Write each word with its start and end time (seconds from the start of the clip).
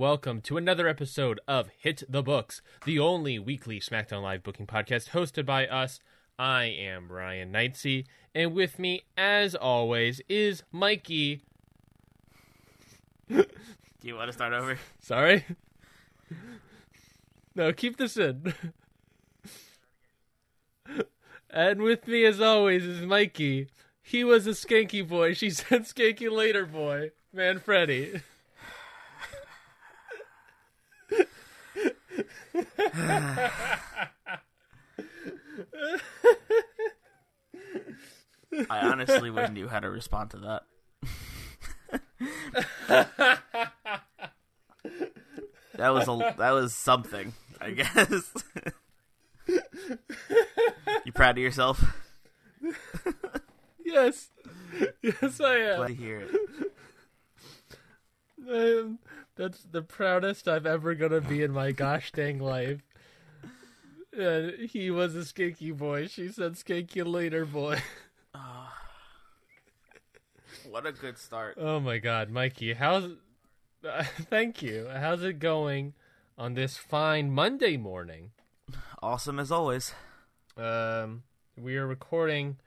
Welcome 0.00 0.40
to 0.40 0.56
another 0.56 0.88
episode 0.88 1.38
of 1.46 1.68
Hit 1.76 2.02
the 2.08 2.22
Books, 2.22 2.62
the 2.86 2.98
only 2.98 3.38
weekly 3.38 3.80
SmackDown 3.80 4.22
Live 4.22 4.42
booking 4.42 4.66
podcast 4.66 5.10
hosted 5.10 5.44
by 5.44 5.66
us. 5.66 6.00
I 6.38 6.64
am 6.64 7.06
Brian 7.06 7.52
Knightsey, 7.52 8.06
and 8.34 8.54
with 8.54 8.78
me, 8.78 9.02
as 9.18 9.54
always, 9.54 10.22
is 10.26 10.62
Mikey. 10.72 11.42
Do 13.28 13.44
you 14.00 14.14
want 14.14 14.28
to 14.28 14.32
start 14.32 14.54
over? 14.54 14.78
Sorry? 15.02 15.44
No, 17.54 17.70
keep 17.74 17.98
this 17.98 18.16
in. 18.16 18.54
and 21.50 21.82
with 21.82 22.06
me, 22.06 22.24
as 22.24 22.40
always, 22.40 22.86
is 22.86 23.02
Mikey. 23.02 23.66
He 24.00 24.24
was 24.24 24.46
a 24.46 24.52
skanky 24.52 25.06
boy. 25.06 25.34
She 25.34 25.50
said 25.50 25.82
skanky 25.82 26.30
later 26.30 26.64
boy. 26.64 27.10
Man, 27.34 27.58
Freddy. 27.58 28.22
I 38.68 38.80
honestly 38.80 39.30
wouldn't 39.30 39.54
know 39.54 39.68
how 39.68 39.80
to 39.80 39.90
respond 39.90 40.30
to 40.30 40.38
that. 40.38 40.62
that 45.74 45.88
was 45.90 46.08
a 46.08 46.34
that 46.38 46.50
was 46.50 46.74
something, 46.74 47.32
I 47.60 47.70
guess. 47.70 48.32
you 49.46 51.12
proud 51.12 51.38
of 51.38 51.42
yourself? 51.42 51.82
Yes. 53.84 54.30
Yes, 55.02 55.40
I 55.40 55.56
am. 55.56 55.76
Glad 55.78 55.88
to 55.88 55.94
hear 55.94 56.20
it. 56.20 56.30
That's 59.36 59.62
the 59.70 59.82
proudest 59.82 60.48
I've 60.48 60.66
ever 60.66 60.94
gonna 60.94 61.20
be 61.20 61.42
in 61.42 61.52
my 61.52 61.72
gosh 61.72 62.12
dang 62.12 62.38
life. 62.38 62.80
Uh, 64.18 64.50
he 64.68 64.90
was 64.90 65.14
a 65.14 65.20
skanky 65.20 65.76
boy. 65.76 66.08
She 66.08 66.28
said 66.28 66.54
skanky 66.54 67.04
later 67.06 67.46
boy. 67.46 67.80
What 70.68 70.86
a 70.86 70.92
good 70.92 71.18
start. 71.18 71.56
Oh 71.58 71.80
my 71.80 71.98
god, 71.98 72.30
Mikey, 72.30 72.74
how's 72.74 73.10
uh, 73.88 74.04
thank 74.30 74.62
you. 74.62 74.88
How's 74.92 75.22
it 75.22 75.38
going 75.38 75.94
on 76.38 76.54
this 76.54 76.76
fine 76.76 77.32
Monday 77.32 77.76
morning? 77.76 78.30
Awesome 79.02 79.40
as 79.40 79.50
always. 79.50 79.94
Um, 80.56 81.24
we 81.56 81.76
are 81.76 81.86
recording 81.86 82.58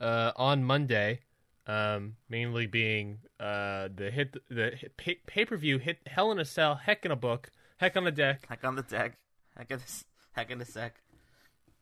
uh, 0.00 0.32
on 0.36 0.64
Monday, 0.64 1.20
um, 1.66 2.16
mainly 2.28 2.66
being 2.66 3.18
uh, 3.38 3.88
the 3.94 4.10
hit 4.10 4.36
the 4.48 4.70
hit, 4.76 4.96
pay- 4.96 5.20
pay-per-view 5.26 5.78
hit 5.78 5.98
Hell 6.06 6.32
in 6.32 6.38
a 6.38 6.44
Cell, 6.44 6.74
Heck 6.76 7.04
in 7.04 7.10
a 7.10 7.16
Book, 7.16 7.50
Heck 7.78 7.96
on 7.96 8.06
a 8.06 8.10
Deck, 8.10 8.46
Heck 8.48 8.64
on 8.64 8.76
the 8.76 8.82
deck. 8.82 9.18
Heck 9.56 9.70
in 9.70 9.78
the 9.78 10.04
heck 10.32 10.50
in 10.50 10.58
the 10.58 10.64
sec. 10.64 11.00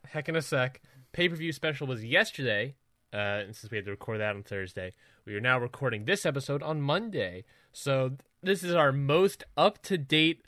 Heck 0.07 0.29
in 0.29 0.35
a 0.35 0.41
Sec. 0.41 0.81
Pay-per-view 1.11 1.51
special 1.51 1.87
was 1.87 2.03
yesterday. 2.03 2.75
Uh, 3.11 3.43
and 3.45 3.55
since 3.55 3.71
we 3.71 3.77
had 3.77 3.85
to 3.85 3.91
record 3.91 4.19
that 4.19 4.35
on 4.35 4.43
Thursday, 4.43 4.93
we 5.25 5.35
are 5.35 5.41
now 5.41 5.59
recording 5.59 6.05
this 6.05 6.25
episode 6.25 6.61
on 6.61 6.81
Monday. 6.81 7.43
So 7.71 8.17
this 8.43 8.63
is 8.63 8.75
our 8.75 8.91
most 8.91 9.43
up-to-date 9.57 10.43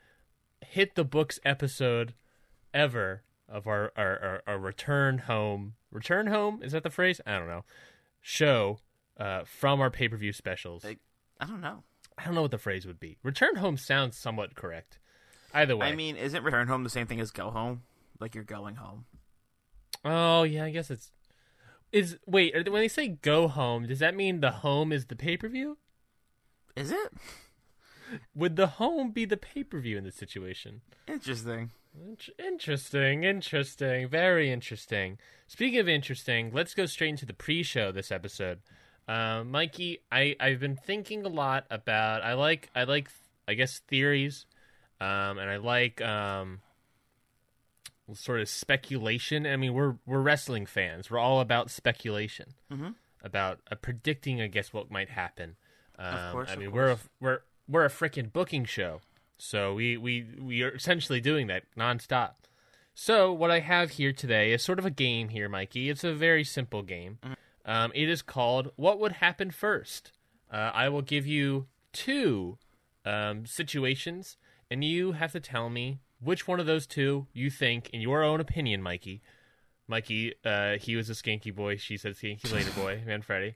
hit 0.62 0.96
the 0.96 1.04
books 1.04 1.40
episode 1.44 2.14
ever 2.74 3.24
of 3.50 3.68
our 3.68 3.92
our, 3.98 4.20
our, 4.24 4.44
our 4.48 4.60
return 4.60 5.20
home. 5.20 5.74
Return 5.92 6.28
home 6.28 6.62
is 6.64 6.72
that 6.72 6.84
the 6.84 6.90
phrase? 6.90 7.20
I 7.26 7.38
don't 7.38 7.48
know. 7.48 7.66
Show 8.22 8.80
uh, 9.20 9.44
from 9.46 9.82
our 9.82 9.90
pay-per-view 9.90 10.34
specials. 10.34 10.84
Like, 10.84 11.00
I 11.40 11.46
don't 11.46 11.62
know. 11.62 11.84
I 12.18 12.26
don't 12.26 12.36
know 12.36 12.42
what 12.42 12.52
the 12.52 12.58
phrase 12.58 12.86
would 12.86 13.00
be. 13.00 13.18
Return 13.24 13.56
home 13.56 13.78
sounds 13.78 14.18
somewhat 14.18 14.56
correct. 14.56 15.00
Either 15.54 15.76
way. 15.76 15.88
I 15.88 15.96
mean, 15.96 16.16
isn't 16.16 16.44
return 16.44 16.68
home 16.68 16.84
the 16.84 16.90
same 16.90 17.08
thing 17.08 17.20
as 17.20 17.32
go 17.32 17.50
home? 17.50 17.84
Like 18.20 18.36
you're 18.36 18.44
going 18.44 18.76
home. 18.76 19.06
Oh 20.06 20.44
yeah, 20.44 20.66
I 20.66 20.72
guess 20.72 20.90
it's 20.90 21.12
is 21.92 22.18
wait 22.26 22.54
when 22.56 22.82
they 22.82 22.88
say 22.88 23.08
go 23.08 23.48
home, 23.48 23.86
does 23.88 24.00
that 24.00 24.16
mean 24.16 24.40
the 24.40 24.52
home 24.52 24.92
is 24.92 25.08
the 25.08 25.16
pay 25.16 25.38
per 25.38 25.50
view? 25.50 25.78
Is 26.76 26.92
it? 26.92 27.14
Would 28.36 28.56
the 28.56 28.68
home 28.68 29.12
be 29.12 29.26
the 29.26 29.38
pay 29.38 29.64
per 29.64 29.80
view 29.80 29.98
in 29.98 30.04
this 30.04 30.16
situation? 30.16 30.82
Interesting. 31.08 31.72
Interesting, 32.40 33.26
interesting, 33.26 34.08
very 34.08 34.50
interesting. 34.50 35.18
Speaking 35.48 35.80
of 35.80 35.90
interesting, 35.90 36.52
let's 36.54 36.74
go 36.74 36.86
straight 36.86 37.10
into 37.10 37.26
the 37.26 37.34
pre-show 37.34 37.92
this 37.92 38.12
episode. 38.12 38.60
Uh, 39.12 39.44
Mikey, 39.44 40.00
I 40.12 40.36
I've 40.40 40.60
been 40.62 40.78
thinking 40.78 41.26
a 41.26 41.30
lot 41.30 41.66
about. 41.70 42.22
I 42.24 42.34
like 42.34 42.70
I 42.74 42.84
like 42.84 43.10
I 43.48 43.56
guess 43.56 43.80
theories, 43.80 44.46
um, 45.02 45.38
and 45.38 45.50
I 45.50 45.58
like 45.58 46.00
um, 46.02 46.62
sort 48.14 48.40
of 48.40 48.48
speculation. 48.48 49.46
I 49.46 49.58
mean, 49.58 49.74
we're 49.74 49.96
we're 50.06 50.22
wrestling 50.22 50.66
fans. 50.66 51.12
We're 51.12 51.20
all 51.20 51.42
about 51.42 51.70
speculation, 51.72 52.54
Mhm. 52.72 52.96
about 53.22 53.60
uh, 53.70 53.76
predicting. 53.76 54.42
I 54.42 54.48
guess 54.48 54.72
what 54.72 54.90
might 54.90 55.10
happen. 55.10 55.56
Um, 56.00 56.32
course, 56.32 56.50
I 56.50 56.56
mean, 56.56 56.72
we're 56.72 56.92
a, 56.92 57.00
we're 57.20 57.40
we're 57.68 57.86
a 57.86 57.90
freaking 57.90 58.32
booking 58.32 58.64
show, 58.66 59.02
so 59.38 59.74
we 59.74 59.98
we 59.98 60.26
we 60.40 60.64
are 60.64 60.72
essentially 60.72 61.20
doing 61.20 61.48
that 61.48 61.64
nonstop. 61.78 62.36
So 62.94 63.34
what 63.34 63.52
I 63.52 63.60
have 63.60 63.92
here 63.92 64.14
today 64.14 64.54
is 64.54 64.64
sort 64.64 64.80
of 64.80 64.86
a 64.86 64.90
game 64.90 65.30
here, 65.30 65.50
Mikey. 65.50 65.90
It's 65.90 66.04
a 66.04 66.14
very 66.14 66.44
simple 66.44 66.82
game. 66.82 67.20
Um, 67.66 67.92
it 67.94 68.10
is 68.10 68.22
called 68.22 68.72
"What 68.76 69.00
Would 69.00 69.14
Happen 69.14 69.52
First? 69.52 70.12
Uh, 70.52 70.72
I 70.74 70.90
will 70.90 71.02
give 71.02 71.26
you 71.28 71.68
two 71.94 72.58
um, 73.06 73.46
situations, 73.46 74.38
and 74.70 74.84
you 74.84 75.14
have 75.14 75.32
to 75.34 75.40
tell 75.40 75.70
me 75.70 76.00
which 76.20 76.48
one 76.48 76.60
of 76.60 76.66
those 76.66 76.86
two 76.88 77.28
you 77.34 77.50
think, 77.50 77.90
in 77.92 78.02
your 78.02 78.24
own 78.24 78.40
opinion, 78.40 78.82
Mikey. 78.82 79.22
Mikey, 79.88 80.34
uh, 80.46 80.78
he 80.78 80.96
was 80.96 81.10
a 81.10 81.14
skanky 81.14 81.54
boy. 81.54 81.76
She 81.78 81.98
said 81.98 82.14
skanky 82.14 82.52
later 82.52 82.72
boy. 82.72 83.02
Man, 83.06 83.22
Freddy. 83.22 83.56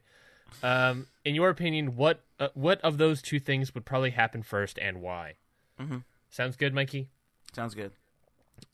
Um, 0.62 1.06
in 1.24 1.34
your 1.34 1.48
opinion, 1.50 1.96
what 1.96 2.20
uh, 2.38 2.48
what 2.54 2.80
of 2.82 2.98
those 2.98 3.20
two 3.22 3.40
things 3.40 3.74
would 3.74 3.84
probably 3.84 4.10
happen 4.10 4.42
first, 4.42 4.78
and 4.78 5.00
why? 5.02 5.34
Mhm. 5.80 6.04
Sounds 6.30 6.56
good, 6.56 6.72
Mikey. 6.74 7.08
Sounds 7.52 7.74
good. 7.74 7.92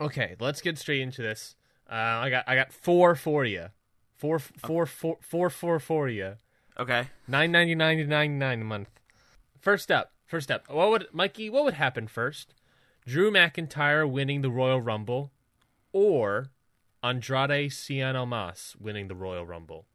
Okay, 0.00 0.36
let's 0.40 0.60
get 0.60 0.78
straight 0.78 1.00
into 1.00 1.22
this. 1.22 1.54
Uh, 1.90 1.94
I 1.94 2.30
got 2.30 2.44
I 2.46 2.54
got 2.56 2.72
four 2.72 3.14
for 3.14 3.44
you, 3.44 3.68
four 4.22 4.38
four 4.38 4.86
four 4.86 5.18
four 5.20 5.50
four 5.50 5.80
for 5.80 6.08
you. 6.08 6.36
Okay. 6.78 7.08
Nine 7.26 7.50
ninety 7.50 7.74
nine 7.74 7.98
to 7.98 8.06
ninety 8.06 8.36
nine 8.36 8.60
a 8.60 8.64
month. 8.64 8.88
First 9.60 9.90
up, 9.90 10.12
first 10.24 10.48
up. 10.48 10.70
What 10.70 10.90
would 10.90 11.08
Mikey? 11.12 11.50
What 11.50 11.64
would 11.64 11.74
happen 11.74 12.06
first? 12.06 12.54
Drew 13.04 13.32
McIntyre 13.32 14.08
winning 14.08 14.42
the 14.42 14.48
Royal 14.48 14.80
Rumble, 14.80 15.32
or 15.92 16.50
Andrade 17.02 17.72
Cien 17.72 18.14
Almas 18.14 18.76
winning 18.78 19.08
the 19.08 19.16
Royal 19.16 19.44
Rumble? 19.44 19.86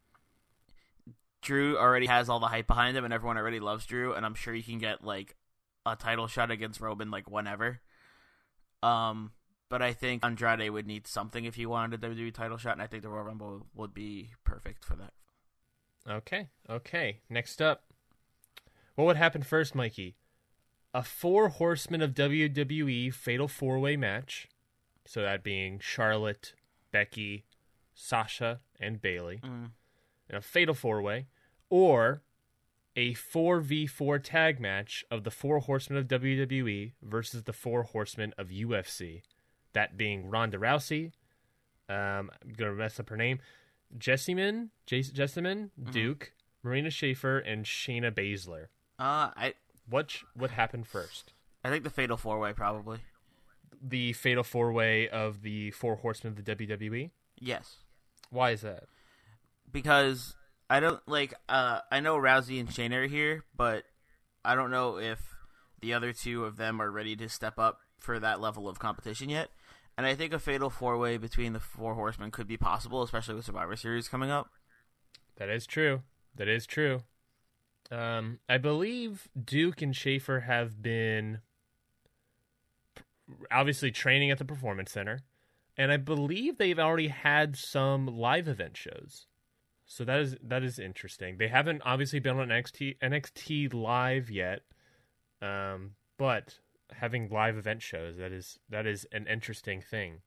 Drew 1.42 1.78
already 1.78 2.08
has 2.08 2.28
all 2.28 2.42
the 2.42 2.48
hype 2.48 2.68
behind 2.68 2.98
him, 2.98 3.06
and 3.06 3.14
everyone 3.14 3.38
already 3.38 3.62
loves 3.62 3.86
Drew, 3.86 4.14
and 4.14 4.26
I'm 4.26 4.36
sure 4.36 4.54
you 4.54 4.62
can 4.62 4.78
get 4.78 5.06
like 5.06 5.38
a 5.86 5.96
title 5.96 6.28
shot 6.28 6.52
against 6.52 6.82
Roman 6.82 7.12
like 7.12 7.32
whenever. 7.32 7.80
Um, 8.84 9.32
but 9.70 9.82
I 9.82 9.94
think 9.94 10.24
Andrade 10.24 10.70
would 10.70 10.88
need 10.88 11.08
something 11.08 11.46
if 11.46 11.56
he 11.56 11.66
wanted 11.66 12.04
a 12.04 12.10
WWE 12.10 12.34
title 12.34 12.58
shot, 12.58 12.74
and 12.74 12.82
I 12.82 12.88
think 12.88 13.04
the 13.04 13.10
Royal 13.10 13.26
Rumble 13.26 13.68
would 13.76 13.94
be 13.94 14.32
perfect 14.44 14.84
for 14.84 14.96
that. 14.96 15.14
Okay, 16.10 16.48
okay. 16.70 17.20
Next 17.30 17.62
up, 17.62 17.84
what 18.96 19.06
would 19.06 19.18
happen 19.18 19.44
first, 19.44 19.76
Mikey? 19.76 20.16
A 20.94 21.04
four 21.04 21.50
horsemen 21.50 22.02
of 22.02 22.14
WWE 22.14 23.14
fatal 23.14 23.48
four 23.48 23.78
way 23.80 23.98
match. 23.98 24.48
So 25.06 25.22
that 25.22 25.44
being 25.44 25.80
Charlotte, 25.80 26.54
Becky, 26.92 27.46
Sasha, 27.94 28.62
and 28.80 29.02
Bayley. 29.02 29.42
Mm. 29.44 29.72
In 30.30 30.36
a 30.36 30.42
fatal 30.42 30.76
four 30.76 31.02
way. 31.02 31.28
Or 31.70 32.24
a 32.98 33.14
4v4 33.14 34.24
tag 34.24 34.60
match 34.60 35.06
of 35.12 35.24
the 35.24 35.30
Four 35.30 35.60
Horsemen 35.60 36.00
of 36.00 36.08
WWE 36.08 36.94
versus 37.04 37.44
the 37.44 37.54
Four 37.54 37.84
Horsemen 37.84 38.34
of 38.40 38.48
UFC. 38.48 39.22
That 39.78 39.96
being 39.96 40.32
Ronda 40.32 40.58
Rousey, 40.58 41.12
um, 41.88 42.32
I'm 42.42 42.54
going 42.58 42.72
to 42.72 42.76
mess 42.78 43.00
up 43.00 43.10
her 43.10 43.16
name, 43.16 43.38
Jessamyn, 43.96 44.70
Jes- 44.90 45.12
Jessamyn 45.12 45.70
Duke, 45.92 46.34
Marina 46.64 46.90
Schaefer, 46.90 47.38
and 47.38 47.64
Shayna 47.64 48.12
Baszler. 48.12 48.70
Uh, 48.98 49.30
I 49.38 49.54
What, 49.88 50.10
sh- 50.10 50.24
what 50.34 50.50
happened 50.50 50.88
first? 50.88 51.34
I 51.64 51.70
think 51.70 51.84
the 51.84 51.92
Fatal 51.92 52.18
Four 52.18 52.40
Way 52.40 52.54
probably. 52.54 53.02
The 53.80 54.14
fatal 54.14 54.44
four 54.44 54.72
way 54.74 55.08
of 55.08 55.44
the 55.44 55.70
Four 55.70 55.98
Horsemen 55.98 56.34
of 56.36 56.44
the 56.44 56.56
WWE? 56.56 57.12
Yes, 57.40 57.76
Why 58.32 58.50
is 58.50 58.62
that? 58.62 58.86
because 59.72 60.36
I 60.72 60.80
don't 60.80 61.02
like. 61.08 61.36
Uh, 61.48 61.82
I 61.92 62.00
know 62.00 62.18
Rousey 62.18 62.60
and 62.60 62.68
Shayna 62.70 63.04
are 63.04 63.08
here, 63.08 63.44
but 63.56 63.84
I 64.44 64.56
don't 64.56 64.72
know 64.72 64.98
if 64.98 65.36
the 65.82 65.94
other 65.94 66.14
two 66.14 66.46
of 66.46 66.58
them 66.58 66.82
are 66.82 66.90
ready 66.90 67.16
to 67.18 67.30
step 67.30 67.60
up 67.60 67.82
for 68.00 68.20
that 68.20 68.42
level 68.42 68.68
of 68.68 68.80
competition 68.80 69.30
yet. 69.30 69.50
And 69.98 70.06
I 70.06 70.14
think 70.14 70.32
a 70.32 70.40
Fatal 70.40 70.70
Four 70.70 70.98
Way 70.98 71.18
between 71.18 71.54
the 71.54 71.60
Four 71.60 71.96
Horsemen 71.96 72.30
could 72.30 72.48
be 72.48 72.58
possible, 72.58 73.02
especially 73.02 73.34
with 73.34 73.46
Survivor 73.46 73.76
Series 73.76 74.08
coming 74.08 74.30
up. 74.30 74.52
That 75.38 75.50
is 75.50 75.66
true. 75.66 76.04
That 76.36 76.48
is 76.48 76.68
true. 76.68 77.02
Um, 77.90 78.40
I 78.48 78.58
believe 78.58 79.28
Duke 79.42 79.82
and 79.82 79.96
Schaefer 79.96 80.42
have 80.42 80.82
been 80.82 81.40
obviously 83.52 83.92
training 83.92 84.30
at 84.30 84.38
the 84.38 84.46
Performance 84.46 84.92
Center, 84.92 85.22
and 85.78 85.92
I 85.92 85.98
believe 85.98 86.58
they've 86.58 86.80
already 86.80 87.08
had 87.08 87.56
some 87.56 88.06
live 88.06 88.48
event 88.48 88.78
shows. 88.78 89.28
So 89.86 90.04
that 90.04 90.20
is 90.20 90.36
that 90.44 90.64
is 90.64 90.80
interesting. 90.80 91.38
They 91.38 91.48
haven't 91.48 91.82
obviously 91.86 92.20
been 92.20 92.38
on 92.38 92.50
NXT 92.50 92.98
NXT 93.02 93.74
live 93.74 94.30
yet, 94.30 94.62
um, 95.42 95.92
but 96.18 96.60
having 96.94 97.30
live 97.30 97.58
event 97.58 97.82
shows 97.82 98.18
that 98.18 98.32
is 98.32 98.60
that 98.70 98.86
is 98.86 99.06
an 99.12 99.28
interesting 99.28 99.82
thing. 99.82 100.22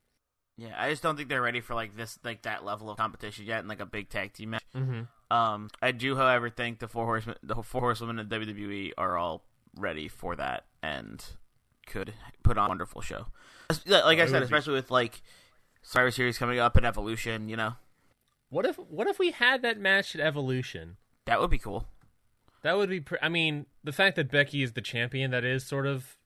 Yeah, 0.56 0.74
I 0.76 0.90
just 0.90 1.02
don't 1.02 1.16
think 1.16 1.30
they're 1.30 1.40
ready 1.40 1.60
for 1.62 1.74
like 1.74 1.96
this, 1.96 2.18
like 2.22 2.42
that 2.42 2.64
level 2.66 2.90
of 2.90 2.98
competition 2.98 3.46
yet, 3.46 3.60
in 3.60 3.68
like 3.68 3.80
a 3.80 3.86
big 3.86 4.10
tag 4.10 4.34
team 4.34 4.50
match. 4.50 4.64
Mm-hmm. 4.76 5.34
Um, 5.34 5.70
I 5.80 5.92
do, 5.92 6.16
however, 6.16 6.50
think 6.50 6.80
the 6.80 6.88
four 6.88 7.06
horsemen, 7.06 7.36
the 7.42 7.54
four 7.62 7.80
horsewomen 7.80 8.18
in 8.18 8.28
WWE 8.28 8.90
are 8.98 9.16
all 9.16 9.46
ready 9.74 10.06
for 10.06 10.36
that 10.36 10.66
and 10.82 11.24
could 11.86 12.12
put 12.42 12.58
on 12.58 12.66
a 12.66 12.68
wonderful 12.68 13.00
show. 13.00 13.26
Like 13.86 14.18
I 14.18 14.26
said, 14.26 14.42
especially 14.42 14.74
with 14.74 14.90
like 14.90 15.22
Survivor 15.82 16.10
Series 16.10 16.36
coming 16.36 16.58
up 16.58 16.76
and 16.76 16.84
Evolution, 16.84 17.48
you 17.48 17.56
know, 17.56 17.74
What 18.50 18.66
if 18.66 18.76
what 18.76 19.06
if 19.06 19.18
we 19.18 19.30
had 19.30 19.62
that 19.62 19.78
match 19.78 20.14
at 20.14 20.20
Evolution? 20.20 20.96
that 21.24 21.40
would 21.40 21.50
be 21.50 21.58
cool. 21.58 21.86
That 22.62 22.76
would 22.76 22.90
be. 22.90 23.00
Pre- 23.00 23.18
I 23.22 23.30
mean, 23.30 23.64
the 23.82 23.92
fact 23.92 24.16
that 24.16 24.30
Becky 24.30 24.62
is 24.62 24.72
the 24.72 24.82
champion 24.82 25.30
that 25.30 25.44
is 25.44 25.64
sort 25.64 25.86
of 25.86 26.18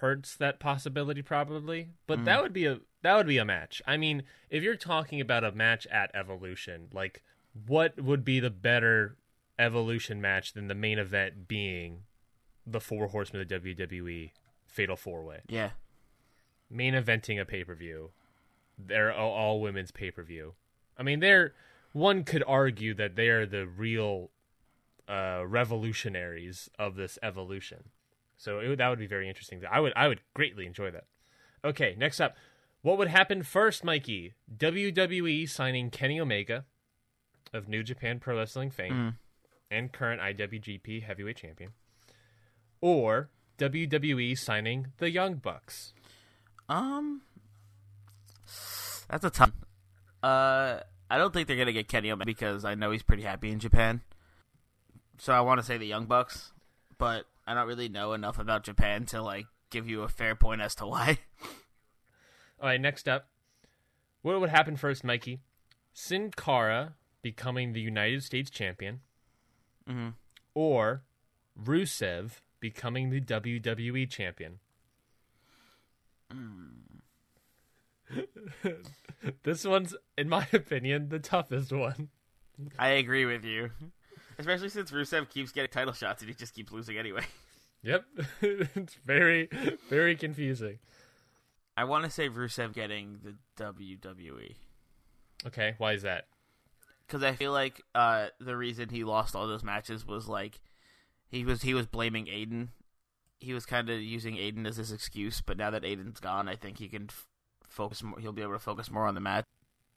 hurts 0.00 0.36
that 0.36 0.60
possibility 0.60 1.22
probably. 1.22 1.90
But 2.06 2.24
that 2.24 2.42
would 2.42 2.52
be 2.52 2.66
a 2.66 2.80
that 3.02 3.16
would 3.16 3.26
be 3.26 3.38
a 3.38 3.44
match. 3.44 3.80
I 3.86 3.96
mean, 3.96 4.24
if 4.50 4.62
you're 4.62 4.76
talking 4.76 5.20
about 5.20 5.44
a 5.44 5.52
match 5.52 5.86
at 5.88 6.10
Evolution, 6.14 6.88
like 6.92 7.22
what 7.66 8.00
would 8.00 8.24
be 8.24 8.40
the 8.40 8.50
better 8.50 9.16
Evolution 9.58 10.20
match 10.20 10.52
than 10.52 10.68
the 10.68 10.74
main 10.74 10.98
event 10.98 11.48
being 11.48 12.02
the 12.66 12.80
Four 12.80 13.08
Horsemen 13.08 13.42
of 13.42 13.48
WWE 13.48 14.32
Fatal 14.66 14.96
Four 14.96 15.24
Way? 15.24 15.40
Yeah, 15.48 15.70
main 16.70 16.94
eventing 16.94 17.40
a 17.40 17.44
pay 17.44 17.64
per 17.64 17.74
view. 17.74 18.10
They're 18.78 19.12
all, 19.12 19.32
all 19.32 19.60
women's 19.60 19.90
pay 19.90 20.10
per 20.10 20.22
view. 20.22 20.54
I 20.98 21.02
mean, 21.02 21.20
they're 21.20 21.54
one 21.92 22.24
could 22.24 22.44
argue 22.46 22.92
that 22.94 23.16
they 23.16 23.28
are 23.28 23.46
the 23.46 23.66
real 23.66 24.30
uh, 25.08 25.42
revolutionaries 25.46 26.68
of 26.78 26.96
this 26.96 27.18
evolution. 27.22 27.84
So 28.36 28.58
it, 28.60 28.76
that 28.76 28.88
would 28.88 28.98
be 28.98 29.06
very 29.06 29.28
interesting. 29.28 29.62
I 29.70 29.80
would 29.80 29.92
I 29.96 30.08
would 30.08 30.20
greatly 30.34 30.66
enjoy 30.66 30.90
that. 30.90 31.04
Okay, 31.64 31.94
next 31.98 32.20
up, 32.20 32.36
what 32.82 32.98
would 32.98 33.08
happen 33.08 33.42
first, 33.42 33.82
Mikey? 33.82 34.34
WWE 34.56 35.48
signing 35.48 35.90
Kenny 35.90 36.20
Omega 36.20 36.64
of 37.52 37.68
New 37.68 37.82
Japan 37.82 38.20
Pro 38.20 38.36
Wrestling 38.36 38.70
fame 38.70 39.16
and 39.70 39.92
current 39.92 40.20
IWGP 40.20 41.02
Heavyweight 41.02 41.36
Champion, 41.36 41.72
or 42.80 43.30
WWE 43.58 44.38
signing 44.38 44.88
the 44.98 45.10
Young 45.10 45.36
Bucks. 45.36 45.92
um, 46.68 47.22
that's 49.08 49.24
a 49.24 49.30
tough. 49.30 49.52
Uh, 50.22 50.80
I 51.10 51.18
don't 51.18 51.32
think 51.32 51.48
they're 51.48 51.56
gonna 51.56 51.72
get 51.72 51.88
Kenny 51.88 52.10
Omega 52.10 52.26
because 52.26 52.64
I 52.64 52.74
know 52.74 52.90
he's 52.90 53.02
pretty 53.02 53.22
happy 53.22 53.50
in 53.50 53.58
Japan. 53.58 54.02
So 55.18 55.32
I 55.32 55.40
want 55.40 55.58
to 55.60 55.66
say 55.66 55.78
the 55.78 55.86
Young 55.86 56.06
Bucks, 56.06 56.52
but 56.98 57.24
I 57.46 57.54
don't 57.54 57.66
really 57.68 57.88
know 57.88 58.12
enough 58.12 58.38
about 58.38 58.64
Japan 58.64 59.06
to 59.06 59.22
like 59.22 59.46
give 59.70 59.88
you 59.88 60.02
a 60.02 60.08
fair 60.08 60.34
point 60.34 60.60
as 60.60 60.74
to 60.76 60.86
why. 60.86 61.18
All 62.60 62.68
right, 62.68 62.80
next 62.80 63.08
up. 63.08 63.28
What 64.22 64.40
would 64.40 64.50
happen 64.50 64.76
first, 64.76 65.04
Mikey? 65.04 65.40
Sin 65.92 66.30
Cara 66.36 66.94
becoming 67.22 67.72
the 67.72 67.80
United 67.80 68.22
States 68.22 68.50
champion, 68.50 69.00
Mhm. 69.88 70.14
or 70.54 71.02
Rusev 71.60 72.40
becoming 72.60 73.10
the 73.10 73.20
WWE 73.20 74.06
champion? 74.10 74.58
this 79.42 79.64
one's, 79.64 79.96
in 80.16 80.28
my 80.28 80.46
opinion, 80.52 81.08
the 81.08 81.18
toughest 81.18 81.72
one. 81.72 82.08
I 82.78 82.90
agree 82.90 83.24
with 83.24 83.44
you. 83.44 83.70
Especially 84.38 84.68
since 84.68 84.90
Rusev 84.90 85.30
keeps 85.30 85.52
getting 85.52 85.70
title 85.70 85.94
shots 85.94 86.22
and 86.22 86.28
he 86.28 86.34
just 86.34 86.54
keeps 86.54 86.72
losing 86.72 86.98
anyway. 86.98 87.22
Yep, 87.82 88.04
it's 88.42 88.94
very, 89.06 89.48
very 89.88 90.16
confusing. 90.16 90.78
I 91.76 91.84
want 91.84 92.04
to 92.04 92.10
say 92.10 92.28
Rusev 92.28 92.72
getting 92.72 93.20
the 93.22 93.34
WWE. 93.62 94.56
Okay, 95.46 95.74
why 95.78 95.92
is 95.92 96.02
that? 96.02 96.26
Because 97.06 97.22
I 97.22 97.32
feel 97.32 97.52
like 97.52 97.82
uh, 97.94 98.28
the 98.40 98.56
reason 98.56 98.88
he 98.88 99.04
lost 99.04 99.36
all 99.36 99.46
those 99.46 99.62
matches 99.62 100.06
was 100.06 100.26
like 100.26 100.60
he 101.28 101.44
was 101.44 101.62
he 101.62 101.74
was 101.74 101.86
blaming 101.86 102.26
Aiden. 102.26 102.68
He 103.38 103.52
was 103.52 103.66
kind 103.66 103.88
of 103.90 104.00
using 104.00 104.36
Aiden 104.36 104.66
as 104.66 104.78
his 104.78 104.90
excuse, 104.90 105.40
but 105.40 105.56
now 105.56 105.70
that 105.70 105.82
Aiden's 105.82 106.20
gone, 106.20 106.48
I 106.48 106.56
think 106.56 106.78
he 106.78 106.88
can 106.88 107.04
f- 107.10 107.26
focus. 107.62 108.02
More, 108.02 108.18
he'll 108.18 108.32
be 108.32 108.42
able 108.42 108.54
to 108.54 108.58
focus 108.58 108.90
more 108.90 109.06
on 109.06 109.14
the 109.14 109.20
match. 109.20 109.44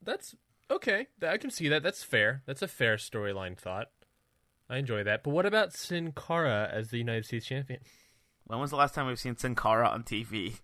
That's 0.03 0.35
okay. 0.69 1.07
I 1.25 1.37
can 1.37 1.49
see 1.49 1.69
that. 1.69 1.81
That's 1.81 2.03
fair. 2.03 2.43
That's 2.45 2.61
a 2.61 2.67
fair 2.67 2.97
storyline 2.97 3.57
thought. 3.57 3.87
I 4.69 4.77
enjoy 4.77 5.03
that. 5.03 5.23
But 5.23 5.31
what 5.31 5.45
about 5.45 5.73
Sin 5.73 6.13
Cara 6.13 6.69
as 6.71 6.89
the 6.89 6.97
United 6.97 7.25
States 7.25 7.45
champion? 7.45 7.79
When 8.45 8.59
was 8.59 8.69
the 8.69 8.75
last 8.75 8.93
time 8.93 9.07
we've 9.07 9.19
seen 9.19 9.35
Sin 9.35 9.55
Cara 9.55 9.87
on 9.87 10.03
TV 10.03 10.59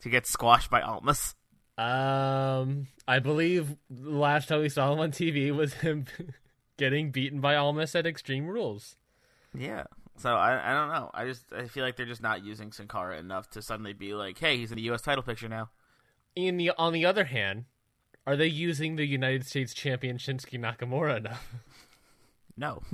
to 0.00 0.08
get 0.08 0.26
squashed 0.26 0.70
by 0.70 0.80
Almas? 0.80 1.34
Um, 1.76 2.86
I 3.08 3.18
believe 3.18 3.76
the 3.90 4.10
last 4.10 4.48
time 4.48 4.60
we 4.60 4.68
saw 4.68 4.92
him 4.92 5.00
on 5.00 5.10
TV 5.10 5.54
was 5.54 5.74
him 5.74 6.06
getting 6.76 7.10
beaten 7.10 7.40
by 7.40 7.56
Almas 7.56 7.94
at 7.94 8.06
Extreme 8.06 8.46
Rules. 8.46 8.96
Yeah. 9.56 9.84
So 10.16 10.34
I 10.34 10.70
I 10.70 10.74
don't 10.74 10.88
know. 10.88 11.10
I 11.12 11.24
just 11.24 11.52
I 11.52 11.66
feel 11.66 11.84
like 11.84 11.96
they're 11.96 12.06
just 12.06 12.22
not 12.22 12.44
using 12.44 12.70
Sin 12.70 12.86
Cara 12.86 13.18
enough 13.18 13.50
to 13.50 13.62
suddenly 13.62 13.92
be 13.92 14.14
like, 14.14 14.38
hey, 14.38 14.56
he's 14.56 14.70
in 14.70 14.76
the 14.76 14.82
U.S. 14.82 15.02
title 15.02 15.24
picture 15.24 15.48
now. 15.48 15.70
In 16.36 16.56
the 16.56 16.70
on 16.78 16.92
the 16.92 17.04
other 17.04 17.24
hand, 17.24 17.64
are 18.26 18.36
they 18.36 18.46
using 18.46 18.94
the 18.96 19.06
United 19.06 19.46
States 19.46 19.74
champion 19.74 20.18
Shinsuke 20.18 20.60
Nakamura 20.60 21.18
enough? 21.18 21.52
No. 22.56 22.82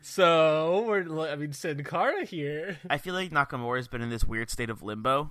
So 0.00 0.84
we're 0.86 1.28
I 1.28 1.36
mean 1.36 1.52
Sin 1.52 1.82
Cara 1.84 2.24
here. 2.24 2.78
I 2.90 2.98
feel 2.98 3.14
like 3.14 3.30
Nakamura's 3.30 3.88
been 3.88 4.02
in 4.02 4.10
this 4.10 4.24
weird 4.24 4.50
state 4.50 4.70
of 4.70 4.82
limbo 4.82 5.30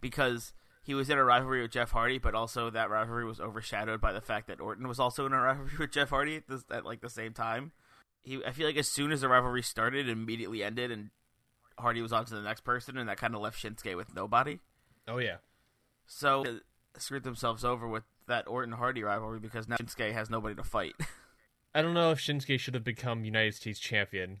because 0.00 0.52
he 0.82 0.94
was 0.94 1.10
in 1.10 1.18
a 1.18 1.24
rivalry 1.24 1.62
with 1.62 1.72
Jeff 1.72 1.90
Hardy, 1.90 2.18
but 2.18 2.34
also 2.34 2.70
that 2.70 2.90
rivalry 2.90 3.24
was 3.24 3.40
overshadowed 3.40 4.00
by 4.00 4.12
the 4.12 4.20
fact 4.20 4.46
that 4.46 4.60
Orton 4.60 4.86
was 4.86 5.00
also 5.00 5.26
in 5.26 5.32
a 5.32 5.40
rivalry 5.40 5.72
with 5.78 5.90
Jeff 5.90 6.10
Hardy 6.10 6.36
at, 6.36 6.48
this, 6.48 6.64
at 6.70 6.84
like 6.84 7.00
the 7.00 7.10
same 7.10 7.32
time. 7.32 7.72
He, 8.22 8.40
I 8.44 8.52
feel 8.52 8.66
like 8.66 8.76
as 8.76 8.88
soon 8.88 9.12
as 9.12 9.20
the 9.20 9.28
rivalry 9.28 9.62
started, 9.62 10.08
it 10.08 10.12
immediately 10.12 10.62
ended, 10.62 10.90
and 10.90 11.10
Hardy 11.78 12.02
was 12.02 12.12
on 12.12 12.24
to 12.26 12.34
the 12.34 12.42
next 12.42 12.62
person, 12.62 12.98
and 12.98 13.08
that 13.08 13.18
kind 13.18 13.34
of 13.34 13.40
left 13.40 13.62
Shinsuke 13.62 13.96
with 13.96 14.14
nobody. 14.14 14.60
Oh 15.08 15.18
yeah. 15.18 15.36
So 16.06 16.44
they 16.44 17.00
screwed 17.00 17.24
themselves 17.24 17.64
over 17.64 17.86
with 17.86 18.04
that 18.28 18.48
Orton 18.48 18.72
Hardy 18.72 19.02
rivalry 19.02 19.40
because 19.40 19.68
now 19.68 19.76
Shinsuke 19.76 20.12
has 20.12 20.30
nobody 20.30 20.54
to 20.54 20.64
fight. 20.64 20.94
I 21.76 21.82
don't 21.82 21.92
know 21.92 22.10
if 22.10 22.18
Shinsuke 22.18 22.58
should 22.58 22.72
have 22.72 22.84
become 22.84 23.26
United 23.26 23.54
States 23.54 23.78
champion. 23.78 24.40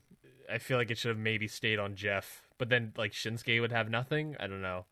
I 0.50 0.56
feel 0.56 0.78
like 0.78 0.90
it 0.90 0.96
should 0.96 1.10
have 1.10 1.18
maybe 1.18 1.46
stayed 1.46 1.78
on 1.78 1.94
Jeff, 1.94 2.48
but 2.56 2.70
then 2.70 2.94
like 2.96 3.12
Shinsuke 3.12 3.60
would 3.60 3.72
have 3.72 3.90
nothing. 3.90 4.36
I 4.40 4.46
don't 4.46 4.62
know. 4.62 4.86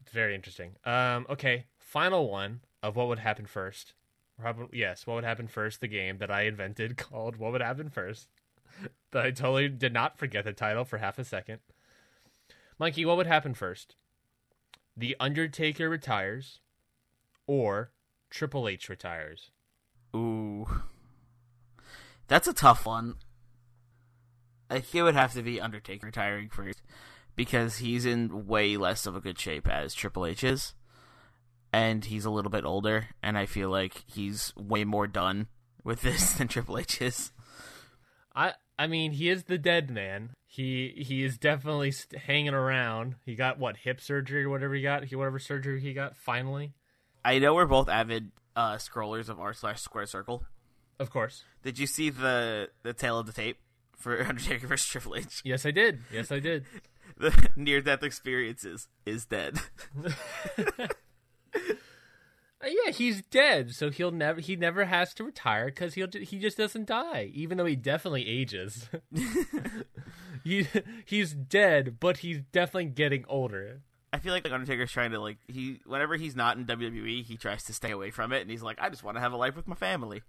It's 0.00 0.12
very 0.12 0.36
interesting. 0.36 0.76
Um, 0.84 1.26
okay, 1.28 1.66
final 1.76 2.30
one 2.30 2.60
of 2.80 2.94
what 2.94 3.08
would 3.08 3.18
happen 3.18 3.44
first. 3.44 3.94
How- 4.40 4.68
yes, 4.72 5.04
what 5.04 5.14
would 5.14 5.24
happen 5.24 5.48
first? 5.48 5.80
The 5.80 5.88
game 5.88 6.18
that 6.18 6.30
I 6.30 6.42
invented 6.42 6.96
called 6.96 7.38
"What 7.38 7.50
Would 7.50 7.60
Happen 7.60 7.90
First. 7.90 8.28
that 9.10 9.26
I 9.26 9.32
totally 9.32 9.68
did 9.68 9.92
not 9.92 10.16
forget 10.16 10.44
the 10.44 10.52
title 10.52 10.84
for 10.84 10.98
half 10.98 11.18
a 11.18 11.24
second. 11.24 11.58
Mikey, 12.78 13.04
what 13.04 13.16
would 13.16 13.26
happen 13.26 13.52
first? 13.52 13.96
The 14.96 15.16
Undertaker 15.18 15.88
retires, 15.88 16.60
or 17.48 17.90
Triple 18.30 18.68
H 18.68 18.88
retires. 18.88 19.50
Ooh, 20.14 20.68
that's 22.28 22.46
a 22.46 22.52
tough 22.52 22.86
one. 22.86 23.16
I 24.70 24.74
think 24.74 24.94
it 24.94 25.02
would 25.02 25.14
have 25.14 25.32
to 25.32 25.42
be 25.42 25.60
Undertaker 25.60 26.06
retiring 26.06 26.50
first 26.50 26.82
because 27.34 27.78
he's 27.78 28.04
in 28.04 28.46
way 28.46 28.76
less 28.76 29.06
of 29.06 29.16
a 29.16 29.20
good 29.20 29.38
shape 29.38 29.66
as 29.66 29.94
Triple 29.94 30.26
H 30.26 30.44
is, 30.44 30.74
and 31.72 32.04
he's 32.04 32.24
a 32.24 32.30
little 32.30 32.50
bit 32.50 32.64
older, 32.64 33.08
and 33.22 33.38
I 33.38 33.46
feel 33.46 33.70
like 33.70 34.04
he's 34.06 34.52
way 34.56 34.84
more 34.84 35.06
done 35.06 35.48
with 35.82 36.02
this 36.02 36.34
than 36.34 36.48
Triple 36.48 36.78
H 36.78 37.00
is. 37.00 37.32
I 38.34 38.52
I 38.78 38.86
mean, 38.86 39.12
he 39.12 39.28
is 39.28 39.44
the 39.44 39.58
dead 39.58 39.90
man. 39.90 40.30
He 40.46 40.94
he 40.96 41.24
is 41.24 41.38
definitely 41.38 41.90
st- 41.90 42.22
hanging 42.22 42.54
around. 42.54 43.16
He 43.24 43.34
got 43.34 43.58
what 43.58 43.78
hip 43.78 44.00
surgery 44.00 44.44
or 44.44 44.50
whatever 44.50 44.74
he 44.74 44.82
got. 44.82 45.04
He 45.04 45.16
whatever 45.16 45.38
surgery 45.38 45.80
he 45.80 45.94
got 45.94 46.16
finally. 46.16 46.74
I 47.24 47.38
know 47.38 47.54
we're 47.54 47.66
both 47.66 47.88
avid 47.88 48.30
uh, 48.54 48.76
scrollers 48.76 49.28
of 49.28 49.40
r 49.40 49.52
slash 49.52 49.80
Square 49.80 50.06
Circle. 50.06 50.44
Of 50.98 51.10
course. 51.10 51.44
Did 51.62 51.78
you 51.78 51.86
see 51.86 52.10
the 52.10 52.70
the 52.82 52.92
tale 52.92 53.18
of 53.18 53.26
the 53.26 53.32
tape 53.32 53.58
for 53.96 54.20
Undertaker 54.26 54.66
versus 54.66 54.86
Triple 54.88 55.16
H? 55.16 55.42
Yes, 55.44 55.64
I 55.66 55.70
did. 55.70 56.00
Yes, 56.12 56.32
I 56.32 56.38
did. 56.40 56.64
The 57.16 57.48
near 57.56 57.80
death 57.80 58.04
experiences 58.04 58.86
is 59.04 59.24
dead. 59.24 59.58
Uh, 62.60 62.66
yeah, 62.66 62.90
he's 62.90 63.22
dead, 63.22 63.72
so 63.72 63.88
he'll 63.88 64.10
never 64.10 64.40
he 64.40 64.56
never 64.56 64.84
has 64.84 65.14
to 65.14 65.22
retire 65.22 65.66
because 65.66 65.94
he'll 65.94 66.08
he 66.12 66.40
just 66.40 66.56
doesn't 66.56 66.86
die, 66.86 67.30
even 67.32 67.56
though 67.56 67.64
he 67.64 67.76
definitely 67.76 68.26
ages. 68.28 68.88
he 70.42 70.66
he's 71.04 71.32
dead, 71.34 71.98
but 72.00 72.18
he's 72.18 72.40
definitely 72.50 72.86
getting 72.86 73.24
older. 73.28 73.82
I 74.12 74.18
feel 74.18 74.32
like 74.32 74.44
like 74.44 74.52
Undertaker's 74.52 74.90
trying 74.90 75.12
to 75.12 75.20
like 75.20 75.38
he 75.46 75.80
whenever 75.86 76.16
he's 76.16 76.34
not 76.34 76.56
in 76.56 76.66
WWE, 76.66 77.24
he 77.24 77.36
tries 77.36 77.62
to 77.64 77.72
stay 77.72 77.92
away 77.92 78.10
from 78.10 78.32
it, 78.32 78.42
and 78.42 78.50
he's 78.50 78.62
like, 78.62 78.78
I 78.80 78.88
just 78.88 79.04
want 79.04 79.16
to 79.16 79.20
have 79.20 79.32
a 79.32 79.36
life 79.36 79.54
with 79.54 79.68
my 79.68 79.76
family. 79.76 80.22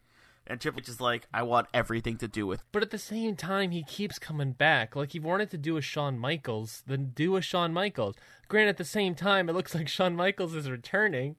And 0.47 0.59
Triple 0.59 0.81
H 0.81 0.89
is 0.89 0.99
like, 0.99 1.27
I 1.33 1.43
want 1.43 1.67
everything 1.73 2.17
to 2.17 2.27
do 2.27 2.47
with. 2.47 2.63
But 2.71 2.81
at 2.81 2.89
the 2.89 2.97
same 2.97 3.35
time, 3.35 3.71
he 3.71 3.83
keeps 3.83 4.17
coming 4.17 4.53
back. 4.53 4.95
Like 4.95 5.11
he 5.11 5.19
wanted 5.19 5.51
to 5.51 5.57
do 5.57 5.77
a 5.77 5.81
Shawn 5.81 6.17
Michaels, 6.17 6.83
then 6.87 7.11
do 7.13 7.35
a 7.35 7.41
Shawn 7.41 7.71
Michaels. 7.71 8.15
Granted, 8.47 8.69
at 8.69 8.77
the 8.77 8.85
same 8.85 9.13
time, 9.13 9.47
it 9.47 9.53
looks 9.53 9.75
like 9.75 9.87
Shawn 9.87 10.15
Michaels 10.15 10.55
is 10.55 10.69
returning. 10.69 11.35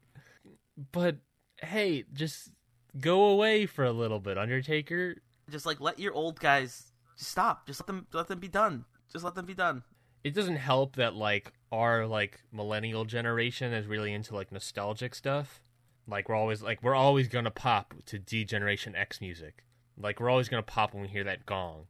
But 0.92 1.16
hey, 1.62 2.04
just 2.12 2.50
go 2.99 3.25
away 3.25 3.66
for 3.66 3.85
a 3.85 3.92
little 3.92 4.21
bit, 4.21 4.38
Undertaker. 4.38 5.16
Just 5.50 5.66
like 5.66 5.80
let 5.80 5.99
your 5.99 6.12
old 6.12 6.38
guys 6.38 6.92
stop. 7.16 7.66
Just 7.66 7.80
let 7.80 7.87
them 7.87 8.07
let 8.12 8.28
them 8.28 8.38
be 8.38 8.49
done. 8.49 8.85
Just 9.12 9.25
let 9.25 9.35
them 9.35 9.47
be 9.47 9.54
done. 9.54 9.83
It 10.23 10.35
doesn't 10.35 10.57
help 10.57 10.97
that 10.97 11.14
like 11.14 11.52
our 11.73 12.07
like 12.07 12.40
millennial 12.52 13.04
generation 13.04 13.73
is 13.73 13.87
really 13.87 14.12
into 14.12 14.35
like 14.35 14.52
nostalgic 14.52 15.14
stuff. 15.14 15.61
Like 16.10 16.28
we're 16.28 16.34
always 16.34 16.62
like 16.62 16.82
we're 16.82 16.94
always 16.94 17.28
gonna 17.28 17.50
pop 17.50 17.94
to 18.06 18.18
D 18.18 18.44
Generation 18.44 18.94
X 18.96 19.20
music. 19.20 19.64
Like 19.96 20.20
we're 20.20 20.30
always 20.30 20.48
gonna 20.48 20.62
pop 20.62 20.92
when 20.92 21.02
we 21.02 21.08
hear 21.08 21.24
that 21.24 21.46
gong. 21.46 21.86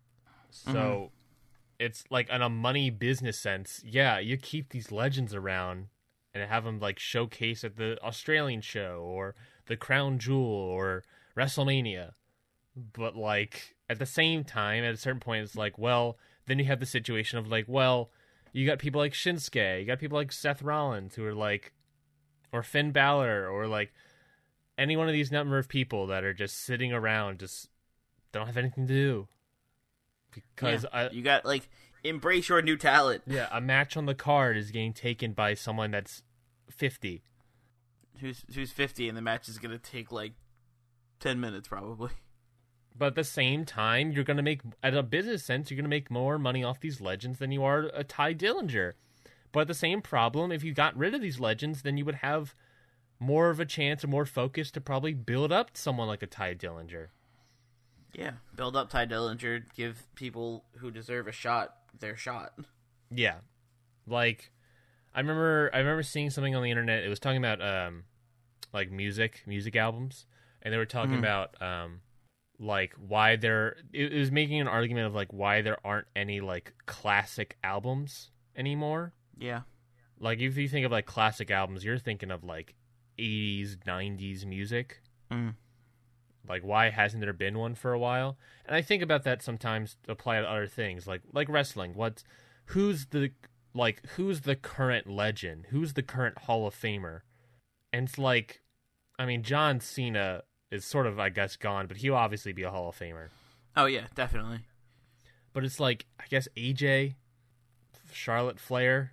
So 0.51 0.73
mm-hmm. 0.73 1.07
it's 1.79 2.05
like 2.11 2.29
in 2.29 2.43
a 2.43 2.49
money 2.49 2.91
business 2.91 3.39
sense, 3.39 3.83
yeah, 3.85 4.19
you 4.19 4.37
keep 4.37 4.71
these 4.71 4.93
legends 4.93 5.35
around 5.35 5.87
and 6.35 6.49
have 6.49 6.65
them 6.65 6.79
like 6.79 6.99
showcase 6.99 7.65
at 7.65 7.77
the 7.77 7.99
Australian 8.03 8.61
show 8.61 9.03
or 9.03 9.35
the 9.67 9.77
Crown 9.77 10.19
Jewel 10.19 10.45
or 10.45 11.03
WrestleMania. 11.37 12.13
But 12.77 13.17
like 13.17 13.75
at 13.89 13.99
the 13.99 14.07
same 14.07 14.45
time, 14.45 14.85
at 14.85 14.95
a 14.95 14.99
certain 14.99 15.21
point, 15.21 15.45
it's 15.45 15.57
like, 15.57 15.79
well, 15.79 16.19
then 16.47 16.59
you 16.59 16.67
have 16.67 16.81
the 16.81 16.87
situation 16.87 17.39
of 17.39 17.49
like, 17.49 17.65
well, 17.67 18.11
you 18.53 18.67
got 18.67 18.79
people 18.79 19.01
like 19.01 19.13
Shinsuke, 19.13 19.81
you 19.81 19.87
got 19.87 19.99
people 19.99 20.19
like 20.19 20.33
Seth 20.33 20.63
Rollins 20.63 21.15
who 21.15 21.25
are 21.25 21.35
like, 21.35 21.73
or 22.53 22.63
Finn 22.63 22.91
Balor, 22.91 23.49
or 23.49 23.67
like 23.67 23.93
any 24.81 24.97
one 24.97 25.07
of 25.07 25.13
these 25.13 25.31
number 25.31 25.59
of 25.59 25.69
people 25.69 26.07
that 26.09 26.25
are 26.25 26.35
just 26.35 26.57
sitting 26.65 26.93
around, 26.93 27.39
just 27.39 27.69
don't 28.33 28.47
have 28.47 28.57
anything 28.57 28.87
to 28.87 28.93
do. 28.93 29.29
Because 30.33 30.85
Yeah. 30.85 30.89
I, 30.93 31.11
you 31.11 31.23
got 31.23 31.45
like 31.45 31.69
embrace 32.03 32.49
your 32.49 32.63
new 32.63 32.77
talent. 32.77 33.23
yeah, 33.27 33.49
a 33.53 33.61
match 33.61 33.97
on 33.97 34.07
the 34.07 34.15
card 34.15 34.57
is 34.57 34.71
getting 34.71 34.93
taken 34.93 35.33
by 35.33 35.55
someone 35.55 35.91
that's 35.91 36.23
fifty. 36.71 37.23
Who's 38.21 38.45
who's 38.55 38.73
fifty, 38.73 39.09
and 39.09 39.17
the 39.17 39.23
match 39.23 39.49
is 39.49 39.59
gonna 39.59 39.79
take 39.79 40.11
like 40.11 40.33
ten 41.19 41.41
minutes 41.41 41.69
probably. 41.69 42.11
But 42.97 43.07
at 43.07 43.15
the 43.15 43.25
same 43.25 43.65
time, 43.65 44.13
you're 44.13 44.25
gonna 44.25 44.43
make, 44.43 44.61
at 44.83 44.95
a 44.95 45.03
business 45.03 45.45
sense, 45.45 45.71
you're 45.71 45.77
gonna 45.77 45.89
make 45.89 46.11
more 46.11 46.39
money 46.39 46.63
off 46.63 46.81
these 46.81 47.01
legends 47.01 47.39
than 47.39 47.51
you 47.53 47.65
are 47.65 47.91
a 47.95 48.05
Tye 48.05 48.35
Dillinger. 48.35 48.93
But 49.53 49.69
the 49.69 49.75
same 49.75 50.01
problem, 50.03 50.53
if 50.53 50.63
you 50.63 50.75
got 50.75 50.97
rid 50.97 51.15
of 51.15 51.21
these 51.23 51.41
legends, 51.41 51.83
then 51.83 51.97
you 51.97 52.05
would 52.05 52.17
have 52.17 52.55
more 53.21 53.51
of 53.51 53.61
a 53.61 53.67
chance 53.67 54.03
or 54.03 54.09
more 54.09 54.27
focus 54.27 54.71
to 54.73 54.81
probably 54.81 55.15
build 55.15 55.53
up 55.53 55.77
someone 55.77 56.09
like 56.09 56.23
a 56.23 56.27
Tye 56.27 56.55
Dillinger. 56.55 57.09
Yeah, 58.15 58.33
build 58.57 58.75
up 58.75 58.91
Tye 58.91 59.07
Dillinger, 59.07 59.63
give 59.77 60.03
people 60.17 60.65
who 60.79 60.91
deserve 60.91 61.29
a 61.29 61.33
shot 61.33 61.75
their 62.01 62.17
shot. 62.17 62.55
Yeah, 63.13 63.37
like 64.07 64.51
I 65.15 65.21
remember, 65.21 65.71
I 65.73 65.79
remember 65.79 66.03
seeing 66.03 66.31
something 66.31 66.55
on 66.55 66.63
the 66.63 66.71
internet. 66.71 67.05
It 67.05 67.09
was 67.09 67.21
talking 67.21 67.45
about 67.45 67.61
um, 67.63 68.05
like 68.73 68.91
music, 68.91 69.43
music 69.47 69.77
albums, 69.77 70.27
and 70.63 70.73
they 70.73 70.79
were 70.79 70.87
talking 70.87 71.19
about 71.19 71.61
um, 71.61 72.01
like 72.59 72.95
why 72.95 73.37
there. 73.37 73.77
It, 73.93 74.13
it 74.13 74.19
was 74.19 74.31
making 74.31 74.61
an 74.61 74.69
argument 74.69 75.07
of 75.07 75.15
like 75.15 75.33
why 75.33 75.63
there 75.63 75.85
aren't 75.85 76.07
any 76.17 76.41
like 76.41 76.73
classic 76.87 77.59
albums 77.63 78.31
anymore. 78.57 79.13
Yeah, 79.37 79.63
Like 80.19 80.41
if 80.41 80.57
you 80.57 80.69
think 80.69 80.87
of 80.87 80.93
like 80.93 81.07
classic 81.07 81.51
albums, 81.51 81.85
you're 81.85 81.99
thinking 81.99 82.31
of 82.31 82.45
like 82.45 82.75
80s, 83.21 83.77
90s 83.79 84.45
music. 84.45 85.03
Mm. 85.31 85.55
Like 86.49 86.63
why 86.63 86.91
hasn't 86.91 87.23
there 87.23 87.33
been 87.33 87.59
one 87.59 87.75
for 87.75 87.93
a 87.93 87.99
while? 87.99 88.39
And 88.67 88.75
I 88.75 88.83
think 88.83 89.03
about 89.03 89.25
that 89.25 89.43
sometimes 89.43 89.97
apply 90.09 90.41
to 90.41 90.51
other 90.51 90.67
things, 90.67 91.07
like 91.07 91.23
like 91.33 91.49
wrestling. 91.49 91.95
What 91.95 92.23
who's 92.67 93.07
the 93.07 93.31
like 93.75 94.05
who's 94.17 94.41
the 94.41 94.57
current 94.57 95.09
legend? 95.09 95.67
Who's 95.71 95.93
the 95.93 96.03
current 96.03 96.39
Hall 96.39 96.67
of 96.67 96.75
Famer? 96.75 97.21
And 97.93 98.09
it's 98.09 98.19
like 98.19 98.63
I 99.19 99.27
mean 99.27 99.43
John 99.43 99.81
Cena 99.81 100.43
is 100.71 100.85
sort 100.85 101.07
of 101.07 101.21
I 101.21 101.29
guess 101.29 101.57
gone, 101.57 101.87
but 101.87 101.99
he'll 101.99 102.17
obviously 102.17 102.53
be 102.53 102.63
a 102.63 102.71
Hall 102.71 102.89
of 102.89 102.99
Famer. 102.99 103.29
Oh 103.77 103.87
yeah, 103.87 104.07
definitely. 104.15 104.61
But 105.53 105.65
it's 105.65 105.79
like 105.79 106.07
I 106.19 106.25
guess 106.29 106.49
AJ, 106.57 107.15
Charlotte 108.13 108.59
Flair. 108.59 109.13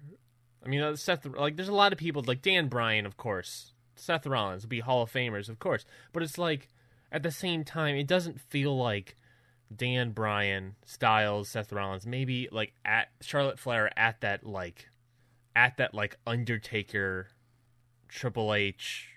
I 0.65 0.69
mean, 0.69 0.81
uh, 0.81 0.95
Seth. 0.95 1.25
Like, 1.25 1.55
there's 1.55 1.69
a 1.69 1.73
lot 1.73 1.93
of 1.93 1.99
people 1.99 2.23
like 2.25 2.41
Dan 2.41 2.67
Bryan, 2.67 3.05
of 3.05 3.15
course. 3.15 3.73
Seth 3.99 4.25
Rollins 4.25 4.63
will 4.63 4.69
be 4.69 4.79
Hall 4.79 5.03
of 5.03 5.11
Famers, 5.11 5.49
of 5.49 5.59
course. 5.59 5.85
But 6.13 6.23
it's 6.23 6.37
like 6.37 6.69
at 7.11 7.23
the 7.23 7.31
same 7.31 7.63
time, 7.63 7.95
it 7.95 8.07
doesn't 8.07 8.39
feel 8.39 8.77
like 8.77 9.15
Dan 9.75 10.11
Bryan, 10.11 10.75
Styles, 10.85 11.49
Seth 11.49 11.71
Rollins, 11.71 12.05
maybe 12.05 12.47
like 12.51 12.73
at 12.85 13.09
Charlotte 13.21 13.59
Flair 13.59 13.91
at 13.97 14.21
that 14.21 14.45
like 14.45 14.89
at 15.55 15.77
that 15.77 15.93
like 15.93 16.17
Undertaker, 16.25 17.27
Triple 18.07 18.53
H, 18.53 19.09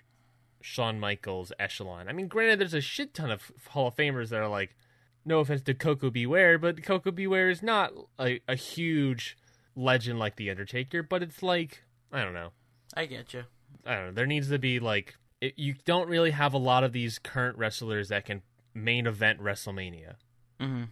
Shawn 0.61 0.99
Michaels 0.99 1.51
echelon. 1.59 2.07
I 2.07 2.13
mean, 2.13 2.27
granted, 2.27 2.59
there's 2.59 2.73
a 2.73 2.81
shit 2.81 3.13
ton 3.13 3.31
of 3.31 3.51
Hall 3.69 3.87
of 3.87 3.95
Famers 3.95 4.29
that 4.29 4.41
are 4.41 4.49
like, 4.49 4.75
no 5.23 5.39
offense 5.39 5.61
to 5.63 5.73
Koko 5.73 6.09
B. 6.09 6.25
Ware, 6.25 6.57
but 6.57 6.83
Koko 6.83 7.11
B. 7.11 7.27
Ware 7.27 7.49
is 7.49 7.61
not 7.61 7.91
a, 8.19 8.41
a 8.47 8.55
huge 8.55 9.37
legend 9.75 10.19
like 10.19 10.35
the 10.35 10.49
Undertaker, 10.49 11.03
but 11.03 11.21
it's 11.21 11.43
like 11.43 11.83
I 12.11 12.23
don't 12.23 12.33
know. 12.33 12.49
I 12.95 13.05
get 13.05 13.33
you. 13.33 13.43
I 13.85 13.95
don't 13.95 14.05
know. 14.07 14.11
There 14.11 14.25
needs 14.25 14.49
to 14.49 14.59
be 14.59 14.79
like 14.79 15.15
it, 15.41 15.53
you 15.57 15.75
don't 15.85 16.07
really 16.07 16.31
have 16.31 16.53
a 16.53 16.59
lot 16.59 16.83
of 16.83 16.93
these 16.93 17.19
current 17.19 17.57
wrestlers 17.57 18.09
that 18.09 18.25
can 18.25 18.43
main 18.73 19.07
event 19.07 19.41
WrestleMania. 19.41 20.15
Mm-hmm. 20.59 20.83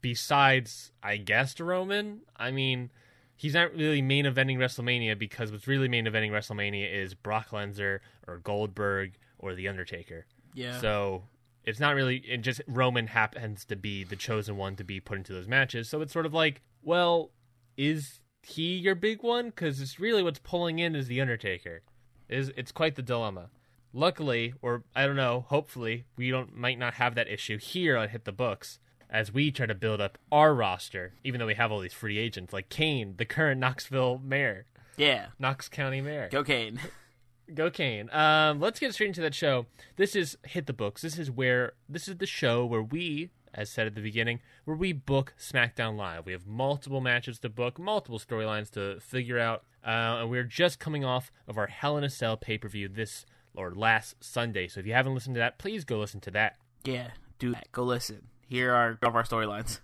Besides, 0.00 0.92
I 1.02 1.16
guess 1.16 1.58
Roman. 1.58 2.20
I 2.36 2.52
mean, 2.52 2.90
he's 3.36 3.54
not 3.54 3.74
really 3.74 4.00
main 4.00 4.24
eventing 4.24 4.58
WrestleMania 4.58 5.18
because 5.18 5.50
what's 5.50 5.66
really 5.66 5.88
main 5.88 6.06
eventing 6.06 6.30
WrestleMania 6.30 6.92
is 6.92 7.14
Brock 7.14 7.50
Lesnar 7.50 7.98
or 8.26 8.38
Goldberg 8.38 9.14
or 9.38 9.54
The 9.54 9.68
Undertaker. 9.68 10.26
Yeah. 10.54 10.80
So 10.80 11.24
it's 11.64 11.80
not 11.80 11.96
really. 11.96 12.18
It 12.18 12.38
just 12.38 12.60
Roman 12.68 13.08
happens 13.08 13.64
to 13.66 13.76
be 13.76 14.04
the 14.04 14.16
chosen 14.16 14.56
one 14.56 14.76
to 14.76 14.84
be 14.84 15.00
put 15.00 15.18
into 15.18 15.32
those 15.32 15.48
matches. 15.48 15.88
So 15.88 16.00
it's 16.00 16.12
sort 16.12 16.26
of 16.26 16.32
like, 16.32 16.62
well, 16.82 17.32
is 17.76 18.20
he 18.42 18.76
your 18.76 18.94
big 18.94 19.22
one? 19.24 19.46
Because 19.46 19.80
it's 19.80 19.98
really 19.98 20.22
what's 20.22 20.38
pulling 20.38 20.78
in 20.78 20.94
is 20.94 21.08
the 21.08 21.20
Undertaker. 21.20 21.82
Is 22.28 22.52
it's 22.56 22.72
quite 22.72 22.96
the 22.96 23.02
dilemma. 23.02 23.50
Luckily, 23.92 24.52
or 24.60 24.84
I 24.94 25.06
don't 25.06 25.16
know, 25.16 25.46
hopefully, 25.48 26.04
we 26.16 26.30
don't 26.30 26.56
might 26.56 26.78
not 26.78 26.94
have 26.94 27.14
that 27.14 27.28
issue 27.28 27.58
here 27.58 27.96
on 27.96 28.10
Hit 28.10 28.24
the 28.24 28.32
Books 28.32 28.78
as 29.10 29.32
we 29.32 29.50
try 29.50 29.64
to 29.64 29.74
build 29.74 30.00
up 30.00 30.18
our 30.30 30.54
roster, 30.54 31.14
even 31.24 31.38
though 31.38 31.46
we 31.46 31.54
have 31.54 31.72
all 31.72 31.80
these 31.80 31.94
free 31.94 32.18
agents 32.18 32.52
like 32.52 32.68
Kane, 32.68 33.14
the 33.16 33.24
current 33.24 33.58
Knoxville 33.58 34.20
mayor, 34.22 34.66
yeah. 34.98 35.26
Knox 35.38 35.68
County 35.68 36.02
mayor. 36.02 36.28
Go 36.30 36.44
Kane. 36.44 36.78
Go 37.54 37.70
Kane. 37.70 38.10
Um, 38.10 38.60
let's 38.60 38.78
get 38.78 38.92
straight 38.92 39.06
into 39.06 39.22
that 39.22 39.34
show. 39.34 39.64
This 39.96 40.14
is 40.14 40.36
Hit 40.42 40.66
the 40.66 40.74
Books. 40.74 41.00
This 41.00 41.18
is 41.18 41.30
where 41.30 41.72
this 41.88 42.06
is 42.06 42.16
the 42.18 42.26
show 42.26 42.66
where 42.66 42.82
we, 42.82 43.30
as 43.58 43.68
said 43.68 43.88
at 43.88 43.94
the 43.96 44.00
beginning, 44.00 44.40
where 44.64 44.76
we 44.76 44.92
book 44.92 45.34
SmackDown 45.36 45.96
Live. 45.96 46.26
We 46.26 46.32
have 46.32 46.46
multiple 46.46 47.00
matches 47.00 47.40
to 47.40 47.48
book, 47.48 47.76
multiple 47.78 48.20
storylines 48.20 48.70
to 48.70 49.00
figure 49.00 49.38
out, 49.38 49.64
uh, 49.84 50.20
and 50.20 50.30
we're 50.30 50.44
just 50.44 50.78
coming 50.78 51.04
off 51.04 51.32
of 51.48 51.58
our 51.58 51.66
Hell 51.66 51.96
in 51.98 52.04
a 52.04 52.10
Cell 52.10 52.36
pay 52.36 52.56
per 52.56 52.68
view 52.68 52.88
this 52.88 53.26
or 53.54 53.74
last 53.74 54.14
Sunday. 54.20 54.68
So 54.68 54.78
if 54.78 54.86
you 54.86 54.92
haven't 54.92 55.14
listened 55.14 55.34
to 55.34 55.40
that, 55.40 55.58
please 55.58 55.84
go 55.84 55.98
listen 55.98 56.20
to 56.20 56.30
that. 56.30 56.56
Yeah. 56.84 57.08
Do 57.40 57.52
that. 57.52 57.66
Go 57.72 57.82
listen. 57.82 58.28
Here 58.48 58.72
are 58.72 58.96
all 59.02 59.08
of 59.08 59.16
our 59.16 59.24
storylines. 59.24 59.80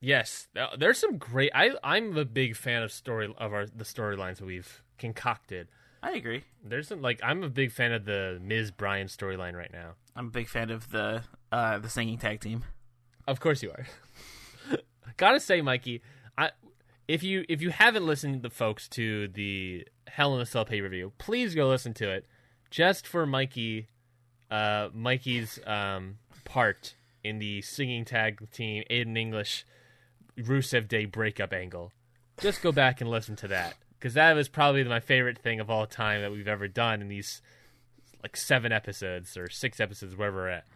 Yes, 0.00 0.48
uh, 0.56 0.76
there's 0.78 0.98
some 0.98 1.18
great. 1.18 1.50
I 1.54 1.72
I'm 1.82 2.16
a 2.16 2.24
big 2.24 2.56
fan 2.56 2.82
of 2.82 2.92
story 2.92 3.34
of 3.36 3.52
our 3.52 3.66
the 3.66 3.84
storylines 3.84 4.36
that 4.36 4.46
we've 4.46 4.82
concocted. 4.96 5.68
I 6.02 6.12
agree. 6.12 6.44
There's 6.64 6.88
some 6.88 7.02
like 7.02 7.20
I'm 7.22 7.42
a 7.42 7.48
big 7.48 7.72
fan 7.72 7.92
of 7.92 8.04
the 8.04 8.38
Ms. 8.40 8.70
Bryan 8.70 9.08
storyline 9.08 9.54
right 9.54 9.72
now. 9.72 9.94
I'm 10.14 10.28
a 10.28 10.30
big 10.30 10.48
fan 10.48 10.70
of 10.70 10.90
the 10.90 11.24
uh, 11.50 11.78
the 11.78 11.88
singing 11.88 12.18
tag 12.18 12.40
team. 12.40 12.64
Of 13.28 13.40
course 13.40 13.62
you 13.62 13.70
are. 13.70 13.86
Gotta 15.18 15.38
say, 15.38 15.60
Mikey, 15.60 16.00
I 16.38 16.50
if 17.06 17.22
you 17.22 17.44
if 17.46 17.60
you 17.60 17.68
haven't 17.68 18.06
listened, 18.06 18.42
to 18.42 18.48
the 18.48 18.54
folks, 18.54 18.88
to 18.88 19.28
the 19.28 19.86
Hell 20.06 20.34
in 20.34 20.40
a 20.40 20.46
Cell 20.46 20.64
pay 20.64 20.80
per 20.80 20.88
view, 20.88 21.12
please 21.18 21.54
go 21.54 21.68
listen 21.68 21.92
to 21.94 22.10
it, 22.10 22.24
just 22.70 23.06
for 23.06 23.26
Mikey, 23.26 23.88
uh, 24.50 24.88
Mikey's 24.94 25.60
um 25.66 26.16
part 26.44 26.94
in 27.22 27.38
the 27.38 27.60
singing 27.60 28.06
tag 28.06 28.50
team 28.50 28.82
Aiden 28.90 29.18
English 29.18 29.66
Rusev 30.38 30.88
Day 30.88 31.04
breakup 31.04 31.52
angle. 31.52 31.92
Just 32.40 32.62
go 32.62 32.72
back 32.72 33.02
and 33.02 33.10
listen 33.10 33.36
to 33.36 33.48
that 33.48 33.74
because 33.98 34.14
that 34.14 34.34
was 34.34 34.48
probably 34.48 34.84
my 34.84 35.00
favorite 35.00 35.38
thing 35.38 35.60
of 35.60 35.68
all 35.68 35.86
time 35.86 36.22
that 36.22 36.32
we've 36.32 36.48
ever 36.48 36.66
done 36.66 37.02
in 37.02 37.08
these 37.08 37.42
like 38.22 38.38
seven 38.38 38.72
episodes 38.72 39.36
or 39.36 39.50
six 39.50 39.80
episodes, 39.80 40.16
wherever 40.16 40.38
we're 40.38 40.48
at. 40.48 40.66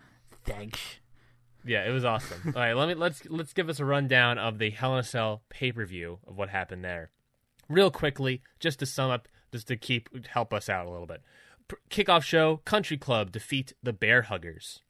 Thanks. 0.44 0.98
Yeah, 1.64 1.88
it 1.88 1.92
was 1.92 2.04
awesome. 2.04 2.40
All 2.46 2.52
right, 2.60 2.74
let 2.74 2.88
me 2.88 2.94
let's 2.94 3.22
let's 3.28 3.52
give 3.52 3.68
us 3.68 3.80
a 3.80 3.84
rundown 3.84 4.38
of 4.38 4.58
the 4.58 4.70
Hell 4.70 4.94
in 4.94 5.00
a 5.00 5.04
Cell 5.04 5.42
pay 5.48 5.72
per 5.72 5.84
view 5.84 6.18
of 6.26 6.36
what 6.36 6.48
happened 6.48 6.84
there, 6.84 7.10
real 7.68 7.90
quickly, 7.90 8.42
just 8.58 8.78
to 8.80 8.86
sum 8.86 9.10
up, 9.10 9.28
just 9.52 9.68
to 9.68 9.76
keep 9.76 10.26
help 10.26 10.52
us 10.52 10.68
out 10.68 10.86
a 10.86 10.90
little 10.90 11.06
bit. 11.06 11.22
Kickoff 11.90 12.22
show: 12.22 12.58
Country 12.64 12.96
Club 12.96 13.30
defeat 13.30 13.74
the 13.82 13.92
Bear 13.92 14.22
Huggers. 14.22 14.80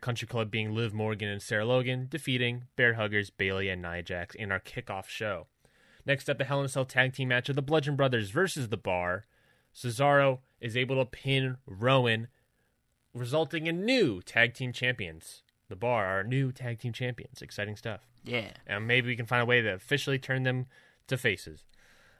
Country 0.00 0.28
Club 0.28 0.50
being 0.50 0.74
Liv 0.74 0.92
Morgan 0.92 1.28
and 1.28 1.40
Sarah 1.40 1.64
Logan 1.64 2.06
defeating 2.10 2.64
Bear 2.76 2.94
Huggers 2.94 3.30
Bayley 3.30 3.70
and 3.70 3.80
Nia 3.80 4.02
Jax 4.02 4.34
in 4.34 4.52
our 4.52 4.60
kickoff 4.60 5.08
show. 5.08 5.46
Next 6.04 6.28
up, 6.28 6.36
the 6.36 6.44
Hell 6.44 6.60
in 6.60 6.66
a 6.66 6.68
Cell 6.68 6.84
tag 6.84 7.14
team 7.14 7.28
match 7.28 7.48
of 7.48 7.56
the 7.56 7.62
Bludgeon 7.62 7.96
Brothers 7.96 8.30
versus 8.30 8.68
the 8.68 8.76
Bar. 8.76 9.24
Cesaro 9.74 10.40
is 10.60 10.76
able 10.76 10.96
to 10.96 11.06
pin 11.06 11.56
Rowan, 11.66 12.28
resulting 13.14 13.66
in 13.66 13.86
new 13.86 14.20
tag 14.20 14.52
team 14.52 14.72
champions. 14.72 15.42
The 15.70 15.76
Bar 15.76 16.04
are 16.04 16.24
new 16.24 16.50
tag 16.50 16.80
team 16.80 16.92
champions. 16.92 17.40
Exciting 17.40 17.76
stuff. 17.76 18.00
Yeah. 18.24 18.50
And 18.66 18.86
maybe 18.86 19.06
we 19.06 19.16
can 19.16 19.24
find 19.24 19.40
a 19.40 19.46
way 19.46 19.62
to 19.62 19.72
officially 19.72 20.18
turn 20.18 20.42
them 20.42 20.66
to 21.06 21.16
faces. 21.16 21.64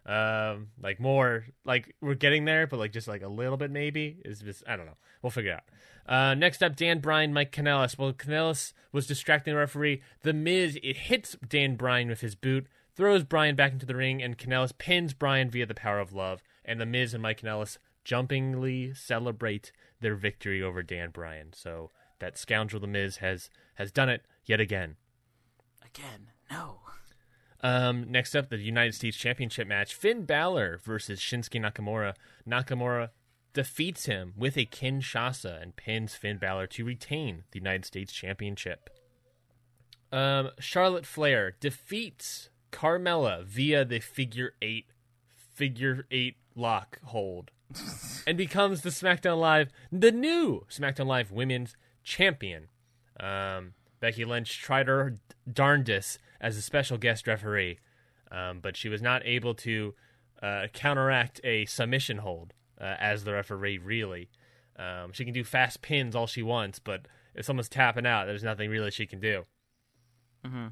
Um, 0.07 0.69
like 0.81 1.01
more, 1.01 1.47
like 1.65 1.95
we're 2.01 2.15
getting 2.15 2.45
there, 2.47 2.67
but 2.67 2.79
like 2.79 2.93
just 2.93 3.09
like 3.09 3.23
a 3.23 3.29
little 3.29 3.57
bit 3.57 3.71
maybe 3.71 4.23
is 4.25 4.41
just 4.41 4.63
I 4.67 4.77
don't 4.77 4.87
know. 4.87 4.97
We'll 5.21 5.31
figure 5.31 5.51
it 5.51 5.55
out. 5.55 5.65
Uh, 6.07 6.35
next 6.35 6.63
up, 6.63 6.77
Dan 6.77 7.01
Bryan, 7.01 7.35
Mike 7.35 7.53
Kanellis. 7.53 7.99
Well, 7.99 8.13
Kanellis 8.13 8.73
was 8.93 9.07
distracting 9.07 9.53
the 9.53 9.59
referee. 9.59 10.01
The 10.23 10.33
Miz 10.33 10.79
it 10.83 10.97
hits 10.97 11.37
Dan 11.47 11.75
Bryan 11.75 12.09
with 12.09 12.21
his 12.21 12.37
boot, 12.37 12.67
throws 12.97 13.25
Bryan 13.25 13.57
back 13.57 13.73
into 13.73 13.85
the 13.85 13.97
ring, 13.97 14.23
and 14.23 14.39
Kanellis 14.39 14.77
pins 14.79 15.13
Bryan 15.13 15.51
via 15.51 15.67
the 15.67 15.75
power 15.75 15.99
of 15.99 16.13
love. 16.13 16.41
And 16.65 16.81
the 16.81 16.87
Miz 16.87 17.15
and 17.15 17.23
Mike 17.23 17.41
Kanellis 17.43 17.79
jumpingly 18.05 18.95
celebrate 18.95 19.73
their 20.01 20.15
victory 20.15 20.63
over 20.63 20.83
Dan 20.83 21.11
Bryan. 21.11 21.53
So 21.53 21.91
that 22.21 22.39
scoundrel, 22.39 22.81
the 22.81 22.87
Miz, 22.87 23.19
has 23.19 23.51
has 23.75 23.91
done 23.91 24.09
it 24.09 24.23
yet 24.45 24.61
again. 24.61 24.97
Again, 25.85 26.29
no. 26.51 26.81
Um, 27.63 28.11
next 28.11 28.35
up, 28.35 28.49
the 28.49 28.59
United 28.59 28.95
States 28.95 29.17
Championship 29.17 29.67
match: 29.67 29.95
Finn 29.95 30.25
Balor 30.25 30.81
versus 30.83 31.21
Shinsuke 31.21 31.61
Nakamura. 31.61 32.15
Nakamura 32.49 33.11
defeats 33.53 34.07
him 34.07 34.33
with 34.37 34.57
a 34.57 34.67
Kinshasa 34.67 35.61
and 35.61 35.77
pins 35.77 36.15
Finn 36.15 36.39
Balor 36.39 36.69
to 36.69 36.85
retain 36.85 37.45
the 37.51 37.59
United 37.59 37.85
States 37.85 38.13
Championship. 38.13 38.89
Um, 40.13 40.51
Charlotte 40.59 41.07
Flair 41.07 41.57
defeats 41.61 42.51
Carmella 42.73 43.45
via 43.45 43.85
the 43.85 44.01
figure 44.01 44.55
eight 44.63 44.87
figure 45.35 46.07
eight 46.11 46.37
lock 46.55 46.99
hold 47.05 47.51
and 48.27 48.37
becomes 48.37 48.83
the 48.83 48.91
SmackDown 48.91 49.39
Live, 49.39 49.71
the 49.93 50.13
new 50.13 50.65
SmackDown 50.71 51.07
Live 51.07 51.31
Women's 51.31 51.77
Champion. 52.05 52.69
Um, 53.19 53.75
Becky 54.01 54.25
Lynch 54.25 54.61
tried 54.61 54.89
her 54.89 55.19
darndest 55.51 56.19
as 56.41 56.57
a 56.57 56.63
special 56.63 56.97
guest 56.97 57.27
referee, 57.27 57.79
um, 58.31 58.61
but 58.61 58.77
she 58.77 58.89
was 58.89 59.03
not 59.03 59.25
able 59.27 59.55
to 59.55 59.95
uh, 60.43 60.67
counteract 60.73 61.41
a 61.45 61.67
submission 61.67 62.19
hold 62.19 62.55
uh, 62.81 62.95
as 62.99 63.25
the 63.25 63.33
referee, 63.33 63.79
really. 63.79 64.31
Um, 64.79 65.13
she 65.13 65.25
can 65.25 65.35
do 65.35 65.45
fast 65.45 65.83
pins 65.83 66.17
all 66.17 66.27
she 66.27 66.43
wants, 66.43 66.79
but 66.79 67.07
if 67.35 67.45
someone's 67.45 67.69
tapping 67.69 68.07
out, 68.07 68.27
there's 68.27 68.43
nothing 68.43 68.71
really 68.71 68.91
she 68.91 69.07
can 69.07 69.21
do. 69.21 69.45
Mm-hmm. 70.47 70.69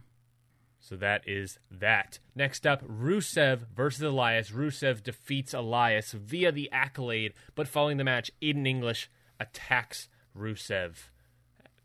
So 0.81 0.97
that 0.97 1.23
is 1.27 1.59
that. 1.71 2.19
Next 2.35 2.67
up, 2.67 2.83
Rusev 2.87 3.67
versus 3.75 4.03
Elias. 4.03 4.51
Rusev 4.51 5.03
defeats 5.03 5.53
Elias 5.53 6.13
via 6.13 6.53
the 6.53 6.71
accolade, 6.73 7.35
but 7.55 7.69
following 7.69 7.97
the 7.97 8.05
match, 8.05 8.31
Aiden 8.41 8.67
English 8.67 9.11
attacks 9.41 10.09
Rusev, 10.37 11.11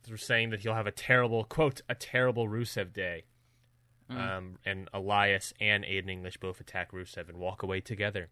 They're 0.05 0.17
saying 0.17 0.49
that 0.49 0.61
he'll 0.61 0.73
have 0.73 0.87
a 0.87 0.91
terrible 0.91 1.43
quote 1.43 1.81
a 1.89 1.95
terrible 1.95 2.47
Rusev 2.47 2.93
day. 2.93 3.23
Um, 4.09 4.59
and 4.63 4.89
Elias 4.93 5.53
and 5.59 5.83
Aiden 5.83 6.09
English 6.09 6.37
both 6.37 6.59
attack 6.59 6.91
Rusev 6.91 7.29
and 7.29 7.37
walk 7.37 7.63
away 7.63 7.79
together. 7.81 8.29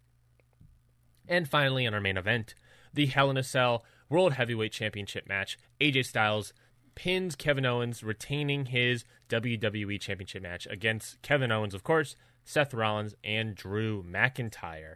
And 1.27 1.47
finally, 1.47 1.85
in 1.85 1.93
our 1.93 2.01
main 2.01 2.17
event, 2.17 2.53
the 2.93 3.07
Hell 3.07 3.29
in 3.29 3.37
a 3.37 3.43
Cell 3.43 3.83
World 4.09 4.33
Heavyweight 4.33 4.71
Championship 4.73 5.27
match, 5.27 5.57
AJ 5.79 6.05
Styles 6.05 6.53
pins 6.93 7.35
Kevin 7.35 7.65
Owens, 7.65 8.03
retaining 8.03 8.67
his 8.67 9.05
WWE 9.29 9.99
Championship 9.99 10.43
match 10.43 10.67
against 10.69 11.21
Kevin 11.21 11.51
Owens, 11.51 11.73
of 11.73 11.83
course, 11.83 12.15
Seth 12.43 12.73
Rollins, 12.73 13.15
and 13.23 13.55
Drew 13.55 14.03
McIntyre. 14.03 14.95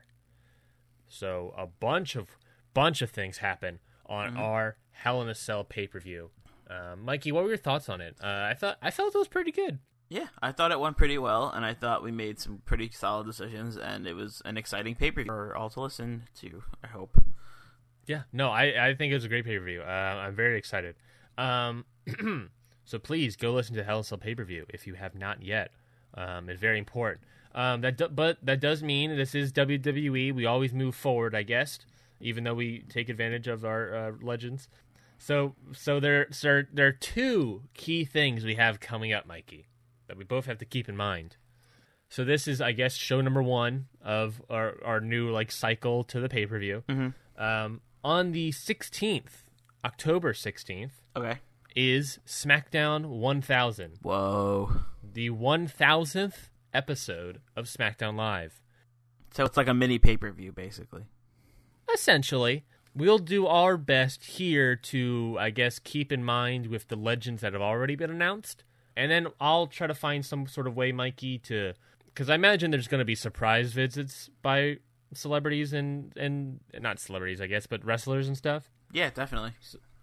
So 1.07 1.53
a 1.57 1.65
bunch 1.65 2.15
of 2.15 2.37
bunch 2.73 3.01
of 3.01 3.11
things 3.11 3.37
happen 3.37 3.79
on 4.05 4.35
our 4.37 4.77
Hell 4.91 5.21
in 5.21 5.29
a 5.29 5.35
Cell 5.35 5.63
pay 5.63 5.87
per 5.87 5.99
view. 5.99 6.31
Uh, 6.69 6.95
Mikey, 6.95 7.31
what 7.31 7.43
were 7.43 7.49
your 7.49 7.57
thoughts 7.57 7.89
on 7.89 8.01
it? 8.01 8.15
Uh, 8.23 8.47
I 8.49 8.53
thought 8.53 8.77
I 8.81 8.91
felt 8.91 9.15
it 9.15 9.17
was 9.17 9.27
pretty 9.27 9.51
good. 9.51 9.79
Yeah, 10.09 10.27
I 10.41 10.51
thought 10.51 10.71
it 10.71 10.79
went 10.79 10.97
pretty 10.97 11.17
well, 11.17 11.49
and 11.49 11.65
I 11.65 11.73
thought 11.73 12.03
we 12.03 12.11
made 12.11 12.39
some 12.39 12.61
pretty 12.65 12.91
solid 12.91 13.25
decisions, 13.25 13.75
and 13.75 14.05
it 14.05 14.13
was 14.13 14.41
an 14.45 14.57
exciting 14.57 14.95
pay 14.95 15.11
per 15.11 15.23
view 15.23 15.31
for 15.31 15.55
all 15.55 15.69
to 15.71 15.81
listen 15.81 16.23
to. 16.41 16.63
I 16.83 16.87
hope. 16.87 17.17
Yeah, 18.05 18.23
no, 18.31 18.49
I, 18.49 18.89
I 18.89 18.95
think 18.95 19.11
it 19.11 19.15
was 19.15 19.25
a 19.25 19.29
great 19.29 19.45
pay 19.45 19.57
per 19.57 19.65
view. 19.65 19.81
Uh, 19.81 19.85
I'm 19.85 20.35
very 20.35 20.57
excited. 20.57 20.95
Um, 21.37 21.85
so 22.85 22.99
please 22.99 23.35
go 23.35 23.53
listen 23.53 23.75
to 23.75 23.83
Hell 23.83 23.99
in 23.99 24.03
Cell 24.03 24.17
pay 24.17 24.35
per 24.35 24.43
view 24.43 24.65
if 24.69 24.85
you 24.85 24.93
have 24.93 25.15
not 25.15 25.41
yet. 25.41 25.71
Um, 26.13 26.49
it's 26.49 26.61
very 26.61 26.77
important. 26.77 27.21
Um, 27.55 27.81
that 27.81 27.97
do, 27.97 28.07
but 28.09 28.37
that 28.43 28.59
does 28.59 28.83
mean 28.83 29.15
this 29.15 29.33
is 29.33 29.51
WWE. 29.53 30.33
We 30.35 30.45
always 30.45 30.73
move 30.73 30.93
forward, 30.93 31.33
I 31.33 31.43
guess, 31.43 31.79
even 32.19 32.43
though 32.43 32.53
we 32.53 32.83
take 32.89 33.09
advantage 33.09 33.47
of 33.47 33.65
our 33.65 33.95
uh, 33.95 34.11
legends. 34.21 34.67
So 35.17 35.55
so 35.73 35.99
there 35.99 36.27
so 36.31 36.63
there 36.71 36.87
are 36.87 36.91
two 36.91 37.63
key 37.73 38.05
things 38.05 38.43
we 38.43 38.55
have 38.55 38.79
coming 38.79 39.13
up, 39.13 39.25
Mikey, 39.25 39.67
that 40.07 40.17
we 40.17 40.23
both 40.23 40.45
have 40.45 40.57
to 40.59 40.65
keep 40.65 40.87
in 40.89 40.95
mind. 40.97 41.37
So 42.09 42.23
this 42.23 42.47
is, 42.47 42.61
I 42.61 42.71
guess, 42.71 42.93
show 42.93 43.19
number 43.21 43.41
one 43.41 43.87
of 44.01 44.41
our, 44.49 44.75
our 44.85 45.01
new 45.01 45.31
like 45.31 45.51
cycle 45.51 46.03
to 46.05 46.19
the 46.19 46.29
pay 46.29 46.45
per 46.45 46.59
view. 46.59 46.83
Um, 47.37 47.81
on 48.03 48.31
the 48.31 48.51
sixteenth, 48.51 49.43
October 49.83 50.33
sixteenth, 50.33 51.01
Okay. 51.15 51.39
is 51.75 52.19
SmackDown 52.27 53.07
1000, 53.07 53.99
Whoa. 54.03 54.71
the 55.03 55.29
1000th 55.31 56.49
episode 56.73 57.41
of 57.55 57.65
SmackDown 57.65 58.15
Live. 58.15 58.61
So 59.33 59.43
it's 59.43 59.57
like 59.57 59.67
a 59.67 59.73
mini 59.73 59.97
pay 59.97 60.15
per 60.17 60.31
view, 60.31 60.51
basically. 60.51 61.05
Essentially, 61.93 62.63
we'll 62.95 63.19
do 63.19 63.45
our 63.47 63.77
best 63.77 64.23
here 64.23 64.75
to, 64.75 65.37
I 65.39 65.49
guess, 65.49 65.79
keep 65.79 66.11
in 66.11 66.23
mind 66.23 66.67
with 66.67 66.87
the 66.87 66.95
legends 66.95 67.41
that 67.41 67.53
have 67.53 67.61
already 67.61 67.95
been 67.95 68.09
announced. 68.09 68.63
And 68.95 69.11
then 69.11 69.27
I'll 69.39 69.67
try 69.67 69.87
to 69.87 69.93
find 69.93 70.25
some 70.25 70.47
sort 70.47 70.67
of 70.67 70.75
way, 70.75 70.91
Mikey, 70.91 71.39
to. 71.39 71.73
Because 72.05 72.29
I 72.29 72.35
imagine 72.35 72.71
there's 72.71 72.87
going 72.87 72.99
to 72.99 73.05
be 73.05 73.15
surprise 73.15 73.73
visits 73.73 74.29
by 74.41 74.77
celebrities 75.13 75.73
and, 75.73 76.13
and. 76.17 76.61
Not 76.79 76.99
celebrities, 76.99 77.41
I 77.41 77.47
guess, 77.47 77.67
but 77.67 77.83
wrestlers 77.83 78.27
and 78.27 78.37
stuff. 78.37 78.69
Yeah, 78.93 79.09
definitely. 79.09 79.51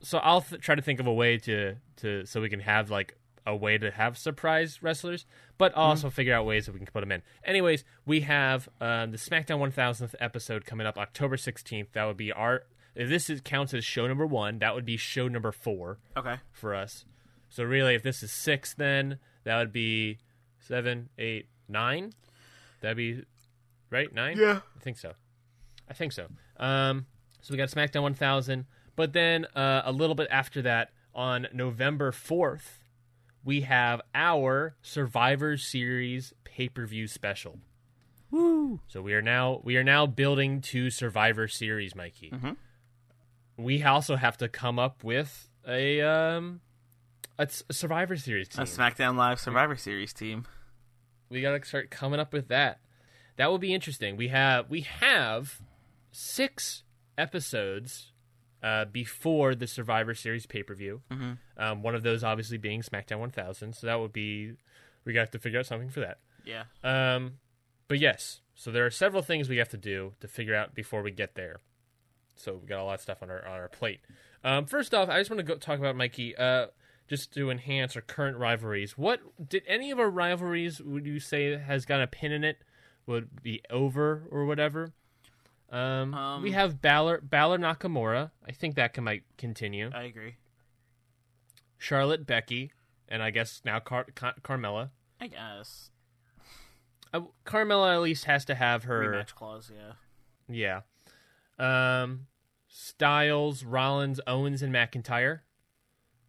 so 0.02 0.18
I'll 0.18 0.42
th- 0.42 0.60
try 0.60 0.74
to 0.74 0.82
think 0.82 1.00
of 1.00 1.06
a 1.06 1.12
way 1.12 1.38
to 1.38 1.76
to 1.98 2.26
so 2.26 2.42
we 2.42 2.50
can 2.50 2.60
have 2.60 2.90
like 2.90 3.16
a 3.46 3.56
way 3.56 3.78
to 3.78 3.90
have 3.90 4.18
surprise 4.18 4.82
wrestlers, 4.82 5.24
but 5.58 5.72
I'll 5.74 5.90
also 5.90 6.10
figure 6.10 6.34
out 6.34 6.46
ways 6.46 6.66
that 6.66 6.72
we 6.72 6.78
can 6.78 6.86
put 6.86 7.00
them 7.00 7.10
in. 7.10 7.22
Anyways, 7.44 7.84
we 8.06 8.20
have 8.20 8.68
uh, 8.80 9.06
the 9.06 9.16
SmackDown 9.16 9.58
1000th 9.58 10.14
episode 10.20 10.64
coming 10.64 10.86
up 10.86 10.98
October 10.98 11.36
16th. 11.36 11.88
That 11.92 12.04
would 12.04 12.16
be 12.16 12.32
our. 12.32 12.64
If 12.94 13.08
this 13.08 13.30
is, 13.30 13.40
counts 13.40 13.72
as 13.74 13.84
show 13.84 14.06
number 14.06 14.26
one, 14.26 14.58
that 14.58 14.74
would 14.74 14.84
be 14.84 14.96
show 14.96 15.28
number 15.28 15.50
four 15.52 15.98
Okay. 16.16 16.36
for 16.52 16.74
us. 16.74 17.04
So 17.48 17.64
really, 17.64 17.94
if 17.94 18.02
this 18.02 18.22
is 18.22 18.30
six, 18.32 18.74
then 18.74 19.18
that 19.44 19.58
would 19.58 19.72
be 19.72 20.18
seven, 20.60 21.08
eight, 21.18 21.46
nine. 21.68 22.12
That'd 22.80 22.96
be 22.96 23.24
right 23.90 24.12
nine. 24.12 24.36
Yeah. 24.38 24.60
I 24.76 24.80
think 24.80 24.98
so. 24.98 25.12
I 25.88 25.94
think 25.94 26.12
so. 26.12 26.28
Um, 26.58 27.06
so 27.40 27.52
we 27.52 27.58
got 27.58 27.68
SmackDown 27.70 28.02
1000, 28.02 28.66
but 28.96 29.12
then 29.12 29.46
uh, 29.56 29.82
a 29.84 29.92
little 29.92 30.14
bit 30.14 30.28
after 30.30 30.62
that, 30.62 30.90
on 31.14 31.46
November 31.52 32.10
4th, 32.12 32.78
we 33.44 33.62
have 33.62 34.00
our 34.14 34.76
Survivor 34.82 35.56
Series 35.56 36.32
pay 36.44 36.68
per 36.68 36.86
view 36.86 37.06
special. 37.06 37.58
Woo! 38.30 38.80
So 38.88 39.02
we 39.02 39.12
are 39.12 39.20
now 39.22 39.60
we 39.62 39.76
are 39.76 39.84
now 39.84 40.06
building 40.06 40.60
to 40.62 40.88
Survivor 40.90 41.48
Series, 41.48 41.94
Mikey. 41.94 42.30
Mhm. 42.30 42.56
We 43.56 43.82
also 43.82 44.16
have 44.16 44.36
to 44.38 44.48
come 44.48 44.78
up 44.78 45.04
with 45.04 45.48
a 45.66 46.00
um 46.00 46.60
a 47.38 47.48
Survivor 47.70 48.16
Series 48.16 48.48
team. 48.48 48.62
A 48.62 48.66
SmackDown 48.66 49.16
Live 49.16 49.40
Survivor 49.40 49.76
Series 49.76 50.12
team. 50.12 50.46
we 51.28 51.40
got 51.40 51.58
to 51.60 51.66
start 51.66 51.90
coming 51.90 52.20
up 52.20 52.32
with 52.32 52.48
that. 52.48 52.80
That 53.36 53.50
will 53.50 53.58
be 53.58 53.72
interesting. 53.74 54.16
We 54.16 54.28
have 54.28 54.68
we 54.70 54.82
have 54.82 55.60
six 56.10 56.82
episodes 57.16 58.12
uh, 58.62 58.84
before 58.84 59.54
the 59.54 59.66
Survivor 59.66 60.14
Series 60.14 60.46
pay 60.46 60.62
per 60.62 60.74
view. 60.74 61.02
Mhm. 61.10 61.38
Um, 61.56 61.82
one 61.82 61.94
of 61.94 62.02
those 62.02 62.22
obviously 62.22 62.58
being 62.58 62.82
SmackDown 62.82 63.18
1000. 63.20 63.74
So 63.74 63.86
that 63.86 63.98
would 63.98 64.12
be 64.12 64.52
we 65.04 65.12
got 65.12 65.32
to 65.32 65.38
figure 65.38 65.58
out 65.58 65.66
something 65.66 65.88
for 65.90 66.00
that. 66.00 66.18
Yeah. 66.44 66.64
Um, 66.84 67.38
but 67.88 67.98
yes, 67.98 68.40
so 68.54 68.70
there 68.70 68.84
are 68.86 68.90
several 68.90 69.22
things 69.22 69.48
we 69.48 69.56
have 69.58 69.68
to 69.70 69.76
do 69.76 70.12
to 70.20 70.28
figure 70.28 70.54
out 70.54 70.74
before 70.74 71.02
we 71.02 71.10
get 71.10 71.34
there. 71.34 71.60
So 72.42 72.56
we 72.60 72.66
got 72.66 72.80
a 72.80 72.84
lot 72.84 72.94
of 72.94 73.00
stuff 73.00 73.22
on 73.22 73.30
our 73.30 73.46
on 73.46 73.52
our 73.52 73.68
plate. 73.68 74.00
Um, 74.42 74.66
first 74.66 74.92
off, 74.94 75.08
I 75.08 75.18
just 75.20 75.30
want 75.30 75.38
to 75.38 75.44
go 75.44 75.54
talk 75.56 75.78
about 75.78 75.94
Mikey. 75.96 76.36
Uh, 76.36 76.66
just 77.08 77.32
to 77.34 77.50
enhance 77.50 77.94
our 77.94 78.00
current 78.02 78.38
rivalries. 78.38 78.96
What 78.96 79.20
did 79.48 79.64
any 79.66 79.90
of 79.90 79.98
our 80.00 80.08
rivalries 80.08 80.80
would 80.80 81.04
you 81.06 81.20
say 81.20 81.56
has 81.58 81.84
got 81.84 82.00
a 82.00 82.06
pin 82.06 82.32
in 82.32 82.42
it? 82.42 82.58
Would 83.06 83.42
be 83.42 83.60
over 83.68 84.22
or 84.30 84.46
whatever. 84.46 84.92
Um, 85.70 86.14
Um, 86.14 86.42
we 86.42 86.52
have 86.52 86.80
Balor 86.80 87.20
Balor 87.22 87.58
Nakamura. 87.58 88.30
I 88.46 88.52
think 88.52 88.76
that 88.76 88.92
can 88.94 89.04
might 89.04 89.24
continue. 89.36 89.90
I 89.92 90.04
agree. 90.04 90.36
Charlotte 91.78 92.26
Becky, 92.26 92.72
and 93.08 93.22
I 93.22 93.30
guess 93.30 93.60
now 93.64 93.78
Car- 93.80 94.06
Car- 94.14 94.36
Carmella. 94.42 94.90
I 95.20 95.26
guess. 95.28 95.90
Uh, 97.12 97.22
Carmella 97.44 97.94
at 97.94 98.00
least 98.00 98.24
has 98.24 98.44
to 98.46 98.54
have 98.54 98.84
her 98.84 99.00
Rematch 99.12 99.34
clause, 99.34 99.70
yeah. 99.74 99.92
Yeah. 101.58 102.02
Um, 102.02 102.26
Styles, 102.74 103.64
Rollins, 103.64 104.20
Owens, 104.26 104.62
and 104.62 104.72
McIntyre. 104.74 105.40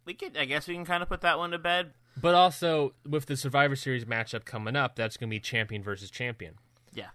We 0.04 0.14
could 0.14 0.36
I 0.36 0.44
guess 0.44 0.68
we 0.68 0.74
can 0.74 0.84
kinda 0.84 1.06
put 1.06 1.22
that 1.22 1.38
one 1.38 1.50
to 1.52 1.58
bed. 1.58 1.94
But 2.16 2.34
also 2.34 2.94
with 3.08 3.26
the 3.26 3.36
Survivor 3.36 3.76
Series 3.76 4.04
matchup 4.04 4.44
coming 4.44 4.76
up, 4.76 4.94
that's 4.94 5.16
going 5.16 5.28
to 5.28 5.34
be 5.34 5.40
champion 5.40 5.82
versus 5.82 6.10
champion. 6.10 6.54
Yeah. 6.92 7.08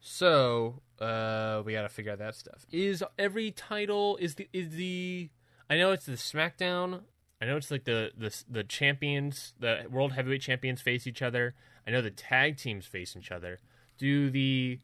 So 0.00 0.80
uh, 1.00 1.62
we 1.64 1.72
got 1.72 1.82
to 1.82 1.88
figure 1.88 2.12
out 2.12 2.18
that 2.18 2.34
stuff. 2.34 2.66
Is 2.70 3.02
every 3.18 3.50
title 3.50 4.18
is 4.18 4.34
the 4.34 4.48
is 4.52 4.70
the 4.76 5.30
I 5.70 5.76
know 5.76 5.92
it's 5.92 6.06
the 6.06 6.12
SmackDown. 6.12 7.02
I 7.40 7.46
know 7.46 7.56
it's 7.56 7.70
like 7.70 7.84
the 7.84 8.12
the 8.16 8.34
the 8.48 8.64
champions, 8.64 9.54
the 9.58 9.86
World 9.90 10.12
Heavyweight 10.12 10.42
Champions 10.42 10.80
face 10.80 11.06
each 11.06 11.22
other. 11.22 11.54
I 11.86 11.90
know 11.90 12.02
the 12.02 12.10
tag 12.10 12.56
teams 12.56 12.86
face 12.86 13.16
each 13.16 13.32
other. 13.32 13.58
Do 13.96 14.28
the 14.30 14.80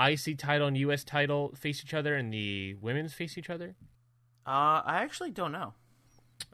IC 0.00 0.38
title 0.38 0.68
and 0.68 0.76
US 0.78 1.04
title 1.04 1.52
face 1.56 1.82
each 1.82 1.94
other, 1.94 2.14
and 2.14 2.32
the 2.32 2.74
women's 2.74 3.14
face 3.14 3.36
each 3.36 3.50
other? 3.50 3.74
Uh 4.46 4.82
I 4.84 5.00
actually 5.02 5.30
don't 5.30 5.52
know. 5.52 5.74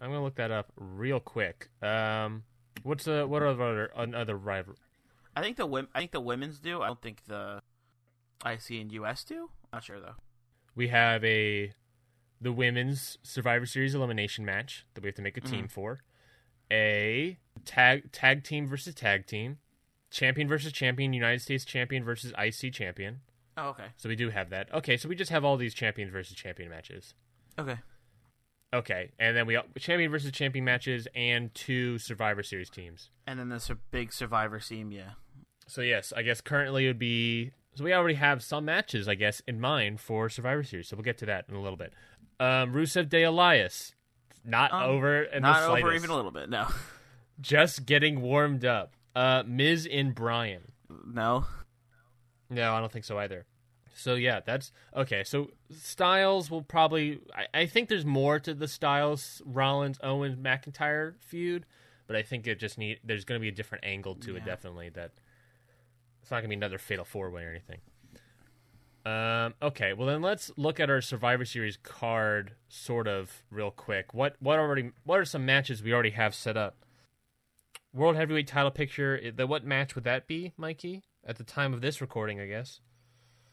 I'm 0.00 0.10
gonna 0.10 0.22
look 0.22 0.36
that 0.36 0.50
up 0.50 0.72
real 0.76 1.20
quick. 1.20 1.68
Um, 1.82 2.44
what's 2.82 3.04
the 3.04 3.26
what 3.26 3.42
are 3.42 3.54
the 3.54 3.62
other 3.62 3.90
another 3.96 4.36
rival? 4.36 4.74
I 5.36 5.42
think 5.42 5.56
the 5.56 5.86
I 5.94 5.98
think 6.00 6.12
the 6.12 6.20
women's 6.20 6.58
do. 6.58 6.82
I 6.82 6.88
don't 6.88 7.02
think 7.02 7.24
the 7.26 7.62
IC 8.44 8.70
and 8.80 8.92
US 8.92 9.24
do. 9.24 9.50
I'm 9.64 9.78
not 9.78 9.84
sure 9.84 10.00
though. 10.00 10.16
We 10.74 10.88
have 10.88 11.24
a 11.24 11.72
the 12.40 12.52
women's 12.52 13.18
Survivor 13.22 13.66
Series 13.66 13.94
elimination 13.94 14.44
match 14.44 14.86
that 14.94 15.02
we 15.02 15.08
have 15.08 15.16
to 15.16 15.22
make 15.22 15.36
a 15.36 15.40
team 15.40 15.68
for. 15.68 16.00
A 16.70 17.38
tag 17.64 18.10
tag 18.12 18.42
team 18.44 18.66
versus 18.66 18.94
tag 18.94 19.26
team, 19.26 19.58
champion 20.10 20.48
versus 20.48 20.72
champion, 20.72 21.12
United 21.12 21.40
States 21.40 21.64
champion 21.64 22.04
versus 22.04 22.32
IC 22.38 22.72
champion. 22.72 23.20
Oh, 23.56 23.68
okay. 23.70 23.86
So 23.96 24.08
we 24.08 24.16
do 24.16 24.30
have 24.30 24.50
that. 24.50 24.72
Okay, 24.74 24.96
so 24.96 25.08
we 25.08 25.14
just 25.14 25.30
have 25.30 25.44
all 25.44 25.56
these 25.56 25.74
champions 25.74 26.10
versus 26.12 26.36
champion 26.36 26.68
matches. 26.70 27.14
Okay. 27.58 27.78
Okay, 28.72 29.12
and 29.20 29.36
then 29.36 29.46
we 29.46 29.56
champion 29.78 30.10
versus 30.10 30.32
champion 30.32 30.64
matches 30.64 31.06
and 31.14 31.54
two 31.54 31.98
Survivor 31.98 32.42
Series 32.42 32.68
teams. 32.68 33.10
And 33.26 33.38
then 33.38 33.48
this 33.48 33.70
big 33.92 34.12
Survivor 34.12 34.58
team, 34.58 34.90
yeah. 34.90 35.10
So 35.68 35.80
yes, 35.80 36.12
I 36.16 36.22
guess 36.22 36.40
currently 36.40 36.84
it 36.86 36.88
would 36.88 36.98
be. 36.98 37.52
So 37.76 37.84
we 37.84 37.92
already 37.92 38.14
have 38.14 38.42
some 38.42 38.64
matches, 38.64 39.06
I 39.08 39.14
guess, 39.14 39.40
in 39.46 39.60
mind 39.60 40.00
for 40.00 40.28
Survivor 40.28 40.64
Series. 40.64 40.88
So 40.88 40.96
we'll 40.96 41.04
get 41.04 41.18
to 41.18 41.26
that 41.26 41.44
in 41.48 41.54
a 41.54 41.60
little 41.60 41.76
bit. 41.76 41.92
Um, 42.40 42.72
Rusev 42.72 43.08
Day 43.08 43.22
Elias, 43.22 43.94
not 44.44 44.72
Um, 44.72 44.82
over 44.90 45.22
in 45.22 45.42
Not 45.42 45.60
the 45.60 45.78
over 45.78 45.94
even 45.94 46.10
a 46.10 46.16
little 46.16 46.30
bit. 46.32 46.48
No. 46.50 46.66
Just 47.40 47.86
getting 47.86 48.20
warmed 48.20 48.64
up. 48.64 48.94
Uh, 49.14 49.44
Miz 49.46 49.88
and 49.90 50.14
Brian. 50.14 50.72
No. 51.06 51.46
No, 52.50 52.74
I 52.74 52.80
don't 52.80 52.92
think 52.92 53.04
so 53.04 53.18
either. 53.18 53.46
So 53.96 54.14
yeah, 54.14 54.40
that's 54.44 54.72
okay. 54.94 55.24
So 55.24 55.50
Styles 55.70 56.50
will 56.50 56.62
probably. 56.62 57.20
I, 57.34 57.60
I 57.60 57.66
think 57.66 57.88
there's 57.88 58.04
more 58.04 58.38
to 58.40 58.54
the 58.54 58.68
Styles, 58.68 59.40
Rollins, 59.44 59.98
Owens, 60.02 60.36
McIntyre 60.36 61.14
feud, 61.20 61.64
but 62.06 62.16
I 62.16 62.22
think 62.22 62.46
it 62.46 62.58
just 62.58 62.76
need. 62.76 63.00
There's 63.04 63.24
going 63.24 63.38
to 63.38 63.42
be 63.42 63.48
a 63.48 63.52
different 63.52 63.84
angle 63.84 64.16
to 64.16 64.36
it. 64.36 64.44
Definitely 64.44 64.90
that. 64.90 65.12
It's 66.22 66.30
not 66.30 66.38
going 66.38 66.44
to 66.44 66.48
be 66.48 66.54
another 66.56 66.78
fatal 66.78 67.04
four 67.04 67.30
way 67.30 67.44
or 67.44 67.50
anything. 67.50 67.78
Um. 69.06 69.54
Okay. 69.62 69.92
Well, 69.92 70.08
then 70.08 70.22
let's 70.22 70.50
look 70.56 70.80
at 70.80 70.90
our 70.90 71.00
Survivor 71.00 71.44
Series 71.44 71.76
card, 71.76 72.52
sort 72.68 73.06
of, 73.06 73.44
real 73.50 73.70
quick. 73.70 74.12
What 74.12 74.36
what 74.40 74.58
already? 74.58 74.90
What 75.04 75.20
are 75.20 75.24
some 75.24 75.46
matches 75.46 75.82
we 75.82 75.92
already 75.92 76.10
have 76.10 76.34
set 76.34 76.56
up? 76.56 76.84
World 77.92 78.16
Heavyweight 78.16 78.48
Title 78.48 78.72
picture. 78.72 79.30
The 79.30 79.46
what 79.46 79.64
match 79.64 79.94
would 79.94 80.04
that 80.04 80.26
be, 80.26 80.52
Mikey? 80.56 81.04
At 81.26 81.36
the 81.36 81.44
time 81.44 81.72
of 81.72 81.80
this 81.80 82.00
recording, 82.00 82.40
I 82.40 82.46
guess. 82.46 82.80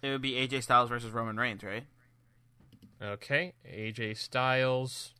It 0.01 0.09
would 0.09 0.21
be 0.21 0.33
AJ 0.33 0.63
Styles 0.63 0.89
versus 0.89 1.11
Roman 1.11 1.37
Reigns, 1.37 1.63
right? 1.63 1.83
Okay, 3.01 3.53
AJ 3.67 4.17
Styles 4.17 5.13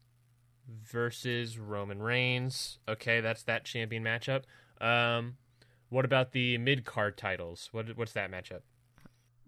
versus 0.83 1.57
Roman 1.57 2.01
Reigns. 2.01 2.79
Okay, 2.87 3.21
that's 3.21 3.43
that 3.43 3.63
champion 3.63 4.03
matchup. 4.03 4.43
Um, 4.79 5.37
what 5.89 6.05
about 6.05 6.31
the 6.31 6.57
mid 6.57 6.85
card 6.85 7.17
titles? 7.17 7.69
What 7.71 7.97
what's 7.97 8.13
that 8.13 8.31
matchup? 8.31 8.61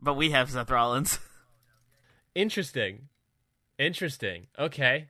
But 0.02 0.16
we 0.16 0.32
have 0.32 0.50
Seth 0.50 0.70
Rollins. 0.70 1.20
Interesting, 2.36 3.10
interesting. 3.78 4.48
Okay, 4.58 5.10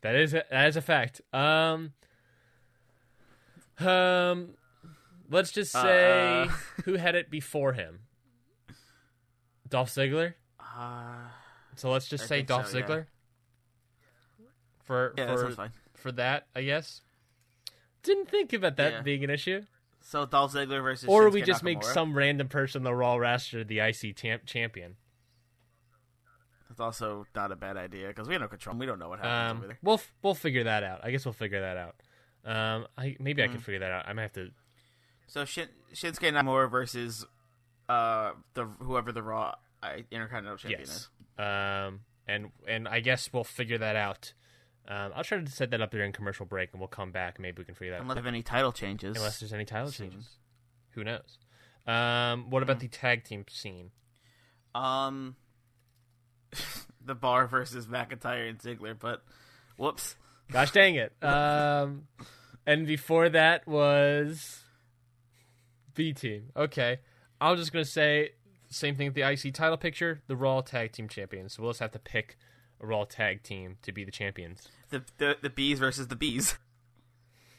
that 0.00 0.16
is 0.16 0.34
a, 0.34 0.42
that 0.50 0.66
is 0.66 0.76
a 0.76 0.82
fact. 0.82 1.20
Um, 1.32 1.92
um, 3.78 4.54
let's 5.30 5.50
just 5.52 5.72
say 5.72 6.42
Uh. 6.42 6.48
who 6.84 6.94
had 6.94 7.14
it 7.14 7.30
before 7.30 7.72
him. 7.74 8.00
Dolph 9.68 9.90
Ziggler. 9.90 10.34
Uh, 10.60 11.28
So 11.76 11.90
let's 11.90 12.08
just 12.08 12.24
I 12.24 12.26
say 12.26 12.42
Dolph 12.42 12.68
so, 12.68 12.78
yeah. 12.78 12.84
Ziggler. 12.86 13.06
For 14.84 15.14
yeah, 15.18 15.26
that 15.26 15.38
for 15.38 15.50
fine. 15.52 15.72
for 15.94 16.12
that, 16.12 16.46
I 16.56 16.62
guess. 16.62 17.02
Didn't 18.02 18.30
think 18.30 18.52
about 18.52 18.76
that 18.76 18.92
Yeah. 18.92 19.00
being 19.02 19.22
an 19.24 19.30
issue. 19.30 19.62
So 20.00 20.24
Dolph 20.24 20.54
Ziggler 20.54 20.82
versus. 20.82 21.08
Or 21.08 21.28
we 21.28 21.42
Shinsuke 21.42 21.46
just 21.46 21.62
make 21.62 21.84
some 21.84 22.14
random 22.16 22.48
person 22.48 22.82
the 22.82 22.94
Raw 22.94 23.16
roster 23.16 23.64
the 23.64 23.80
IC 23.80 24.14
tam- 24.14 24.40
champion. 24.46 24.96
That's 26.68 26.80
also 26.80 27.26
not 27.34 27.52
a 27.52 27.56
bad 27.56 27.76
idea 27.76 28.08
because 28.08 28.28
we 28.28 28.34
have 28.34 28.40
no 28.40 28.48
control. 28.48 28.76
We 28.76 28.86
don't 28.86 28.98
know 28.98 29.08
what 29.08 29.18
happens 29.20 29.50
Um, 29.50 29.56
over 29.58 29.66
there. 29.68 29.78
we'll 29.82 29.94
f- 29.96 30.12
we'll 30.22 30.34
figure 30.34 30.64
that 30.64 30.82
out. 30.84 31.00
I 31.04 31.10
guess 31.10 31.24
we'll 31.26 31.32
figure 31.34 31.60
that 31.60 31.76
out. 31.76 31.96
Um, 32.44 32.86
I 32.96 33.16
maybe 33.20 33.42
Hmm. 33.42 33.50
I 33.50 33.52
can 33.52 33.60
figure 33.60 33.80
that 33.80 33.90
out. 33.90 34.08
I 34.08 34.12
might 34.14 34.22
have 34.22 34.32
to. 34.34 34.50
So 35.28 35.44
Shin- 35.44 35.68
Shinsuke 35.94 36.32
Nakamura 36.32 36.70
versus 36.70 37.24
uh 37.88 38.32
the 38.54 38.64
whoever 38.80 39.12
the 39.12 39.22
Raw 39.22 39.54
Intercontinental 40.10 40.58
Champion 40.58 40.80
Yes. 40.80 40.88
is. 40.90 41.08
Um, 41.38 42.00
and 42.26 42.50
and 42.66 42.88
I 42.88 43.00
guess 43.00 43.30
we'll 43.32 43.44
figure 43.44 43.78
that 43.78 43.94
out. 43.96 44.32
Um, 44.88 45.12
I'll 45.14 45.22
try 45.24 45.38
to 45.38 45.50
set 45.50 45.70
that 45.70 45.80
up 45.82 45.90
during 45.90 46.12
commercial 46.12 46.46
break, 46.46 46.70
and 46.72 46.80
we'll 46.80 46.88
come 46.88 47.12
back. 47.12 47.38
Maybe 47.38 47.60
we 47.60 47.64
can 47.64 47.74
figure 47.74 47.92
that. 47.92 47.96
out. 47.98 48.02
Unless 48.02 48.14
they 48.16 48.20
have 48.20 48.26
any 48.26 48.42
title 48.42 48.72
changes. 48.72 49.16
Unless 49.16 49.40
there's 49.40 49.52
any 49.52 49.64
title 49.66 49.90
changes, 49.92 50.26
who 50.92 51.04
knows? 51.04 51.38
Um, 51.86 52.50
what 52.50 52.62
about 52.62 52.80
the 52.80 52.88
tag 52.88 53.24
team 53.24 53.44
scene? 53.50 53.90
Um, 54.74 55.36
the 57.04 57.14
Bar 57.14 57.46
versus 57.46 57.86
McIntyre 57.86 58.48
and 58.48 58.58
Ziggler, 58.58 58.98
but 58.98 59.22
whoops. 59.76 60.16
Gosh 60.50 60.70
dang 60.72 60.94
it. 60.96 61.12
Um, 61.22 62.04
and 62.66 62.86
before 62.86 63.28
that 63.30 63.66
was 63.66 64.60
B 65.98 66.12
team. 66.12 66.44
Okay. 66.56 67.00
I'm 67.40 67.56
just 67.56 67.72
going 67.72 67.84
to 67.84 67.90
say 67.90 68.30
same 68.70 68.94
thing 68.96 69.06
with 69.08 69.14
the 69.14 69.22
IC 69.22 69.52
title 69.52 69.76
picture, 69.76 70.22
the 70.28 70.36
Raw 70.36 70.60
Tag 70.60 70.92
Team 70.92 71.08
Champions. 71.08 71.54
So 71.54 71.62
we'll 71.64 71.72
just 71.72 71.80
have 71.80 71.90
to 71.92 71.98
pick 71.98 72.36
a 72.80 72.86
Raw 72.86 73.04
Tag 73.04 73.42
Team 73.42 73.78
to 73.82 73.90
be 73.90 74.04
the 74.04 74.10
champions. 74.12 74.68
The 74.90 75.02
the, 75.18 75.36
the 75.42 75.50
bees 75.50 75.80
versus 75.80 76.06
the 76.06 76.14
bees. 76.16 76.56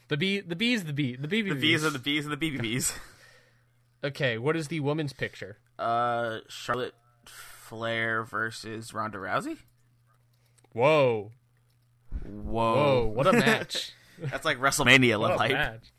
The 0.08 0.16
B, 0.16 0.40
the 0.40 0.56
B's, 0.56 0.84
the 0.84 0.92
B, 0.92 1.14
the 1.16 1.28
BB. 1.28 1.50
The 1.50 1.54
bees 1.54 1.84
are 1.84 1.90
the 1.90 1.98
bees 2.00 2.26
and 2.26 2.32
the 2.32 2.50
BBBs. 2.50 2.96
Okay, 4.02 4.38
what 4.38 4.56
is 4.56 4.68
the 4.68 4.80
women's 4.80 5.12
picture? 5.12 5.58
Uh, 5.78 6.38
Charlotte 6.48 6.94
Flair 7.26 8.24
versus 8.24 8.94
Ronda 8.94 9.18
Rousey. 9.18 9.58
Whoa, 10.72 11.32
Whoa! 12.24 12.74
whoa, 12.74 13.06
what 13.08 13.26
a 13.26 13.32
match! 13.46 13.92
That's 14.18 14.46
like 14.46 14.58
WrestleMania 14.58 15.20
level 15.20 15.36
hype. 15.36 15.52
match. 15.52 15.92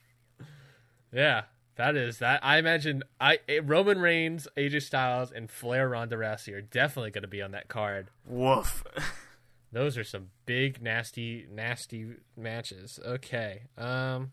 Yeah, 1.13 1.43
that 1.75 1.95
is 1.95 2.19
that. 2.19 2.39
I 2.43 2.57
imagine 2.57 3.03
I 3.19 3.39
eh, 3.47 3.59
Roman 3.63 3.99
Reigns, 3.99 4.47
AJ 4.57 4.83
Styles, 4.83 5.31
and 5.31 5.49
Flair 5.49 5.89
Ronda 5.89 6.15
Rousey 6.17 6.53
are 6.53 6.61
definitely 6.61 7.11
going 7.11 7.21
to 7.23 7.27
be 7.27 7.41
on 7.41 7.51
that 7.51 7.67
card. 7.67 8.09
Woof. 8.25 8.83
Those 9.71 9.97
are 9.97 10.03
some 10.03 10.27
big, 10.45 10.81
nasty, 10.81 11.47
nasty 11.49 12.15
matches. 12.35 12.99
Okay. 13.05 13.63
Um, 13.77 14.31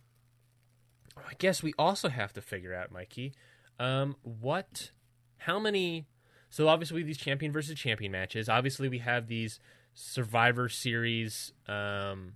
I 1.17 1.35
guess 1.39 1.63
we 1.63 1.73
also 1.79 2.09
have 2.09 2.33
to 2.33 2.41
figure 2.41 2.75
out, 2.75 2.91
Mikey, 2.91 3.35
um, 3.79 4.17
what, 4.23 4.91
how 5.39 5.61
many. 5.61 6.07
So 6.51 6.67
obviously 6.67 6.97
we 6.97 7.01
have 7.03 7.07
these 7.07 7.19
champion 7.19 7.53
versus 7.53 7.79
champion 7.79 8.11
matches. 8.11 8.49
Obviously 8.49 8.89
we 8.89 8.99
have 8.99 9.29
these 9.29 9.61
Survivor 9.95 10.69
Series, 10.69 11.53
um, 11.69 12.33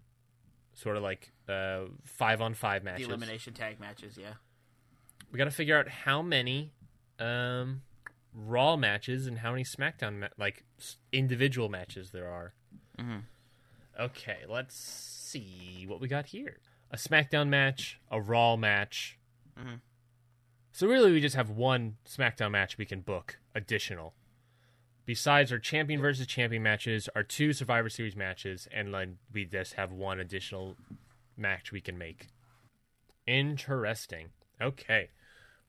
sort 0.75 0.97
of 0.97 1.03
like 1.03 1.33
uh, 1.49 1.87
five 2.05 2.41
on 2.41 2.55
five 2.55 2.83
The 2.85 2.91
matches. 2.91 3.07
elimination 3.09 3.53
tag 3.53 3.81
matches, 3.81 4.17
yeah. 4.21 4.35
We 5.33 5.38
got 5.38 5.45
to 5.45 5.51
figure 5.51 5.77
out 5.79 5.88
how 5.88 6.23
many 6.23 6.73
um, 7.18 7.83
Raw 8.35 8.77
matches 8.77 9.27
and 9.27 9.38
how 9.38 9.51
many 9.51 9.64
SmackDown 9.64 10.21
ma- 10.21 10.29
like 10.38 10.64
individual 11.12 11.68
matches 11.68 12.11
there 12.11 12.29
are. 12.29 12.53
Okay, 13.99 14.38
let's 14.49 14.77
see 14.77 15.85
what 15.88 16.01
we 16.01 16.09
got 16.09 16.27
here: 16.27 16.59
a 16.90 16.97
SmackDown 16.97 17.49
match, 17.49 17.99
a 18.11 18.21
Raw 18.21 18.57
match. 18.57 19.18
So 20.73 20.87
really, 20.87 21.12
we 21.12 21.21
just 21.21 21.37
have 21.37 21.51
one 21.51 21.97
SmackDown 22.09 22.51
match 22.53 22.79
we 22.79 22.87
can 22.87 23.01
book 23.01 23.38
additional. 23.55 24.14
Besides 25.05 25.51
our 25.53 25.59
champion 25.59 26.01
versus 26.01 26.27
champion 26.27 26.62
matches, 26.62 27.09
our 27.14 27.23
two 27.23 27.53
Survivor 27.53 27.88
Series 27.88 28.16
matches, 28.16 28.68
and 28.73 28.95
then 28.95 29.18
we 29.33 29.45
just 29.45 29.75
have 29.75 29.92
one 29.92 30.21
additional 30.21 30.77
match 31.37 31.73
we 31.73 31.81
can 31.81 31.99
make. 31.99 32.29
Interesting. 33.27 34.29
Okay. 34.61 35.09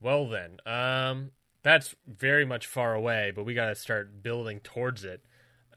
Well 0.04 0.28
then, 0.28 0.58
um, 0.66 1.32
that's 1.64 1.96
very 2.06 2.46
much 2.46 2.68
far 2.68 2.94
away, 2.94 3.32
but 3.34 3.46
we 3.46 3.54
got 3.54 3.68
to 3.68 3.76
start 3.76 4.22
building 4.22 4.60
towards 4.60 5.06
it. 5.06 5.24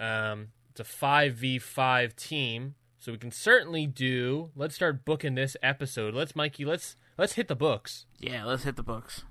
Um, 0.01 0.49
it's 0.71 0.81
a 0.81 0.85
five 0.85 1.35
v 1.35 1.61
five 1.61 2.17
team, 2.17 2.75
so 2.99 3.13
we 3.13 3.19
can 3.19 3.31
certainly 3.31 3.87
do. 3.87 4.51
Let's 4.57 4.75
start 4.75 5.05
booking 5.05 5.37
this 5.37 5.57
episode. 5.63 6.13
Let's, 6.13 6.35
Mikey. 6.35 6.65
Let's 6.65 6.97
let's 7.17 7.35
hit 7.35 7.47
the 7.47 7.55
books. 7.55 8.07
Yeah, 8.19 8.45
let's 8.45 8.65
hit 8.65 8.75
the 8.75 8.83
books. 8.83 9.23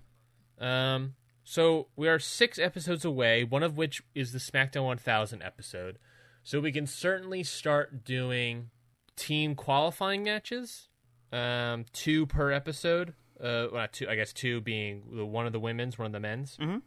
Um, 0.59 1.15
so 1.43 1.87
we 1.97 2.07
are 2.07 2.17
six 2.17 2.57
episodes 2.57 3.03
away, 3.03 3.43
one 3.43 3.63
of 3.63 3.77
which 3.77 4.01
is 4.15 4.31
the 4.31 4.39
SmackDown 4.39 4.85
1000 4.85 5.43
episode. 5.43 5.99
So 6.41 6.61
we 6.61 6.71
can 6.71 6.87
certainly 6.87 7.43
start 7.43 8.05
doing 8.05 8.69
team 9.17 9.55
qualifying 9.55 10.23
matches, 10.23 10.87
um, 11.33 11.85
two 11.91 12.25
per 12.25 12.51
episode. 12.51 13.13
Uh, 13.39 13.67
well, 13.71 13.87
two, 13.91 14.07
I 14.07 14.15
guess 14.15 14.31
two 14.33 14.61
being 14.61 15.03
the 15.11 15.25
one 15.25 15.45
of 15.45 15.51
the 15.53 15.59
women's, 15.59 15.97
one 15.97 16.05
of 16.05 16.11
the 16.11 16.19
men's. 16.19 16.57
Mhm. 16.57 16.81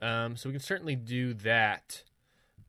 Um, 0.00 0.36
so 0.36 0.48
we 0.48 0.52
can 0.52 0.60
certainly 0.62 0.94
do 0.96 1.34
that. 1.34 2.04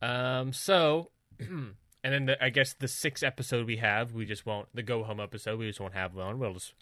Um, 0.01 0.51
so, 0.53 1.11
and 1.39 1.75
then 2.03 2.25
the, 2.25 2.43
I 2.43 2.49
guess 2.49 2.73
the 2.73 2.87
sixth 2.87 3.23
episode 3.23 3.67
we 3.67 3.77
have, 3.77 4.13
we 4.13 4.25
just 4.25 4.45
won't 4.45 4.67
the 4.73 4.81
go 4.83 5.03
home 5.03 5.19
episode. 5.19 5.59
We 5.59 5.67
just 5.67 5.79
won't 5.79 5.93
have 5.93 6.15
one. 6.15 6.39
We'll 6.39 6.53
just 6.53 6.73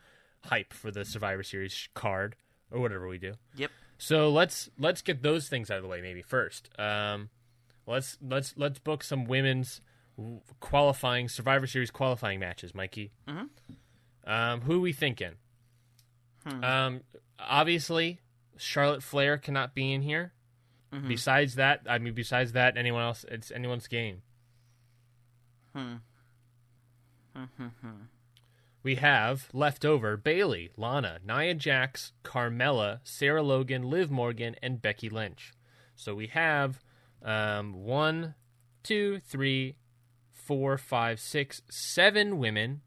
hype 0.45 0.73
for 0.73 0.91
the 0.91 1.03
Survivor 1.03 1.43
Series 1.43 1.89
card 1.93 2.35
or 2.71 2.79
whatever 2.79 3.07
we 3.07 3.17
do. 3.17 3.33
Yep. 3.55 3.71
So 3.97 4.29
let's 4.29 4.69
let's 4.77 5.01
get 5.01 5.23
those 5.23 5.49
things 5.49 5.69
out 5.71 5.77
of 5.77 5.83
the 5.83 5.89
way 5.89 6.01
maybe 6.01 6.21
first. 6.21 6.69
Um, 6.79 7.29
let's 7.85 8.17
let's 8.21 8.53
let's 8.55 8.79
book 8.79 9.03
some 9.03 9.25
women's 9.25 9.81
qualifying 10.59 11.27
Survivor 11.27 11.67
Series 11.67 11.91
qualifying 11.91 12.39
matches, 12.39 12.73
Mikey. 12.73 13.11
Mm-hmm. 13.27 14.31
Um, 14.31 14.61
who 14.61 14.77
are 14.77 14.81
we 14.81 14.93
thinking? 14.93 15.33
Um, 16.63 17.01
obviously, 17.39 18.19
Charlotte 18.57 19.03
Flair 19.03 19.37
cannot 19.37 19.75
be 19.75 19.93
in 19.93 20.01
here. 20.01 20.33
Besides 21.07 21.55
that, 21.55 21.81
I 21.87 21.97
mean, 21.97 22.13
besides 22.13 22.53
that, 22.53 22.77
anyone 22.77 23.03
else, 23.03 23.25
it's 23.29 23.51
anyone's 23.51 23.87
game. 23.87 24.21
Hmm. 25.75 25.95
we 28.83 28.95
have 28.95 29.49
left 29.53 29.83
over 29.83 30.15
Bayley, 30.15 30.71
Lana, 30.77 31.19
Nia 31.25 31.53
Jax, 31.53 32.13
Carmella, 32.23 32.99
Sarah 33.03 33.43
Logan, 33.43 33.83
Liv 33.83 34.09
Morgan, 34.09 34.55
and 34.63 34.81
Becky 34.81 35.09
Lynch. 35.09 35.53
So 35.93 36.15
we 36.15 36.27
have 36.27 36.79
um, 37.21 37.73
one, 37.73 38.35
two, 38.83 39.19
three, 39.19 39.75
four, 40.31 40.77
five, 40.77 41.19
six, 41.19 41.61
seven 41.69 42.37
women, 42.37 42.81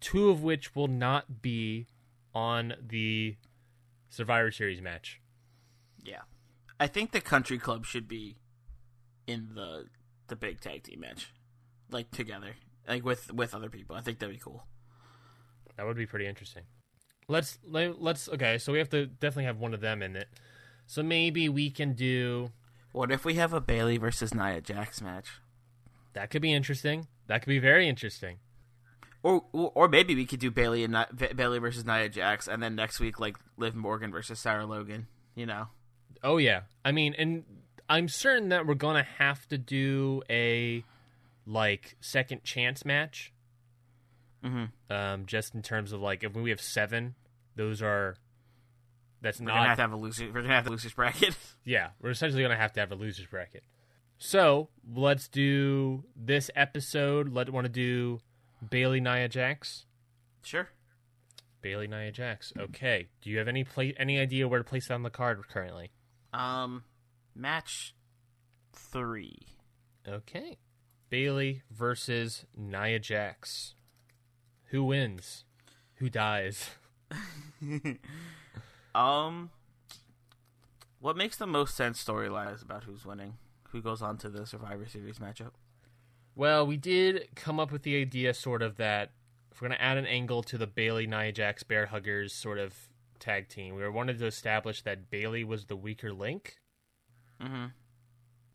two 0.00 0.28
of 0.28 0.42
which 0.42 0.76
will 0.76 0.88
not 0.88 1.40
be 1.40 1.86
on 2.34 2.74
the 2.80 3.36
Survivor 4.08 4.50
Series 4.50 4.80
match. 4.80 5.20
Yeah. 6.02 6.22
I 6.78 6.86
think 6.86 7.12
the 7.12 7.20
country 7.20 7.58
club 7.58 7.84
should 7.86 8.08
be 8.08 8.36
in 9.26 9.54
the 9.54 9.86
the 10.28 10.36
big 10.36 10.60
tag 10.60 10.82
team 10.82 11.00
match. 11.00 11.32
Like 11.90 12.10
together. 12.10 12.56
Like 12.88 13.04
with 13.04 13.32
with 13.32 13.54
other 13.54 13.70
people. 13.70 13.96
I 13.96 14.00
think 14.00 14.18
that'd 14.18 14.34
be 14.34 14.40
cool. 14.40 14.64
That 15.76 15.86
would 15.86 15.96
be 15.96 16.06
pretty 16.06 16.26
interesting. 16.26 16.64
Let's 17.28 17.58
let, 17.66 18.02
let's 18.02 18.28
okay. 18.28 18.58
So 18.58 18.72
we 18.72 18.78
have 18.78 18.90
to 18.90 19.06
definitely 19.06 19.44
have 19.44 19.58
one 19.58 19.74
of 19.74 19.80
them 19.80 20.02
in 20.02 20.16
it. 20.16 20.28
So 20.86 21.02
maybe 21.02 21.48
we 21.48 21.70
can 21.70 21.94
do 21.94 22.50
What 22.92 23.10
if 23.10 23.24
we 23.24 23.34
have 23.34 23.52
a 23.52 23.60
Bayley 23.60 23.96
versus 23.96 24.34
Nia 24.34 24.60
Jax 24.60 25.00
match? 25.00 25.40
that. 26.12 26.30
Could 26.30 26.42
be 26.42 26.52
interesting. 26.52 27.06
That 27.26 27.42
could 27.42 27.48
be 27.48 27.58
very 27.58 27.88
interesting. 27.88 28.38
Or 29.24 29.42
or 29.52 29.88
maybe 29.88 30.14
we 30.14 30.26
could 30.26 30.38
do 30.38 30.50
Bayley 30.50 30.84
and 30.84 30.94
Bayley 31.34 31.58
versus 31.58 31.84
Nia 31.84 32.10
Jax, 32.10 32.46
and 32.46 32.62
then 32.62 32.76
next 32.76 33.00
week 33.00 33.18
like 33.18 33.38
Liv 33.56 33.74
Morgan 33.74 34.12
versus 34.12 34.38
Sarah 34.38 34.66
Logan. 34.66 35.06
You 35.34 35.46
know, 35.46 35.68
Oh 36.24 36.38
yeah. 36.38 36.62
I 36.84 36.90
mean, 36.90 37.14
and 37.18 37.44
I'm 37.88 38.08
certain 38.08 38.48
that 38.48 38.66
we're 38.66 38.74
gonna 38.74 39.06
have 39.18 39.46
to 39.48 39.58
do 39.58 40.22
a 40.30 40.82
like 41.46 41.96
second 42.00 42.42
chance 42.42 42.84
match. 42.84 43.32
Mm-hmm. 44.42 44.92
Um, 44.92 45.26
just 45.26 45.54
in 45.54 45.62
terms 45.62 45.92
of 45.92 46.00
like 46.00 46.24
if 46.24 46.34
we 46.34 46.50
have 46.50 46.60
seven, 46.60 47.14
those 47.56 47.82
are. 47.82 48.16
That's 49.20 49.38
we're 49.38 49.46
not 49.46 49.54
gonna 49.54 49.68
have 49.68 49.76
to 49.76 49.82
have 49.82 49.92
a 49.92 49.96
loser. 49.96 50.26
We're 50.26 50.42
gonna 50.42 50.54
have 50.54 50.64
the 50.64 50.70
losers 50.70 50.94
bracket. 50.94 51.36
Yeah, 51.64 51.90
we're 52.00 52.10
essentially 52.10 52.42
going 52.42 52.54
to 52.54 52.60
have 52.60 52.74
to 52.74 52.80
have 52.80 52.92
a 52.92 52.94
losers 52.94 53.24
bracket. 53.24 53.62
So 54.18 54.68
let's 54.94 55.28
do 55.28 56.04
this 56.14 56.50
episode. 56.54 57.32
Let 57.32 57.48
want 57.48 57.64
to 57.64 57.72
do 57.72 58.20
Bayley 58.70 59.00
Nia 59.00 59.28
Jax. 59.28 59.86
sure. 60.42 60.68
Bayley 61.60 61.86
Nia 61.86 62.12
Jax. 62.12 62.52
Okay. 62.58 63.08
Do 63.22 63.30
you 63.30 63.38
have 63.38 63.48
any 63.48 63.64
play 63.64 63.94
any 63.98 64.18
idea 64.18 64.46
where 64.46 64.58
to 64.58 64.64
place 64.64 64.88
that 64.88 64.94
on 64.94 65.02
the 65.02 65.10
card 65.10 65.42
currently? 65.48 65.92
Um, 66.32 66.84
match 67.34 67.94
three. 68.72 69.38
Okay. 70.06 70.58
Bayley 71.08 71.62
versus 71.70 72.44
Nia 72.56 72.98
Jax. 72.98 73.74
Who 74.66 74.84
wins? 74.84 75.44
Who 75.96 76.10
dies? 76.10 76.70
Um, 78.94 79.50
what 81.00 81.16
makes 81.16 81.36
the 81.36 81.46
most 81.46 81.76
sense 81.76 82.00
is 82.00 82.62
about 82.62 82.84
who's 82.84 83.04
winning, 83.04 83.34
who 83.70 83.82
goes 83.82 84.02
on 84.02 84.18
to 84.18 84.28
the 84.28 84.46
Survivor 84.46 84.86
Series 84.86 85.18
matchup. 85.18 85.50
Well, 86.34 86.66
we 86.66 86.76
did 86.76 87.28
come 87.36 87.60
up 87.60 87.70
with 87.70 87.82
the 87.82 88.00
idea, 88.00 88.34
sort 88.34 88.62
of, 88.62 88.76
that 88.76 89.12
if 89.52 89.60
we're 89.62 89.68
going 89.68 89.78
to 89.78 89.84
add 89.84 89.96
an 89.98 90.06
angle 90.06 90.42
to 90.44 90.58
the 90.58 90.66
Bayley 90.66 91.06
Nia 91.06 91.30
Jax 91.32 91.62
Bear 91.62 91.86
Huggers 91.86 92.32
sort 92.32 92.58
of 92.58 92.74
tag 93.20 93.48
team, 93.48 93.76
we 93.76 93.88
wanted 93.88 94.18
to 94.18 94.26
establish 94.26 94.82
that 94.82 95.10
Bayley 95.10 95.44
was 95.44 95.66
the 95.66 95.76
weaker 95.76 96.12
link, 96.12 96.58
Mm-hmm. 97.42 97.66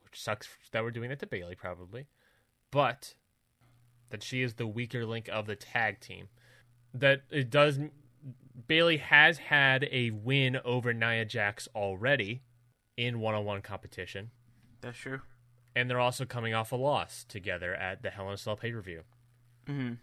which 0.04 0.22
sucks 0.22 0.48
that 0.72 0.84
we're 0.84 0.92
doing 0.92 1.12
it 1.12 1.20
to 1.20 1.28
Bayley, 1.28 1.56
probably, 1.56 2.08
but 2.72 3.16
that 4.10 4.24
she 4.24 4.42
is 4.42 4.56
the 4.56 4.68
weaker 4.68 5.06
link 5.06 5.30
of 5.32 5.46
the 5.48 5.56
tag 5.56 6.00
team. 6.00 6.30
That 6.94 7.22
it 7.30 7.50
does. 7.50 7.80
Bayley 8.68 8.98
has 8.98 9.38
had 9.38 9.88
a 9.92 10.12
win 10.12 10.60
over 10.66 10.94
Nia 10.94 11.26
Jax 11.26 11.68
already 11.76 12.42
in 12.98 13.20
one 13.20 13.36
on 13.36 13.46
one 13.46 13.62
competition. 13.62 14.32
That's 14.82 14.98
true. 14.98 15.22
And 15.80 15.90
they're 15.90 16.00
also 16.00 16.26
coming 16.26 16.54
off 16.54 16.74
a 16.74 16.76
loss 16.76 17.24
together 17.24 17.74
at 17.74 18.02
the 18.02 18.10
Hell 18.10 18.28
in 18.28 18.34
a 18.34 18.38
Cell 18.38 18.58
pay 18.58 18.74
per 18.74 18.82
view. 18.82 19.04
Mm-hmm. 19.66 19.94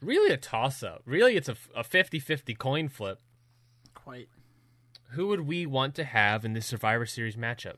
Really 0.00 0.32
a 0.32 0.36
toss 0.36 0.84
up. 0.84 1.02
Really, 1.04 1.34
it's 1.36 1.48
a, 1.48 1.56
a 1.74 1.82
50-50 1.82 2.56
coin 2.56 2.88
flip. 2.88 3.18
Quite. 3.94 4.28
Who 5.10 5.26
would 5.26 5.40
we 5.40 5.66
want 5.66 5.96
to 5.96 6.04
have 6.04 6.44
in 6.44 6.52
this 6.52 6.66
Survivor 6.66 7.04
Series 7.04 7.34
matchup? 7.34 7.76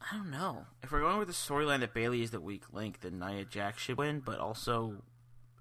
I 0.00 0.16
don't 0.16 0.30
know. 0.32 0.66
If 0.82 0.90
we're 0.90 1.00
going 1.00 1.18
with 1.18 1.28
the 1.28 1.34
storyline 1.34 1.80
that 1.80 1.94
Bayley 1.94 2.22
is 2.22 2.32
the 2.32 2.40
weak 2.40 2.64
link, 2.72 3.00
then 3.00 3.20
Nia 3.20 3.44
Jax 3.44 3.80
should 3.80 3.96
win. 3.96 4.20
But 4.20 4.40
also, 4.40 5.02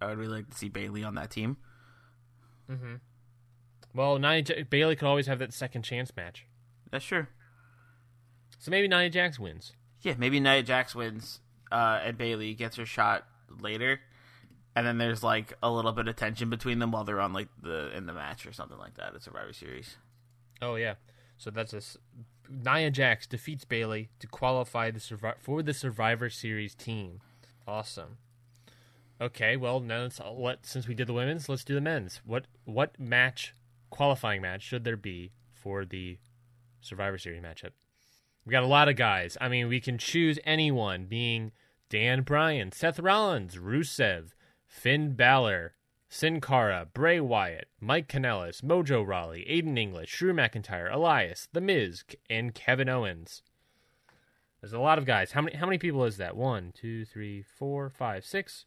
I 0.01 0.07
would 0.07 0.17
really 0.17 0.37
like 0.37 0.49
to 0.49 0.57
see 0.57 0.69
Bayley 0.69 1.03
on 1.03 1.13
that 1.15 1.29
team. 1.29 1.57
Hmm. 2.67 2.95
Well, 3.93 4.17
Nia 4.17 4.39
Ja- 4.39 4.63
Bayley 4.69 4.95
could 4.95 5.07
always 5.07 5.27
have 5.27 5.37
that 5.39 5.53
second 5.53 5.83
chance 5.83 6.11
match, 6.15 6.47
That's 6.89 7.05
true. 7.05 7.27
So 8.63 8.71
maybe 8.71 8.87
Nia 8.87 9.09
Jax 9.09 9.37
wins. 9.37 9.73
Yeah, 10.03 10.13
maybe 10.17 10.39
Nia 10.39 10.63
Jax 10.63 10.95
wins, 10.95 11.41
uh, 11.69 11.99
and 12.01 12.17
Bayley 12.17 12.53
gets 12.53 12.77
her 12.77 12.85
shot 12.85 13.25
later, 13.59 13.99
and 14.73 14.87
then 14.87 14.97
there's 14.97 15.21
like 15.21 15.51
a 15.61 15.69
little 15.69 15.91
bit 15.91 16.07
of 16.07 16.15
tension 16.15 16.49
between 16.49 16.79
them 16.79 16.93
while 16.93 17.03
they're 17.03 17.19
on 17.19 17.33
like 17.33 17.49
the 17.61 17.93
in 17.93 18.05
the 18.05 18.13
match 18.13 18.45
or 18.45 18.53
something 18.53 18.77
like 18.77 18.93
that 18.93 19.15
at 19.15 19.21
Survivor 19.21 19.51
Series. 19.51 19.97
Oh 20.61 20.75
yeah. 20.75 20.93
So 21.35 21.49
that's 21.49 21.73
a 21.73 21.81
Nia 22.49 22.89
Jax 22.89 23.27
defeats 23.27 23.65
Bayley 23.65 24.11
to 24.19 24.27
qualify 24.27 24.91
the 24.91 24.99
survi- 25.01 25.41
for 25.41 25.61
the 25.61 25.73
Survivor 25.73 26.29
Series 26.29 26.73
team. 26.73 27.19
Awesome. 27.67 28.15
Okay, 29.19 29.57
well 29.57 29.81
now 29.81 30.03
let's 30.03 30.21
let 30.21 30.65
since 30.65 30.87
we 30.87 30.95
did 30.95 31.07
the 31.07 31.13
women's, 31.13 31.49
let's 31.49 31.65
do 31.65 31.75
the 31.75 31.81
men's. 31.81 32.21
What 32.25 32.45
what 32.63 32.97
match 32.97 33.53
qualifying 33.89 34.41
match 34.41 34.61
should 34.61 34.85
there 34.85 34.95
be 34.95 35.33
for 35.51 35.83
the 35.83 36.17
Survivor 36.79 37.17
Series 37.17 37.43
matchup? 37.43 37.71
We 38.45 38.51
got 38.51 38.63
a 38.63 38.67
lot 38.67 38.89
of 38.89 38.95
guys. 38.95 39.37
I 39.39 39.47
mean, 39.47 39.67
we 39.67 39.79
can 39.79 39.97
choose 39.97 40.37
anyone, 40.43 41.05
being 41.05 41.51
Dan 41.89 42.23
Bryan, 42.23 42.71
Seth 42.71 42.99
Rollins, 42.99 43.55
Rusev, 43.55 44.31
Finn 44.67 45.13
Balor, 45.13 45.75
Sin 46.09 46.41
Cara, 46.41 46.87
Bray 46.93 47.19
Wyatt, 47.19 47.69
Mike 47.79 48.07
Kanellis, 48.07 48.61
Mojo 48.61 49.05
Rawley, 49.05 49.45
Aiden 49.49 49.79
English, 49.79 50.17
Drew 50.17 50.33
McIntyre, 50.33 50.93
Elias, 50.93 51.47
The 51.53 51.61
Miz, 51.61 52.03
and 52.29 52.53
Kevin 52.53 52.89
Owens. 52.89 53.41
There's 54.61 54.73
a 54.73 54.79
lot 54.79 54.97
of 54.97 55.05
guys. 55.05 55.31
How 55.33 55.41
many? 55.41 55.57
How 55.57 55.65
many 55.65 55.77
people 55.77 56.05
is 56.05 56.17
that? 56.17 56.37
One, 56.37 56.71
two, 56.73 57.03
three, 57.03 57.41
four, 57.41 57.89
five, 57.89 58.23
six, 58.23 58.63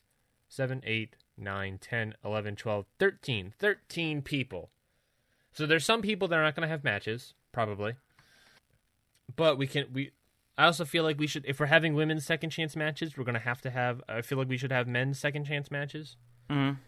seven, 0.48 0.82
eight, 0.84 1.16
nine, 1.38 1.78
ten, 1.80 2.14
eleven, 2.24 2.54
twelve, 2.54 2.86
thirteen. 2.98 3.54
Thirteen 3.58 4.20
people. 4.22 4.70
So 5.52 5.66
there's 5.66 5.86
some 5.86 6.02
people 6.02 6.28
that 6.28 6.38
are 6.38 6.42
not 6.42 6.54
going 6.54 6.66
to 6.66 6.70
have 6.70 6.84
matches, 6.84 7.32
probably. 7.50 7.94
But 9.34 9.58
we 9.58 9.66
can 9.66 9.86
we. 9.92 10.12
I 10.58 10.64
also 10.66 10.84
feel 10.86 11.04
like 11.04 11.18
we 11.18 11.26
should, 11.26 11.44
if 11.46 11.60
we're 11.60 11.66
having 11.66 11.94
women's 11.94 12.24
second 12.24 12.48
chance 12.48 12.74
matches, 12.76 13.16
we're 13.16 13.24
going 13.24 13.34
to 13.34 13.40
have 13.40 13.60
to 13.62 13.70
have. 13.70 14.00
I 14.08 14.22
feel 14.22 14.38
like 14.38 14.48
we 14.48 14.56
should 14.56 14.72
have 14.72 14.86
men's 14.86 15.18
second 15.18 15.44
chance 15.44 15.70
matches. 15.70 16.16
Mm-hmm. 16.48 16.78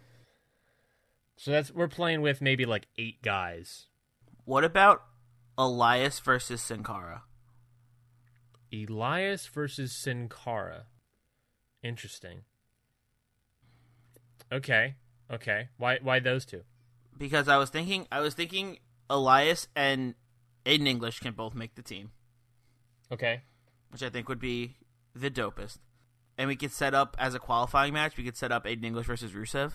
So 1.36 1.50
that's 1.50 1.72
we're 1.72 1.88
playing 1.88 2.22
with 2.22 2.40
maybe 2.40 2.64
like 2.64 2.86
eight 2.96 3.22
guys. 3.22 3.86
What 4.44 4.64
about 4.64 5.02
Elias 5.58 6.20
versus 6.20 6.62
Sin 6.62 6.82
Cara? 6.82 7.24
Elias 8.72 9.46
versus 9.46 9.92
Sin 9.92 10.28
Cara. 10.28 10.86
Interesting. 11.82 12.42
Okay. 14.52 14.96
Okay. 15.30 15.68
Why 15.76 15.98
why 16.02 16.20
those 16.20 16.44
two? 16.44 16.62
Because 17.16 17.48
I 17.48 17.56
was 17.56 17.70
thinking, 17.70 18.06
I 18.10 18.20
was 18.20 18.34
thinking 18.34 18.78
Elias 19.10 19.68
and 19.74 20.14
Aiden 20.64 20.86
English 20.86 21.20
can 21.20 21.34
both 21.34 21.54
make 21.54 21.74
the 21.74 21.82
team, 21.82 22.12
Okay. 23.12 23.42
which 23.90 24.02
I 24.02 24.10
think 24.10 24.28
would 24.28 24.40
be 24.40 24.76
the 25.14 25.30
dopest. 25.30 25.78
And 26.36 26.46
we 26.48 26.56
could 26.56 26.72
set 26.72 26.94
up 26.94 27.16
as 27.18 27.34
a 27.34 27.38
qualifying 27.38 27.92
match. 27.94 28.16
We 28.16 28.22
could 28.24 28.36
set 28.36 28.52
up 28.52 28.64
Aiden 28.64 28.84
English 28.84 29.06
versus 29.06 29.32
Rusev 29.32 29.72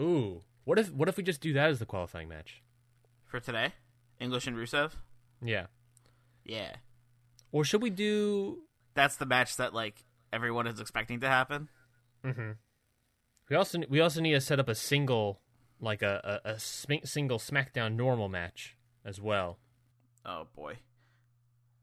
Ooh. 0.00 0.42
What 0.64 0.78
if 0.78 0.90
what 0.92 1.08
if 1.08 1.16
we 1.16 1.22
just 1.22 1.40
do 1.40 1.52
that 1.54 1.70
as 1.70 1.78
the 1.78 1.86
qualifying 1.86 2.28
match? 2.28 2.62
for 3.26 3.38
today. 3.38 3.74
English 4.18 4.46
and 4.48 4.56
Rusev. 4.56 4.92
Yeah. 5.42 5.66
Yeah, 6.44 6.76
Or 7.52 7.64
should 7.64 7.80
we 7.82 7.90
do 7.90 8.62
that's 8.94 9.16
the 9.16 9.26
match 9.26 9.56
that 9.56 9.72
like 9.72 10.04
everyone 10.32 10.66
is 10.66 10.80
expecting 10.80 11.20
to 11.20 11.28
happen. 11.28 11.68
Mm-hmm. 12.24 12.52
we 13.48 13.56
also 13.56 13.78
we 13.88 14.00
also 14.00 14.20
need 14.20 14.32
to 14.32 14.40
set 14.40 14.58
up 14.58 14.68
a 14.68 14.74
single 14.74 15.40
like 15.80 16.02
a 16.02 16.40
a, 16.44 16.50
a 16.54 16.58
sm- 16.58 17.04
single 17.04 17.38
SmackDown 17.38 17.94
normal 17.94 18.28
match 18.28 18.76
as 19.04 19.20
well. 19.20 19.58
Oh 20.24 20.46
boy, 20.56 20.78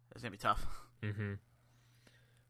that's 0.10 0.22
gonna 0.22 0.32
be 0.32 0.38
tough. 0.38 0.66
Mhm. 1.04 1.38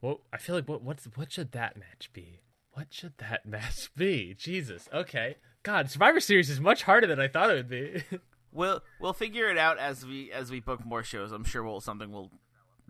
Well, 0.01 0.21
I 0.31 0.37
feel 0.37 0.55
like 0.55 0.67
what 0.67 0.81
what's 0.83 1.05
what 1.15 1.31
should 1.31 1.51
that 1.53 1.77
match 1.77 2.11
be? 2.13 2.41
What 2.73 2.93
should 2.93 3.17
that 3.17 3.45
match 3.45 3.89
be? 3.95 4.35
Jesus. 4.37 4.87
Okay. 4.93 5.37
God, 5.63 5.89
Survivor 5.91 6.19
Series 6.19 6.49
is 6.49 6.61
much 6.61 6.83
harder 6.83 7.07
than 7.07 7.19
I 7.19 7.27
thought 7.27 7.49
it 7.49 7.55
would 7.55 7.69
be. 7.69 8.03
We'll 8.53 8.81
we'll 8.99 9.13
figure 9.13 9.49
it 9.49 9.57
out 9.57 9.77
as 9.77 10.03
we 10.05 10.31
as 10.31 10.49
we 10.49 10.61
book 10.61 10.83
more 10.83 11.03
shows. 11.03 11.31
I'm 11.31 11.43
sure 11.43 11.61
we'll 11.63 11.81
something 11.81 12.11
will 12.11 12.31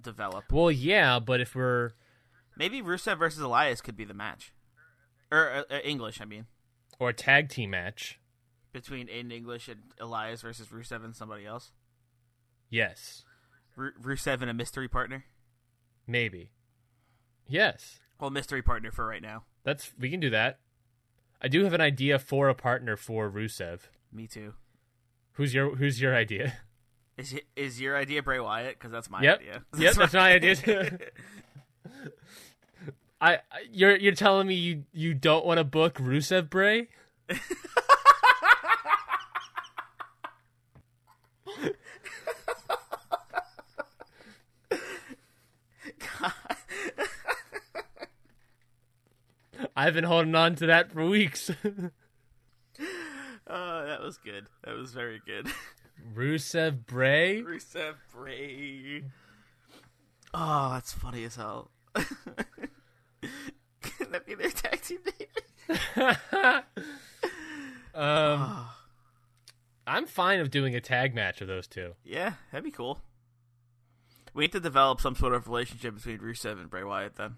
develop. 0.02 0.46
well, 0.52 0.72
yeah, 0.72 1.20
but 1.20 1.42
if 1.42 1.56
we're 1.56 1.92
Maybe 2.56 2.82
Rusev 2.82 3.18
versus 3.20 3.42
Elias 3.42 3.82
could 3.82 3.98
be 3.98 4.06
the 4.06 4.14
match, 4.14 4.54
or 5.32 5.52
uh, 5.52 5.64
uh, 5.76 5.80
English. 5.84 6.22
I 6.22 6.26
mean, 6.26 6.46
or 7.00 7.10
a 7.10 7.14
tag 7.14 7.50
team 7.50 7.72
match, 7.72 8.20
between 8.72 9.08
Aiden 9.08 9.34
English 9.34 9.68
and 9.68 9.82
Elias 10.00 10.44
versus 10.44 10.68
Rusev 10.68 11.04
and 11.04 11.16
somebody 11.16 11.46
else. 11.46 11.72
yes, 12.70 13.24
Ru- 13.76 13.94
Rusev 14.02 14.42
and 14.42 14.50
a 14.50 14.54
mystery 14.54 14.88
partner. 14.88 15.26
Maybe. 16.08 16.50
Yes. 17.48 18.00
Well, 18.20 18.30
mystery 18.30 18.62
partner 18.62 18.92
for 18.92 19.06
right 19.06 19.22
now. 19.22 19.44
That's 19.64 19.92
we 20.00 20.10
can 20.10 20.20
do 20.20 20.30
that. 20.32 20.60
I 21.42 21.48
do 21.48 21.64
have 21.64 21.74
an 21.74 21.82
idea 21.82 22.18
for 22.18 22.50
a 22.50 22.56
partner 22.56 22.96
for 22.98 23.30
Rusev. 23.30 23.82
Me 24.12 24.26
too. 24.28 24.54
Who's 25.34 25.54
your 25.54 25.76
Who's 25.76 26.02
your 26.02 26.16
idea? 26.16 26.54
Is 27.18 27.40
is 27.56 27.80
your 27.82 27.96
idea 27.98 28.22
Bray 28.24 28.40
Wyatt? 28.40 28.76
Because 28.80 28.92
that's 28.92 29.10
my 29.10 29.22
Yep. 29.22 29.40
idea. 29.40 29.64
Yep, 29.78 29.94
that's 29.96 30.14
my 30.14 30.34
idea. 30.34 30.56
too. 30.56 30.90
I- 33.22 33.40
you're 33.72 33.96
you're 33.98 34.14
telling 34.14 34.48
me 34.48 34.54
you 34.56 34.84
you 34.94 35.14
don't 35.14 35.46
want 35.46 35.58
to 35.60 35.64
book 35.64 35.96
Rusev 35.96 36.50
Bray? 36.50 36.90
I've 49.78 49.94
been 49.94 50.04
holding 50.04 50.36
on 50.36 50.56
to 50.56 50.66
that 50.68 50.92
for 50.92 51.06
weeks. 51.06 51.50
Oh, 53.50 53.86
that 53.86 54.02
was 54.02 54.18
good. 54.18 54.48
That 54.66 54.76
was 54.76 54.92
very 54.92 55.22
good. 55.26 55.48
Rusev 56.14 56.86
Bray? 56.86 57.42
Rusev 57.42 57.94
Bray. 58.14 59.04
Oh, 60.34 60.72
that's 60.74 60.92
funny 60.92 61.24
as 61.24 61.38
hell. 61.38 61.72
Can 61.96 62.06
that 64.12 64.26
be 64.26 64.36
their 64.36 64.50
tag 64.50 64.82
team 64.82 65.00
name? 65.70 65.86
Um, 67.96 68.66
I'm 69.88 70.06
fine 70.06 70.40
with 70.40 70.52
doing 70.52 70.76
a 70.76 70.82
tag 70.82 71.16
match 71.16 71.42
of 71.42 71.48
those 71.48 71.66
two. 71.68 71.94
Yeah, 72.04 72.34
that'd 72.52 72.64
be 72.64 72.70
cool. 72.70 73.00
We 74.36 74.44
need 74.44 74.52
to 74.52 74.60
develop 74.60 75.02
some 75.02 75.16
sort 75.16 75.34
of 75.34 75.48
relationship 75.48 75.96
between 75.96 76.20
Rusev 76.20 76.60
and 76.60 76.70
Bray 76.70 76.84
Wyatt 76.84 77.16
then. 77.16 77.38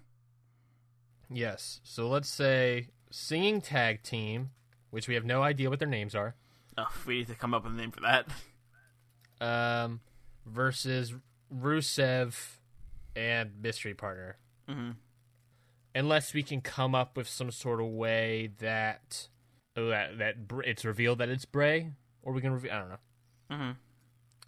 Yes. 1.30 1.80
So 1.84 2.08
let's 2.08 2.28
say 2.28 2.88
singing 3.10 3.60
tag 3.60 4.02
team, 4.02 4.50
which 4.90 5.06
we 5.08 5.14
have 5.14 5.24
no 5.24 5.42
idea 5.42 5.70
what 5.70 5.78
their 5.78 5.88
names 5.88 6.14
are, 6.14 6.34
Oh, 6.78 6.86
we 7.06 7.18
need 7.18 7.28
to 7.28 7.34
come 7.34 7.52
up 7.54 7.64
with 7.64 7.72
a 7.72 7.76
name 7.76 7.90
for 7.90 8.00
that. 8.00 8.26
um, 9.40 10.00
versus 10.46 11.14
Rusev 11.54 12.56
and 13.16 13.50
mystery 13.60 13.94
partner. 13.94 14.36
Mhm. 14.68 14.96
Unless 15.94 16.32
we 16.34 16.42
can 16.42 16.60
come 16.60 16.94
up 16.94 17.16
with 17.16 17.28
some 17.28 17.50
sort 17.50 17.80
of 17.80 17.86
way 17.88 18.50
that 18.58 19.28
oh, 19.76 19.88
that 19.88 20.18
that 20.18 20.36
it's 20.64 20.84
revealed 20.84 21.18
that 21.18 21.28
it's 21.28 21.44
Bray, 21.44 21.92
or 22.22 22.32
we 22.32 22.40
can 22.40 22.52
reveal. 22.52 22.72
I 22.72 22.78
don't 22.78 22.88
know. 22.90 22.98
Mhm. 23.50 23.76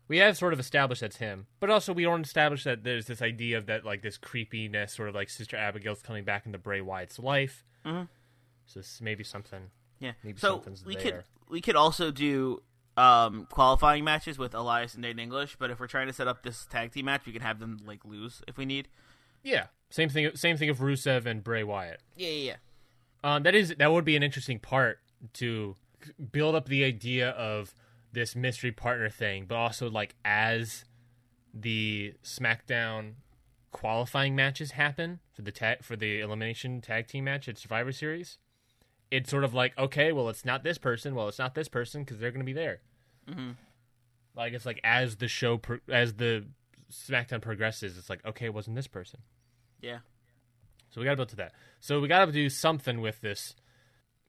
We 0.09 0.19
have 0.19 0.37
sort 0.37 0.53
of 0.53 0.61
established 0.61 1.01
that's 1.01 1.17
him, 1.17 1.47
but 1.61 1.71
also 1.71 1.93
we 1.93 2.03
don't 2.03 2.27
establish 2.27 2.65
that 2.65 2.85
there's 2.85 3.07
this 3.07 3.23
idea 3.23 3.57
of 3.57 3.67
that 3.67 3.85
like 3.85 4.03
this 4.03 4.19
creepiness, 4.19 4.93
sort 4.93 5.09
of 5.09 5.15
like 5.15 5.31
Sister 5.31 5.57
Abigail's 5.57 6.03
coming 6.03 6.25
back 6.25 6.45
into 6.45 6.59
Bray 6.59 6.81
Wyatt's 6.81 7.19
life. 7.19 7.65
Mhm. 7.85 8.09
So 8.67 8.81
this 8.81 9.01
may 9.01 9.15
be 9.15 9.25
something. 9.25 9.71
Yeah. 10.01 10.13
Maybe 10.23 10.39
so 10.39 10.57
something's 10.57 10.85
we 10.85 10.95
there. 10.97 11.03
could 11.03 11.25
we 11.49 11.61
could 11.61 11.77
also 11.77 12.11
do 12.11 12.63
um, 12.97 13.47
qualifying 13.51 14.05
matches 14.05 14.37
with 14.39 14.55
Elias 14.55 14.95
and 14.95 15.05
Aiden 15.05 15.21
English, 15.21 15.57
but 15.59 15.71
if 15.71 15.81
we're 15.81 15.87
trying 15.87 16.09
to 16.09 16.13
set 16.13 16.29
up 16.29 16.43
this 16.43 16.67
tag 16.67 16.93
team 16.93 17.07
match, 17.07 17.23
we 17.25 17.33
can 17.33 17.41
have 17.43 17.59
them 17.59 17.81
like 17.87 18.05
lose 18.05 18.43
if 18.47 18.59
we 18.59 18.67
need. 18.67 18.89
Yeah, 19.43 19.67
same 19.89 20.09
thing. 20.11 20.31
Same 20.35 20.57
thing 20.57 20.69
of 20.69 20.79
Rusev 20.79 21.25
and 21.25 21.43
Bray 21.43 21.65
Wyatt. 21.65 22.01
Yeah, 22.17 22.29
yeah, 22.29 22.53
yeah. 22.53 22.57
Um, 23.25 23.45
that 23.45 23.55
is 23.55 23.75
that 23.79 23.93
would 23.93 24.05
be 24.05 24.17
an 24.17 24.23
interesting 24.23 24.59
part 24.59 24.99
to 25.35 25.77
build 26.33 26.55
up 26.55 26.67
the 26.69 26.85
idea 26.85 27.31
of 27.31 27.75
this 28.13 28.37
mystery 28.37 28.73
partner 28.73 29.09
thing, 29.09 29.47
but 29.47 29.57
also 29.57 29.91
like 29.91 30.15
as 30.25 30.85
the 31.55 32.15
SmackDown 32.23 33.15
qualifying 33.73 34.37
matches 34.37 34.73
happen 34.73 35.19
for 35.33 35.43
the 35.43 35.51
tag 35.51 35.83
for 35.83 35.97
the 35.97 36.21
elimination 36.21 36.81
tag 36.81 37.07
team 37.09 37.25
match 37.25 37.49
at 37.49 37.59
Survivor 37.59 37.93
Series, 37.93 38.39
it's 39.11 39.31
sort 39.31 39.45
of 39.45 39.55
like 39.55 39.77
okay, 39.79 40.13
well, 40.13 40.29
it's 40.29 40.45
not 40.45 40.63
this 40.63 40.79
person, 40.79 41.15
well, 41.15 41.29
it's 41.29 41.39
not 41.39 41.55
this 41.55 41.69
person 41.69 42.03
because 42.03 42.19
they're 42.19 42.31
going 42.31 42.41
to 42.41 42.47
be 42.47 42.53
there. 42.53 42.81
Mm-hmm. 43.29 43.51
Like 44.37 44.53
it's 44.53 44.67
like 44.67 44.81
as 44.85 45.17
the 45.17 45.29
show 45.29 45.59
pro- 45.59 45.79
as 45.91 46.15
the 46.15 46.47
SmackDown 46.91 47.41
progresses, 47.41 47.99
it's 47.99 48.11
like 48.11 48.25
okay, 48.25 48.47
it 48.47 48.55
wasn't 48.55 48.77
this 48.77 48.87
person. 48.87 49.21
Yeah. 49.81 49.99
So 50.91 51.01
we 51.01 51.07
got 51.07 51.13
to 51.13 51.17
build 51.17 51.31
to 51.31 51.37
that. 51.37 51.53
So 51.81 52.01
we 52.01 52.09
got 52.09 52.27
to 52.27 52.33
do 52.33 52.51
something 52.51 53.01
with 53.01 53.21
this, 53.23 53.55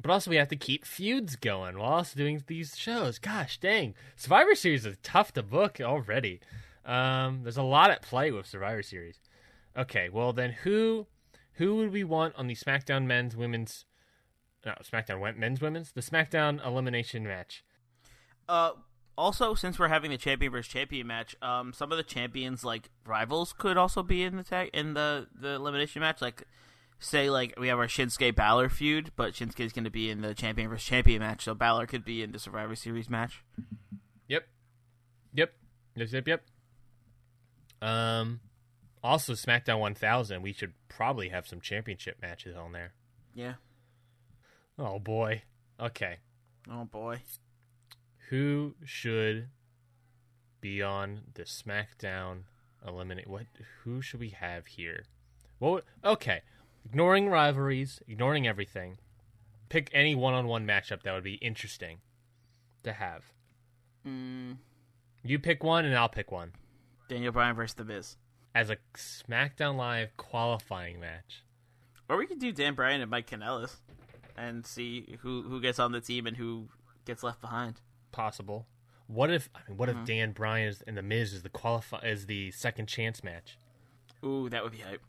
but 0.04 0.12
also 0.12 0.30
we 0.30 0.38
have 0.38 0.50
to 0.50 0.56
keep 0.56 0.86
feuds 0.86 1.36
going 1.36 1.80
while 1.80 1.94
also 1.94 2.16
doing 2.16 2.44
these 2.46 2.78
shows. 2.78 3.18
Gosh 3.18 3.58
dang, 3.58 3.96
Survivor 4.16 4.54
Series 4.54 4.86
is 4.86 4.98
tough 5.02 5.34
to 5.34 5.42
book 5.42 5.80
already. 5.82 6.40
Um, 6.86 7.40
there's 7.42 7.58
a 7.58 7.64
lot 7.64 7.90
at 7.90 8.04
play 8.04 8.30
with 8.30 8.46
Survivor 8.46 8.84
Series. 8.84 9.20
Okay, 9.76 10.10
well 10.10 10.32
then 10.32 10.52
who 10.52 11.08
who 11.54 11.78
would 11.78 11.92
we 11.92 12.04
want 12.04 12.36
on 12.36 12.46
the 12.46 12.56
SmackDown 12.56 13.06
Men's 13.06 13.36
Women's 13.36 13.86
no, 14.66 14.74
SmackDown 14.84 15.38
men's 15.38 15.62
women's 15.62 15.92
the 15.92 16.02
SmackDown 16.02 16.66
elimination 16.66 17.24
match. 17.24 17.64
Uh, 18.48 18.72
also, 19.18 19.54
since 19.54 19.78
we're 19.78 19.90
having 19.90 20.12
the 20.12 20.18
champion 20.18 20.52
versus 20.52 20.72
champion 20.72 21.06
match, 21.08 21.36
um, 21.42 21.74
some 21.74 21.92
of 21.92 21.98
the 21.98 22.04
champions 22.04 22.64
like 22.64 22.90
rivals 23.06 23.54
could 23.54 23.78
also 23.78 24.02
be 24.04 24.24
in 24.24 24.38
the 24.38 24.44
tag 24.44 24.70
in 24.74 24.94
the 24.94 25.28
the 25.34 25.50
elimination 25.50 26.02
match. 26.02 26.22
Like, 26.22 26.44
say 27.04 27.30
like 27.30 27.54
we 27.60 27.68
have 27.68 27.80
our 27.80 27.88
Shinsuke 27.88 28.36
Balor 28.36 28.70
feud, 28.70 29.12
but 29.16 29.34
Shinsuke's 29.34 29.74
going 29.74 29.84
to 29.84 29.90
be 29.92 30.10
in 30.10 30.22
the 30.22 30.34
champion 30.34 30.70
versus 30.70 30.88
champion 30.88 31.20
match, 31.20 31.44
so 31.44 31.54
Balor 31.54 31.88
could 31.88 32.06
be 32.06 32.24
in 32.24 32.32
the 32.32 32.40
Survivor 32.40 32.76
Series 32.76 33.10
match. 33.10 33.44
Yep. 34.28 34.48
Yep. 35.34 35.54
Yep. 35.96 36.10
Yep. 36.12 36.28
Yep. 36.28 36.44
Um, 37.82 38.40
also 39.04 39.34
SmackDown 39.34 39.80
1000. 39.80 40.42
We 40.42 40.54
should 40.54 40.74
probably 40.88 41.30
have 41.30 41.48
some 41.48 41.60
championship 41.60 42.18
matches 42.22 42.56
on 42.56 42.72
there. 42.72 42.94
Yeah. 43.36 43.56
Oh 44.80 45.00
boy. 45.00 45.44
Okay. 45.80 46.18
Oh 46.72 46.86
boy. 46.86 47.22
Who 48.30 48.76
should 48.86 49.50
be 50.62 50.82
on 50.82 51.22
the 51.34 51.44
SmackDown 51.44 52.44
eliminate? 52.88 53.28
What? 53.28 53.48
Who 53.84 54.02
should 54.02 54.22
we 54.22 54.30
have 54.30 54.68
here? 54.68 55.04
Well, 55.60 55.82
okay. 56.04 56.42
Ignoring 56.86 57.30
rivalries, 57.30 58.02
ignoring 58.08 58.48
everything, 58.48 58.98
pick 59.70 59.90
any 59.94 60.16
one-on-one 60.16 60.66
matchup 60.68 61.04
that 61.04 61.14
would 61.14 61.24
be 61.24 61.36
interesting 61.36 61.98
to 62.84 62.94
have. 62.94 63.24
Mm, 64.06 64.58
You 65.24 65.40
pick 65.40 65.64
one, 65.64 65.86
and 65.86 65.96
I'll 65.96 66.10
pick 66.10 66.32
one 66.32 66.52
Daniel 67.08 67.32
Bryan 67.32 67.56
versus 67.56 67.76
The 67.76 67.86
Miz, 67.86 68.18
as 68.54 68.70
a 68.70 68.78
SmackDown 68.96 69.76
Live 69.78 70.16
qualifying 70.18 71.00
match. 71.00 71.44
or 72.10 72.18
we 72.18 72.28
could 72.28 72.40
do 72.40 72.52
Dan 72.52 72.76
Bryan 72.76 73.02
and 73.02 73.10
Mike 73.10 73.30
Kanellis, 73.30 73.78
and 74.38 74.66
see 74.66 75.18
who 75.22 75.44
who 75.44 75.62
gets 75.62 75.80
on 75.80 75.94
the 75.94 76.02
team 76.02 76.28
and 76.28 76.36
who 76.38 76.68
gets 77.06 77.24
left 77.24 77.40
behind. 77.42 77.80
Possible. 78.12 78.68
What 79.08 79.30
if? 79.32 79.50
I 79.56 79.60
mean, 79.70 79.78
what 79.78 79.90
if 79.90 80.04
Dan 80.06 80.32
Bryan 80.34 80.68
is, 80.68 80.82
and 80.86 80.98
the 80.98 81.02
Miz 81.02 81.34
is 81.34 81.42
the 81.44 81.50
qualify 81.50 82.00
is 82.00 82.26
the 82.26 82.52
second 82.52 82.88
chance 82.88 83.24
match? 83.24 83.58
Ooh, 84.24 84.50
that 84.50 84.64
would 84.64 84.72
be 84.74 84.80
hype. 84.80 85.02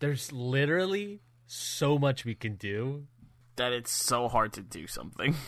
There's 0.00 0.32
literally 0.32 1.20
so 1.46 1.98
much 1.98 2.24
we 2.24 2.34
can 2.34 2.54
do 2.56 3.06
That 3.56 3.72
it's 3.72 3.92
so 3.92 4.28
hard 4.28 4.52
to 4.54 4.62
do 4.62 4.86
something. 4.86 5.34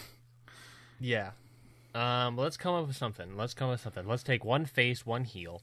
Yeah. 1.00 1.32
Um, 1.96 2.36
let's 2.36 2.56
come 2.56 2.76
up 2.76 2.86
with 2.86 2.94
something. 2.94 3.36
Let's 3.36 3.54
come 3.54 3.66
up 3.66 3.72
with 3.72 3.80
something. 3.80 4.06
Let's 4.06 4.22
take 4.22 4.44
one 4.44 4.66
face, 4.66 5.04
one 5.04 5.24
heel. 5.24 5.62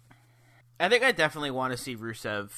I 0.82 0.90
think 0.90 1.02
I 1.02 1.14
definitely 1.14 1.52
want 1.52 1.72
to 1.72 1.78
see 1.78 1.96
Rusev 1.96 2.50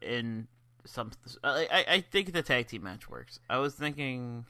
in 0.00 0.46
some. 0.84 1.10
I, 1.42 1.66
I 1.68 1.94
I 1.94 2.00
think 2.00 2.32
the 2.32 2.42
tag 2.42 2.68
team 2.68 2.84
match 2.84 3.10
works. 3.10 3.40
I 3.50 3.58
was 3.58 3.74
thinking. 3.74 4.46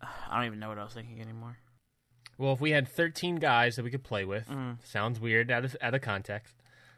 I 0.00 0.36
don't 0.36 0.46
even 0.46 0.60
know 0.60 0.68
what 0.68 0.78
I 0.78 0.84
was 0.84 0.92
thinking 0.94 1.20
anymore. 1.20 1.58
Well, 2.38 2.52
if 2.52 2.60
we 2.60 2.70
had 2.70 2.86
13 2.86 3.36
guys 3.36 3.74
that 3.74 3.82
we 3.82 3.90
could 3.90 4.04
play 4.04 4.24
with, 4.24 4.48
sounds 4.84 5.18
weird 5.18 5.50
out 5.50 5.64
of 5.64 5.76
out 5.82 5.94
of 5.94 6.00
context. 6.00 6.54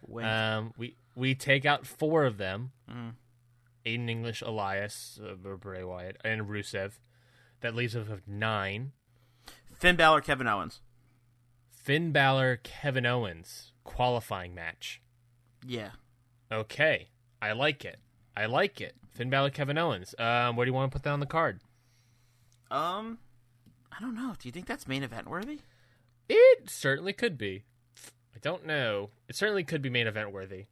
Wink. 0.07 0.29
Um, 0.29 0.75
we 0.77 0.97
we 1.21 1.35
take 1.35 1.65
out 1.65 1.87
four 1.87 2.25
of 2.25 2.39
them: 2.39 2.73
Mm. 2.91 3.13
Aiden 3.87 4.11
English, 4.11 4.43
Elias, 4.43 5.21
uh, 5.23 5.35
Bray 5.35 5.85
Wyatt, 5.85 6.17
and 6.25 6.49
Rusev. 6.49 6.99
That 7.61 7.75
leaves 7.75 7.95
us 7.95 8.09
with 8.09 8.27
nine. 8.27 8.93
Finn 9.79 9.97
Balor, 9.97 10.23
Kevin 10.23 10.47
Owens. 10.47 10.81
Finn 11.69 12.13
Balor, 12.13 12.57
Kevin 12.63 13.07
Owens 13.07 13.73
qualifying 13.85 14.55
match. 14.55 15.01
Yeah. 15.67 15.91
Okay, 16.51 17.09
I 17.41 17.53
like 17.53 17.85
it. 17.85 17.99
I 18.37 18.47
like 18.47 18.81
it. 18.81 18.95
Finn 19.13 19.31
Balor, 19.31 19.51
Kevin 19.51 19.79
Owens. 19.79 20.15
Um, 20.19 20.57
where 20.57 20.65
do 20.65 20.71
you 20.71 20.75
want 20.75 20.91
to 20.91 20.95
put 20.97 21.03
that 21.05 21.11
on 21.11 21.21
the 21.21 21.27
card? 21.27 21.61
Um, 22.71 23.19
I 23.91 24.01
don't 24.01 24.15
know. 24.15 24.35
Do 24.39 24.49
you 24.49 24.53
think 24.53 24.67
that's 24.67 24.87
main 24.89 25.03
event 25.03 25.29
worthy? 25.29 25.61
It 26.29 26.71
certainly 26.71 27.13
could 27.13 27.37
be. 27.37 27.65
I 28.35 28.39
don't 28.41 28.65
know. 28.65 29.11
It 29.29 29.37
certainly 29.37 29.65
could 29.65 29.83
be 29.83 29.91
main 29.91 30.07
event 30.07 30.33
worthy. 30.33 30.67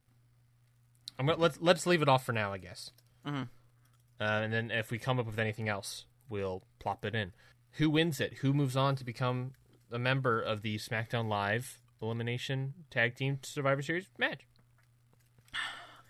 I'm 1.18 1.26
gonna, 1.26 1.38
let's 1.38 1.58
let's 1.60 1.86
leave 1.86 2.02
it 2.02 2.08
off 2.08 2.24
for 2.24 2.32
now, 2.32 2.52
I 2.52 2.58
guess. 2.58 2.90
Mhm. 3.26 3.48
Uh, 4.20 4.24
and 4.24 4.52
then 4.52 4.70
if 4.70 4.90
we 4.90 4.98
come 4.98 5.18
up 5.18 5.26
with 5.26 5.38
anything 5.38 5.68
else, 5.68 6.04
we'll 6.28 6.62
plop 6.78 7.04
it 7.04 7.14
in. 7.14 7.32
Who 7.72 7.90
wins 7.90 8.20
it? 8.20 8.34
Who 8.38 8.52
moves 8.52 8.76
on 8.76 8.96
to 8.96 9.04
become 9.04 9.52
a 9.90 9.98
member 9.98 10.40
of 10.40 10.62
the 10.62 10.76
SmackDown 10.78 11.28
Live 11.28 11.78
Elimination 12.02 12.74
Tag 12.90 13.14
Team 13.14 13.38
Survivor 13.42 13.82
Series 13.82 14.06
match? 14.18 14.42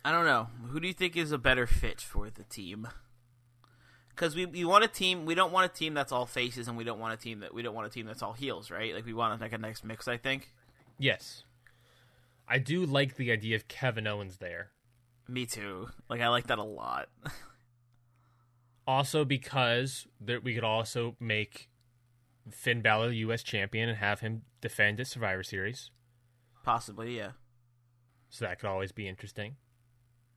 I 0.05 0.13
don't 0.13 0.25
know. 0.25 0.49
Who 0.69 0.81
do 0.81 0.87
you 0.87 0.95
think 0.95 1.17
is 1.17 1.33
a 1.33 1.39
better 1.39 1.67
fit 1.67 2.01
for 2.01 2.31
the 2.31 2.45
team? 2.45 2.89
Because 4.11 4.35
we, 4.35 4.47
we 4.47 4.65
want 4.65 4.85
a 4.85 4.89
team. 4.89 5.27
We 5.27 5.35
don't 5.35 5.53
want 5.53 5.71
a 5.71 5.75
team 5.75 5.95
that's 5.95 6.13
all 6.13 6.27
faces, 6.27 6.67
and 6.67 6.77
we 6.77 6.85
don't 6.85 6.99
want 6.99 7.15
a 7.15 7.17
team 7.17 7.41
that 7.41 7.53
we 7.55 7.63
don't 7.63 7.75
want 7.75 7.87
a 7.87 7.91
team 7.91 8.07
that's 8.07 8.23
all 8.23 8.33
heels, 8.33 8.71
right? 8.71 8.95
Like 8.95 9.05
we 9.07 9.13
want 9.13 9.41
like 9.41 9.53
a 9.53 9.59
nice 9.59 9.85
mix. 9.85 10.09
I 10.09 10.17
think. 10.17 10.53
Yes, 10.99 11.45
I 12.49 12.59
do 12.59 12.85
like 12.87 13.17
the 13.17 13.31
idea 13.31 13.55
of 13.57 13.69
Kevin 13.69 14.07
Owens 14.07 14.39
there. 14.39 14.71
Me 15.29 15.47
too. 15.47 15.89
Like 16.09 16.21
I 16.21 16.29
like 16.29 16.47
that 16.47 16.59
a 16.59 16.65
lot. 16.65 17.09
Also, 18.87 19.27
because 19.27 20.07
there, 20.19 20.41
we 20.41 20.55
could 20.55 20.65
also 20.65 21.15
make 21.21 21.69
Finn 22.51 22.81
Balor 22.81 23.11
U.S. 23.13 23.43
champion 23.43 23.91
and 23.91 23.99
have 23.99 24.21
him 24.21 24.43
defend 24.63 24.99
at 24.99 25.07
Survivor 25.07 25.43
Series. 25.43 25.91
Possibly, 26.65 27.19
yeah. 27.19 27.33
So 28.31 28.47
that 28.47 28.59
could 28.59 28.69
always 28.69 28.93
be 28.93 29.07
interesting. 29.07 29.57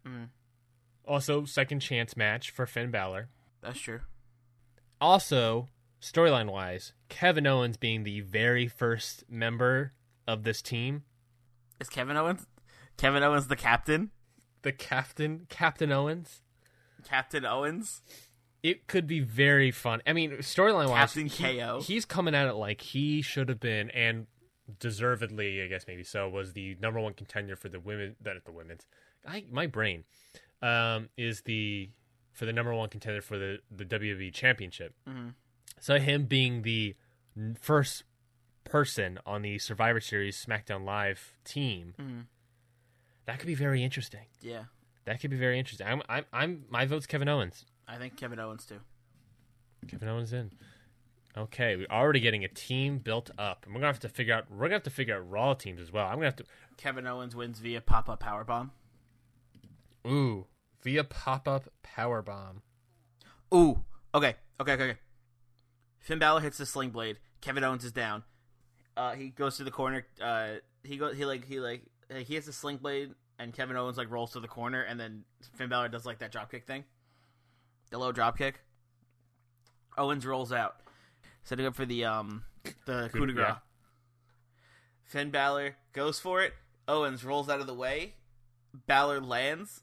Mm. 0.05 0.29
Also, 1.05 1.45
second 1.45 1.79
chance 1.79 2.17
match 2.17 2.51
for 2.51 2.65
Finn 2.65 2.91
Balor. 2.91 3.29
That's 3.61 3.79
true. 3.79 4.01
Also, 4.99 5.69
storyline 6.01 6.51
wise, 6.51 6.91
Kevin 7.07 7.47
Owens 7.47 7.77
being 7.77 8.03
the 8.03 8.19
very 8.19 8.67
first 8.67 9.23
member 9.29 9.93
of 10.27 10.43
this 10.43 10.61
team, 10.61 11.03
Is 11.79 11.89
Kevin 11.89 12.17
Owens? 12.17 12.47
Kevin 12.97 13.23
Owens 13.23 13.47
the 13.47 13.55
captain? 13.55 14.11
The 14.61 14.71
captain, 14.71 15.45
Captain 15.49 15.91
Owens. 15.91 16.41
Captain 17.03 17.45
Owens? 17.45 18.01
It 18.63 18.87
could 18.87 19.07
be 19.07 19.19
very 19.19 19.71
fun. 19.71 20.01
I 20.05 20.13
mean, 20.13 20.31
storyline 20.39 20.89
wise, 20.89 21.13
Captain 21.13 21.29
KO. 21.29 21.81
he's 21.81 22.05
coming 22.05 22.35
at 22.35 22.47
it 22.47 22.53
like 22.53 22.81
he 22.81 23.21
should 23.21 23.49
have 23.49 23.59
been, 23.59 23.89
and 23.89 24.27
deservedly, 24.79 25.61
I 25.63 25.67
guess 25.67 25.85
maybe 25.87 26.03
so, 26.03 26.29
was 26.29 26.53
the 26.53 26.77
number 26.79 26.99
one 26.99 27.13
contender 27.13 27.55
for 27.55 27.69
the 27.69 27.79
women. 27.79 28.15
That 28.21 28.43
the 28.45 28.51
women's, 28.51 28.85
I 29.27 29.45
my 29.51 29.65
brain, 29.65 30.03
um, 30.61 31.09
is 31.17 31.41
the 31.41 31.89
for 32.33 32.45
the 32.45 32.53
number 32.53 32.73
one 32.73 32.89
contender 32.89 33.21
for 33.21 33.37
the 33.37 33.59
the 33.75 33.85
WWE 33.85 34.31
Championship. 34.31 34.93
So 35.79 35.97
him 35.97 36.25
being 36.25 36.61
the 36.61 36.95
first 37.59 38.03
person 38.63 39.17
on 39.25 39.41
the 39.41 39.57
Survivor 39.57 39.99
Series 39.99 40.43
SmackDown 40.45 40.85
Live 40.85 41.39
team, 41.43 42.27
that 43.25 43.39
could 43.39 43.47
be 43.47 43.55
very 43.55 43.83
interesting. 43.83 44.25
Yeah. 44.41 44.63
That 45.05 45.19
could 45.19 45.31
be 45.31 45.37
very 45.37 45.57
interesting. 45.57 45.87
I'm, 45.87 46.01
I'm, 46.07 46.25
I'm 46.31 46.65
my 46.69 46.85
vote's 46.85 47.05
Kevin 47.05 47.27
Owens. 47.27 47.65
I 47.87 47.97
think 47.97 48.17
Kevin 48.17 48.39
Owens 48.39 48.65
too. 48.65 48.79
Kevin 49.87 50.07
Owens 50.07 50.31
in. 50.33 50.51
Okay, 51.37 51.77
we're 51.77 51.87
already 51.89 52.19
getting 52.19 52.43
a 52.43 52.49
team 52.49 52.97
built 52.97 53.31
up, 53.37 53.65
and 53.65 53.73
we're 53.73 53.79
gonna 53.79 53.93
have 53.93 54.01
to 54.01 54.09
figure 54.09 54.33
out. 54.33 54.51
We're 54.51 54.65
gonna 54.65 54.75
have 54.75 54.83
to 54.83 54.89
figure 54.89 55.15
out 55.15 55.29
Raw 55.29 55.53
teams 55.53 55.79
as 55.79 55.91
well. 55.91 56.05
I'm 56.05 56.15
gonna 56.15 56.25
have 56.25 56.35
to. 56.37 56.43
Kevin 56.77 57.07
Owens 57.07 57.35
wins 57.35 57.59
via 57.59 57.79
pop 57.79 58.09
up 58.09 58.19
power 58.19 58.43
bomb. 58.43 58.71
Ooh, 60.05 60.45
via 60.81 61.03
pop 61.03 61.47
up 61.47 61.69
power 61.83 62.21
bomb. 62.21 62.61
Ooh. 63.53 63.83
Okay. 64.13 64.35
Okay. 64.59 64.73
Okay. 64.73 64.83
Okay. 64.83 64.99
Finn 65.99 66.19
Balor 66.19 66.41
hits 66.41 66.57
the 66.57 66.65
sling 66.65 66.89
blade. 66.89 67.17
Kevin 67.39 67.63
Owens 67.63 67.85
is 67.85 67.91
down. 67.91 68.23
Uh, 68.97 69.13
he 69.13 69.29
goes 69.29 69.55
to 69.57 69.63
the 69.63 69.71
corner. 69.71 70.05
Uh, 70.21 70.55
he 70.83 70.97
goes. 70.97 71.15
He 71.15 71.25
like. 71.25 71.45
He 71.45 71.59
like. 71.61 71.83
He 72.19 72.35
has 72.35 72.45
the 72.45 72.53
sling 72.53 72.77
blade, 72.77 73.11
and 73.39 73.53
Kevin 73.53 73.77
Owens 73.77 73.97
like 73.97 74.11
rolls 74.11 74.33
to 74.33 74.39
the 74.39 74.47
corner, 74.47 74.81
and 74.81 74.99
then 74.99 75.23
Finn 75.53 75.69
Balor 75.69 75.89
does 75.89 76.05
like 76.05 76.19
that 76.19 76.31
drop 76.31 76.51
kick 76.51 76.65
thing, 76.67 76.83
the 77.89 77.97
low 77.97 78.11
drop 78.11 78.37
kick. 78.37 78.59
Owens 79.97 80.25
rolls 80.25 80.51
out, 80.51 80.77
setting 81.43 81.65
up 81.65 81.75
for 81.75 81.85
the 81.85 82.05
um 82.05 82.43
the 82.85 83.09
coup 83.13 83.25
de 83.25 83.33
grace. 83.33 83.47
yeah. 83.47 83.55
Finn 85.03 85.29
Balor 85.31 85.75
goes 85.93 86.19
for 86.19 86.41
it. 86.41 86.53
Owens 86.87 87.23
rolls 87.23 87.49
out 87.49 87.59
of 87.59 87.67
the 87.67 87.73
way. 87.73 88.15
Balor 88.87 89.21
lands, 89.21 89.81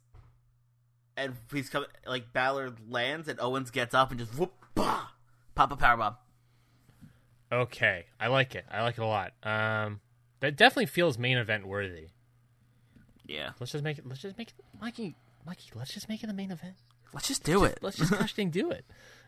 and 1.17 1.35
he's 1.53 1.69
coming. 1.69 1.89
Like 2.07 2.33
Balor 2.33 2.75
lands, 2.89 3.29
and 3.29 3.39
Owens 3.41 3.71
gets 3.71 3.95
up 3.95 4.11
and 4.11 4.19
just 4.19 4.39
whoop, 4.39 4.53
bah, 4.75 5.09
pop 5.55 5.73
a 5.73 5.77
powerbomb. 5.77 6.17
Okay, 7.51 8.05
I 8.21 8.27
like 8.29 8.55
it. 8.55 8.67
I 8.71 8.83
like 8.83 8.99
it 8.99 9.03
a 9.03 9.07
lot. 9.07 9.33
Um, 9.43 10.01
that 10.41 10.57
definitely 10.57 10.87
feels 10.87 11.19
main 11.19 11.39
event 11.39 11.67
worthy. 11.67 12.09
Yeah, 13.29 13.51
Let's 13.61 13.73
just 13.73 13.85
make 13.85 13.99
it. 13.99 14.07
Let's 14.09 14.23
just 14.23 14.37
make 14.39 14.49
it, 14.49 14.55
Mikey. 14.81 15.15
Mikey, 15.47 15.71
let's 15.75 15.93
just 15.95 16.09
make 16.09 16.25
it 16.25 16.27
the 16.27 16.33
main 16.33 16.51
event. 16.51 16.75
let's 17.13 17.29
just 17.29 17.45
do 17.45 17.65
it. 17.65 17.79
Let's 17.83 17.97
just 17.99 18.11
gosh 18.11 18.35
dang 18.35 18.51
do 18.51 18.71
it. 18.71 18.85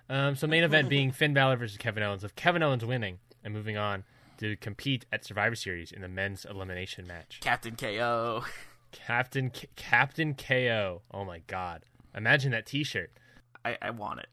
Um, 0.08 0.34
so 0.34 0.46
main 0.46 0.64
event 0.64 0.88
being 0.88 1.12
Finn 1.12 1.34
Balor 1.34 1.56
versus 1.56 1.76
Kevin 1.76 2.02
Owens. 2.02 2.22
With 2.22 2.34
Kevin 2.34 2.62
Owens 2.62 2.84
winning 2.84 3.18
and 3.44 3.54
moving 3.54 3.76
on 3.76 4.04
to 4.38 4.56
compete 4.56 5.06
at 5.12 5.24
Survivor 5.24 5.54
Series 5.54 5.92
in 5.92 6.00
the 6.02 6.08
men's 6.08 6.44
elimination 6.44 7.06
match. 7.06 7.38
Captain 7.40 7.76
KO. 7.76 8.44
Captain 8.90 9.50
K- 9.50 9.68
Captain 9.76 10.34
KO. 10.34 11.02
Oh 11.12 11.24
my 11.24 11.40
god. 11.46 11.84
Imagine 12.14 12.50
that 12.52 12.66
t-shirt. 12.66 13.12
I, 13.64 13.76
I 13.80 13.90
want 13.90 14.20
it. 14.20 14.28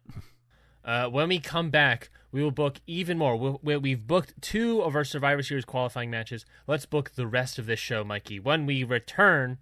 Uh, 0.88 1.10
when 1.10 1.28
we 1.28 1.38
come 1.38 1.70
back, 1.70 2.10
we 2.32 2.42
will 2.42 2.50
book 2.52 2.78
even 2.88 3.18
more. 3.18 3.36
We'll, 3.36 3.60
we- 3.62 3.76
we've 3.78 4.08
booked 4.08 4.42
two 4.42 4.82
of 4.82 4.96
our 4.96 5.04
Survivor 5.04 5.44
Series 5.44 5.66
qualifying 5.66 6.10
matches. 6.10 6.46
Let's 6.66 6.86
book 6.86 7.12
the 7.16 7.28
rest 7.28 7.60
of 7.60 7.66
this 7.66 7.80
show, 7.80 8.06
Mikey, 8.06 8.40
when 8.40 8.66
we 8.66 8.86
return 8.86 9.58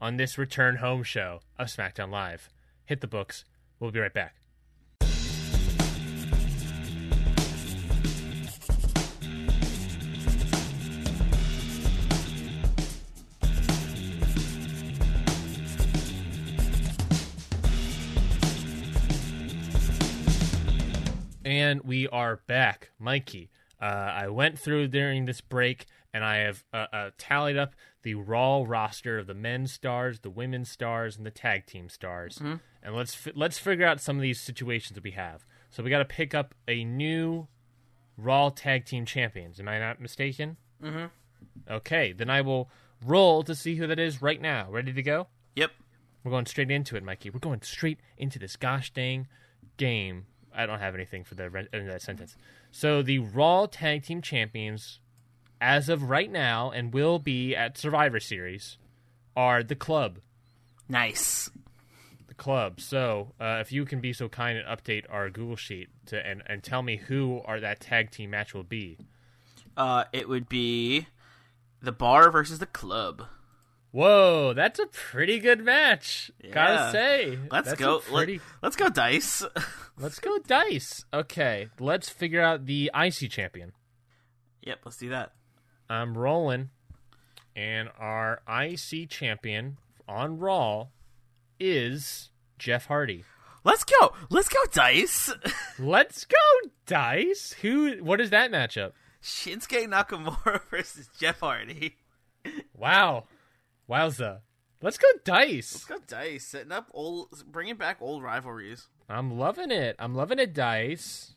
on 0.00 0.16
this 0.16 0.38
return 0.38 0.76
home 0.76 1.02
show 1.02 1.40
of 1.58 1.66
SmackDown 1.68 2.10
Live. 2.10 2.48
Hit 2.86 3.02
the 3.02 3.06
books. 3.06 3.44
We'll 3.78 3.90
be 3.90 4.00
right 4.00 4.12
back. 4.12 4.36
And 21.54 21.82
we 21.82 22.08
are 22.08 22.40
back, 22.48 22.90
Mikey. 22.98 23.48
Uh, 23.80 23.84
I 23.84 24.26
went 24.26 24.58
through 24.58 24.88
during 24.88 25.26
this 25.26 25.40
break, 25.40 25.86
and 26.12 26.24
I 26.24 26.38
have 26.38 26.64
uh, 26.72 26.86
uh, 26.92 27.10
tallied 27.16 27.56
up 27.56 27.76
the 28.02 28.16
Raw 28.16 28.64
roster 28.66 29.20
of 29.20 29.28
the 29.28 29.34
men's 29.34 29.70
stars, 29.70 30.18
the 30.18 30.30
women's 30.30 30.68
stars, 30.68 31.16
and 31.16 31.24
the 31.24 31.30
tag 31.30 31.66
team 31.66 31.88
stars. 31.88 32.40
And 32.82 32.96
let's 32.96 33.14
fi- 33.14 33.30
let's 33.36 33.56
figure 33.56 33.86
out 33.86 34.00
some 34.00 34.16
of 34.16 34.22
these 34.22 34.40
situations 34.40 34.96
that 34.96 35.04
we 35.04 35.12
have. 35.12 35.46
So 35.70 35.84
we 35.84 35.90
got 35.90 35.98
to 35.98 36.04
pick 36.04 36.34
up 36.34 36.56
a 36.66 36.82
new 36.82 37.46
Raw 38.16 38.48
tag 38.48 38.84
team 38.84 39.06
champions. 39.06 39.60
Am 39.60 39.68
I 39.68 39.78
not 39.78 40.00
mistaken? 40.00 40.56
Mm-hmm. 40.82 41.04
Okay, 41.70 42.10
then 42.10 42.30
I 42.30 42.40
will 42.40 42.68
roll 43.06 43.44
to 43.44 43.54
see 43.54 43.76
who 43.76 43.86
that 43.86 44.00
is 44.00 44.20
right 44.20 44.40
now. 44.40 44.72
Ready 44.72 44.92
to 44.92 45.02
go? 45.04 45.28
Yep. 45.54 45.70
We're 46.24 46.32
going 46.32 46.46
straight 46.46 46.72
into 46.72 46.96
it, 46.96 47.04
Mikey. 47.04 47.30
We're 47.30 47.38
going 47.38 47.62
straight 47.62 48.00
into 48.18 48.40
this 48.40 48.56
gosh 48.56 48.92
dang 48.92 49.28
game. 49.76 50.26
I 50.54 50.66
don't 50.66 50.78
have 50.78 50.94
anything 50.94 51.24
for 51.24 51.34
the 51.34 51.44
end 51.44 51.68
of 51.72 51.86
that 51.86 52.02
sentence. 52.02 52.36
So 52.70 53.02
the 53.02 53.18
Raw 53.18 53.66
Tag 53.66 54.04
Team 54.04 54.22
Champions, 54.22 55.00
as 55.60 55.88
of 55.88 56.10
right 56.10 56.30
now, 56.30 56.70
and 56.70 56.92
will 56.92 57.18
be 57.18 57.54
at 57.54 57.78
Survivor 57.78 58.20
Series, 58.20 58.78
are 59.36 59.62
the 59.62 59.74
Club. 59.74 60.18
Nice. 60.88 61.50
The 62.26 62.34
Club. 62.34 62.80
So 62.80 63.32
uh, 63.40 63.58
if 63.60 63.72
you 63.72 63.84
can 63.84 64.00
be 64.00 64.12
so 64.12 64.28
kind 64.28 64.58
and 64.58 64.66
update 64.66 65.04
our 65.10 65.30
Google 65.30 65.56
sheet 65.56 65.88
to 66.06 66.24
and, 66.24 66.42
and 66.46 66.62
tell 66.62 66.82
me 66.82 66.96
who 66.96 67.42
are 67.44 67.60
that 67.60 67.80
tag 67.80 68.10
team 68.10 68.30
match 68.30 68.54
will 68.54 68.62
be. 68.62 68.98
Uh, 69.76 70.04
it 70.12 70.28
would 70.28 70.48
be 70.48 71.08
the 71.82 71.92
bar 71.92 72.30
versus 72.30 72.58
the 72.58 72.66
club. 72.66 73.24
Whoa, 73.94 74.54
that's 74.54 74.80
a 74.80 74.86
pretty 74.86 75.38
good 75.38 75.64
match. 75.64 76.32
Gotta 76.50 76.90
say. 76.90 77.38
Let's 77.48 77.68
That's 77.68 77.80
go. 77.80 78.00
Pretty... 78.00 78.40
Let, 78.60 78.70
us 78.70 78.74
go 78.74 78.88
dice. 78.88 79.44
Let's 79.96 80.18
go 80.18 80.36
dice. 80.38 81.04
Okay, 81.14 81.68
let's 81.78 82.08
figure 82.08 82.42
out 82.42 82.66
the 82.66 82.90
IC 82.92 83.30
champion. 83.30 83.70
yep. 84.62 84.80
Let's 84.84 84.96
do 84.96 85.10
that. 85.10 85.34
I'm 85.88 86.18
rolling, 86.18 86.70
and 87.54 87.88
our 87.96 88.42
IC 88.48 89.10
champion 89.10 89.76
on 90.08 90.40
Raw 90.40 90.88
is 91.60 92.30
Jeff 92.58 92.86
Hardy. 92.86 93.22
Let's 93.62 93.84
go. 93.84 94.12
Let's 94.28 94.48
go 94.48 94.58
dice. 94.72 95.32
Let's 95.78 96.24
go 96.24 96.68
dice. 96.86 97.52
Who? 97.62 98.02
What 98.02 98.20
is 98.20 98.30
that 98.30 98.50
matchup? 98.50 98.90
Shinsuke 99.22 99.86
Nakamura 99.86 100.62
versus 100.68 101.08
Jeff 101.16 101.38
Hardy. 101.38 101.94
Wow, 102.76 103.24
wowza. 103.88 104.40
Let's 104.82 104.98
go 104.98 105.08
dice. 105.24 105.72
Let's 105.72 105.84
go 105.84 105.98
dice. 106.06 106.44
Setting 106.46 106.72
up 106.72 106.90
old, 106.92 107.28
bringing 107.50 107.76
back 107.76 107.98
old 108.00 108.22
rivalries. 108.22 108.88
I'm 109.08 109.38
loving 109.38 109.70
it. 109.70 109.96
I'm 109.98 110.14
loving 110.14 110.38
it. 110.38 110.52
Dice. 110.52 111.34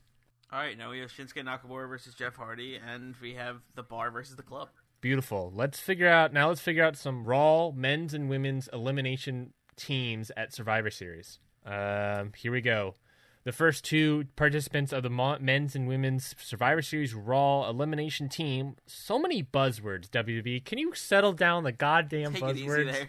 All 0.52 0.58
right, 0.58 0.76
now 0.78 0.90
we 0.90 1.00
have 1.00 1.10
Shinsuke 1.10 1.44
Nakamura 1.44 1.88
versus 1.88 2.14
Jeff 2.14 2.36
Hardy, 2.36 2.76
and 2.76 3.14
we 3.20 3.34
have 3.34 3.60
the 3.74 3.82
bar 3.82 4.10
versus 4.10 4.36
the 4.36 4.42
club. 4.42 4.68
Beautiful. 5.00 5.52
Let's 5.54 5.78
figure 5.78 6.08
out 6.08 6.32
now. 6.32 6.48
Let's 6.48 6.60
figure 6.60 6.84
out 6.84 6.96
some 6.96 7.24
Raw 7.24 7.70
men's 7.70 8.14
and 8.14 8.28
women's 8.28 8.68
elimination 8.72 9.52
teams 9.76 10.32
at 10.36 10.52
Survivor 10.54 10.90
Series. 10.90 11.38
Um, 11.64 12.32
here 12.36 12.50
we 12.50 12.60
go. 12.60 12.94
The 13.48 13.52
first 13.52 13.82
two 13.82 14.26
participants 14.36 14.92
of 14.92 15.02
the 15.02 15.38
men's 15.40 15.74
and 15.74 15.88
women's 15.88 16.34
Survivor 16.38 16.82
Series 16.82 17.14
Raw 17.14 17.66
elimination 17.66 18.28
team. 18.28 18.76
So 18.86 19.18
many 19.18 19.42
buzzwords. 19.42 20.10
WWE, 20.10 20.62
can 20.66 20.76
you 20.76 20.94
settle 20.94 21.32
down 21.32 21.64
the 21.64 21.72
goddamn 21.72 22.34
Take 22.34 22.42
buzzwords? 22.42 23.06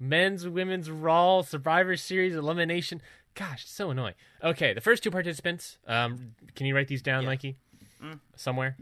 Men's, 0.00 0.48
women's 0.48 0.90
Raw 0.90 1.42
Survivor 1.42 1.96
Series 1.96 2.34
elimination. 2.34 3.00
Gosh, 3.36 3.64
so 3.64 3.90
annoying. 3.90 4.14
Okay, 4.42 4.72
the 4.72 4.80
first 4.80 5.04
two 5.04 5.12
participants. 5.12 5.78
Um, 5.86 6.34
can 6.56 6.66
you 6.66 6.74
write 6.74 6.88
these 6.88 7.00
down, 7.00 7.22
Yeah. 7.22 7.28
Mikey? 7.28 7.56
Somewhere. 8.34 8.76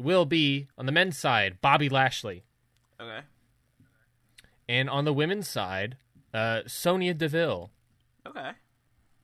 Will 0.00 0.24
be 0.24 0.66
on 0.76 0.86
the 0.86 0.92
men's 0.92 1.16
side, 1.16 1.60
Bobby 1.60 1.88
Lashley. 1.88 2.42
Okay. 3.00 3.20
And 4.68 4.90
on 4.90 5.04
the 5.04 5.12
women's 5.12 5.46
side, 5.46 5.96
uh, 6.32 6.62
Sonya 6.66 7.14
Deville. 7.14 7.70
Okay. 8.26 8.50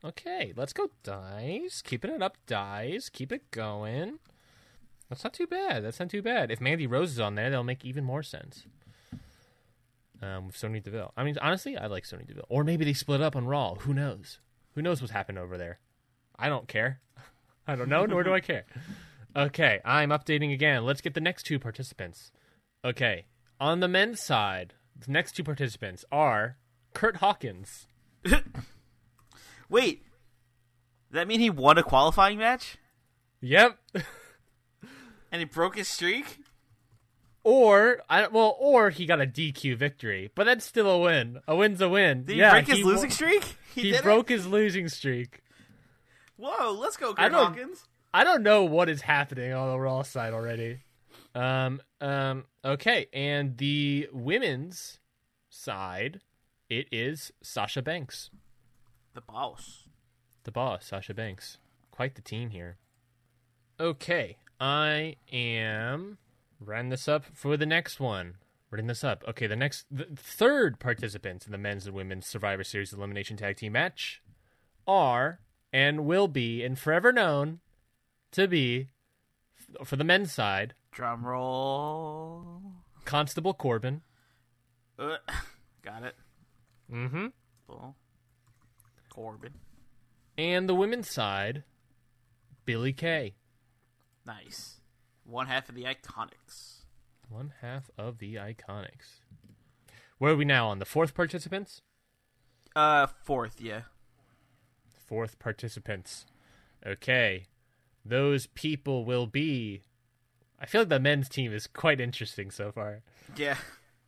Okay, 0.05 0.53
let's 0.57 0.73
go 0.73 0.91
dice. 1.03 1.83
Keeping 1.83 2.11
it 2.11 2.23
up, 2.23 2.37
dice. 2.47 3.09
Keep 3.09 3.33
it 3.33 3.51
going. 3.51 4.19
That's 5.09 5.25
not 5.25 5.35
too 5.35 5.47
bad. 5.47 5.85
That's 5.85 6.01
not 6.01 6.09
too 6.09 6.23
bad. 6.23 6.51
If 6.51 6.61
Mandy 6.61 6.87
Rose 6.87 7.13
is 7.13 7.21
on 7.21 7.35
there, 7.35 7.51
that'll 7.51 7.65
make 7.65 7.85
even 7.85 8.05
more 8.05 8.23
sense. 8.23 8.65
Um, 10.23 10.47
with 10.47 10.57
Sonya 10.57 10.81
Deville. 10.81 11.13
I 11.17 11.25
mean, 11.25 11.37
honestly, 11.43 11.77
I 11.77 11.87
like 11.87 12.05
Sonya 12.05 12.25
Deville. 12.25 12.47
Or 12.49 12.65
maybe 12.65 12.85
they 12.85 12.93
split 12.93 13.21
up 13.21 13.37
on 13.37 13.47
Raw. 13.47 13.75
Who 13.75 13.93
knows? 13.93 14.39
Who 14.75 14.83
knows 14.83 15.01
what's 15.01 15.13
happened 15.13 15.39
over 15.39 15.59
there? 15.59 15.81
I 16.39 16.49
don't 16.49 16.69
care. 16.69 17.01
I 17.67 17.77
don't 17.77 17.89
know, 17.89 18.07
nor 18.07 18.23
do 18.23 18.33
I 18.33 18.41
care. 18.41 18.65
Okay, 19.37 19.81
I'm 19.85 20.11
updating 20.11 20.53
again. 20.53 20.85
Let's 20.85 21.01
get 21.01 21.15
the 21.15 21.21
next 21.21 21.45
two 21.45 21.59
participants. 21.59 22.33
Okay, 22.85 23.27
on 23.61 23.81
the 23.81 23.89
men's 23.89 24.21
side, 24.21 24.75
the 24.99 25.13
next 25.13 25.33
two 25.33 25.45
participants 25.45 26.05
are 26.11 26.57
Kurt 26.95 27.17
Hawkins. 27.17 27.87
Wait. 29.71 30.03
Does 31.11 31.15
that 31.15 31.29
mean 31.29 31.41
he 31.41 31.49
won 31.51 31.79
a 31.79 31.83
qualifying 31.83 32.39
match 32.39 32.77
Yep. 33.41 33.79
and 35.33 35.39
he 35.41 35.45
broke 35.45 35.77
his 35.77 35.89
streak? 35.89 36.39
Or 37.43 38.03
I 38.11 38.27
well, 38.27 38.55
or 38.61 38.91
he 38.91 39.07
got 39.07 39.21
a 39.21 39.27
DQ 39.27 39.77
victory, 39.77 40.31
but 40.35 40.45
that's 40.45 40.65
still 40.65 40.91
a 40.91 40.99
win. 40.99 41.41
A 41.49 41.57
win's 41.57 41.81
a 41.81 41.89
win. 41.89 42.25
Did 42.25 42.35
he 42.35 42.39
yeah, 42.41 42.51
break 42.51 42.67
his 42.67 42.77
he 42.79 42.85
losing 42.85 43.09
wo- 43.09 43.15
streak? 43.15 43.57
He, 43.75 43.83
did 43.83 43.95
it? 43.95 44.03
broke 44.03 44.29
his 44.29 44.47
losing 44.47 44.89
streak. 44.89 45.41
Whoa, 46.37 46.73
let's 46.73 46.97
go, 46.99 47.13
I 47.17 47.25
Kurt 47.25 47.33
don't- 47.33 47.47
Hawkins. 47.55 47.85
I 48.13 48.25
don't 48.25 48.43
know 48.43 48.65
what 48.65 48.89
is 48.89 49.03
happening 49.03 49.53
on 49.53 49.71
the 49.71 49.79
Raw 49.79 50.03
side 50.03 50.33
already. 50.35 50.81
Um, 51.35 51.81
um, 52.01 52.45
okay, 52.65 53.07
and 53.13 53.57
the 53.57 54.09
women's 54.13 54.99
side, 55.49 56.21
it 56.69 56.89
is 56.91 57.33
Sasha 57.41 57.83
Banks, 57.83 58.31
The 59.15 59.21
boss. 59.21 59.89
the 60.45 60.53
boss, 60.53 60.87
Sasha 60.87 61.15
Banks. 61.15 61.59
Quite 61.91 62.15
the 62.15 62.23
team 62.23 62.51
here. 62.51 62.79
Okay, 63.79 64.37
I 64.59 65.17
am 65.33 66.19
writing 66.61 66.91
this 66.91 67.09
up 67.09 67.25
for 67.35 67.57
the 67.57 67.67
next 67.67 67.99
one. 68.01 68.37
Writing 68.71 68.87
this 68.87 69.03
up. 69.03 69.25
Okay, 69.29 69.47
the 69.47 69.57
next, 69.57 69.87
the 69.91 70.07
third 70.15 70.79
participants 70.79 71.45
in 71.45 71.53
the 71.53 71.59
men's 71.59 71.87
and 71.87 71.95
women's 71.95 72.27
Survivor 72.27 72.63
Series 72.63 72.93
elimination 72.93 73.37
tag 73.37 73.57
team 73.57 73.73
match 73.73 74.23
are 74.87 75.41
and 75.73 76.07
will 76.07 76.29
be 76.29 76.63
and 76.63 76.79
forever 76.79 77.13
known 77.13 77.61
to 78.33 78.47
be 78.47 78.89
for 79.85 79.97
the 79.97 80.05
men's 80.05 80.33
side 80.33 80.75
Drum 80.93 81.25
roll. 81.25 82.63
Constable 83.05 83.55
Corbin. 83.55 84.03
Uh, 84.99 85.17
got 85.83 86.03
it. 86.03 86.15
Mm-hmm. 86.93 87.27
Corbin. 89.11 89.55
And 90.39 90.69
the 90.69 90.75
women's 90.75 91.11
side, 91.11 91.65
Billie 92.65 92.93
Kay. 92.95 93.35
Nice. 94.27 94.81
One 95.25 95.49
half 95.49 95.69
of 95.69 95.75
the 95.75 95.85
Iconics. 95.85 96.85
One 97.29 97.53
half 97.61 97.91
of 97.99 98.19
the 98.19 98.37
Iconics. 98.37 99.21
Where 100.19 100.33
are 100.33 100.37
we 100.37 100.45
now 100.45 100.69
on 100.69 100.79
the 100.79 100.85
fourth 100.85 101.15
participants? 101.15 101.83
Uh, 102.75 103.07
fourth, 103.25 103.61
yeah. 103.61 103.83
Fourth 105.07 105.39
participants. 105.39 106.27
Okay. 106.87 107.47
Those 108.05 108.47
people 108.47 109.05
will 109.05 109.27
be. 109.27 109.83
I 110.59 110.67
feel 110.67 110.83
like 110.83 110.89
the 110.89 111.01
men's 111.01 111.29
team 111.29 111.53
is 111.53 111.67
quite 111.67 112.01
interesting 112.01 112.51
so 112.51 112.71
far. 112.73 113.03
Yeah. 113.37 113.57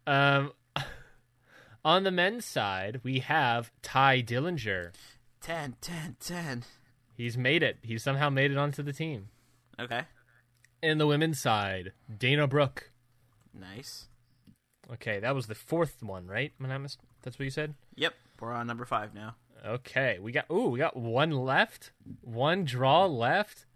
Um, 0.06 0.52
on 1.84 2.04
the 2.04 2.10
men's 2.10 2.44
side, 2.44 3.00
we 3.02 3.20
have 3.20 3.70
Tye 3.82 4.22
Dillinger. 4.22 4.92
10, 5.40 5.76
10, 5.80 6.16
10. 6.20 6.64
He's 7.16 7.36
made 7.36 7.62
it. 7.62 7.78
He's 7.82 8.02
somehow 8.02 8.30
made 8.30 8.50
it 8.50 8.56
onto 8.56 8.82
the 8.82 8.92
team. 8.92 9.28
Okay. 9.78 10.02
And 10.82 11.00
the 11.00 11.06
women's 11.06 11.40
side, 11.40 11.92
Dana 12.18 12.46
Brooke. 12.46 12.90
Nice. 13.52 14.06
Okay, 14.92 15.20
that 15.20 15.34
was 15.34 15.46
the 15.46 15.54
fourth 15.54 16.02
one, 16.02 16.26
right? 16.26 16.52
Am 16.58 16.66
I 16.66 16.68
not 16.70 16.82
mis- 16.82 16.98
That's 17.22 17.38
what 17.38 17.44
you 17.44 17.50
said? 17.50 17.74
Yep. 17.96 18.14
We're 18.40 18.52
on 18.52 18.66
number 18.66 18.84
five 18.84 19.14
now. 19.14 19.36
Okay, 19.64 20.18
we 20.20 20.32
got 20.32 20.46
ooh, 20.50 20.68
we 20.70 20.78
got 20.80 20.96
one 20.96 21.30
left, 21.30 21.92
one 22.22 22.64
draw 22.64 23.06
left. 23.06 23.66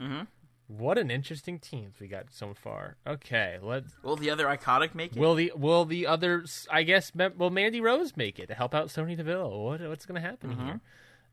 Mm-hmm. 0.00 0.22
What 0.68 0.98
an 0.98 1.12
interesting 1.12 1.60
teams 1.60 2.00
we 2.00 2.08
got 2.08 2.26
so 2.30 2.52
far. 2.52 2.96
Okay, 3.06 3.58
let's. 3.62 3.92
Will 4.02 4.16
the 4.16 4.30
other 4.30 4.46
iconic 4.46 4.94
make 4.96 5.16
it? 5.16 5.18
Will 5.20 5.36
the 5.36 5.52
will 5.54 5.84
the 5.84 6.06
others? 6.08 6.66
I 6.70 6.82
guess 6.82 7.12
will 7.36 7.50
Mandy 7.50 7.80
Rose 7.80 8.16
make 8.16 8.40
it 8.40 8.48
to 8.48 8.54
help 8.54 8.74
out 8.74 8.90
Sonya 8.90 9.16
Deville? 9.16 9.64
What 9.64 9.80
what's 9.82 10.06
going 10.06 10.20
to 10.20 10.28
happen 10.28 10.50
mm-hmm. 10.50 10.66
here? 10.66 10.80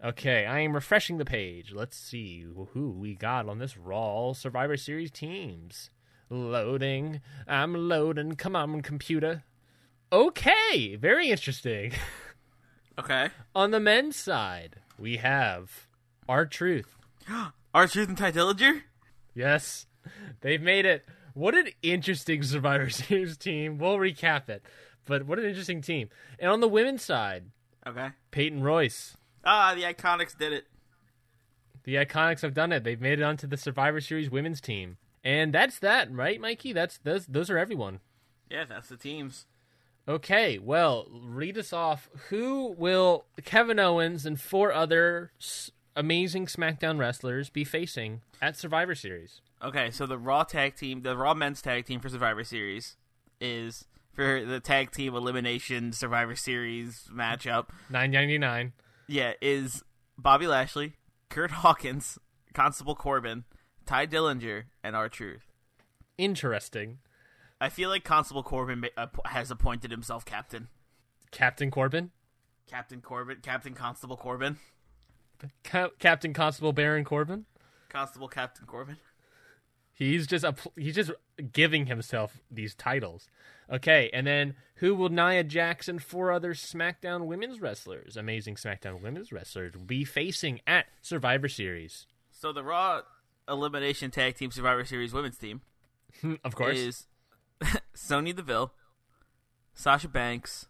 Okay, 0.03 0.45
I 0.45 0.59
am 0.59 0.73
refreshing 0.73 1.17
the 1.17 1.25
page. 1.25 1.71
Let's 1.73 1.97
see 1.97 2.45
who 2.73 2.91
we 2.91 3.15
got 3.15 3.47
on 3.47 3.57
this 3.57 3.77
Raw 3.77 4.33
Survivor 4.33 4.77
Series 4.77 5.09
teams. 5.09 5.89
Loading. 6.29 7.21
I'm 7.47 7.73
loading. 7.73 8.35
Come 8.35 8.55
on, 8.55 8.81
computer. 8.81 9.43
Okay, 10.11 10.95
very 10.95 11.29
interesting. 11.29 11.93
okay. 12.99 13.29
on 13.55 13.71
the 13.71 13.79
men's 13.79 14.15
side, 14.15 14.75
we 14.99 15.17
have 15.17 15.87
R-Truth. 16.29 16.97
R-Truth 17.73 18.09
and 18.09 18.17
Tye 18.17 18.31
Dillinger? 18.31 18.81
Yes, 19.33 19.87
they've 20.41 20.61
made 20.61 20.85
it. 20.85 21.05
What 21.33 21.55
an 21.55 21.69
interesting 21.81 22.43
Survivor 22.43 22.89
Series 22.89 23.37
team. 23.37 23.77
We'll 23.77 23.97
recap 23.97 24.49
it, 24.49 24.63
but 25.05 25.25
what 25.25 25.39
an 25.39 25.45
interesting 25.45 25.81
team. 25.81 26.09
And 26.39 26.51
on 26.51 26.59
the 26.59 26.67
women's 26.67 27.03
side, 27.03 27.45
Okay. 27.85 28.09
Peyton 28.31 28.63
Royce. 28.63 29.17
Ah, 29.43 29.73
the 29.75 29.81
Iconics 29.83 30.37
did 30.37 30.53
it. 30.53 30.65
The 31.83 31.95
Iconics 31.95 32.41
have 32.43 32.53
done 32.53 32.71
it. 32.71 32.85
They've 32.85 33.01
made 33.01 33.19
it 33.19 33.23
onto 33.23 33.45
the 33.45 33.57
Survivor 33.57 33.99
Series 33.99 34.29
women's 34.31 34.61
team. 34.61 34.95
And 35.21 35.53
that's 35.53 35.79
that, 35.79 36.09
right, 36.13 36.39
Mikey? 36.39 36.71
That's 36.73 36.97
those 36.99 37.25
those 37.25 37.49
are 37.49 37.57
everyone. 37.57 37.99
Yeah, 38.49 38.63
that's 38.65 38.87
the 38.89 38.95
teams. 38.97 39.45
Okay, 40.07 40.59
well, 40.59 41.07
read 41.11 41.57
us 41.57 41.71
off. 41.73 42.09
Who 42.29 42.73
will 42.77 43.25
Kevin 43.43 43.79
Owens 43.79 44.25
and 44.25 44.39
four 44.39 44.71
other 44.73 45.31
amazing 45.95 46.47
SmackDown 46.47 46.97
wrestlers 46.97 47.49
be 47.49 47.63
facing 47.63 48.21
at 48.41 48.57
Survivor 48.57 48.95
Series? 48.95 49.41
Okay, 49.61 49.91
so 49.91 50.05
the 50.05 50.17
Raw 50.17 50.43
tag 50.43 50.75
team, 50.75 51.01
the 51.01 51.15
Raw 51.15 51.33
men's 51.33 51.61
tag 51.61 51.85
team 51.85 51.99
for 51.99 52.09
Survivor 52.09 52.43
Series 52.43 52.97
is 53.39 53.85
for 54.11 54.43
the 54.45 54.59
tag 54.59 54.91
team 54.91 55.15
elimination 55.15 55.93
Survivor 55.93 56.35
Series 56.35 57.09
matchup. 57.11 57.67
Nine 57.89 58.11
ninety 58.11 58.37
nine. 58.37 58.73
Yeah, 59.07 59.33
is 59.41 59.83
Bobby 60.17 60.47
Lashley, 60.47 60.93
Kurt 61.29 61.51
Hawkins, 61.51 62.17
Constable 62.53 62.95
Corbin, 62.95 63.45
Tye 63.85 64.07
Dillinger, 64.07 64.63
and 64.83 64.95
R 64.95 65.09
Truth. 65.09 65.51
Interesting. 66.17 66.99
I 67.59 67.69
feel 67.69 67.89
like 67.89 68.03
Constable 68.03 68.43
Corbin 68.43 68.85
uh, 68.97 69.07
has 69.25 69.49
appointed 69.49 69.91
himself 69.91 70.25
captain. 70.25 70.67
Captain 71.31 71.71
Corbin, 71.71 72.11
Captain 72.69 73.01
Corbin, 73.01 73.37
Captain 73.41 73.73
Constable 73.73 74.17
Corbin, 74.17 74.57
Ca- 75.63 75.89
Captain 75.99 76.33
Constable 76.33 76.73
Baron 76.73 77.03
Corbin. 77.03 77.45
Constable 77.89 78.27
Captain 78.27 78.65
Corbin. 78.65 78.97
He's 79.93 80.25
just 80.25 80.43
a, 80.43 80.55
he's 80.75 80.95
just 80.95 81.11
giving 81.51 81.85
himself 81.85 82.39
these 82.49 82.73
titles. 82.73 83.27
Okay, 83.71 84.09
and 84.11 84.25
then 84.25 84.55
who 84.75 84.95
will 84.95 85.09
Nia 85.09 85.43
Jax 85.43 85.87
and, 85.87 86.01
four 86.01 86.31
other 86.31 86.53
SmackDown 86.53 87.25
women's 87.25 87.61
wrestlers, 87.61 88.17
amazing 88.17 88.55
SmackDown 88.55 89.01
women's 89.01 89.31
wrestlers, 89.31 89.73
be 89.73 90.03
facing 90.03 90.61
at 90.67 90.87
Survivor 91.01 91.47
Series? 91.47 92.07
So 92.31 92.51
the 92.51 92.63
Raw 92.63 93.01
Elimination 93.47 94.11
Tag 94.11 94.35
Team 94.35 94.51
Survivor 94.51 94.83
Series 94.83 95.13
women's 95.13 95.37
team 95.37 95.61
hmm, 96.21 96.35
of 96.43 96.55
course. 96.55 96.77
is 96.77 97.07
Sonya 97.93 98.33
Deville, 98.33 98.73
Sasha 99.73 100.07
Banks, 100.07 100.67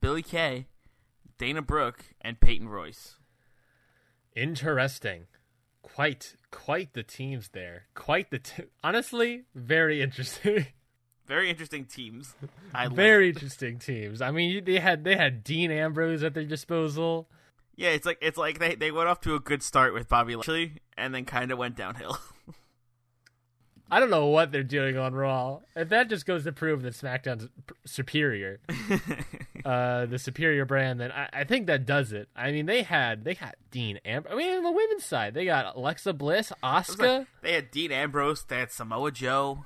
Billie 0.00 0.22
Kay, 0.22 0.66
Dana 1.38 1.62
Brooke, 1.62 2.04
and 2.20 2.40
Peyton 2.40 2.68
Royce. 2.68 3.16
Interesting. 4.34 5.26
Quite, 5.82 6.36
quite 6.50 6.92
the 6.92 7.02
teams 7.02 7.50
there. 7.50 7.86
Quite 7.94 8.30
the 8.30 8.38
t- 8.38 8.64
honestly, 8.82 9.44
very 9.54 10.02
interesting. 10.02 10.66
Very 11.26 11.48
interesting 11.48 11.84
teams. 11.84 12.34
I 12.74 12.86
like 12.86 12.96
very 12.96 13.28
interesting 13.28 13.78
teams. 13.78 14.20
I 14.20 14.32
mean, 14.32 14.64
they 14.64 14.80
had 14.80 15.04
they 15.04 15.14
had 15.14 15.44
Dean 15.44 15.70
Ambrose 15.70 16.24
at 16.24 16.34
their 16.34 16.42
disposal. 16.42 17.30
Yeah, 17.76 17.90
it's 17.90 18.04
like 18.04 18.18
it's 18.20 18.36
like 18.36 18.58
they 18.58 18.74
they 18.74 18.90
went 18.90 19.08
off 19.08 19.20
to 19.20 19.36
a 19.36 19.38
good 19.38 19.62
start 19.62 19.94
with 19.94 20.08
Bobby 20.08 20.34
Lashley 20.34 20.80
and 20.96 21.14
then 21.14 21.24
kind 21.24 21.52
of 21.52 21.58
went 21.58 21.76
downhill. 21.76 22.18
I 23.90 24.00
don't 24.00 24.10
know 24.10 24.26
what 24.26 24.52
they're 24.52 24.62
doing 24.62 24.96
on 24.96 25.14
Raw. 25.14 25.60
If 25.74 25.88
that 25.88 26.08
just 26.08 26.26
goes 26.26 26.44
to 26.44 26.52
prove 26.52 26.82
that 26.82 26.94
SmackDown's 26.94 27.48
superior, 27.84 28.60
uh, 29.64 30.06
the 30.06 30.18
superior 30.18 30.64
brand, 30.64 31.00
then 31.00 31.10
I, 31.12 31.28
I 31.32 31.44
think 31.44 31.66
that 31.66 31.86
does 31.86 32.12
it. 32.12 32.28
I 32.36 32.52
mean, 32.52 32.66
they 32.66 32.82
had 32.82 33.24
they 33.24 33.34
had 33.34 33.56
Dean 33.70 33.98
Ambrose. 34.04 34.32
I 34.32 34.36
mean, 34.36 34.56
on 34.56 34.62
the 34.62 34.70
women's 34.70 35.04
side, 35.04 35.34
they 35.34 35.44
got 35.44 35.74
Alexa 35.76 36.12
Bliss, 36.12 36.52
Asuka. 36.62 37.18
like- 37.18 37.26
they 37.42 37.52
had 37.52 37.70
Dean 37.70 37.92
Ambrose, 37.92 38.44
they 38.44 38.58
had 38.58 38.70
Samoa 38.72 39.10
Joe. 39.10 39.64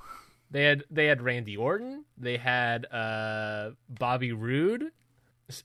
They 0.51 0.63
had 0.63 0.83
they 0.89 1.07
had 1.07 1.21
Randy 1.21 1.57
Orton. 1.57 2.05
They 2.17 2.37
had 2.37 2.85
uh, 2.91 3.71
Bobby 3.89 4.31
Roode. 4.31 4.91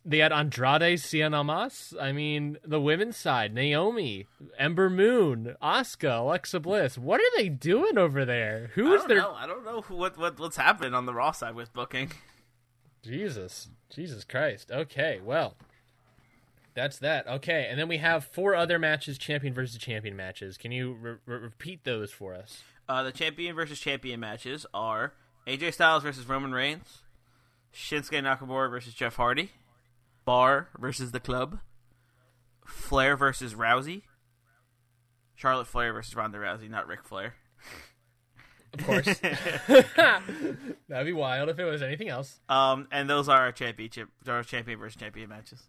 They 0.04 0.18
had 0.18 0.30
Andrade 0.30 0.98
Cien 0.98 1.34
Almas. 1.34 1.94
I 1.98 2.12
mean, 2.12 2.58
the 2.62 2.80
women's 2.80 3.16
side: 3.16 3.54
Naomi, 3.54 4.26
Ember 4.58 4.90
Moon, 4.90 5.56
Asuka, 5.62 6.18
Alexa 6.20 6.60
Bliss. 6.60 6.98
What 6.98 7.20
are 7.20 7.36
they 7.36 7.48
doing 7.48 7.96
over 7.96 8.26
there? 8.26 8.66
I 8.66 8.72
Who 8.74 8.92
is 8.92 9.04
their 9.06 9.18
know. 9.22 9.32
I 9.32 9.46
don't 9.46 9.64
know 9.64 9.82
what 9.88 10.18
what 10.18 10.38
what's 10.38 10.58
happening 10.58 10.92
on 10.92 11.06
the 11.06 11.14
Raw 11.14 11.32
side 11.32 11.54
with 11.54 11.72
booking. 11.72 12.12
Jesus, 13.02 13.70
Jesus 13.88 14.24
Christ? 14.24 14.70
Okay, 14.70 15.20
well, 15.24 15.56
that's 16.74 16.98
that. 16.98 17.26
Okay, 17.26 17.66
and 17.70 17.78
then 17.80 17.88
we 17.88 17.96
have 17.96 18.24
four 18.24 18.54
other 18.54 18.78
matches: 18.78 19.16
champion 19.16 19.54
versus 19.54 19.78
champion 19.78 20.14
matches. 20.14 20.58
Can 20.58 20.72
you 20.72 20.92
re- 20.92 21.16
re- 21.24 21.38
repeat 21.38 21.84
those 21.84 22.10
for 22.10 22.34
us? 22.34 22.62
Uh, 22.86 23.02
the 23.02 23.12
champion 23.12 23.54
versus 23.54 23.80
champion 23.80 24.20
matches 24.20 24.66
are 24.74 25.14
AJ 25.46 25.72
Styles 25.72 26.02
versus 26.02 26.28
Roman 26.28 26.52
Reigns, 26.52 26.98
Shinsuke 27.74 28.22
Nakamura 28.22 28.68
versus 28.68 28.92
Jeff 28.92 29.16
Hardy, 29.16 29.52
Bar 30.24 30.68
versus 30.78 31.12
the 31.12 31.20
Club, 31.20 31.60
Flair 32.66 33.16
versus 33.16 33.54
Rousey, 33.54 34.02
Charlotte 35.34 35.66
Flair 35.66 35.92
versus 35.92 36.14
Ronda 36.14 36.38
Rousey, 36.38 36.68
not 36.68 36.86
Ric 36.86 37.02
Flair. 37.04 37.34
Of 38.72 38.86
course, 38.86 39.06
that'd 40.88 41.06
be 41.06 41.12
wild 41.12 41.48
if 41.48 41.58
it 41.58 41.64
was 41.64 41.82
anything 41.82 42.08
else. 42.08 42.40
Um, 42.48 42.86
and 42.92 43.10
those 43.10 43.28
are 43.28 43.40
our 43.40 43.52
championship, 43.52 44.08
our 44.28 44.42
champion 44.42 44.78
versus 44.78 45.00
champion 45.00 45.28
matches. 45.28 45.62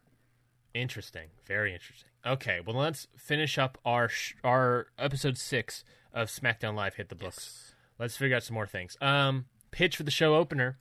Interesting, 0.74 1.30
very 1.46 1.74
interesting. 1.74 2.10
Okay, 2.26 2.60
well 2.66 2.76
let's 2.76 3.08
finish 3.18 3.58
up 3.58 3.78
our 3.84 4.08
sh- 4.08 4.36
our 4.44 4.88
episode 4.98 5.38
six 5.38 5.84
of 6.14 6.28
SmackDown 6.30 6.76
Live. 6.76 6.96
Hit 6.96 7.10
the 7.10 7.16
books. 7.16 7.74
Let's 7.98 8.18
figure 8.18 8.36
out 8.36 8.44
some 8.44 8.54
more 8.54 8.68
things. 8.68 8.98
Um, 9.02 9.46
pitch 9.72 9.98
for 9.98 10.04
the 10.04 10.12
show 10.12 10.36
opener. 10.36 10.78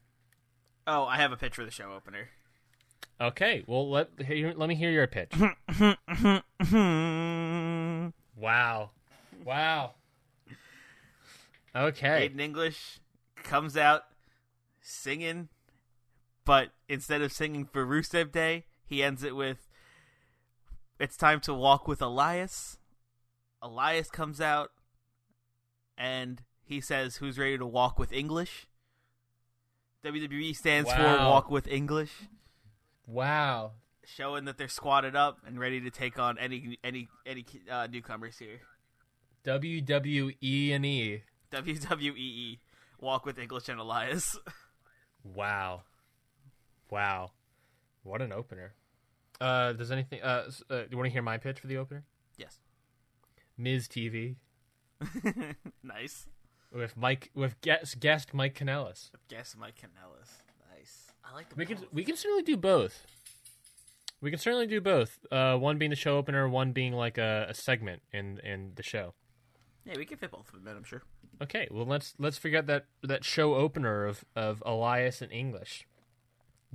Oh, 0.86 1.04
I 1.04 1.16
have 1.16 1.32
a 1.32 1.36
pitch 1.36 1.54
for 1.54 1.64
the 1.64 1.70
show 1.70 1.92
opener. 1.92 2.28
Okay, 3.20 3.64
well 3.66 3.88
let 3.90 4.08
let 4.18 4.68
me 4.68 4.74
hear 4.74 4.90
your 4.90 5.06
pitch. 5.06 5.32
wow, 8.36 8.90
wow. 9.44 9.94
Okay, 11.76 12.28
Aiden 12.28 12.40
English 12.40 12.98
comes 13.42 13.76
out 13.76 14.04
singing, 14.80 15.48
but 16.44 16.70
instead 16.88 17.20
of 17.22 17.32
singing 17.32 17.66
for 17.66 17.84
Rusev 17.86 18.32
Day, 18.32 18.64
he 18.84 19.02
ends 19.02 19.22
it 19.22 19.36
with 19.36 19.68
"It's 20.98 21.16
time 21.16 21.40
to 21.40 21.52
walk 21.54 21.86
with 21.86 22.00
Elias." 22.00 22.78
Elias 23.62 24.10
comes 24.10 24.40
out, 24.40 24.70
and 25.98 26.42
he 26.64 26.80
says, 26.80 27.16
"Who's 27.16 27.38
ready 27.38 27.58
to 27.58 27.66
walk 27.66 27.98
with 27.98 28.12
English?" 28.12 28.66
WWE 30.02 30.56
stands 30.56 30.90
for 30.90 31.02
"Walk 31.02 31.50
with 31.50 31.68
English," 31.68 32.12
wow. 33.10 33.72
showing 34.04 34.44
that 34.46 34.58
they're 34.58 34.68
squatted 34.68 35.16
up 35.16 35.38
and 35.46 35.58
ready 35.58 35.80
to 35.80 35.90
take 35.90 36.18
on 36.18 36.38
any 36.38 36.78
any 36.84 37.08
any 37.26 37.44
uh, 37.70 37.86
newcomers 37.90 38.38
here. 38.38 38.60
WWE 39.44 40.72
and 40.72 40.86
E. 40.86 41.22
WWE 41.52 42.58
"Walk 43.00 43.24
with 43.26 43.38
English" 43.38 43.68
and 43.68 43.80
Elias. 43.80 44.38
Wow, 45.22 45.82
wow. 46.90 47.32
What 48.04 48.22
an 48.22 48.32
opener. 48.32 48.72
Uh, 49.38 49.74
does 49.74 49.92
anything? 49.92 50.22
Uh, 50.22 50.44
uh 50.70 50.76
do 50.82 50.86
you 50.90 50.96
want 50.96 51.08
to 51.08 51.12
hear 51.12 51.20
my 51.20 51.36
pitch 51.36 51.60
for 51.60 51.66
the 51.66 51.76
opener? 51.76 52.04
yes, 52.38 52.58
Miz 53.58 53.86
TV 53.88 54.36
nice. 55.82 56.26
with 56.72 56.96
Mike 56.96 57.30
with 57.34 57.60
guest 57.60 58.00
guest 58.00 58.32
Mike 58.32 58.54
Kanellis. 58.54 59.10
Guess 59.28 59.56
Mike 59.58 59.76
Kanellis. 59.76 60.40
I 61.30 61.34
like 61.36 61.46
We 61.56 61.66
can 61.66 61.76
both. 61.78 61.92
we 61.92 62.04
can 62.04 62.16
certainly 62.16 62.42
do 62.42 62.56
both. 62.56 63.06
We 64.20 64.30
can 64.30 64.38
certainly 64.38 64.66
do 64.66 64.80
both. 64.80 65.18
Uh, 65.30 65.56
one 65.56 65.78
being 65.78 65.90
the 65.90 65.96
show 65.96 66.16
opener, 66.18 66.48
one 66.48 66.72
being 66.72 66.92
like 66.92 67.16
a, 67.18 67.46
a 67.48 67.54
segment 67.54 68.02
in 68.12 68.38
in 68.40 68.72
the 68.74 68.82
show. 68.82 69.14
Yeah, 69.84 69.94
we 69.96 70.04
can 70.04 70.18
fit 70.18 70.30
both 70.30 70.48
of 70.52 70.54
them 70.62 70.68
in, 70.70 70.76
I'm 70.76 70.84
sure. 70.84 71.02
Okay, 71.42 71.68
well 71.70 71.86
let's 71.86 72.14
let's 72.18 72.36
figure 72.36 72.58
out 72.58 72.66
that 72.66 72.86
that 73.02 73.24
show 73.24 73.54
opener 73.54 74.04
of 74.06 74.24
of 74.36 74.62
Elias 74.66 75.22
and 75.22 75.32
English. 75.32 75.86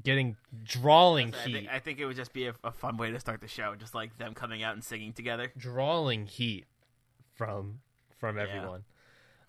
getting 0.04 0.36
drawing 0.64 1.34
I 1.34 1.38
heat, 1.46 1.54
think, 1.54 1.68
I 1.70 1.80
think 1.80 2.00
it 2.00 2.06
would 2.06 2.16
just 2.18 2.34
be 2.34 2.48
a, 2.48 2.54
a 2.64 2.72
fun 2.72 2.98
way 2.98 3.12
to 3.12 3.20
start 3.20 3.42
the 3.42 3.48
show, 3.48 3.76
just 3.76 3.94
like 3.94 4.18
them 4.18 4.34
coming 4.34 4.64
out 4.64 4.74
and 4.74 4.84
singing 4.84 5.14
together. 5.14 5.52
drawing 5.56 6.26
heat 6.26 6.66
from 7.36 7.80
from 8.18 8.38
Yeah. 8.38 8.44
everyone. 8.44 8.84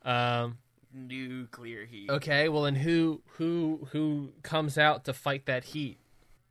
Um, 0.02 0.58
Nuclear 0.96 1.84
heat. 1.84 2.08
okay, 2.08 2.48
well, 2.48 2.64
and 2.64 2.78
who 2.78 3.22
who 3.32 3.88
who 3.92 4.32
comes 4.42 4.78
out 4.78 5.04
to 5.04 5.12
fight 5.12 5.46
that 5.46 5.64
heat? 5.64 5.98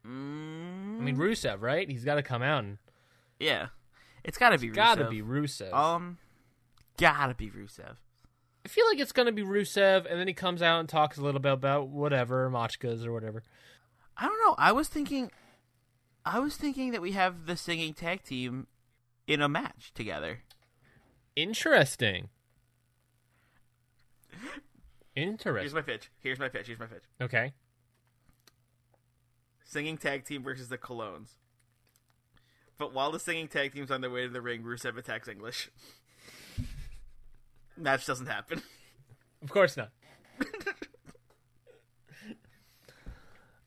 Mm, 0.06 1.00
I 1.00 1.02
mean, 1.02 1.18
Rusev, 1.18 1.62
right? 1.62 1.90
He's 1.90 2.06
got 2.06 2.16
to 2.16 2.22
come 2.24 2.44
out 2.44 2.64
and 2.64 2.78
yeah, 3.40 3.68
it's 4.24 4.38
got 4.38 4.52
to 4.52 4.58
be. 4.58 4.68
got 4.68 5.00
to 5.00 5.06
Rusev. 5.06 5.10
be 5.10 5.22
Rusev. 5.22 5.74
Um, 5.74 6.18
gotta 6.98 7.34
be 7.34 7.50
Rusev. 7.50 7.96
I 8.66 8.68
feel 8.68 8.88
like 8.88 9.00
it's 9.00 9.12
gonna 9.12 9.32
be 9.32 9.44
Rusev, 9.44 10.10
and 10.10 10.20
then 10.20 10.28
he 10.28 10.34
comes 10.34 10.62
out 10.62 10.80
and 10.80 10.90
talks 10.90 11.18
a 11.18 11.22
little 11.22 11.40
bit 11.40 11.52
about 11.54 11.90
whatever 11.90 12.50
Machkas 12.50 13.06
or 13.06 13.14
whatever. 13.14 13.44
I 14.18 14.26
don't 14.26 14.40
know. 14.46 14.56
I 14.58 14.72
was 14.72 14.88
thinking, 14.88 15.32
I 16.26 16.40
was 16.40 16.56
thinking 16.56 16.92
that 16.92 17.02
we 17.02 17.12
have 17.12 17.46
the 17.46 17.58
singing 17.58 17.94
tag 17.94 18.24
team 18.24 18.68
in 19.28 19.42
a 19.42 19.50
match 19.50 19.92
together. 19.94 20.40
Interesting. 21.36 22.30
Here's 25.16 25.74
my 25.74 25.82
pitch. 25.82 26.12
Here's 26.20 26.40
my 26.40 26.50
pitch. 26.50 26.68
Here's 26.68 26.80
my 26.80 26.88
pitch. 26.88 27.04
Okay. 27.22 27.54
Singing 29.64 29.98
tag 29.98 30.26
team 30.26 30.44
versus 30.44 30.70
the 30.70 30.78
Colóns. 30.78 31.30
But 32.78 32.94
while 32.94 33.12
the 33.12 33.20
singing 33.20 33.48
tag 33.48 33.74
team's 33.74 33.90
on 33.90 34.02
their 34.02 34.10
way 34.10 34.24
to 34.24 34.30
the 34.30 34.42
ring, 34.42 34.64
Rusev 34.64 34.98
attacks 34.98 35.30
English. 35.30 35.72
Match 37.78 38.06
doesn't 38.06 38.28
happen. 38.28 38.62
Of 39.42 39.50
course 39.50 39.78
not. 39.78 39.92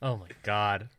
oh 0.01 0.17
my 0.17 0.27
god. 0.43 0.89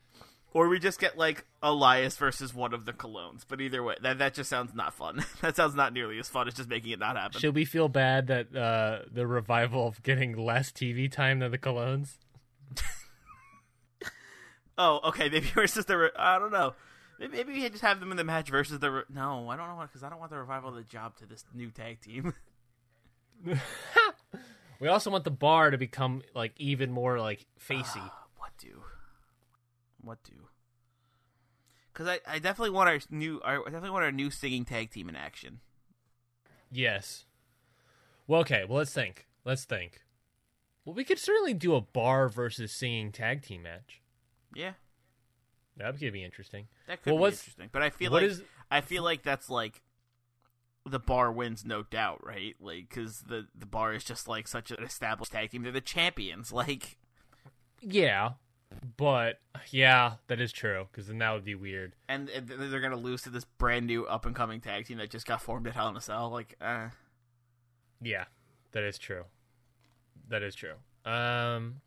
Or 0.53 0.69
we 0.69 0.81
just 0.81 0.99
get 0.99 1.17
like 1.17 1.45
Elias 1.63 2.17
versus 2.17 2.53
one 2.53 2.75
of 2.75 2.85
the 2.85 2.93
Colóns. 2.93 3.45
But 3.47 3.61
either 3.61 3.83
way, 3.83 3.95
that 4.03 4.19
that 4.19 4.35
just 4.35 4.51
sounds 4.51 4.75
not 4.75 4.95
fun. 4.95 5.25
that 5.41 5.55
sounds 5.57 5.75
not 5.77 5.93
nearly 5.93 6.19
as 6.19 6.29
fun 6.29 6.49
as 6.49 6.55
just 6.55 6.69
making 6.69 6.91
it 6.91 6.99
not 6.99 7.17
happen. 7.17 7.41
Should 7.41 7.55
we 7.55 7.65
feel 7.65 7.89
bad 7.89 8.27
that 8.27 8.55
uh, 8.55 9.01
the 9.13 9.27
revival 9.27 9.87
of 9.87 10.03
getting 10.03 10.37
less 10.37 10.73
TV 10.73 11.11
time 11.11 11.39
than 11.39 11.51
the 11.53 11.59
Colóns? 11.59 12.17
Oh, 14.79 15.01
okay. 15.09 15.29
Maybe 15.29 15.47
versus 15.55 15.85
the. 15.85 15.99
Re- 15.99 16.11
I 16.17 16.39
don't 16.39 16.53
know. 16.53 16.73
Maybe, 17.19 17.37
maybe 17.37 17.53
we 17.53 17.69
just 17.69 17.83
have 17.83 18.01
them 18.01 18.13
in 18.13 18.17
the 18.17 18.25
match 18.25 18.49
versus 18.49 18.79
the. 18.79 18.91
Re- 18.91 19.03
no, 19.11 19.51
I 19.51 19.57
don't 19.57 19.69
know 19.69 19.79
because 19.83 20.03
I 20.03 20.09
don't 20.09 20.19
want 20.19 20.31
the 20.31 20.39
revival 20.39 20.71
of 20.71 20.75
the 20.75 20.85
job 20.85 21.17
to 21.19 21.27
this 21.27 21.45
new 21.55 21.71
tag 21.71 22.01
team. 22.01 22.33
We 24.81 24.89
also 24.89 25.11
want 25.11 25.25
the 25.25 25.31
bar 25.31 25.71
to 25.71 25.77
become 25.77 26.23
like 26.35 26.55
even 26.57 26.91
more 26.91 27.21
like 27.21 27.45
facey. 27.59 28.01
what 28.39 28.53
do? 28.59 28.83
What 30.03 30.23
do? 30.23 30.49
Because 31.93 32.07
I, 32.09 32.21
I 32.27 32.39
definitely 32.39 32.71
want 32.71 32.89
our 32.89 32.99
new. 33.11 33.41
Our, 33.43 33.61
I 33.61 33.65
definitely 33.65 33.91
want 33.91 34.05
our 34.05 34.13
new 34.13 34.31
singing 34.31 34.65
tag 34.65 34.91
team 34.91 35.09
in 35.09 35.17
action. 35.17 35.61
yes. 36.71 37.25
Well, 38.27 38.41
okay. 38.43 38.65
Well, 38.69 38.79
let's 38.79 38.93
think. 38.93 39.27
Let's 39.45 39.65
think. 39.65 40.03
Well, 40.85 40.95
we 40.95 41.03
could 41.05 41.19
certainly 41.19 41.53
do 41.53 41.75
a 41.75 41.81
bar 41.81 42.29
versus 42.29 42.71
singing 42.73 43.11
tag 43.13 43.43
team 43.43 43.63
match. 43.65 44.01
Yeah, 44.55 44.73
That 45.77 45.99
could 45.99 46.13
be 46.13 46.25
interesting. 46.25 46.69
that 46.87 47.03
could 47.03 47.13
Well, 47.15 47.23
be 47.31 47.35
interesting. 47.37 47.69
But 47.73 47.83
I 47.83 47.91
feel 47.91 48.11
like 48.13 48.23
is- 48.25 48.43
I 48.71 48.81
feel 48.81 49.03
like 49.03 49.23
that's 49.23 49.51
like 49.51 49.83
the 50.87 50.99
bar 51.01 51.31
wins, 51.33 51.65
no 51.65 51.83
doubt, 51.83 52.25
right? 52.25 52.55
Like 52.61 52.89
because 52.89 53.23
the 53.23 53.49
the 53.55 53.67
bar 53.67 53.93
is 53.95 54.05
just 54.05 54.27
like 54.29 54.47
such 54.49 54.71
an 54.71 54.83
established 54.83 55.33
tag 55.33 55.51
team. 55.51 55.63
They're 55.63 55.73
the 55.73 55.81
champions. 55.81 56.53
Like 56.61 56.99
Yeah, 57.81 58.33
but 58.97 59.41
yeah, 59.71 60.15
that 60.29 60.41
is 60.41 60.53
true. 60.53 60.87
Because 60.91 61.09
then 61.09 61.19
that 61.19 61.33
would 61.33 61.45
be 61.45 61.55
weird. 61.55 61.95
and, 62.09 62.29
they're 62.29 62.81
gonna 62.81 62.97
lose 62.97 63.23
to 63.23 63.31
this 63.31 63.45
brand 63.45 63.87
new 63.87 64.07
up 64.07 64.27
and 64.27 64.35
coming 64.35 64.61
tag 64.61 64.87
team 64.87 64.99
that 64.99 65.11
just 65.11 65.27
got 65.27 65.43
formed 65.43 65.67
at 65.67 65.75
Hell 65.75 65.89
in 65.89 65.97
a 65.97 66.01
Cell. 66.01 66.31
Like, 66.31 66.57
uh, 66.61 66.89
Yeah, 68.01 68.25
that 68.73 68.83
is 68.83 68.99
true. 68.99 69.25
That 70.29 70.43
is 70.43 70.55
true. 70.55 70.75
Um, 71.05 71.81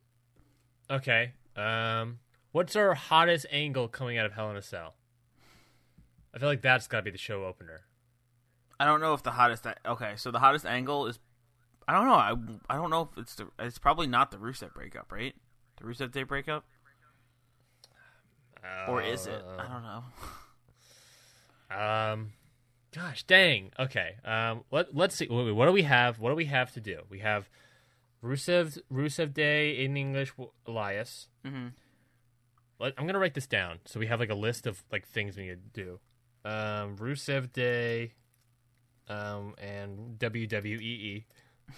okay. 0.89 1.33
Um, 1.55 2.19
what's 2.51 2.75
our 2.75 2.93
hottest 2.93 3.45
angle 3.51 3.87
coming 3.87 4.17
out 4.17 4.25
of 4.25 4.33
Hell 4.33 4.49
in 4.51 4.57
a 4.57 4.61
Cell? 4.61 4.95
I 6.33 6.39
feel 6.39 6.49
like 6.49 6.61
that's 6.61 6.87
got 6.87 6.97
to 6.97 7.03
be 7.03 7.11
the 7.11 7.17
show 7.17 7.45
opener. 7.45 7.81
I 8.79 8.85
don't 8.85 8.99
know 8.99 9.13
if 9.13 9.23
the 9.23 9.31
hottest. 9.31 9.65
Okay, 9.85 10.13
so 10.15 10.31
the 10.31 10.39
hottest 10.39 10.65
angle 10.65 11.07
is. 11.07 11.19
I 11.87 11.93
don't 11.93 12.07
know. 12.07 12.13
I, 12.13 12.33
I 12.73 12.75
don't 12.75 12.89
know 12.89 13.09
if 13.11 13.17
it's 13.17 13.35
the. 13.35 13.47
It's 13.59 13.77
probably 13.77 14.07
not 14.07 14.31
the 14.31 14.37
Rusev 14.37 14.73
breakup, 14.73 15.11
right? 15.11 15.35
The 15.77 15.83
Rusev 15.85 16.11
Day 16.11 16.23
breakup, 16.23 16.65
or 18.87 19.01
is 19.01 19.27
it? 19.27 19.43
I 19.57 19.67
don't 19.67 19.83
know. 19.83 20.03
Um, 21.75 22.33
gosh, 22.93 23.23
dang. 23.23 23.71
Okay. 23.79 24.15
Um, 24.23 24.63
let 24.71 24.95
let's 24.95 25.15
see. 25.15 25.27
What 25.27 25.65
do 25.65 25.71
we 25.71 25.83
have? 25.83 26.19
What 26.19 26.29
do 26.29 26.35
we 26.35 26.45
have 26.45 26.71
to 26.73 26.81
do? 26.81 27.01
We 27.09 27.19
have 27.19 27.49
Rusev 28.23 28.77
Rusev 28.91 29.33
Day 29.33 29.83
in 29.83 29.97
English. 29.97 30.33
Elias. 30.67 31.27
Mm-hmm. 31.45 31.67
Let, 32.79 32.93
I'm 32.97 33.05
gonna 33.05 33.19
write 33.19 33.33
this 33.33 33.47
down 33.47 33.79
so 33.85 33.99
we 33.99 34.07
have 34.07 34.19
like 34.19 34.29
a 34.29 34.35
list 34.35 34.67
of 34.67 34.83
like 34.91 35.07
things 35.07 35.37
we 35.37 35.47
need 35.47 35.73
to 35.73 35.83
do. 35.83 35.99
Um, 36.45 36.97
Rusev 36.97 37.51
Day. 37.51 38.13
Um, 39.09 39.55
and 39.57 40.17
WWE. 40.19 41.25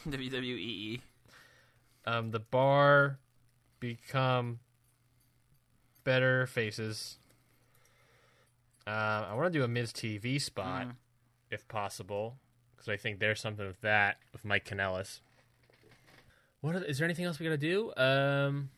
WWE. 0.07 1.01
Um, 2.07 2.29
the 2.29 2.39
bar 2.39 3.17
become 3.79 4.59
better 6.05 6.47
faces. 6.47 7.17
Uh, 8.87 9.25
I 9.29 9.33
want 9.33 9.51
to 9.51 9.59
do 9.59 9.63
a 9.63 9.67
Miz 9.67 9.91
TV 9.91 10.39
spot, 10.39 10.87
Mhm. 10.87 10.95
if 11.51 11.67
possible, 11.67 12.39
because 12.71 12.87
I 12.87 12.95
think 12.97 13.19
there's 13.19 13.41
something 13.41 13.65
with 13.67 13.81
that 13.81 14.17
with 14.31 14.45
Mike 14.45 14.63
Kanellis. 14.65 15.19
What 16.61 16.75
are, 16.75 16.83
is 16.83 16.97
there 16.99 17.05
anything 17.05 17.25
else 17.25 17.39
we 17.39 17.45
gotta 17.45 17.57
do? 17.57 17.93
Um, 17.97 18.69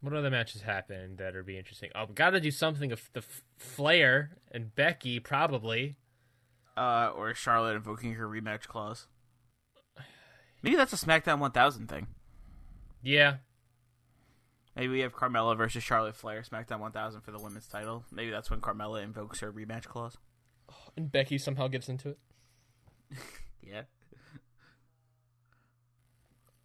what 0.00 0.12
other 0.12 0.30
matches 0.30 0.62
happen 0.62 1.16
that 1.16 1.34
are 1.34 1.42
be 1.42 1.56
interesting? 1.56 1.90
Oh, 1.94 2.06
gotta 2.06 2.40
do 2.40 2.50
something 2.50 2.92
of 2.92 3.08
the 3.12 3.20
F- 3.20 3.42
Flair 3.56 4.36
and 4.50 4.74
Becky 4.74 5.18
probably. 5.20 5.96
Uh, 6.76 7.12
or 7.14 7.32
Charlotte 7.34 7.76
invoking 7.76 8.14
her 8.14 8.26
rematch 8.28 8.66
clause. 8.66 9.06
Maybe 10.60 10.74
that's 10.74 10.92
a 10.92 10.96
SmackDown 10.96 11.38
1000 11.38 11.86
thing. 11.88 12.08
Yeah, 13.00 13.36
Maybe 14.76 14.88
we 14.88 15.00
have 15.00 15.14
Carmella 15.14 15.56
versus 15.56 15.82
Charlotte 15.84 16.16
Flair 16.16 16.42
SmackDown 16.42 16.80
1000 16.80 17.20
for 17.20 17.30
the 17.30 17.38
women's 17.38 17.68
title. 17.68 18.04
Maybe 18.10 18.30
that's 18.30 18.50
when 18.50 18.60
Carmella 18.60 19.02
invokes 19.02 19.40
her 19.40 19.52
rematch 19.52 19.84
clause. 19.84 20.18
and 20.96 21.10
Becky 21.10 21.38
somehow 21.38 21.68
gets 21.68 21.88
into 21.88 22.10
it. 22.10 22.18
Yeah. 23.66 23.82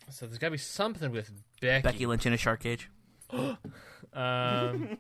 So 0.10 0.26
there's 0.26 0.38
gotta 0.38 0.52
be 0.52 0.58
something 0.58 1.12
with 1.12 1.32
Becky. 1.62 1.82
Becky 1.82 2.06
Lynch 2.06 2.26
in 2.26 2.34
a 2.34 2.38
shark 2.38 2.62
cage. 2.62 2.90
Um, 4.12 4.98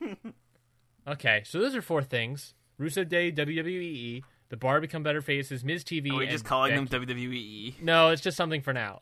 okay, 1.07 1.41
so 1.43 1.59
those 1.59 1.75
are 1.75 1.81
four 1.81 2.03
things: 2.03 2.53
Rusev 2.79 3.09
Day, 3.09 3.31
WWE, 3.31 4.21
the 4.49 4.57
Bar 4.57 4.81
Become 4.81 5.01
Better 5.01 5.21
Faces, 5.21 5.63
Miz 5.63 5.83
TV. 5.83 6.11
Are 6.11 6.17
we 6.17 6.27
just 6.27 6.45
calling 6.45 6.75
Becky. 6.75 7.05
them 7.05 7.17
WWE? 7.17 7.81
No, 7.81 8.09
it's 8.09 8.21
just 8.21 8.37
something 8.37 8.61
for 8.61 8.71
now. 8.71 8.99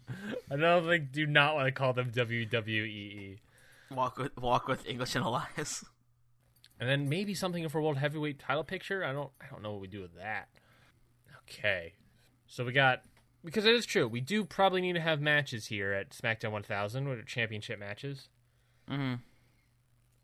I 0.50 0.56
don't 0.56 0.86
like. 0.86 1.12
Do 1.12 1.26
not 1.26 1.56
want 1.56 1.66
to 1.66 1.72
call 1.72 1.92
them 1.92 2.10
WWE. 2.10 3.38
Walk 3.94 4.18
with 4.18 4.36
walk 4.36 4.68
with 4.68 4.86
English 4.86 5.16
and 5.16 5.24
Elias. 5.24 5.84
And 6.78 6.88
then 6.88 7.08
maybe 7.08 7.34
something 7.34 7.68
for 7.68 7.82
World 7.82 7.98
Heavyweight 7.98 8.38
Title 8.38 8.64
picture. 8.64 9.04
I 9.04 9.12
don't. 9.12 9.30
I 9.40 9.46
don't 9.50 9.62
know 9.62 9.72
what 9.72 9.80
we 9.80 9.88
do 9.88 10.00
with 10.00 10.16
that. 10.16 10.48
Okay, 11.48 11.94
so 12.46 12.64
we 12.64 12.72
got 12.72 13.02
because 13.44 13.64
it 13.64 13.74
is 13.74 13.86
true. 13.86 14.08
We 14.08 14.20
do 14.20 14.44
probably 14.44 14.80
need 14.80 14.94
to 14.94 15.00
have 15.00 15.20
matches 15.20 15.66
here 15.66 15.92
at 15.92 16.10
SmackDown 16.10 16.52
1000, 16.52 17.08
with 17.08 17.26
championship 17.26 17.78
matches. 17.78 18.28
Mm-hmm. 18.90 19.14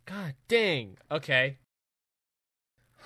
God 0.06 0.34
dang. 0.48 0.96
Okay. 1.10 1.58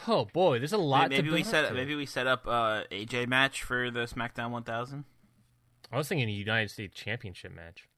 Oh 0.07 0.27
boy, 0.27 0.59
there's 0.59 0.73
a 0.73 0.79
lot. 0.79 1.11
Maybe 1.11 1.29
to 1.29 1.35
we 1.35 1.41
up 1.41 1.47
set 1.47 1.69
to. 1.69 1.75
maybe 1.75 1.95
we 1.95 2.07
set 2.07 2.27
up 2.27 2.47
uh, 2.47 2.85
AJ 2.91 3.29
match 3.29 3.63
for 3.63 3.91
the 3.91 4.01
SmackDown 4.01 4.51
1000. 4.51 5.05
I 5.93 5.97
was 5.97 6.09
thinking 6.09 6.29
a 6.29 6.33
United 6.33 6.71
States 6.71 6.95
Championship 6.95 7.55
match. 7.55 7.89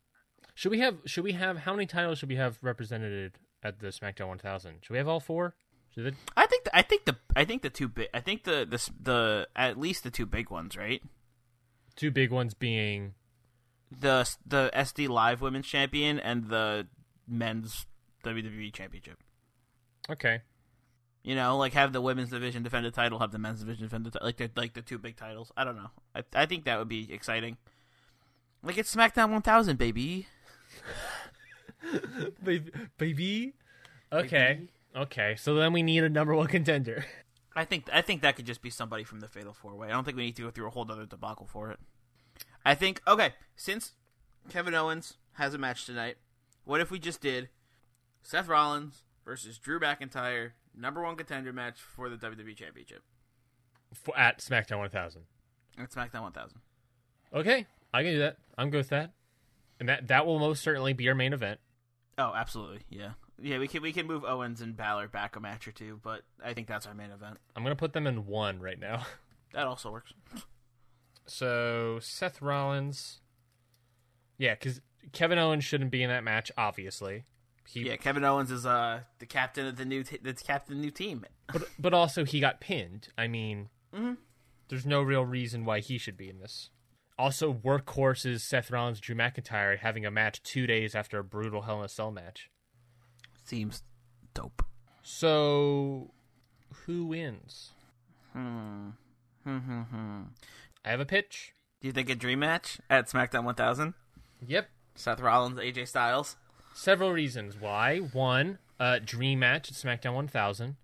Should 0.55 0.71
we 0.71 0.81
have? 0.81 0.99
Should 1.07 1.25
we 1.25 1.33
have? 1.33 1.59
How 1.59 1.73
many 1.73 1.87
titles 1.87 2.19
should 2.19 2.29
we 2.29 2.37
have 2.37 2.59
represented 2.63 3.39
at 3.63 3.81
the 3.81 3.89
SmackDown 3.89 4.29
1000? 4.29 4.79
Should 4.83 4.93
we 4.93 4.99
have 4.99 5.09
all 5.09 5.21
four? 5.21 5.55
Should 5.95 6.17
I 6.37 6.47
think 6.47 6.65
the, 6.65 6.77
I 6.77 6.83
think 6.83 7.05
the 7.05 7.17
I 7.37 7.45
think 7.45 7.63
the 7.63 7.71
two 7.71 7.89
big 7.89 8.09
I 8.15 8.21
think 8.21 8.45
the 8.45 8.67
the 8.69 8.91
the 9.01 9.49
at 9.55 9.79
least 9.79 10.05
the 10.05 10.11
two 10.11 10.25
big 10.25 10.51
ones 10.51 10.77
right 10.77 11.03
two 11.97 12.11
big 12.11 12.31
ones 12.31 12.55
being 12.55 13.15
the 13.91 14.29
the 14.47 14.71
SD 14.75 15.09
Live 15.09 15.43
Women's 15.43 15.67
Champion 15.67 16.19
and 16.19 16.49
the 16.49 16.87
Men's 17.29 17.87
WWE 18.25 18.73
Championship. 18.73 19.19
okay. 20.11 20.41
You 21.23 21.37
know, 21.37 21.57
like 21.57 21.75
have 21.75 21.93
the 21.93 22.01
women's 22.01 22.31
division 22.31 22.65
defend 22.65 22.85
the 22.85 22.91
title, 22.91 23.21
have 23.21 23.31
the 23.31 23.39
men's 23.39 23.61
division 23.61 23.85
defend 23.85 24.07
the 24.07 24.11
title, 24.11 24.27
like 24.27 24.39
the 24.39 24.51
like 24.57 24.73
the 24.75 24.83
two 24.83 24.99
big 24.99 25.17
titles. 25.17 25.53
I 25.57 25.63
don't 25.63 25.77
know. 25.77 25.91
I 26.17 26.25
I 26.35 26.47
think 26.47 26.65
that 26.65 26.79
would 26.79 26.89
be 26.89 27.13
exciting. 27.13 27.59
Like 28.63 28.77
it's 28.79 28.95
SmackDown 28.95 29.31
1000, 29.31 29.77
baby. 29.77 30.27
baby, 32.45 32.71
baby. 32.99 33.55
Okay. 34.13 34.69
Okay. 34.95 35.37
So 35.39 35.55
then 35.55 35.73
we 35.73 35.83
need 35.83 36.05
a 36.05 36.09
number 36.09 36.35
one 36.35 36.47
contender. 36.47 37.05
I 37.55 37.65
think 37.65 37.89
I 37.93 38.01
think 38.03 38.23
that 38.23 38.37
could 38.37 38.47
just 38.47 38.63
be 38.63 38.71
somebody 38.71 39.05
from 39.05 39.21
the 39.21 39.29
Fatal 39.29 39.53
Four 39.53 39.75
Way. 39.75 39.89
I 39.89 39.91
don't 39.91 40.05
think 40.05 40.17
we 40.17 40.25
need 40.25 40.37
to 40.37 40.43
go 40.43 40.51
through 40.51 40.67
a 40.67 40.71
whole 40.71 40.91
other 40.91 41.07
debacle 41.07 41.47
for 41.47 41.71
it. 41.71 41.79
I 42.65 42.75
think 42.75 43.03
okay, 43.07 43.35
since 43.57 43.93
Kevin 44.49 44.75
Owens 44.75 45.15
has 45.35 45.55
a 45.55 45.59
match 45.59 45.85
tonight, 45.85 46.17
what 46.65 46.81
if 46.81 46.91
we 46.91 46.99
just 46.99 47.21
did 47.21 47.49
Seth 48.23 48.49
Rollins 48.49 49.03
versus 49.25 49.59
Drew 49.59 49.79
McIntyre, 49.81 50.53
number 50.77 51.03
one 51.03 51.17
contender 51.17 51.53
match 51.53 51.81
for 51.81 52.09
the 52.09 52.17
WWE 52.17 52.57
Championship 52.57 53.03
For, 53.93 54.17
at 54.19 54.39
SmackDown 54.39 54.79
1000. 54.79 55.23
at 55.79 55.91
SmackDown 55.91 56.23
1000? 56.23 56.61
Okay. 57.35 57.67
I 57.95 58.03
can 58.03 58.13
do 58.13 58.19
that. 58.21 58.39
I'm 58.57 58.71
good 58.71 58.79
with 58.79 58.89
that. 58.89 59.13
And 59.83 59.89
that 59.89 60.07
that 60.07 60.27
will 60.27 60.39
most 60.39 60.63
certainly 60.63 60.93
be 60.93 61.09
our 61.09 61.15
main 61.17 61.33
event. 61.33 61.59
Oh, 62.17 62.33
absolutely, 62.37 62.83
yeah, 62.89 63.15
yeah. 63.41 63.59
We 63.59 63.67
can 63.67 63.83
we 63.83 63.93
can 63.93 64.07
move 64.07 64.23
Owens 64.25 64.61
and 64.61 64.77
Balor 64.77 65.09
back 65.09 65.35
a 65.35 65.41
match 65.41 65.67
or 65.67 65.73
two, 65.73 65.99
but 66.05 66.23
I 66.45 66.55
think 66.55 66.69
that's 66.69 66.87
our 66.87 66.95
main 66.95 67.11
event. 67.11 67.39
I'm 67.57 67.65
gonna 67.65 67.75
put 67.75 67.93
them 67.93 68.07
in 68.07 68.27
one 68.27 68.61
right 68.61 68.79
now. 68.79 69.05
That 69.53 69.67
also 69.67 69.91
works. 69.91 70.15
So 71.27 71.99
Seth 72.01 72.41
Rollins, 72.41 73.21
yeah, 74.39 74.55
because 74.55 74.81
Kevin 75.13 75.37
Owens 75.39 75.65
shouldn't 75.65 75.91
be 75.91 76.03
in 76.05 76.11
that 76.11 76.23
match. 76.25 76.51
Obviously, 76.57 77.25
he, 77.69 77.81
Yeah, 77.89 77.97
Kevin 77.97 78.25
Owens 78.25 78.51
is 78.53 78.65
uh 78.65 79.01
the 79.19 79.27
captain 79.27 79.67
of 79.67 79.77
the 79.77 79.85
new 79.85 80.05
t- 80.05 80.19
the 80.23 80.33
captain 80.35 80.75
of 80.77 80.79
the 80.79 80.85
new 80.87 80.91
team. 80.93 81.27
but 81.53 81.65
but 81.79 81.93
also 81.93 82.25
he 82.25 82.39
got 82.41 82.61
pinned. 82.61 83.09
I 83.19 83.27
mean, 83.29 83.69
Mm-hmm. 83.93 84.15
there's 84.69 84.87
no 84.87 85.03
real 85.03 85.25
reason 85.27 85.65
why 85.67 85.81
he 85.81 85.99
should 85.99 86.17
be 86.17 86.31
in 86.31 86.39
this. 86.39 86.71
Also, 87.19 87.53
workhorses 87.53 88.41
Seth 88.41 88.71
Rollins, 88.71 89.01
Drew 89.01 89.15
McIntyre 89.15 89.79
having 89.79 90.05
a 90.07 90.11
match 90.11 90.43
two 90.43 90.67
days 90.67 90.95
after 90.95 91.19
a 91.19 91.25
brutal 91.25 91.63
Hell 91.63 91.79
in 91.81 91.85
a 91.85 91.89
Cell 91.89 92.11
match. 92.11 92.51
Seems 93.45 93.83
dope. 94.35 94.63
So, 95.03 96.11
who 96.87 97.07
wins? 97.07 97.71
Hmm. 98.33 98.91
Hmm. 99.45 99.59
Hmm. 99.59 99.83
Hmm. 99.83 100.23
I 100.85 100.91
have 100.91 101.01
a 101.01 101.05
pitch. 101.05 101.53
Do 101.81 101.89
you 101.89 101.93
think 101.93 102.09
a 102.09 102.15
dream 102.15 102.39
match 102.41 102.79
at 102.89 103.09
SmackDown 103.09 103.45
1000? 103.45 103.95
Yep, 104.47 104.69
Seth 104.95 105.21
Rollins, 105.21 105.59
AJ 105.59 105.89
Styles. 105.89 106.37
several 106.75 107.13
reasons 107.13 107.61
why. 107.61 107.99
One, 107.99 108.59
uh, 108.81 108.99
dream 109.05 109.41
match 109.41 109.71
at 109.71 109.77
SmackDown 109.77 110.15
1000. 110.15 110.77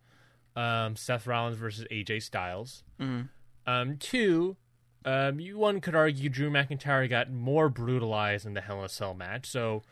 Um, 0.57 0.97
Seth 0.97 1.27
Rollins 1.27 1.57
versus 1.57 1.87
AJ 1.91 2.23
Styles. 2.23 2.83
Hmm. 3.01 3.23
Um, 3.67 3.97
two, 3.99 4.57
um, 5.05 5.41
you, 5.41 5.59
one 5.59 5.81
could 5.81 5.95
argue 5.95 6.29
Drew 6.29 6.51
McIntyre 6.51 7.09
got 7.09 7.31
more 7.31 7.69
brutalized 7.69 8.47
in 8.47 8.55
the 8.55 8.61
Hell 8.61 8.81
in 8.81 8.85
a 8.85 8.89
Cell 8.89 9.15
match, 9.15 9.47
so 9.47 9.83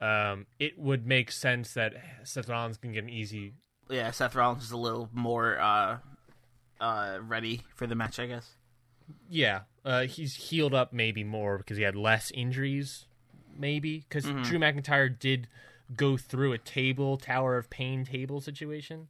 um, 0.00 0.46
it 0.58 0.78
would 0.78 1.06
make 1.06 1.30
sense 1.30 1.74
that 1.74 1.94
Seth 2.24 2.48
Rollins 2.48 2.78
can 2.78 2.92
get 2.92 3.04
an 3.04 3.10
easy. 3.10 3.52
Yeah, 3.90 4.10
Seth 4.10 4.34
Rollins 4.34 4.64
is 4.64 4.70
a 4.70 4.76
little 4.76 5.08
more 5.12 5.58
uh, 5.58 5.98
uh, 6.80 7.18
ready 7.22 7.62
for 7.74 7.86
the 7.86 7.94
match, 7.94 8.18
I 8.18 8.26
guess. 8.26 8.50
Yeah, 9.28 9.60
uh, 9.84 10.02
he's 10.02 10.34
healed 10.34 10.74
up 10.74 10.92
maybe 10.92 11.24
more 11.24 11.58
because 11.58 11.76
he 11.76 11.82
had 11.82 11.96
less 11.96 12.30
injuries, 12.32 13.06
maybe 13.56 14.04
because 14.08 14.24
Drew 14.24 14.58
McIntyre 14.58 15.18
did 15.18 15.48
go 15.96 16.16
through 16.16 16.52
a 16.52 16.58
table 16.58 17.16
Tower 17.16 17.56
of 17.56 17.70
Pain 17.70 18.04
table 18.04 18.40
situation, 18.40 19.08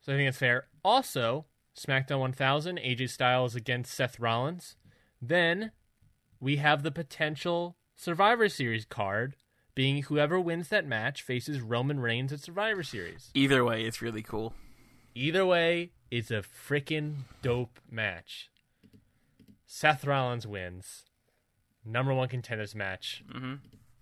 so 0.00 0.12
I 0.12 0.16
think 0.16 0.28
it's 0.28 0.38
fair. 0.38 0.66
Also, 0.84 1.44
SmackDown 1.76 2.20
1000, 2.20 2.78
AJ 2.78 3.10
Styles 3.10 3.54
against 3.54 3.92
Seth 3.92 4.18
Rollins. 4.18 4.76
Then 5.20 5.72
we 6.40 6.56
have 6.56 6.82
the 6.82 6.90
potential 6.90 7.76
Survivor 7.96 8.48
Series 8.48 8.84
card 8.84 9.36
being 9.74 10.02
whoever 10.04 10.40
wins 10.40 10.68
that 10.68 10.86
match 10.86 11.22
faces 11.22 11.60
Roman 11.60 12.00
Reigns 12.00 12.32
at 12.32 12.40
Survivor 12.40 12.82
Series. 12.82 13.30
Either 13.34 13.62
way, 13.64 13.84
it's 13.84 14.00
really 14.00 14.22
cool. 14.22 14.54
Either 15.14 15.44
way, 15.44 15.92
it's 16.10 16.30
a 16.30 16.42
freaking 16.42 17.16
dope 17.42 17.78
match. 17.90 18.50
Seth 19.66 20.04
Rollins 20.06 20.46
wins. 20.46 21.04
Number 21.84 22.14
one 22.14 22.28
contenders 22.28 22.74
match 22.74 23.22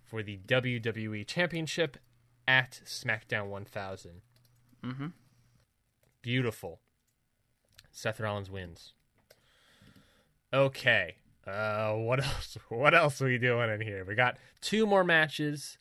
for 0.04 0.22
the 0.22 0.38
WWE 0.46 1.26
Championship 1.26 1.96
at 2.46 2.80
SmackDown 2.84 3.48
1000. 3.48 4.22
Mhm. 4.82 5.12
Beautiful. 6.22 6.80
Seth 7.94 8.20
Rollins 8.20 8.50
wins. 8.50 8.92
Okay. 10.52 11.16
Uh, 11.46 11.92
what 11.92 12.20
else? 12.24 12.58
What 12.68 12.94
else 12.94 13.20
are 13.22 13.26
we 13.26 13.38
doing 13.38 13.70
in 13.70 13.80
here? 13.80 14.04
We 14.04 14.14
got 14.14 14.36
two 14.60 14.86
more 14.86 15.04
matches 15.04 15.78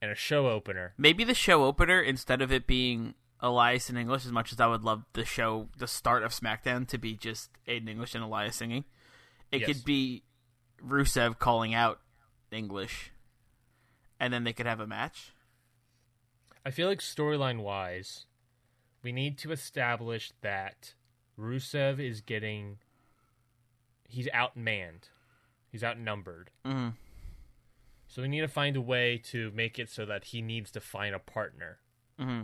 and 0.00 0.10
a 0.10 0.14
show 0.14 0.48
opener. 0.48 0.94
Maybe 0.98 1.24
the 1.24 1.34
show 1.34 1.64
opener, 1.64 2.00
instead 2.00 2.42
of 2.42 2.50
it 2.52 2.66
being 2.66 3.14
Elias 3.40 3.88
in 3.88 3.96
English, 3.96 4.26
as 4.26 4.32
much 4.32 4.52
as 4.52 4.60
I 4.60 4.66
would 4.66 4.82
love 4.82 5.04
the 5.12 5.24
show, 5.24 5.68
the 5.78 5.86
start 5.86 6.22
of 6.24 6.32
SmackDown 6.32 6.86
to 6.88 6.98
be 6.98 7.14
just 7.14 7.50
Aiden 7.68 7.88
English 7.88 8.14
and 8.14 8.24
Elias 8.24 8.56
singing, 8.56 8.84
it 9.50 9.60
Yes. 9.60 9.66
could 9.68 9.84
be 9.84 10.24
Rusev 10.84 11.38
calling 11.38 11.74
out 11.74 12.00
English, 12.50 13.12
and 14.18 14.32
then 14.32 14.44
they 14.44 14.52
could 14.52 14.66
have 14.66 14.80
a 14.80 14.86
match. 14.86 15.32
I 16.64 16.70
feel 16.70 16.88
like 16.88 17.00
storyline 17.00 17.60
wise, 17.60 18.26
we 19.02 19.12
need 19.12 19.38
to 19.38 19.50
establish 19.52 20.32
that 20.42 20.94
Rusev 21.42 21.98
is 21.98 22.20
getting. 22.20 22.78
He's 24.08 24.28
outmanned. 24.28 25.08
He's 25.70 25.82
outnumbered. 25.82 26.50
Mm-hmm. 26.64 26.90
So 28.06 28.22
we 28.22 28.28
need 28.28 28.42
to 28.42 28.48
find 28.48 28.76
a 28.76 28.80
way 28.80 29.18
to 29.30 29.50
make 29.52 29.78
it 29.78 29.88
so 29.88 30.04
that 30.04 30.26
he 30.26 30.42
needs 30.42 30.70
to 30.72 30.80
find 30.80 31.14
a 31.14 31.18
partner. 31.18 31.78
Mm-hmm. 32.20 32.42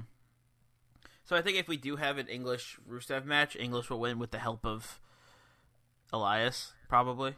So 1.24 1.36
I 1.36 1.42
think 1.42 1.58
if 1.58 1.68
we 1.68 1.76
do 1.76 1.96
have 1.96 2.16
an 2.16 2.26
English 2.26 2.78
Rusev 2.88 3.26
match, 3.26 3.54
English 3.54 3.90
will 3.90 4.00
win 4.00 4.18
with 4.18 4.30
the 4.30 4.38
help 4.38 4.64
of 4.64 4.98
Elias, 6.10 6.72
probably. 6.88 7.34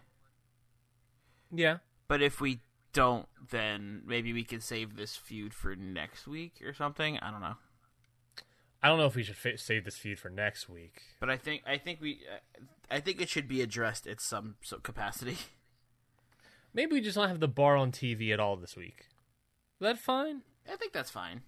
Yeah. 1.52 1.78
But 2.06 2.22
if 2.22 2.40
we 2.40 2.61
don't, 2.92 3.26
then 3.50 4.02
maybe 4.06 4.32
we 4.32 4.44
can 4.44 4.61
save 4.61 4.96
this 4.96 5.16
feud 5.16 5.52
for 5.52 5.74
next 5.74 6.28
week 6.28 6.62
or 6.64 6.72
something. 6.72 7.18
I 7.18 7.32
don't 7.32 7.40
know. 7.40 7.56
I 8.83 8.89
don't 8.89 8.99
know 8.99 9.07
if 9.07 9.14
we 9.14 9.22
should 9.22 9.37
fa- 9.37 9.59
save 9.59 9.85
this 9.85 9.97
feud 9.97 10.18
for 10.18 10.31
next 10.31 10.68
week. 10.68 11.03
But 11.20 11.28
I 11.31 11.37
think 11.37 11.62
I 11.66 11.76
think 11.76 12.01
we 12.01 12.20
I 12.91 13.01
think 13.01 13.20
it 13.20 13.28
should 13.28 13.47
be 13.47 13.62
addressed 13.62 14.07
at 14.07 14.20
some, 14.20 14.57
some 14.62 14.81
capacity. 14.81 15.37
Maybe 16.74 16.93
we 16.93 17.01
just 17.01 17.16
don't 17.16 17.28
have 17.28 17.41
the 17.41 17.49
bar 17.49 17.76
on 17.76 17.93
TV 17.93 18.33
at 18.33 18.41
all 18.41 18.57
this 18.57 18.76
week. 18.76 19.07
Is 19.81 19.87
that 19.87 19.99
fine? 19.99 20.43
I 20.70 20.76
think 20.76 20.93
that's 20.93 21.11
fine. 21.11 21.43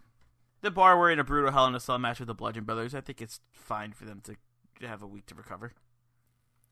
The 0.62 0.70
bar 0.70 0.96
were 0.98 1.10
in 1.10 1.18
a 1.18 1.24
brutal 1.24 1.52
Hell 1.52 1.66
in 1.66 1.74
a 1.74 1.80
Cell 1.80 1.98
match 1.98 2.18
with 2.18 2.28
the 2.28 2.34
Bludgeon 2.34 2.64
Brothers. 2.64 2.94
I 2.94 3.00
think 3.00 3.20
it's 3.20 3.40
fine 3.52 3.92
for 3.92 4.04
them 4.04 4.20
to 4.24 4.36
to 4.80 4.88
have 4.88 5.02
a 5.02 5.06
week 5.06 5.26
to 5.26 5.34
recover. 5.34 5.72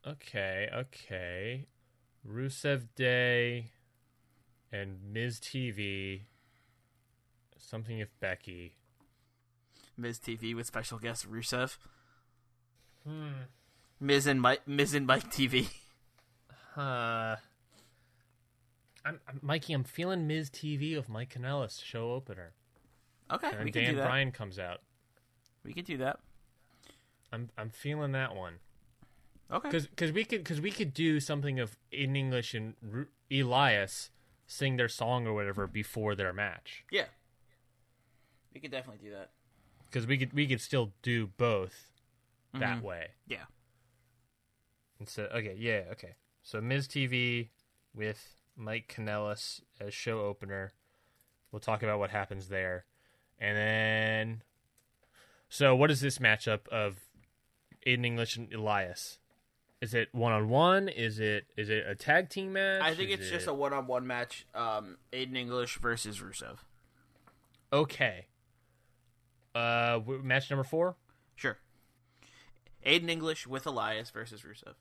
Okay, 0.07 0.69
okay. 0.75 1.67
Rusev 2.27 2.89
Day 2.95 3.71
and 4.73 4.99
Miz 5.13 5.39
TV. 5.41 6.23
Something 7.59 7.99
if 7.99 8.09
Becky. 8.21 8.77
Miz 10.01 10.19
TV 10.19 10.55
with 10.55 10.67
special 10.67 10.99
guest 10.99 11.31
Rusev. 11.31 11.77
Hmm. 13.07 13.29
Miz 14.01 14.27
and 14.27 14.41
Mike, 14.41 14.67
Miz 14.67 14.95
and 14.95 15.07
Mike 15.07 15.31
TV. 15.31 15.69
Uh, 16.77 17.37
I'm, 19.05 19.19
I'm 19.29 19.39
Mikey. 19.43 19.73
I'm 19.73 19.85
feeling 19.85 20.27
Miz 20.27 20.51
TV 20.51 20.97
with 20.97 21.09
Mike 21.09 21.35
Kanellis 21.35 21.83
show 21.83 22.13
opener, 22.13 22.53
Okay, 23.31 23.51
and 23.51 23.65
we 23.65 23.73
can 23.73 23.83
Dan 23.85 23.95
do 23.95 24.01
that. 24.01 24.07
Bryan 24.09 24.33
comes 24.33 24.59
out. 24.59 24.81
We 25.65 25.73
can 25.73 25.85
do 25.85 25.97
that. 25.99 26.21
I'm 27.33 27.51
I'm 27.59 27.71
feeling 27.71 28.13
that 28.13 28.35
one 28.35 28.55
Okay. 29.53 29.69
because 29.69 29.87
because 29.87 30.13
we 30.13 30.25
could 30.25 30.43
because 30.45 30.61
we 30.61 30.71
could 30.71 30.93
do 30.95 31.21
something 31.21 31.59
of 31.61 31.77
in 31.93 32.17
English 32.17 32.55
and 32.55 32.75
Ru- 32.83 33.09
Elias 33.31 34.11
sing 34.47 34.77
their 34.77 34.89
song 34.89 35.27
or 35.27 35.33
whatever 35.35 35.67
before 35.67 36.15
their 36.15 36.33
match 36.33 36.85
Yeah. 36.91 37.07
We 38.55 38.61
could 38.61 38.71
definitely 38.73 39.07
do 39.07 39.13
that. 39.15 39.31
Because 39.91 40.07
we 40.07 40.19
could 40.19 40.33
we 40.33 40.47
could 40.47 40.61
still 40.61 40.93
do 41.03 41.27
both 41.37 41.91
that 42.55 42.83
way. 42.83 43.09
Yeah. 43.27 43.45
And 44.99 45.09
so 45.09 45.25
okay, 45.35 45.57
yeah, 45.59 45.83
okay. 45.93 46.15
So 46.43 46.61
Miz 46.61 46.87
TV 46.87 47.49
with 47.95 48.41
Mike 48.57 48.95
Kanellis 48.95 49.61
as 49.81 49.93
show 49.95 50.21
opener. 50.21 50.73
We'll 51.51 51.61
talk 51.61 51.83
about 51.83 51.99
what 51.99 52.11
happens 52.11 52.49
there. 52.49 52.85
And 53.39 53.57
then 53.57 54.43
So 55.49 55.75
what 55.75 55.91
is 55.91 56.01
this 56.01 56.19
matchup 56.19 56.69
of 56.69 56.97
Aiden 57.87 58.07
English 58.07 58.37
and 58.37 58.53
Elias? 58.53 59.19
Is 59.81 59.95
it 59.95 60.09
one 60.13 60.33
on 60.33 60.49
one? 60.49 60.89
Is 60.89 61.19
it 61.19 61.47
is 61.57 61.71
it 61.71 61.85
a 61.89 61.95
tag 61.95 62.29
team 62.29 62.53
match? 62.53 62.83
I 62.83 62.95
think 62.95 63.11
Is 63.11 63.21
it's 63.21 63.31
just 63.31 63.47
a 63.49 63.55
one 63.55 63.73
on 63.73 63.87
one 63.87 64.07
match. 64.07 64.47
Um, 64.55 64.99
Aiden 65.13 65.37
English 65.37 65.79
versus 65.79 66.21
Rusev. 66.21 66.59
Okay. 67.73 68.27
Uh 69.55 70.01
match 70.23 70.51
number 70.51 70.65
4? 70.65 70.97
Sure. 71.37 71.59
Aiden 72.87 73.11
English 73.11 73.47
with 73.47 73.67
Elias 73.67 74.11
versus 74.11 74.43
Rusev. 74.43 74.75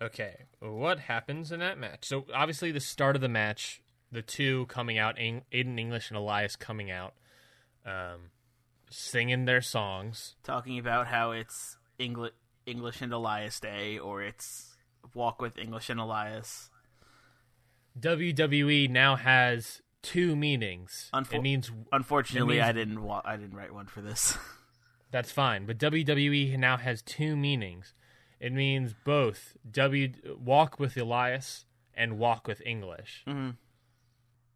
Okay, 0.00 0.44
what 0.60 0.98
happens 1.00 1.50
in 1.50 1.60
that 1.60 1.78
match? 1.78 2.04
So 2.06 2.26
obviously, 2.34 2.70
the 2.70 2.80
start 2.80 3.16
of 3.16 3.22
the 3.22 3.28
match, 3.28 3.80
the 4.12 4.20
two 4.20 4.66
coming 4.66 4.98
out, 4.98 5.16
Aiden 5.16 5.78
English 5.78 6.10
and 6.10 6.18
Elias 6.18 6.56
coming 6.56 6.90
out. 6.90 7.14
Um, 7.86 8.30
singing 8.90 9.44
their 9.44 9.60
songs. 9.62 10.36
talking 10.42 10.78
about 10.78 11.06
how 11.06 11.30
it's 11.30 11.76
English 11.98 12.32
English 12.66 13.00
and 13.00 13.12
Elias 13.12 13.60
Day 13.60 13.98
or 13.98 14.22
it's 14.22 14.76
Walk 15.14 15.40
with 15.40 15.56
English 15.56 15.88
and 15.88 16.00
Elias. 16.00 16.68
WWE 17.98 18.90
now 18.90 19.16
has 19.16 19.80
two 20.06 20.36
meanings. 20.36 21.10
Unfor- 21.12 21.34
it 21.34 21.42
means 21.42 21.70
Unfortunately, 21.92 22.56
It 22.58 22.60
means- 22.60 22.68
I 22.68 22.72
didn't 22.72 23.02
wa- 23.02 23.22
I 23.24 23.36
didn't 23.36 23.56
write 23.56 23.72
one 23.74 23.86
for 23.86 24.00
this. 24.02 24.36
that's 25.10 25.32
fine, 25.32 25.66
but 25.66 25.78
WWE 25.78 26.56
now 26.58 26.76
has 26.76 27.02
two 27.02 27.36
meanings. 27.36 27.94
It 28.40 28.52
means 28.52 28.94
both 29.04 29.56
W 29.70 30.12
walk 30.38 30.78
with 30.78 30.96
Elias 30.96 31.64
and 31.94 32.18
walk 32.18 32.46
with 32.46 32.60
English. 32.66 33.24
and 33.26 33.56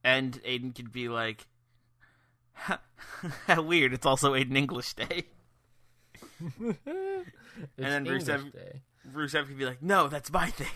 Aiden 0.05 0.75
could 0.75 0.93
be 0.93 1.09
like, 1.09 1.47
"How 2.53 2.79
weird! 3.63 3.93
It's 3.93 4.07
also 4.07 4.35
Aiden 4.35 4.57
English 4.57 4.95
Day." 4.95 5.25
It's 7.77 7.77
then 7.77 8.07
English 8.07 8.25
Rusev- 8.25 8.53
Day. 8.53 8.83
Rusev 9.13 9.47
could 9.49 9.59
be 9.59 9.67
like, 9.67 9.83
"No, 9.83 10.09
that's 10.09 10.31
my 10.33 10.51
thing." 10.51 10.73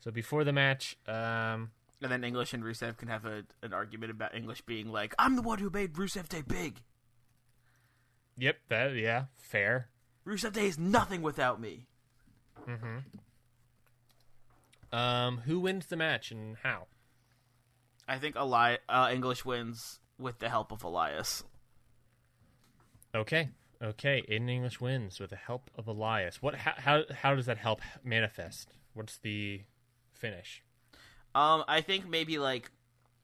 So 0.00 0.10
before 0.10 0.44
the 0.44 0.52
match, 0.52 0.96
um, 1.06 1.70
And 2.02 2.12
then 2.12 2.24
English 2.24 2.52
and 2.52 2.62
Rusev 2.62 2.98
can 2.98 3.08
have 3.08 3.24
a, 3.24 3.44
an 3.62 3.72
argument 3.72 4.10
about 4.10 4.34
English 4.34 4.60
being 4.62 4.88
like, 4.92 5.14
"I'm 5.18 5.34
the 5.36 5.42
one 5.42 5.58
who 5.58 5.70
made 5.70 5.94
Rusev 5.94 6.28
Day 6.28 6.42
big. 6.46 6.82
yep, 8.36 8.58
that 8.68 8.94
yeah, 8.94 9.24
fair. 9.36 9.88
Rusev 10.26 10.52
Day 10.52 10.66
is 10.66 10.78
nothing 10.78 11.22
without 11.22 11.60
me." 11.60 11.86
Mhm. 12.66 13.04
Um, 14.92 15.38
who 15.38 15.58
wins 15.60 15.86
the 15.86 15.96
match 15.96 16.30
and 16.30 16.56
how? 16.62 16.86
I 18.08 18.18
think 18.18 18.36
Eli- 18.36 18.76
uh, 18.88 19.10
English 19.12 19.44
wins 19.44 19.98
with 20.18 20.38
the 20.38 20.48
help 20.48 20.70
of 20.72 20.84
Elias. 20.84 21.44
Okay, 23.14 23.48
okay. 23.82 24.22
Aiden 24.30 24.50
English 24.50 24.80
wins 24.80 25.18
with 25.18 25.30
the 25.30 25.36
help 25.36 25.70
of 25.76 25.88
Elias. 25.88 26.40
What? 26.42 26.54
How? 26.56 26.74
How, 26.76 27.02
how 27.22 27.34
does 27.34 27.46
that 27.46 27.58
help 27.58 27.80
manifest? 28.04 28.68
What's 28.94 29.16
the 29.18 29.62
finish? 30.12 30.62
Um, 31.36 31.64
I 31.68 31.82
think 31.82 32.08
maybe 32.08 32.38
like 32.38 32.70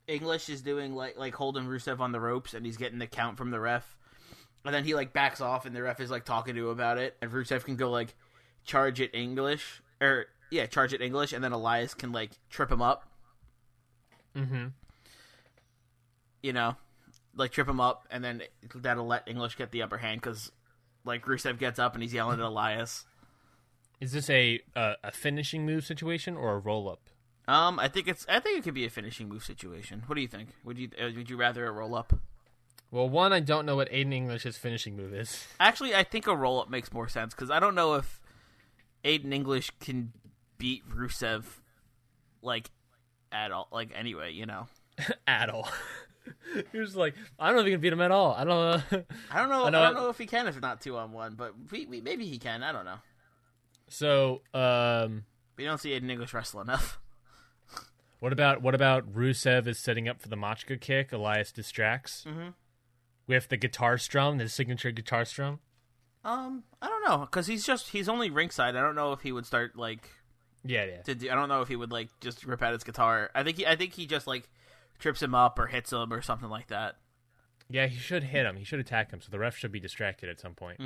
English 0.06 0.50
is 0.50 0.60
doing 0.60 0.94
like 0.94 1.16
like 1.16 1.34
holding 1.34 1.64
Rusev 1.64 1.98
on 1.98 2.12
the 2.12 2.20
ropes, 2.20 2.52
and 2.52 2.66
he's 2.66 2.76
getting 2.76 2.98
the 2.98 3.06
count 3.06 3.38
from 3.38 3.50
the 3.50 3.58
ref, 3.58 3.96
and 4.66 4.74
then 4.74 4.84
he 4.84 4.94
like 4.94 5.14
backs 5.14 5.40
off, 5.40 5.64
and 5.64 5.74
the 5.74 5.82
ref 5.82 5.98
is 5.98 6.10
like 6.10 6.26
talking 6.26 6.54
to 6.54 6.66
him 6.66 6.68
about 6.68 6.98
it, 6.98 7.16
and 7.22 7.30
Rusev 7.32 7.64
can 7.64 7.76
go 7.76 7.90
like 7.90 8.14
charge 8.64 9.00
it 9.00 9.14
English 9.14 9.80
or 9.98 10.26
yeah, 10.50 10.66
charge 10.66 10.92
it 10.92 11.00
English, 11.00 11.32
and 11.32 11.42
then 11.42 11.52
Elias 11.52 11.94
can 11.94 12.12
like 12.12 12.32
trip 12.50 12.70
him 12.70 12.82
up. 12.82 13.08
Mm-hmm. 14.36 14.66
You 16.42 16.52
know, 16.52 16.76
like 17.34 17.50
trip 17.52 17.66
him 17.66 17.80
up, 17.80 18.06
and 18.10 18.22
then 18.22 18.42
that'll 18.74 19.06
let 19.06 19.26
English 19.26 19.56
get 19.56 19.72
the 19.72 19.80
upper 19.80 19.96
hand 19.96 20.20
because 20.20 20.52
like 21.06 21.24
Rusev 21.24 21.58
gets 21.58 21.78
up 21.78 21.94
and 21.94 22.02
he's 22.02 22.12
yelling 22.12 22.40
at 22.40 22.44
Elias. 22.44 23.06
Is 24.02 24.12
this 24.12 24.28
a 24.28 24.60
a, 24.76 24.96
a 25.02 25.12
finishing 25.12 25.64
move 25.64 25.86
situation 25.86 26.36
or 26.36 26.56
a 26.56 26.58
roll 26.58 26.90
up? 26.90 27.08
Um, 27.48 27.78
I 27.78 27.88
think 27.88 28.08
it's 28.08 28.24
I 28.28 28.40
think 28.40 28.58
it 28.58 28.64
could 28.64 28.74
be 28.74 28.84
a 28.84 28.90
finishing 28.90 29.28
move 29.28 29.44
situation. 29.44 30.04
What 30.06 30.14
do 30.14 30.20
you 30.20 30.28
think? 30.28 30.50
Would 30.64 30.78
you 30.78 30.90
uh, 31.00 31.10
would 31.16 31.28
you 31.28 31.36
rather 31.36 31.66
a 31.66 31.72
roll 31.72 31.94
up? 31.94 32.12
Well, 32.90 33.08
one, 33.08 33.32
I 33.32 33.40
don't 33.40 33.64
know 33.64 33.74
what 33.74 33.90
Aiden 33.90 34.12
English's 34.12 34.58
finishing 34.58 34.96
move 34.96 35.14
is. 35.14 35.46
Actually, 35.58 35.94
I 35.94 36.04
think 36.04 36.26
a 36.26 36.36
roll 36.36 36.60
up 36.60 36.68
makes 36.68 36.92
more 36.92 37.08
sense 37.08 37.34
because 37.34 37.50
I 37.50 37.58
don't 37.58 37.74
know 37.74 37.94
if 37.94 38.20
Aiden 39.02 39.32
English 39.32 39.70
can 39.80 40.12
beat 40.58 40.86
Rusev 40.88 41.44
like 42.42 42.70
at 43.32 43.50
all. 43.50 43.68
Like 43.72 43.90
anyway, 43.94 44.32
you 44.32 44.46
know. 44.46 44.68
at 45.26 45.48
all. 45.48 45.68
he 46.72 46.78
was 46.78 46.94
like, 46.94 47.14
I 47.38 47.46
don't 47.46 47.56
know 47.56 47.60
if 47.60 47.66
he 47.66 47.72
can 47.72 47.80
beat 47.80 47.92
him 47.92 48.00
at 48.00 48.10
all. 48.10 48.32
I 48.32 48.44
don't 48.44 48.92
know. 48.92 49.04
I 49.30 49.38
don't 49.38 49.48
know. 49.48 49.64
I 49.64 49.68
I, 49.68 49.70
don't 49.70 49.94
know 49.94 50.08
if 50.08 50.18
he 50.18 50.26
can 50.26 50.46
if 50.46 50.60
not 50.60 50.80
two 50.80 50.96
on 50.96 51.12
one, 51.12 51.34
but 51.34 51.54
we, 51.70 51.86
we, 51.86 52.00
maybe 52.00 52.26
he 52.26 52.38
can. 52.38 52.62
I 52.62 52.72
don't 52.72 52.84
know. 52.84 52.98
so, 53.88 54.42
um, 54.54 55.24
We 55.56 55.64
don't 55.64 55.78
see 55.78 55.90
Aiden 55.90 56.10
English 56.10 56.34
wrestle 56.34 56.60
enough. 56.60 57.00
What 58.22 58.32
about 58.32 58.62
what 58.62 58.74
about 58.74 59.12
Rusev 59.12 59.66
is 59.66 59.78
setting 59.80 60.08
up 60.08 60.20
for 60.22 60.28
the 60.28 60.36
Machka 60.36 60.80
kick? 60.80 61.12
Elias 61.12 61.50
distracts 61.50 62.24
Mm-hmm. 62.26 62.50
with 63.26 63.48
the 63.48 63.56
guitar 63.56 63.98
strum, 63.98 64.38
the 64.38 64.48
signature 64.48 64.92
guitar 64.92 65.24
strum. 65.24 65.58
Um, 66.24 66.62
I 66.80 66.86
don't 66.86 67.04
know 67.04 67.18
because 67.26 67.48
he's 67.48 67.66
just 67.66 67.88
he's 67.88 68.08
only 68.08 68.30
ringside. 68.30 68.76
I 68.76 68.80
don't 68.80 68.94
know 68.94 69.10
if 69.12 69.22
he 69.22 69.32
would 69.32 69.44
start 69.44 69.74
like 69.76 70.08
Yeah, 70.64 70.84
yeah. 70.84 71.02
to 71.02 71.14
do. 71.16 71.28
I 71.30 71.34
don't 71.34 71.48
know 71.48 71.62
if 71.62 71.68
he 71.68 71.74
would 71.74 71.90
like 71.90 72.10
just 72.20 72.46
rip 72.46 72.62
out 72.62 72.72
his 72.72 72.84
guitar. 72.84 73.28
I 73.34 73.42
think 73.42 73.56
he 73.56 73.66
I 73.66 73.74
think 73.74 73.94
he 73.94 74.06
just 74.06 74.28
like 74.28 74.48
trips 75.00 75.20
him 75.20 75.34
up 75.34 75.58
or 75.58 75.66
hits 75.66 75.90
him 75.92 76.12
or 76.12 76.22
something 76.22 76.48
like 76.48 76.68
that. 76.68 76.94
Yeah, 77.68 77.86
he 77.88 77.98
should 77.98 78.22
hit 78.22 78.46
him. 78.46 78.54
He 78.56 78.62
should 78.64 78.78
attack 78.78 79.10
him. 79.10 79.20
So 79.20 79.30
the 79.32 79.38
ref 79.40 79.56
should 79.56 79.72
be 79.72 79.80
distracted 79.80 80.28
at 80.28 80.38
some 80.38 80.54
point. 80.54 80.80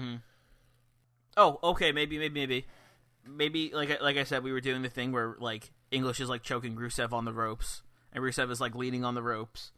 Oh, 1.36 1.58
okay, 1.62 1.92
maybe, 1.92 2.16
maybe, 2.18 2.32
maybe, 2.40 2.66
maybe. 3.28 3.70
Like, 3.74 3.90
I- 3.90 4.02
like 4.02 4.16
I 4.16 4.24
said, 4.24 4.42
we 4.42 4.52
were 4.52 4.60
doing 4.60 4.82
the 4.82 4.88
thing 4.88 5.12
where 5.12 5.36
like 5.38 5.70
English 5.90 6.20
is 6.20 6.28
like 6.28 6.42
choking 6.42 6.76
Rusev 6.76 7.12
on 7.12 7.24
the 7.24 7.32
ropes, 7.32 7.82
and 8.12 8.22
Rusev 8.22 8.50
is 8.50 8.60
like 8.60 8.74
leaning 8.74 9.04
on 9.04 9.14
the 9.14 9.22
ropes, 9.22 9.72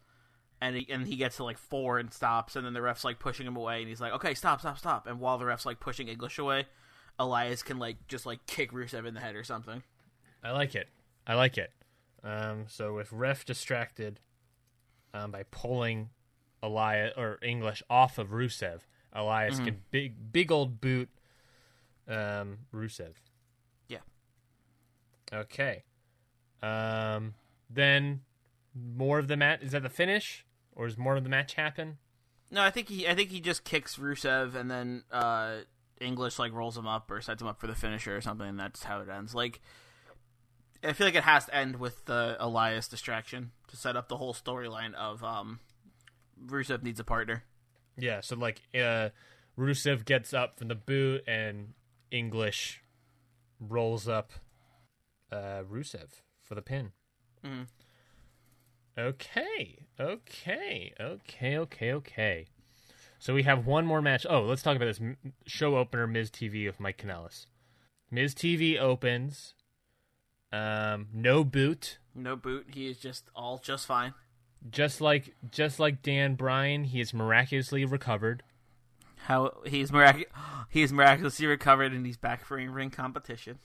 and 0.61 0.75
he, 0.75 0.87
and 0.91 1.07
he 1.07 1.15
gets 1.15 1.37
to 1.37 1.43
like 1.43 1.57
four 1.57 1.99
and 1.99 2.13
stops, 2.13 2.55
and 2.55 2.65
then 2.65 2.73
the 2.73 2.81
ref's 2.81 3.03
like 3.03 3.19
pushing 3.19 3.45
him 3.47 3.55
away, 3.55 3.79
and 3.79 3.87
he's 3.89 4.01
like, 4.01 4.13
okay, 4.13 4.33
stop, 4.33 4.59
stop, 4.59 4.77
stop, 4.77 5.07
and 5.07 5.19
while 5.19 5.37
the 5.37 5.45
ref's 5.45 5.65
like 5.65 5.79
pushing 5.79 6.07
English 6.07 6.37
away, 6.39 6.65
Elias 7.17 7.61
can 7.63 7.79
like 7.79 8.07
just 8.07 8.25
like 8.25 8.45
kick 8.45 8.71
Rusev 8.71 9.05
in 9.07 9.13
the 9.13 9.19
head 9.19 9.35
or 9.35 9.43
something. 9.43 9.83
I 10.43 10.51
like 10.51 10.73
it. 10.75 10.87
I 11.27 11.35
like 11.35 11.57
it. 11.57 11.71
Um, 12.23 12.65
so 12.67 12.93
with 12.95 13.11
ref 13.11 13.45
distracted 13.45 14.19
um, 15.13 15.31
by 15.31 15.43
pulling 15.51 16.09
Elias 16.63 17.13
or 17.17 17.37
English 17.41 17.81
off 17.89 18.17
of 18.17 18.29
Rusev, 18.29 18.79
Elias 19.13 19.59
can 19.65 19.81
big 19.91 20.31
big 20.31 20.51
old 20.51 20.81
boot 20.81 21.09
um, 22.07 22.59
Rusev. 22.73 23.13
Okay. 25.33 25.83
Um, 26.61 27.33
then 27.69 28.21
more 28.75 29.19
of 29.19 29.27
the 29.27 29.37
match 29.37 29.61
is 29.61 29.71
that 29.71 29.83
the 29.83 29.89
finish, 29.89 30.45
or 30.75 30.87
is 30.87 30.97
more 30.97 31.15
of 31.15 31.23
the 31.23 31.29
match 31.29 31.53
happen? 31.53 31.97
No, 32.51 32.61
I 32.61 32.71
think 32.71 32.89
he, 32.89 33.07
I 33.07 33.13
think 33.13 33.29
he 33.29 33.39
just 33.39 33.63
kicks 33.63 33.97
Rusev, 33.97 34.55
and 34.55 34.69
then 34.69 35.03
uh, 35.11 35.57
English 36.01 36.39
like 36.39 36.53
rolls 36.53 36.77
him 36.77 36.87
up 36.87 37.09
or 37.11 37.21
sets 37.21 37.41
him 37.41 37.47
up 37.47 37.59
for 37.59 37.67
the 37.67 37.75
finisher 37.75 38.15
or 38.15 38.21
something, 38.21 38.47
and 38.47 38.59
that's 38.59 38.83
how 38.83 39.01
it 39.01 39.09
ends. 39.09 39.35
Like, 39.35 39.61
I 40.83 40.93
feel 40.93 41.07
like 41.07 41.15
it 41.15 41.23
has 41.23 41.45
to 41.45 41.55
end 41.55 41.75
with 41.75 42.05
the 42.05 42.37
Elias 42.39 42.87
distraction 42.87 43.51
to 43.67 43.77
set 43.77 43.95
up 43.95 44.07
the 44.07 44.17
whole 44.17 44.33
storyline 44.33 44.93
of 44.95 45.23
um, 45.23 45.59
Rusev 46.43 46.83
needs 46.83 46.99
a 46.99 47.03
partner. 47.03 47.43
Yeah. 47.97 48.21
So 48.21 48.35
like, 48.35 48.61
uh, 48.73 49.09
Rusev 49.57 50.05
gets 50.05 50.33
up 50.33 50.57
from 50.57 50.69
the 50.69 50.75
boot, 50.75 51.23
and 51.27 51.73
English 52.11 52.81
rolls 53.59 54.07
up 54.07 54.31
uh, 55.31 55.63
Rusev 55.69 56.21
for 56.41 56.55
the 56.55 56.61
pin. 56.61 56.91
Mhm. 57.43 57.67
Okay, 58.97 59.85
okay, 59.99 60.93
okay, 60.99 61.57
okay, 61.57 61.93
okay. 61.93 62.47
So 63.17 63.33
we 63.33 63.43
have 63.43 63.65
one 63.65 63.85
more 63.85 64.01
match. 64.01 64.25
Oh, 64.29 64.41
let's 64.41 64.61
talk 64.61 64.75
about 64.75 64.85
this 64.85 65.01
show 65.45 65.77
opener, 65.77 66.07
Miz 66.07 66.29
TV 66.29 66.65
with 66.65 66.79
Mike 66.79 66.97
Kanellis. 66.97 67.45
Miz 68.11 68.33
TV 68.33 68.77
opens. 68.79 69.53
Um, 70.51 71.07
no 71.13 71.43
boot. 71.43 71.99
No 72.15 72.35
boot. 72.35 72.67
He 72.73 72.87
is 72.87 72.97
just 72.97 73.29
all 73.35 73.57
just 73.59 73.85
fine. 73.85 74.13
Just 74.69 74.99
like 74.99 75.35
just 75.51 75.79
like 75.79 76.01
Dan 76.01 76.35
Bryan, 76.35 76.85
he 76.85 76.99
is 76.99 77.13
miraculously 77.13 77.85
recovered. 77.85 78.43
How 79.27 79.51
he's 79.65 79.91
mirac- 79.91 80.31
he's 80.69 80.91
miraculously 80.91 81.45
recovered 81.45 81.93
and 81.93 82.05
he's 82.05 82.17
back 82.17 82.43
for 82.43 82.57
in 82.57 82.71
ring 82.73 82.89
competition. 82.89 83.59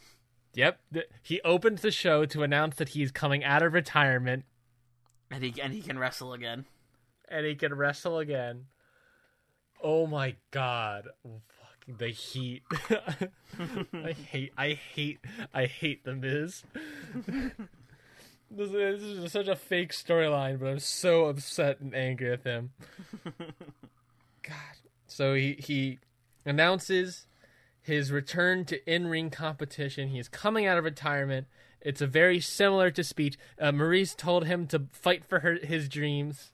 Yep, 0.55 0.81
he 1.23 1.41
opens 1.43 1.81
the 1.83 1.91
show 1.91 2.25
to 2.27 2.43
announce 2.43 2.77
that 2.77 2.91
he's 2.91 3.11
coming 3.11 3.43
out 3.45 3.63
of 3.63 3.73
retirement 3.73 4.45
And 5.31 5.43
he 5.43 5.61
and 5.61 5.73
he 5.73 5.81
can 5.83 5.99
wrestle 5.99 6.33
again. 6.33 6.65
and 7.29 7.45
he 7.45 7.55
can 7.57 7.75
wrestle 7.75 8.19
again. 8.19 8.67
Oh 9.83 10.07
my 10.07 10.37
god. 10.51 11.09
Fucking 11.23 11.97
the 11.99 12.09
heat. 12.09 12.63
I 13.93 14.13
hate 14.13 14.53
I 14.57 14.73
hate 14.95 15.19
I 15.53 15.67
hate 15.67 16.05
the 16.05 16.15
Miz. 16.15 16.63
this, 18.51 18.71
is, 18.71 18.73
this 18.73 19.03
is 19.03 19.33
such 19.33 19.49
a 19.49 19.57
fake 19.57 19.93
storyline, 19.93 20.61
but 20.61 20.67
I'm 20.67 20.79
so 20.79 21.27
upset 21.27 21.81
and 21.81 21.95
angry 21.95 22.33
at 22.33 22.43
him. 22.45 22.71
God. 24.43 24.77
So 25.07 25.35
he 25.35 25.55
he 25.59 25.99
announces 26.47 27.27
his 27.85 28.11
return 28.11 28.65
to 28.65 28.93
in-ring 28.93 29.31
competition. 29.31 30.09
He 30.09 30.19
is 30.19 30.29
coming 30.29 30.67
out 30.67 30.79
of 30.79 30.85
retirement. 30.85 31.47
It's 31.81 32.01
a 32.01 32.07
very 32.07 32.41
similar 32.41 32.91
to 32.91 33.05
speech. 33.05 33.37
Uh, 33.61 33.71
Maryse 33.71 34.17
told 34.17 34.47
him 34.47 34.67
to 34.69 34.87
fight 34.91 35.25
for 35.25 35.41
her 35.41 35.55
his 35.63 35.89
dreams. 35.89 36.51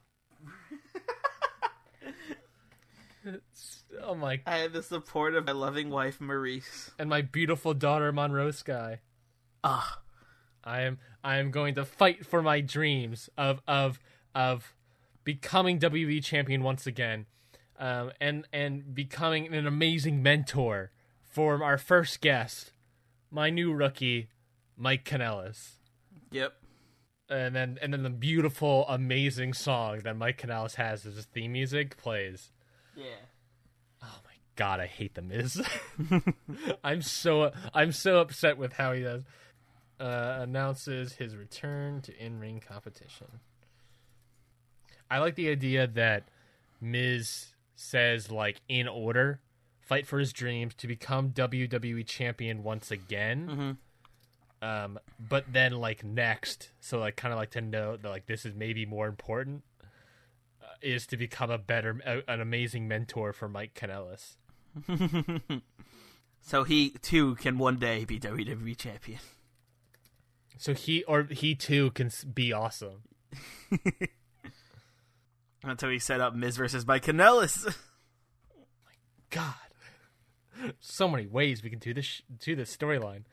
Oh 4.02 4.14
my! 4.14 4.40
I 4.46 4.58
had 4.58 4.72
the 4.72 4.82
support 4.82 5.34
of 5.34 5.46
my 5.46 5.52
loving 5.52 5.90
wife 5.90 6.20
Maryse. 6.20 6.90
And 6.98 7.10
my 7.10 7.20
beautiful 7.22 7.74
daughter 7.74 8.12
Monroe 8.12 8.50
Sky. 8.50 9.00
Ah, 9.62 10.00
I 10.64 10.82
am 10.82 10.98
I 11.22 11.36
am 11.36 11.50
going 11.50 11.74
to 11.74 11.84
fight 11.84 12.24
for 12.24 12.40
my 12.40 12.60
dreams 12.60 13.28
of 13.36 13.60
of 13.68 13.98
of 14.34 14.74
becoming 15.24 15.78
WWE 15.78 16.24
champion 16.24 16.62
once 16.62 16.86
again. 16.86 17.26
um, 17.78 18.12
and 18.20 18.46
and 18.52 18.94
becoming 18.94 19.52
an 19.54 19.66
amazing 19.66 20.22
mentor 20.22 20.92
for 21.30 21.62
our 21.62 21.78
first 21.78 22.20
guest, 22.20 22.72
my 23.30 23.50
new 23.50 23.72
rookie, 23.72 24.28
Mike 24.76 25.04
Kanellis. 25.04 25.76
Yep. 26.32 26.54
And 27.28 27.54
then 27.54 27.78
and 27.80 27.92
then 27.92 28.02
the 28.02 28.10
beautiful, 28.10 28.84
amazing 28.88 29.54
song 29.54 30.00
that 30.00 30.16
Mike 30.16 30.42
Kanellis 30.42 30.74
has 30.74 31.06
as 31.06 31.14
his 31.14 31.26
theme 31.26 31.52
music 31.52 31.96
plays. 31.96 32.50
Yeah. 32.96 33.04
Oh 34.02 34.18
my 34.24 34.32
god, 34.56 34.80
I 34.80 34.86
hate 34.86 35.14
the 35.14 35.22
Miz. 35.22 35.62
I'm 36.84 37.02
so 37.02 37.52
I'm 37.72 37.92
so 37.92 38.18
upset 38.18 38.58
with 38.58 38.72
how 38.72 38.92
he 38.92 39.02
does. 39.02 39.22
Uh, 40.00 40.38
announces 40.40 41.12
his 41.12 41.36
return 41.36 42.00
to 42.00 42.16
in-ring 42.16 42.62
competition. 42.66 43.26
I 45.10 45.18
like 45.18 45.34
the 45.34 45.50
idea 45.50 45.86
that 45.86 46.28
Miz 46.80 47.48
says 47.76 48.30
like 48.30 48.62
in 48.66 48.88
order, 48.88 49.40
fight 49.91 50.07
for 50.07 50.18
his 50.18 50.32
dreams 50.32 50.74
to 50.76 50.86
become 50.86 51.30
WWE 51.30 52.07
champion 52.07 52.62
once 52.62 52.91
again. 52.91 53.76
Um, 54.62 54.99
but 55.18 55.45
then 55.53 55.72
like 55.72 56.05
next, 56.05 56.70
so 56.80 56.99
like 57.01 57.16
kind 57.16 57.32
of 57.32 57.38
like 57.38 57.51
to 57.51 57.61
know 57.61 57.97
that 57.97 58.09
like 58.09 58.26
this 58.26 58.47
is 58.47 58.55
maybe 58.55 58.86
more 58.86 59.09
important, 59.09 59.64
uh, 60.62 60.66
is 60.80 61.07
to 61.09 61.16
become 61.16 61.51
a 61.51 61.59
better, 61.59 62.01
a, 62.07 62.22
an 62.32 62.41
amazing 62.41 62.86
mentor 62.86 63.32
for 63.32 63.49
Mike 63.49 63.74
Kanellis. 63.74 64.36
So 66.41 66.64
he 66.64 66.91
too 67.03 67.34
can 67.36 67.59
one 67.59 67.78
day 67.78 68.05
be 68.05 68.18
WWE 68.18 68.76
champion. 68.76 69.20
So 70.59 70.74
he 70.74 71.05
or 71.05 71.24
he 71.24 71.55
too 71.55 71.91
can 71.93 72.11
be 72.32 72.53
awesome. 72.53 73.03
That's 75.62 75.82
how 75.82 75.88
he 75.91 75.99
set 75.99 76.20
up 76.20 76.34
Miz 76.34 76.57
versus 76.57 76.86
Mike 76.86 77.05
Kanellis. 77.05 77.72
God, 79.30 79.55
so 80.80 81.08
many 81.08 81.26
ways 81.26 81.62
we 81.62 81.70
can 81.70 81.78
do 81.78 81.94
this 81.94 82.04
sh- 82.04 82.22
do 82.38 82.54
this 82.56 82.74
storyline. 82.76 83.24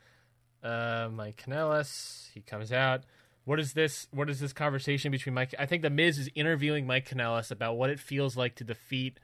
Uh, 0.62 1.08
Mike 1.12 1.42
Kanellis, 1.44 2.30
he 2.32 2.40
comes 2.40 2.72
out. 2.72 3.04
What 3.44 3.58
is 3.60 3.72
this? 3.72 4.08
What 4.10 4.28
is 4.28 4.40
this 4.40 4.52
conversation 4.52 5.10
between 5.10 5.34
Mike? 5.34 5.54
I 5.58 5.66
think 5.66 5.82
the 5.82 5.90
Miz 5.90 6.18
is 6.18 6.28
interviewing 6.34 6.86
Mike 6.86 7.08
Kanellis 7.08 7.50
about 7.50 7.76
what 7.76 7.90
it 7.90 7.98
feels 8.00 8.36
like 8.36 8.54
to 8.56 8.64
defeat 8.64 9.18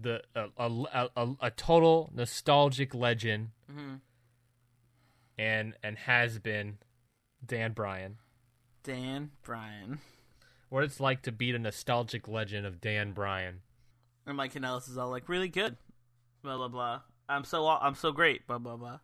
the 0.00 0.22
a 0.34 0.46
a, 0.56 0.70
a, 0.70 1.08
a, 1.16 1.34
a 1.42 1.50
total 1.50 2.10
nostalgic 2.14 2.94
legend, 2.94 3.50
and 5.38 5.74
and 5.82 5.98
has 5.98 6.38
been 6.38 6.78
Dan 7.44 7.72
Bryan. 7.72 8.16
Dan 8.82 9.30
Bryan. 9.42 9.98
What 10.68 10.84
it's 10.84 11.00
like 11.00 11.22
to 11.22 11.32
beat 11.32 11.54
a 11.54 11.58
nostalgic 11.58 12.28
legend 12.28 12.66
of 12.66 12.80
Dan 12.80 13.12
Bryan. 13.12 13.60
And 14.26 14.36
Mike 14.36 14.54
Kanellis 14.54 14.88
is 14.88 14.98
all 14.98 15.10
like, 15.10 15.28
really 15.28 15.48
good. 15.48 15.76
Blah 16.46 16.58
blah 16.58 16.68
blah. 16.68 17.00
I'm 17.28 17.42
so 17.42 17.66
I'm 17.66 17.96
so 17.96 18.12
great. 18.12 18.46
Blah 18.46 18.58
blah 18.58 18.76
blah. 18.76 18.98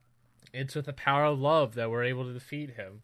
It's 0.52 0.76
with 0.76 0.86
the 0.86 0.92
power 0.92 1.24
of 1.24 1.40
love 1.40 1.74
that 1.74 1.90
we're 1.90 2.04
able 2.04 2.24
to 2.24 2.32
defeat 2.32 2.70
him. 2.76 3.02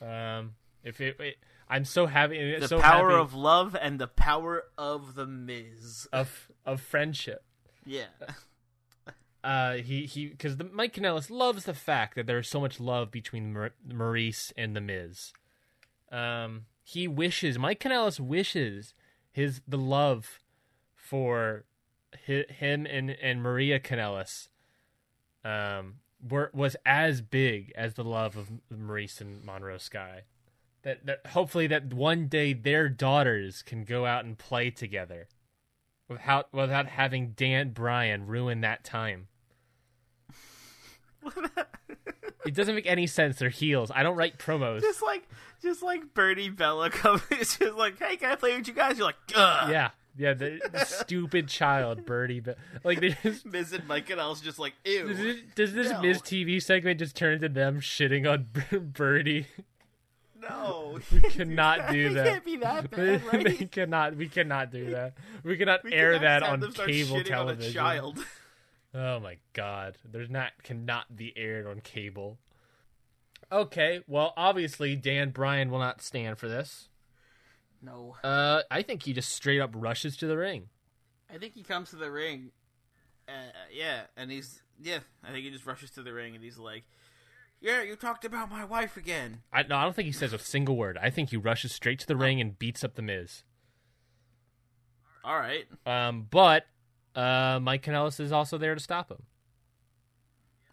Um, 0.00 0.54
if 0.82 1.02
it, 1.02 1.20
it 1.20 1.36
I'm 1.68 1.84
so 1.84 2.06
happy. 2.06 2.58
The 2.58 2.66
so 2.66 2.80
power 2.80 3.10
happy 3.10 3.20
of 3.20 3.34
love 3.34 3.76
and 3.78 4.00
the 4.00 4.06
power 4.06 4.64
of 4.78 5.16
the 5.16 5.26
Miz. 5.26 6.08
of 6.14 6.50
of 6.64 6.80
friendship. 6.80 7.44
Yeah. 7.84 8.06
Uh, 9.44 9.74
he 9.74 10.06
he 10.06 10.28
because 10.28 10.56
the 10.56 10.64
Mike 10.64 10.94
Kanellis 10.94 11.28
loves 11.28 11.64
the 11.64 11.74
fact 11.74 12.14
that 12.14 12.26
there 12.26 12.38
is 12.38 12.48
so 12.48 12.62
much 12.62 12.80
love 12.80 13.10
between 13.10 13.54
Maryse 13.86 14.54
and 14.56 14.74
the 14.74 14.80
Miz. 14.80 15.34
Um, 16.10 16.64
he 16.82 17.06
wishes 17.06 17.58
Mike 17.58 17.78
Kanellis 17.78 18.18
wishes 18.18 18.94
his 19.30 19.60
the 19.68 19.76
love 19.76 20.40
for 20.94 21.66
him 22.26 22.86
and 22.86 23.10
and 23.10 23.42
Maria 23.42 23.78
Kanellis 23.80 24.48
um 25.44 25.96
were 26.26 26.50
was 26.54 26.76
as 26.86 27.20
big 27.20 27.72
as 27.76 27.94
the 27.94 28.04
love 28.04 28.36
of 28.36 28.50
Maryse 28.72 29.20
and 29.20 29.44
Monroe 29.44 29.78
Sky. 29.78 30.22
That 30.82 31.06
that 31.06 31.26
hopefully 31.28 31.66
that 31.68 31.92
one 31.92 32.28
day 32.28 32.52
their 32.52 32.88
daughters 32.88 33.62
can 33.62 33.84
go 33.84 34.06
out 34.06 34.24
and 34.24 34.36
play 34.38 34.70
together 34.70 35.28
without 36.08 36.52
without 36.52 36.86
having 36.86 37.32
Dan 37.36 37.70
Bryan 37.70 38.26
ruin 38.26 38.60
that 38.62 38.84
time. 38.84 39.28
it 42.46 42.54
doesn't 42.54 42.74
make 42.74 42.86
any 42.86 43.06
sense. 43.06 43.38
They're 43.38 43.48
heels. 43.48 43.90
I 43.94 44.02
don't 44.02 44.16
write 44.16 44.38
promos. 44.38 44.80
just 44.80 45.02
like 45.02 45.26
just 45.62 45.82
like 45.82 46.12
Birdie 46.14 46.50
Bella 46.50 46.90
comes 46.90 47.22
it's 47.30 47.58
just 47.58 47.74
like, 47.74 47.98
hey, 47.98 48.16
can 48.16 48.30
I 48.30 48.34
play 48.36 48.56
with 48.56 48.68
you 48.68 48.74
guys? 48.74 48.98
You're 48.98 49.06
like, 49.06 49.16
Ugh. 49.34 49.70
yeah, 49.70 49.90
yeah. 50.16 50.34
The, 50.34 50.60
the 50.72 50.84
stupid 50.84 51.48
child, 51.48 52.04
Birdie. 52.06 52.40
But 52.40 52.56
like, 52.84 53.00
they 53.00 53.16
just, 53.22 53.44
Miz 53.52 53.72
and 53.72 53.86
Mike 53.88 54.08
Kanellis 54.08 54.42
just 54.42 54.58
like, 54.58 54.74
does, 54.84 55.18
ew. 55.18 55.42
does 55.54 55.72
this 55.74 55.90
No. 55.90 56.02
Miz 56.02 56.20
TV 56.22 56.62
segment 56.62 56.98
just 56.98 57.16
turn 57.16 57.34
into 57.34 57.48
them 57.48 57.80
shitting 57.80 58.30
on 58.30 58.46
Birdie? 58.92 59.46
No. 60.40 60.98
We 61.12 61.20
cannot 61.30 61.90
do 61.90 62.12
that. 62.14 62.26
can't 62.26 62.44
be 62.44 62.56
that 62.58 62.90
they 62.90 63.16
bad, 63.18 63.24
right? 63.32 63.72
cannot. 63.72 64.16
We 64.16 64.28
cannot 64.28 64.70
do 64.70 64.90
that. 64.90 65.14
We 65.42 65.56
cannot 65.56 65.84
We 65.84 65.92
air 65.92 66.18
cannot 66.18 66.22
that 66.22 66.42
on 66.42 66.60
cable 66.72 67.16
shitting 67.16 67.18
on 67.18 67.24
television. 67.24 67.72
child. 67.72 68.18
Oh 68.94 69.18
my 69.20 69.38
god. 69.54 69.96
There's 70.04 70.30
not 70.30 70.52
cannot 70.62 71.16
be 71.16 71.32
aired 71.36 71.66
on 71.66 71.80
cable. 71.80 72.38
Okay, 73.50 74.00
well 74.06 74.32
obviously 74.36 74.96
Dan 74.96 75.30
Bryan 75.30 75.70
will 75.70 75.78
not 75.78 76.02
stand 76.02 76.38
for 76.38 76.48
this. 76.48 76.88
No. 77.84 78.16
Uh 78.22 78.62
I 78.70 78.82
think 78.82 79.02
he 79.02 79.12
just 79.12 79.32
straight 79.32 79.60
up 79.60 79.70
rushes 79.74 80.16
to 80.18 80.26
the 80.26 80.36
ring. 80.36 80.68
I 81.32 81.38
think 81.38 81.54
he 81.54 81.62
comes 81.62 81.90
to 81.90 81.96
the 81.96 82.10
ring. 82.10 82.50
Uh, 83.28 83.32
yeah, 83.72 84.02
and 84.16 84.30
he's 84.30 84.62
yeah. 84.80 84.98
I 85.22 85.32
think 85.32 85.44
he 85.44 85.50
just 85.50 85.66
rushes 85.66 85.90
to 85.92 86.02
the 86.02 86.12
ring 86.12 86.34
and 86.34 86.44
he's 86.44 86.58
like, 86.58 86.84
"Yeah, 87.60 87.82
you 87.82 87.96
talked 87.96 88.24
about 88.24 88.50
my 88.50 88.64
wife 88.64 88.96
again." 88.96 89.42
I 89.52 89.62
no, 89.62 89.76
I 89.76 89.84
don't 89.84 89.96
think 89.96 90.06
he 90.06 90.12
says 90.12 90.32
a 90.32 90.38
single 90.38 90.76
word. 90.76 90.98
I 91.00 91.10
think 91.10 91.30
he 91.30 91.36
rushes 91.36 91.72
straight 91.72 91.98
to 92.00 92.06
the 92.06 92.16
ring 92.16 92.40
and 92.40 92.58
beats 92.58 92.84
up 92.84 92.94
the 92.94 93.02
Miz. 93.02 93.42
All 95.24 95.38
right. 95.38 95.66
Um 95.86 96.26
but 96.30 96.66
uh 97.14 97.58
Mike 97.62 97.82
Kanellis 97.84 98.20
is 98.20 98.32
also 98.32 98.58
there 98.58 98.74
to 98.74 98.80
stop 98.80 99.10
him. 99.10 99.22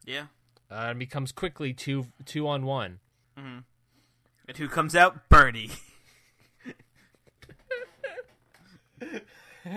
Yeah. 0.06 0.26
Uh, 0.70 0.88
and 0.90 1.00
becomes 1.00 1.32
quickly 1.32 1.74
two 1.74 2.08
two 2.26 2.48
on 2.48 2.66
one. 2.66 3.00
And 3.36 4.58
who 4.58 4.68
comes 4.68 4.96
out? 4.96 5.30
Birdie. 5.30 5.72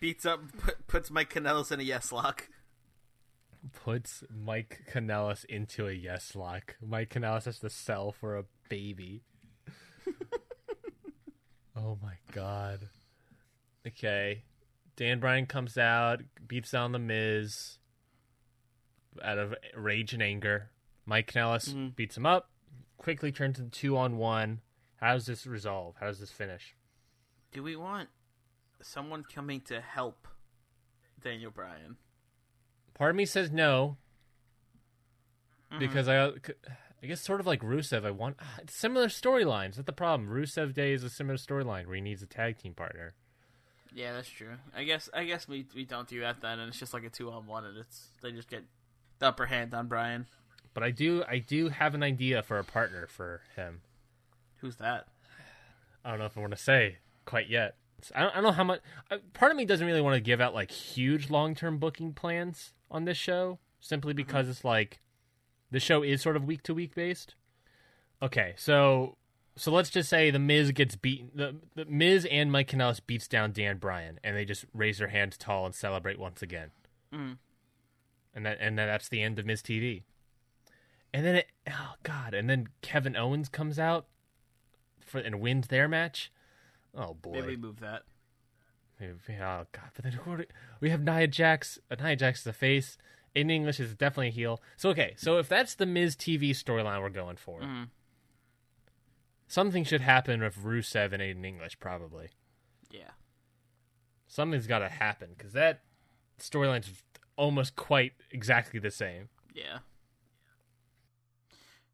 Beats 0.00 0.26
up, 0.26 0.40
put, 0.58 0.86
puts 0.86 1.10
Mike 1.10 1.32
Kanellis 1.32 1.72
in 1.72 1.80
a 1.80 1.82
yes 1.82 2.12
lock. 2.12 2.48
Puts 3.72 4.22
Mike 4.30 4.82
Kanellis 4.92 5.44
into 5.46 5.88
a 5.88 5.92
yes 5.92 6.36
lock. 6.36 6.76
Mike 6.86 7.10
Kanellis 7.10 7.46
has 7.46 7.58
to 7.60 7.70
sell 7.70 8.12
for 8.12 8.36
a 8.36 8.44
baby. 8.68 9.22
oh 11.76 11.98
my 12.02 12.14
god. 12.32 12.88
Okay. 13.86 14.44
Dan 14.96 15.18
Bryan 15.20 15.46
comes 15.46 15.76
out, 15.76 16.20
beats 16.46 16.70
down 16.70 16.92
the 16.92 16.98
Miz 16.98 17.78
out 19.22 19.38
of 19.38 19.54
rage 19.74 20.12
and 20.12 20.22
anger. 20.22 20.70
Mike 21.04 21.32
Kanellis 21.32 21.70
mm-hmm. 21.70 21.88
beats 21.88 22.16
him 22.16 22.26
up, 22.26 22.50
quickly 22.98 23.32
turns 23.32 23.58
into 23.58 23.70
two 23.70 23.96
on 23.96 24.16
one. 24.16 24.60
How 24.96 25.14
does 25.14 25.26
this 25.26 25.46
resolve? 25.46 25.96
How 26.00 26.06
does 26.06 26.20
this 26.20 26.32
finish? 26.32 26.75
Do 27.56 27.62
we 27.62 27.74
want 27.74 28.10
someone 28.82 29.24
coming 29.24 29.62
to 29.62 29.80
help 29.80 30.28
Daniel 31.24 31.50
Bryan? 31.50 31.96
Part 32.92 33.12
of 33.12 33.16
me 33.16 33.24
says 33.24 33.50
no 33.50 33.96
mm-hmm. 35.72 35.78
because 35.78 36.06
I, 36.06 36.26
I 36.26 37.06
guess 37.06 37.22
sort 37.22 37.40
of 37.40 37.46
like 37.46 37.62
Rusev. 37.62 38.04
I 38.04 38.10
want 38.10 38.36
ah, 38.42 38.58
similar 38.68 39.06
storylines. 39.06 39.76
That's 39.76 39.86
the 39.86 39.92
problem. 39.94 40.28
Rusev 40.28 40.74
Day 40.74 40.92
is 40.92 41.02
a 41.02 41.08
similar 41.08 41.38
storyline 41.38 41.86
where 41.86 41.94
he 41.94 42.02
needs 42.02 42.22
a 42.22 42.26
tag 42.26 42.58
team 42.58 42.74
partner. 42.74 43.14
Yeah, 43.94 44.12
that's 44.12 44.28
true. 44.28 44.56
I 44.76 44.84
guess 44.84 45.08
I 45.14 45.24
guess 45.24 45.48
we 45.48 45.64
we 45.74 45.86
don't 45.86 46.06
do 46.06 46.20
that 46.20 46.42
then, 46.42 46.58
and 46.58 46.68
it's 46.68 46.78
just 46.78 46.92
like 46.92 47.04
a 47.04 47.08
two 47.08 47.30
on 47.30 47.46
one, 47.46 47.64
and 47.64 47.78
it's 47.78 48.08
they 48.20 48.32
just 48.32 48.50
get 48.50 48.64
the 49.18 49.28
upper 49.28 49.46
hand 49.46 49.72
on 49.72 49.86
Bryan. 49.86 50.26
But 50.74 50.82
I 50.82 50.90
do, 50.90 51.24
I 51.26 51.38
do 51.38 51.70
have 51.70 51.94
an 51.94 52.02
idea 52.02 52.42
for 52.42 52.58
a 52.58 52.64
partner 52.64 53.06
for 53.06 53.40
him. 53.56 53.80
Who's 54.58 54.76
that? 54.76 55.06
I 56.04 56.10
don't 56.10 56.18
know 56.18 56.26
if 56.26 56.36
I 56.36 56.40
want 56.40 56.52
to 56.52 56.62
say 56.62 56.98
quite 57.26 57.48
yet. 57.50 57.76
I 58.14 58.22
don't, 58.22 58.30
I 58.30 58.34
don't 58.36 58.44
know 58.44 58.52
how 58.52 58.64
much. 58.64 58.80
uh, 59.10 59.18
Part 59.34 59.50
of 59.52 59.58
me 59.58 59.64
doesn't 59.66 59.86
really 59.86 60.00
want 60.00 60.14
to 60.14 60.20
give 60.20 60.40
out 60.40 60.54
like 60.54 60.70
huge 60.70 61.28
long 61.28 61.54
term 61.54 61.78
booking 61.78 62.12
plans 62.14 62.72
on 62.90 63.04
this 63.04 63.18
show, 63.18 63.58
simply 63.80 64.14
because 64.14 64.48
it's 64.48 64.64
like 64.64 65.00
the 65.70 65.80
show 65.80 66.02
is 66.02 66.22
sort 66.22 66.36
of 66.36 66.44
week 66.44 66.62
to 66.64 66.74
week 66.74 66.94
based. 66.94 67.34
Okay, 68.22 68.54
so 68.56 69.16
so 69.56 69.72
let's 69.72 69.90
just 69.90 70.08
say 70.08 70.30
the 70.30 70.38
Miz 70.38 70.70
gets 70.72 70.96
beaten. 70.96 71.30
The, 71.34 71.56
the 71.74 71.84
Miz 71.86 72.26
and 72.30 72.52
Mike 72.52 72.70
Kanellis 72.70 73.00
beats 73.06 73.26
down 73.28 73.52
Dan 73.52 73.78
Bryan, 73.78 74.20
and 74.22 74.36
they 74.36 74.44
just 74.44 74.64
raise 74.72 74.98
their 74.98 75.08
hands 75.08 75.36
tall 75.36 75.66
and 75.66 75.74
celebrate 75.74 76.18
once 76.18 76.42
again. 76.42 76.70
And 78.34 78.44
that 78.46 78.58
and 78.60 78.78
that's 78.78 79.08
the 79.08 79.22
end 79.22 79.38
of 79.38 79.46
Miz 79.46 79.62
TV. 79.62 80.02
And 81.14 81.24
then 81.24 81.36
it, 81.36 81.46
oh 81.70 81.94
god, 82.02 82.34
and 82.34 82.48
then 82.50 82.68
Kevin 82.82 83.16
Owens 83.16 83.48
comes 83.48 83.78
out 83.78 84.06
for 85.00 85.18
and 85.18 85.40
wins 85.40 85.68
their 85.68 85.88
match. 85.88 86.30
Oh 86.96 87.14
boy. 87.14 87.32
Maybe 87.32 87.46
we 87.48 87.56
move 87.56 87.80
that. 87.80 88.02
Maybe- 88.98 89.12
Oh 89.28 89.66
god, 89.72 89.90
but 89.94 90.04
then 90.04 90.18
do- 90.24 90.44
we 90.80 90.88
have 90.90 91.02
Nia 91.02 91.26
Jax. 91.26 91.78
Uh, 91.90 91.96
Nia 92.02 92.16
Jax 92.16 92.40
is 92.40 92.46
a 92.46 92.52
face. 92.52 92.96
In 93.34 93.50
English 93.50 93.78
is 93.80 93.94
definitely 93.94 94.28
a 94.28 94.30
heel. 94.30 94.62
So 94.78 94.88
okay, 94.90 95.12
so 95.18 95.36
if 95.38 95.48
that's 95.48 95.74
the 95.74 95.84
Miz 95.84 96.16
TV 96.16 96.50
storyline 96.52 97.02
we're 97.02 97.10
going 97.10 97.36
for, 97.36 97.60
Mhm. 97.60 97.88
something 99.46 99.84
should 99.84 100.00
happen 100.00 100.40
with 100.40 100.56
Rusev 100.56 101.12
and 101.12 101.22
Aiden 101.22 101.44
English. 101.44 101.78
Probably 101.78 102.30
Yeah. 102.90 103.10
something's 104.26 104.66
got 104.66 104.78
to 104.78 104.88
happen 104.88 105.34
because 105.36 105.52
that 105.52 105.82
storyline's 106.38 107.02
almost 107.36 107.76
quite 107.76 108.14
exactly 108.30 108.80
the 108.80 108.90
same. 108.90 109.28
Yeah. 109.52 109.80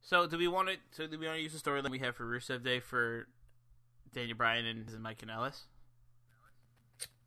So 0.01 0.27
do 0.29 0.37
we 0.39 0.47
want 0.49 0.69
to? 0.69 0.77
So 0.93 1.07
do 1.09 1.19
we 1.19 1.27
want 1.27 1.39
to 1.39 1.43
use 1.43 1.61
the 1.61 1.71
storyline 1.71 1.91
we 1.91 1.99
have 2.01 2.15
for 2.17 2.25
Rusev 2.25 2.63
Day 2.63 2.79
for 2.81 3.27
Daniel 4.15 4.37
Bryan 4.37 4.67
and 4.67 5.03
Mike 5.03 5.19
Kanellis? 5.25 5.63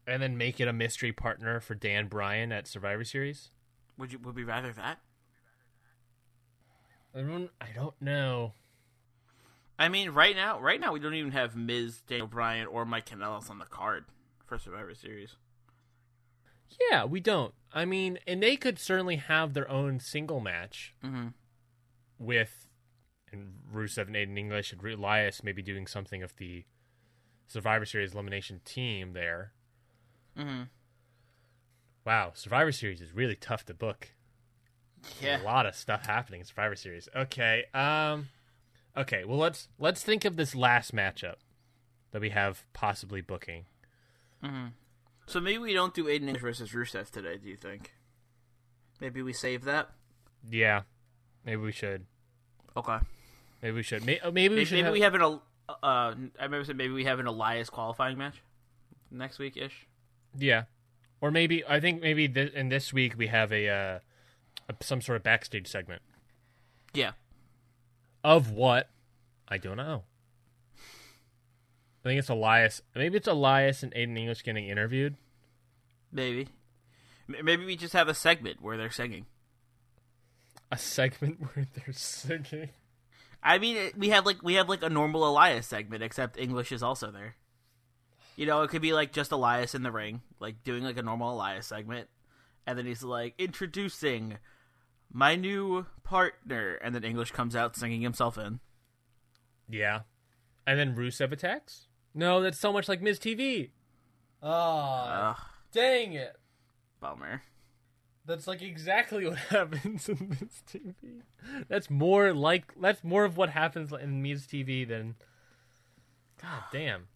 And 0.08 0.22
then 0.22 0.38
make 0.38 0.60
it 0.60 0.68
a 0.68 0.74
mystery 0.74 1.12
partner 1.12 1.60
for 1.60 1.74
Dan 1.74 2.08
Bryan 2.08 2.52
at 2.52 2.68
Survivor 2.68 3.04
Series. 3.04 3.50
Would 3.98 4.12
you? 4.14 4.20
Would 4.20 4.36
we 4.36 4.44
rather 4.44 4.72
that? 4.74 5.00
I 7.16 7.22
don't. 7.22 7.50
I 7.62 7.68
don't 7.74 8.00
know. 8.02 8.54
I 9.80 9.90
mean, 9.90 10.12
right 10.12 10.36
now, 10.36 10.60
right 10.60 10.80
now 10.80 10.94
we 10.94 11.00
don't 11.00 11.16
even 11.16 11.32
have 11.32 11.56
Miz, 11.56 12.02
Daniel 12.08 12.28
Bryan, 12.28 12.68
or 12.68 12.86
Mike 12.86 13.10
Kanellis 13.10 13.50
on 13.50 13.60
the 13.60 13.66
card 13.66 14.06
for 14.46 14.58
Survivor 14.58 14.94
Series. 14.96 15.36
Yeah, 16.92 17.06
we 17.06 17.20
don't. 17.20 17.54
I 17.74 17.86
mean, 17.86 18.20
and 18.28 18.42
they 18.44 18.56
could 18.58 18.80
certainly 18.80 19.16
have 19.18 19.54
their 19.54 19.70
own 19.70 20.00
single 20.00 20.40
match 20.40 20.94
Mm-hmm. 21.04 21.28
with 22.20 22.68
and 23.32 23.56
Rusev 23.74 24.08
and 24.08 24.16
Aiden 24.16 24.38
English 24.38 24.72
and 24.72 24.82
Elias 24.84 25.44
maybe 25.44 25.62
doing 25.62 25.88
something 25.88 26.22
of 26.24 26.36
the 26.38 26.66
Survivor 27.48 27.86
Series 27.86 28.14
elimination 28.14 28.62
team 28.66 29.14
there. 29.14 29.52
Mm-hmm. 30.38 30.64
Wow, 32.06 32.32
Survivor 32.36 32.72
Series 32.72 33.02
is 33.02 33.14
really 33.14 33.36
tough 33.36 33.66
to 33.66 33.74
book. 33.74 34.10
Yeah. 35.22 35.42
A 35.42 35.44
lot 35.44 35.66
of 35.66 35.76
stuff 35.76 36.06
happening 36.06 36.42
in 36.42 36.46
Survivor 36.46 36.76
Series. 36.76 37.08
Okay, 37.16 37.66
um, 37.74 38.30
okay. 38.98 39.24
Well, 39.24 39.38
let's 39.38 39.68
let's 39.80 40.04
think 40.04 40.26
of 40.26 40.36
this 40.36 40.56
last 40.56 40.94
matchup 40.96 41.36
that 42.12 42.22
we 42.22 42.30
have 42.32 42.64
possibly 42.74 43.22
booking. 43.22 43.66
Mm-hmm. 44.44 44.68
So 45.28 45.40
maybe 45.40 45.58
we 45.60 45.74
don't 45.74 45.94
do 45.94 46.06
Aiden 46.06 46.24
English 46.28 46.42
versus 46.42 46.72
Rusev 46.72 47.10
today. 47.10 47.38
Do 47.38 47.50
you 47.50 47.56
think? 47.56 47.94
Maybe 49.02 49.22
we 49.22 49.34
save 49.34 49.64
that. 49.66 49.90
Yeah, 50.50 50.82
maybe 51.46 51.62
we 51.62 51.72
should. 51.72 52.06
Okay. 52.78 52.98
Maybe 53.62 53.76
we 53.76 53.84
should. 53.84 54.06
May- 54.06 54.20
uh, 54.20 54.32
Maybe, 54.32 54.50
we 54.54 54.56
Maybe, 54.58 54.66
should. 54.66 54.76
maybe 54.76 54.84
have- 54.86 54.94
we 54.94 55.02
have 55.02 55.16
an. 55.16 55.40
Uh, 55.68 55.74
I 55.84 56.44
remember 56.44 56.64
saying 56.64 56.78
maybe 56.78 56.94
we 56.94 57.06
have 57.06 57.20
an 57.20 57.28
Elias 57.28 57.70
qualifying 57.70 58.18
match 58.18 58.42
next 59.12 59.40
week 59.40 59.58
ish. 59.58 59.88
Yeah, 60.38 60.64
or 61.22 61.32
maybe 61.32 61.64
I 61.66 61.80
think 61.80 62.02
maybe 62.02 62.28
th- 62.28 62.54
in 62.54 62.70
this 62.70 62.94
week 62.94 63.18
we 63.18 63.28
have 63.28 63.52
a, 63.52 63.68
uh, 63.70 64.00
a 64.70 64.84
some 64.84 65.02
sort 65.02 65.16
of 65.16 65.24
backstage 65.24 65.68
segment 65.68 66.02
Yeah. 66.94 67.12
of 68.24 68.52
what 68.52 68.90
I 69.48 69.58
don't 69.58 69.78
know. 69.78 70.04
I 70.78 72.10
think 72.10 72.20
it's 72.20 72.30
Elias. 72.30 72.82
Maybe 72.94 73.18
it's 73.18 73.28
Elias 73.28 73.82
and 73.82 73.92
Aiden 73.96 74.18
English 74.18 74.44
getting 74.44 74.68
interviewed. 74.68 75.16
Maybe. 76.12 76.50
Maybe 77.28 77.66
we 77.66 77.76
just 77.76 77.94
have 77.94 78.08
a 78.08 78.14
segment 78.14 78.62
where 78.62 78.78
they're 78.78 78.92
singing. 78.92 79.26
A 80.72 80.78
segment 80.78 81.40
where 81.56 81.66
they're 81.74 81.94
singing. 81.94 82.70
I 83.46 83.60
mean, 83.60 83.92
we 83.96 84.10
have 84.10 84.26
like 84.26 84.42
we 84.42 84.56
have 84.56 84.68
like 84.68 84.82
a 84.82 84.90
normal 84.90 85.30
Elias 85.30 85.68
segment, 85.68 86.02
except 86.02 86.38
English 86.38 86.72
is 86.72 86.82
also 86.82 87.12
there. 87.12 87.36
You 88.36 88.48
know, 88.48 88.64
it 88.64 88.70
could 88.70 88.82
be 88.82 88.92
like 88.92 89.14
just 89.14 89.32
Elias 89.32 89.76
in 89.76 89.84
the 89.84 89.92
ring, 89.92 90.22
like 90.40 90.64
doing 90.64 90.84
like 90.84 90.98
a 90.98 91.04
normal 91.04 91.34
Elias 91.34 91.68
segment, 91.68 92.10
and 92.66 92.78
then 92.78 92.88
he's 92.88 93.04
like 93.04 93.36
introducing 93.38 94.40
my 95.14 95.36
new 95.36 95.86
partner, 96.04 96.80
and 96.84 96.96
then 96.96 97.04
English 97.04 97.32
comes 97.32 97.56
out 97.56 97.76
singing 97.76 98.02
himself 98.02 98.36
in. 98.36 98.62
Yeah, 99.70 100.02
and 100.66 100.80
then 100.80 100.96
Rusev 100.96 101.32
attacks. 101.32 101.88
No, 102.16 102.42
that's 102.42 102.60
so 102.60 102.74
much 102.74 102.90
like 102.90 103.02
Miz 103.02 103.20
TV. 103.20 103.70
Oh, 104.42 104.50
ah. 104.50 105.30
Ugh, 105.30 105.46
dang 105.72 106.14
it! 106.14 106.36
bummer. 107.06 107.44
That's 108.28 108.48
like 108.48 108.62
exactly 108.62 109.28
what 109.28 109.38
happens 109.50 110.10
in 110.10 110.30
Miz 110.30 110.64
TV. 110.68 111.22
That's 111.68 111.90
more 111.90 112.34
like 112.34 112.74
that's 112.80 113.04
more 113.04 113.24
of 113.24 113.38
what 113.38 113.50
happens 113.50 113.92
in 113.94 114.22
Miz 114.22 114.46
TV 114.48 114.88
than. 114.88 115.16
God 116.42 116.64
damn. 116.72 117.08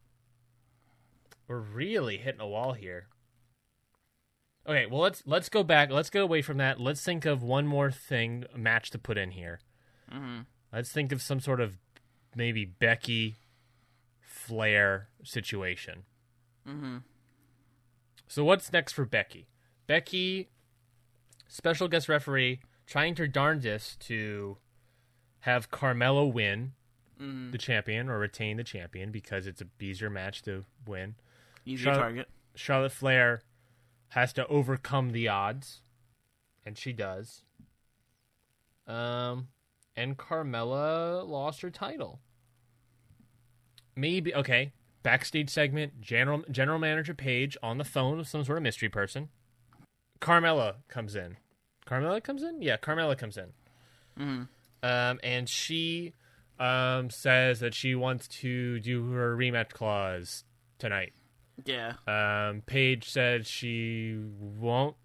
We're 1.48 1.60
really 1.60 2.18
hitting 2.18 2.42
a 2.42 2.48
wall 2.48 2.74
here. 2.74 3.08
Okay, 4.68 4.86
well 4.86 5.02
let's 5.02 5.24
let's 5.26 5.50
go 5.50 5.64
back. 5.64 5.90
Let's 5.90 6.12
go 6.12 6.22
away 6.22 6.44
from 6.44 6.58
that. 6.58 6.80
Let's 6.80 7.04
think 7.04 7.26
of 7.26 7.42
one 7.42 7.66
more 7.66 7.90
thing 7.90 8.46
match 8.56 8.92
to 8.92 9.00
put 9.00 9.18
in 9.18 9.32
here. 9.32 9.60
hmm 10.12 10.42
Let's 10.72 10.92
think 10.92 11.12
of 11.12 11.24
some 11.24 11.40
sort 11.40 11.60
of 11.60 11.78
maybe 12.36 12.64
Becky 12.66 13.38
Flair 14.22 15.08
situation. 15.24 16.04
hmm 16.68 16.98
So 18.28 18.44
what's 18.44 18.72
next 18.72 18.94
for 18.94 19.06
Becky? 19.06 19.48
Becky, 19.88 20.50
special 21.50 21.90
guest 21.90 22.08
referee, 22.08 22.62
trying 22.88 23.16
her 23.18 23.28
darndest 23.28 24.00
to 24.02 24.58
have 25.42 25.70
Carmella 25.70 26.32
win 26.32 26.74
hmm 27.18 27.52
the 27.52 27.58
champion 27.58 28.08
or 28.08 28.18
retain 28.18 28.56
the 28.56 28.64
champion 28.64 29.12
because 29.12 29.46
it's 29.46 29.60
a 29.62 29.68
easier 29.82 30.10
match 30.10 30.42
to 30.44 30.64
win. 30.88 31.16
Easy 31.66 31.84
Charlotte- 31.84 32.00
target. 32.02 32.30
Charlotte 32.56 32.92
Flair 32.94 33.42
has 34.10 34.32
to 34.34 34.48
overcome 34.48 35.10
the 35.12 35.28
odds, 35.28 35.82
and 36.66 36.78
she 36.78 36.94
does. 36.94 37.44
Um, 38.88 39.50
and 39.96 40.18
Carmella 40.18 41.28
lost 41.28 41.62
her 41.62 41.70
title. 41.70 42.22
Maybe 43.96 44.34
okay. 44.34 44.72
Backstage 45.04 45.50
segment. 45.50 46.02
General 46.02 46.44
General 46.50 46.80
Manager 46.80 47.14
Paige 47.14 47.58
on 47.62 47.78
the 47.78 47.84
phone 47.84 48.18
with 48.18 48.28
some 48.28 48.44
sort 48.44 48.58
of 48.58 48.64
mystery 48.64 48.90
person. 48.90 49.30
Carmella 50.22 50.76
comes 50.88 51.16
in. 51.16 51.38
Carmella 51.88 52.24
comes 52.24 52.44
in. 52.44 52.62
Yeah, 52.62 52.78
Carmella 52.78 53.18
comes 53.18 53.38
in. 53.38 53.54
hmm 54.18 54.42
Um, 54.84 55.20
and 55.24 55.48
she 55.50 56.14
um 56.60 57.10
says 57.10 57.60
that 57.62 57.74
she 57.74 57.96
wants 57.96 58.28
to 58.28 58.80
do 58.82 59.12
her 59.12 59.36
rematch 59.36 59.70
clause 59.70 60.44
tonight. 60.78 61.14
Yeah. 61.66 61.94
Um, 62.08 62.62
Paige 62.66 63.10
said 63.10 63.46
she 63.48 64.18
won't 64.40 64.96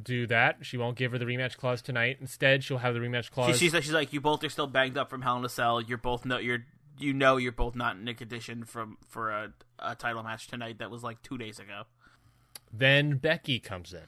do 0.00 0.26
that. 0.26 0.58
She 0.62 0.76
won't 0.76 0.96
give 0.96 1.12
her 1.12 1.18
the 1.18 1.24
rematch 1.24 1.56
clause 1.56 1.80
tonight. 1.82 2.16
Instead, 2.20 2.64
she'll 2.64 2.78
have 2.78 2.94
the 2.94 3.00
rematch 3.00 3.24
She, 3.24 3.30
clause. 3.30 3.58
she's 3.58 3.72
like, 3.74 3.82
she's 3.84 3.92
like, 3.92 4.12
you 4.12 4.20
both 4.20 4.42
are 4.44 4.48
still 4.48 4.66
banged 4.66 4.96
up 4.98 5.08
from 5.10 5.22
Hell 5.22 5.36
in 5.36 5.44
a 5.44 5.48
Cell. 5.48 5.80
You're 5.80 5.98
both 5.98 6.24
know 6.24 6.38
you're 6.38 6.64
you 6.98 7.12
know 7.12 7.36
you're 7.38 7.52
both 7.52 7.74
not 7.74 7.96
in 7.96 8.06
a 8.08 8.14
condition 8.14 8.64
from 8.64 8.98
for 9.08 9.30
a, 9.30 9.52
a 9.78 9.94
title 9.94 10.22
match 10.22 10.46
tonight 10.48 10.78
that 10.78 10.90
was 10.90 11.02
like 11.02 11.22
two 11.22 11.36
days 11.38 11.58
ago. 11.58 11.82
then 12.72 13.16
Becky 13.18 13.58
comes 13.58 13.92
in. 13.92 14.06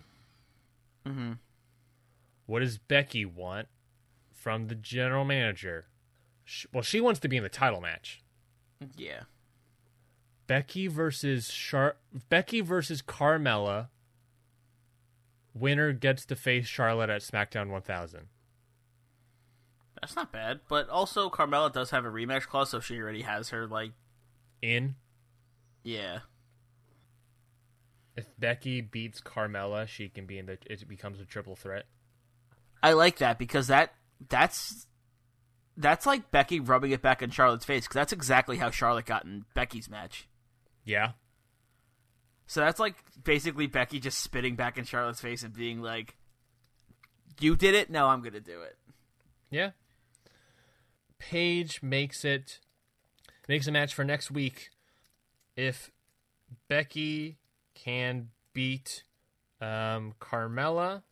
Mm-hmm. 1.07 1.33
What 2.47 2.61
does 2.61 2.79
Becky 2.79 3.25
want 3.25 3.69
from 4.33 4.69
the 4.69 4.75
general 4.75 5.25
manager? 5.25 5.87
Sh 6.45 6.67
well, 6.73 6.83
she 6.83 7.01
wants 7.01 7.21
to 7.21 7.29
be 7.29 7.37
in 7.37 7.43
the 7.43 7.49
title 7.49 7.81
match. 7.81 8.23
Yeah. 8.97 9.23
Becky 10.47 10.87
versus 10.87 11.49
Char- 11.49 11.97
Becky 12.29 12.61
versus 12.61 13.03
Carmella. 13.03 13.89
Winner 15.55 15.93
gets 15.93 16.25
to 16.27 16.37
face 16.37 16.67
Charlotte 16.67 17.11
at 17.11 17.23
SmackDown 17.23 17.71
1000. 17.71 18.29
That's 20.01 20.15
not 20.15 20.31
bad, 20.31 20.61
but 20.69 20.89
also 20.89 21.31
Carmella 21.31 21.73
does 21.73 21.91
have 21.91 22.05
a 22.05 22.11
rematch 22.11 22.47
clause, 22.47 22.71
so 22.71 22.81
she 22.81 23.01
already 23.01 23.23
has 23.23 23.49
her 23.49 23.67
like, 23.67 23.93
In 24.61 24.97
yeah, 25.83 26.21
if 28.17 28.27
Becky 28.39 28.81
beats 28.81 29.21
Carmella, 29.21 29.87
she 29.87 30.09
can 30.09 30.27
be 30.27 30.39
in 30.39 30.47
the. 30.47 30.59
It 30.67 30.89
becomes 30.89 31.21
a 31.21 31.25
triple 31.25 31.57
threat. 31.57 31.85
I 32.83 32.93
like 32.93 33.19
that 33.19 33.39
because 33.39 33.67
that 33.69 33.95
that's 34.29 34.87
that's 35.77 36.07
like 36.07 36.31
Becky 36.31 36.61
rubbing 36.61 36.91
it 36.93 37.03
back 37.03 37.23
in 37.23 37.31
Charlotte's 37.31 37.65
face 37.65 37.85
because 37.85 37.95
that's 37.95 38.13
exactly 38.13 38.57
how 38.57 38.71
Charlotte 38.71 39.07
got 39.07 39.25
in 39.25 39.45
Becky's 39.55 39.91
match. 39.91 40.29
Yeah, 40.85 41.13
So 42.47 42.61
that's 42.61 42.79
like 42.79 42.95
basically 43.25 43.67
Becky 43.67 43.99
just 43.99 44.21
spitting 44.21 44.55
back 44.55 44.79
in 44.79 44.85
Charlotte's 44.85 45.21
face 45.21 45.43
and 45.43 45.53
being 45.53 45.83
like, 45.83 46.17
"You 47.41 47.57
did 47.57 47.75
it, 47.75 47.91
now 47.91 48.09
I'm 48.09 48.23
gonna 48.23 48.41
do 48.41 48.63
it." 48.63 48.79
Yeah. 49.51 49.71
Paige 51.19 51.83
makes 51.83 52.25
it 52.25 52.61
makes 53.49 53.67
a 53.67 53.73
match 53.73 53.95
for 53.95 54.05
next 54.05 54.31
week. 54.31 54.71
If 55.57 55.91
Becky 56.69 57.39
can 57.77 58.31
beat 58.53 59.05
um, 59.61 60.15
Carmella 60.21 61.03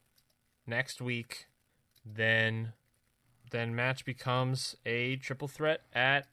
next 0.66 1.01
week, 1.01 1.47
then 2.05 2.73
then 3.51 3.74
match 3.74 4.05
becomes 4.05 4.74
a 4.85 5.16
triple 5.16 5.47
threat 5.47 5.82
at 5.93 6.27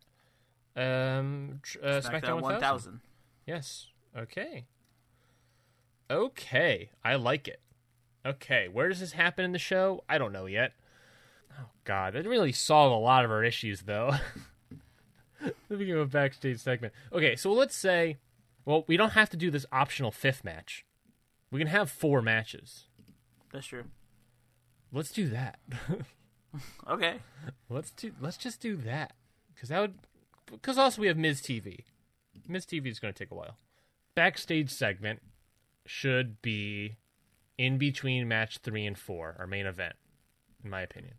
um, 0.75 1.59
tr- 1.61 1.77
uh, 1.83 2.01
SmackDown, 2.01 2.21
SmackDown 2.21 2.41
1000. 2.41 2.41
1000. 2.41 2.99
Yes. 3.45 3.87
Okay. 4.17 4.65
Okay. 6.09 6.89
I 7.03 7.15
like 7.15 7.47
it. 7.47 7.59
Okay. 8.25 8.67
Where 8.67 8.89
does 8.89 8.99
this 8.99 9.11
happen 9.11 9.45
in 9.45 9.51
the 9.51 9.59
show? 9.59 10.03
I 10.09 10.17
don't 10.17 10.33
know 10.33 10.47
yet. 10.47 10.73
Oh 11.59 11.69
God, 11.83 12.13
that 12.13 12.25
really 12.25 12.51
solved 12.51 12.93
a 12.93 12.97
lot 12.97 13.25
of 13.25 13.31
our 13.31 13.43
issues, 13.43 13.81
though. 13.81 14.13
Let 15.41 15.79
me 15.79 15.85
give 15.85 15.97
a 15.97 16.05
backstage 16.05 16.59
segment. 16.59 16.93
Okay, 17.11 17.35
so 17.35 17.51
let's 17.51 17.75
say, 17.75 18.17
well, 18.65 18.83
we 18.87 18.97
don't 18.97 19.11
have 19.13 19.29
to 19.31 19.37
do 19.37 19.51
this 19.51 19.65
optional 19.71 20.11
fifth 20.11 20.43
match. 20.43 20.85
We 21.51 21.59
can 21.59 21.67
have 21.67 21.89
four 21.89 22.21
matches. 22.21 22.85
That's 23.51 23.67
true. 23.67 23.85
Let's 24.91 25.11
do 25.11 25.29
that. 25.29 25.59
Okay. 26.87 27.19
let's 27.69 27.91
do. 27.91 28.11
Let's 28.19 28.37
just 28.37 28.59
do 28.61 28.75
that 28.77 29.13
because 29.53 29.69
that 29.69 29.79
would. 29.79 29.93
Because 30.51 30.77
also 30.77 31.01
we 31.01 31.07
have 31.07 31.17
Miz 31.17 31.41
TV. 31.41 31.85
Miz 32.47 32.65
TV 32.65 32.87
is 32.87 32.99
going 32.99 33.13
to 33.13 33.17
take 33.17 33.31
a 33.31 33.35
while. 33.35 33.57
Backstage 34.15 34.69
segment 34.69 35.21
should 35.85 36.41
be 36.41 36.97
in 37.57 37.77
between 37.77 38.27
match 38.27 38.57
three 38.57 38.85
and 38.85 38.97
four, 38.97 39.35
our 39.39 39.47
main 39.47 39.65
event, 39.65 39.95
in 40.63 40.69
my 40.69 40.81
opinion. 40.81 41.13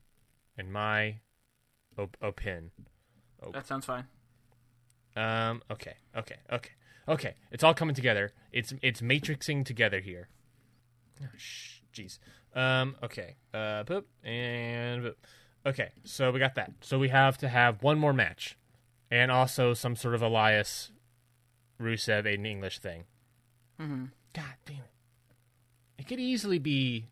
In 0.59 0.71
my 0.71 1.21
op- 1.97 2.17
opinion. 2.21 2.73
That 3.53 3.67
sounds 3.67 3.87
fine. 3.87 4.05
Um. 5.17 5.63
Okay. 5.71 5.95
Okay. 6.17 6.37
Okay. 6.53 6.71
Okay. 7.09 7.35
It's 7.51 7.65
all 7.65 7.75
coming 7.75 7.95
together. 7.95 8.33
It's 8.53 8.73
it's 8.83 9.01
matrixing 9.01 9.65
together 9.65 10.01
here. 10.01 10.29
Oh, 11.23 11.27
Jeez. 11.93 12.19
Um. 12.55 12.97
Okay. 13.03 13.37
Uh. 13.53 13.85
Boop 13.85 14.05
and 14.25 15.05
boop. 15.05 15.15
Okay. 15.67 15.91
So 16.05 16.31
we 16.31 16.39
got 16.39 16.55
that. 16.57 16.73
So 16.81 16.99
we 16.99 17.09
have 17.09 17.39
to 17.39 17.49
have 17.49 17.83
one 17.83 17.99
more 17.99 18.13
match, 18.13 18.57
and 19.11 19.31
also 19.31 19.75
some 19.75 19.97
sort 19.97 20.15
of 20.15 20.23
Elias, 20.23 20.91
Rusev, 21.81 22.25
Aiden 22.25 22.47
English 22.47 22.79
thing. 22.79 23.05
Mm-hmm. 23.81 24.05
God 24.35 24.55
damn 24.65 24.77
it! 24.77 24.93
It 25.99 26.07
could 26.07 26.21
easily 26.21 26.59
be. 26.59 27.07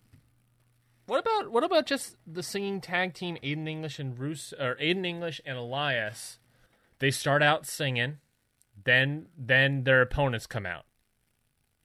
What 1.07 1.19
about 1.21 1.51
what 1.51 1.65
about 1.65 1.87
just 1.87 2.17
the 2.27 2.43
singing 2.43 2.81
tag 2.81 3.15
team 3.15 3.37
Aiden 3.43 3.69
English 3.69 3.99
and 3.99 4.19
Rus 4.19 4.55
or 4.59 4.77
Aiden 4.77 5.05
English 5.05 5.41
and 5.45 5.59
Elias? 5.59 6.39
They 7.01 7.11
start 7.11 7.43
out 7.43 7.67
singing, 7.67 8.19
then 8.85 9.27
then 9.37 9.85
their 9.85 10.03
opponents 10.03 10.47
come 10.47 10.67
out 10.67 10.85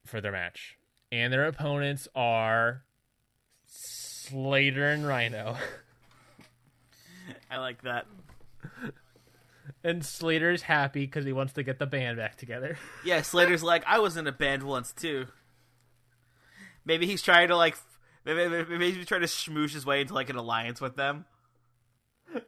for 0.05 0.21
their 0.21 0.31
match, 0.31 0.77
and 1.11 1.31
their 1.31 1.45
opponents 1.45 2.07
are 2.15 2.83
Slater 3.65 4.87
and 4.89 5.07
Rhino. 5.07 5.57
I 7.49 7.57
like 7.57 7.81
that. 7.83 8.05
and 9.83 10.05
Slater's 10.05 10.63
happy 10.63 11.05
because 11.05 11.25
he 11.25 11.33
wants 11.33 11.53
to 11.53 11.63
get 11.63 11.79
the 11.79 11.85
band 11.85 12.17
back 12.17 12.35
together. 12.37 12.77
Yeah, 13.03 13.21
Slater's 13.21 13.63
like, 13.63 13.83
I 13.85 13.99
was 13.99 14.17
in 14.17 14.27
a 14.27 14.31
band 14.31 14.63
once 14.63 14.91
too. 14.91 15.27
Maybe 16.85 17.07
he's 17.07 17.21
trying 17.21 17.47
to 17.49 17.55
like, 17.55 17.77
maybe, 18.25 18.47
maybe 18.49 18.91
he's 18.91 19.05
trying 19.05 19.21
to 19.21 19.27
smoosh 19.27 19.73
his 19.73 19.85
way 19.85 20.01
into 20.01 20.13
like 20.13 20.29
an 20.29 20.35
alliance 20.35 20.81
with 20.81 20.95
them. 20.95 21.25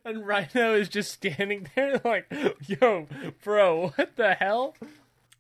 And 0.04 0.26
Rhino 0.26 0.74
is 0.74 0.90
just 0.90 1.12
standing 1.12 1.68
there 1.76 2.02
like, 2.04 2.32
yo, 2.66 3.08
bro, 3.44 3.90
what 3.96 4.16
the 4.16 4.34
hell? 4.34 4.76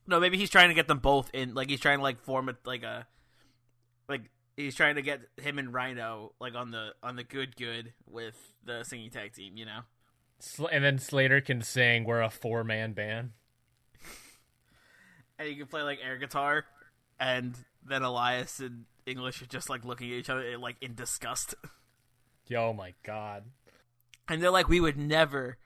No, 0.06 0.20
maybe 0.20 0.38
he's 0.38 0.50
trying 0.50 0.70
to 0.70 0.76
get 0.76 0.88
them 0.88 1.00
both 1.00 1.30
in. 1.34 1.54
Like 1.54 1.70
he's 1.70 1.80
trying 1.80 2.00
to 2.00 2.04
like 2.04 2.22
form 2.22 2.50
a 2.50 2.56
like 2.66 2.84
a, 2.84 3.08
like 4.08 4.22
he's 4.56 4.76
trying 4.76 4.96
to 4.96 5.02
get 5.02 5.22
him 5.38 5.60
and 5.60 5.74
Rhino 5.74 6.34
like 6.40 6.56
on 6.56 6.72
the 6.72 6.94
on 7.04 7.16
the 7.16 7.24
good 7.24 7.56
good 7.56 7.94
with 8.10 8.36
the 8.64 8.84
singing 8.84 9.10
tag 9.10 9.34
team. 9.34 9.58
You 9.58 9.66
know. 9.66 9.80
And 10.72 10.84
then 10.84 11.00
Slater 11.00 11.42
can 11.42 11.62
sing, 11.62 12.04
we're 12.04 12.22
a 12.22 12.30
four 12.30 12.64
man 12.64 12.94
band. 12.94 13.32
and 15.40 15.50
you 15.50 15.56
can 15.56 15.66
play 15.66 15.82
like 15.82 16.00
air 16.04 16.18
guitar, 16.18 16.66
and 17.20 17.56
then 17.84 18.04
Elias 18.04 18.60
and 18.60 18.86
English 19.06 19.42
are 19.42 19.48
just 19.48 19.70
like 19.70 19.84
looking 19.84 20.12
at 20.12 20.18
each 20.18 20.30
other 20.30 20.58
like 20.58 20.76
in 20.80 20.94
disgust, 20.96 21.56
Yo, 22.48 22.72
my 22.72 22.94
God. 23.04 23.44
And 24.28 24.42
they're 24.42 24.52
like, 24.52 24.68
"We 24.68 24.80
would 24.80 24.98
never, 24.98 25.58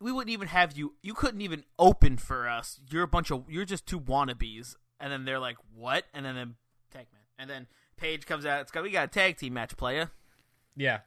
we 0.00 0.12
wouldn't 0.12 0.32
even 0.32 0.48
have 0.48 0.76
you. 0.76 0.94
You 1.02 1.14
couldn't 1.14 1.40
even 1.40 1.64
open 1.78 2.16
for 2.16 2.48
us. 2.48 2.80
You're 2.90 3.02
a 3.02 3.08
bunch 3.08 3.30
of, 3.30 3.44
you're 3.48 3.64
just 3.64 3.86
two 3.86 4.00
wannabes." 4.00 4.76
And 5.00 5.12
then 5.12 5.24
they're 5.24 5.38
like, 5.38 5.56
"What?" 5.74 6.04
And 6.14 6.24
then 6.24 6.34
then 6.34 6.54
tag 6.90 7.06
man, 7.12 7.22
and 7.38 7.50
then 7.50 7.66
Paige 7.96 8.26
comes 8.26 8.46
out. 8.46 8.62
It's 8.62 8.70
got 8.70 8.82
we 8.82 8.90
got 8.90 9.04
a 9.04 9.08
tag 9.08 9.36
team 9.36 9.54
match, 9.54 9.76
playa. 9.76 10.08
Yeah. 10.76 11.00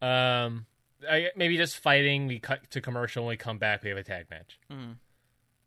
Um, 0.00 0.66
I, 1.08 1.28
maybe 1.36 1.56
just 1.56 1.78
fighting. 1.78 2.26
We 2.26 2.38
cut 2.38 2.70
to 2.70 2.80
commercial. 2.80 3.24
When 3.24 3.30
we 3.30 3.36
come 3.36 3.58
back, 3.58 3.82
we 3.82 3.90
have 3.90 3.98
a 3.98 4.02
tag 4.02 4.26
match. 4.30 4.58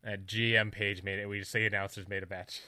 At 0.03 0.25
GM 0.25 0.71
Paige 0.71 1.03
made 1.03 1.19
it. 1.19 1.27
We 1.27 1.39
just 1.39 1.51
say 1.51 1.65
announcers 1.65 2.07
made 2.07 2.23
a 2.23 2.27
match. 2.27 2.61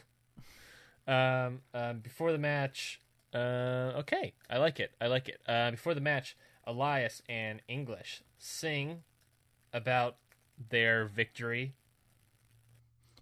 Um, 1.07 1.61
um, 1.73 1.99
before 1.99 2.31
the 2.31 2.38
match, 2.38 2.99
uh, 3.34 3.93
okay, 3.99 4.34
I 4.49 4.57
like 4.57 4.80
it. 4.80 4.91
I 4.99 5.07
like 5.07 5.30
it. 5.30 5.39
Uh, 5.47 5.72
before 5.72 5.93
the 5.93 6.01
match, 6.01 6.35
Elias 6.68 7.23
and 7.27 7.61
English 7.68 8.22
sing 8.38 9.03
about 9.73 10.18
their 10.69 11.06
victory. 11.06 11.73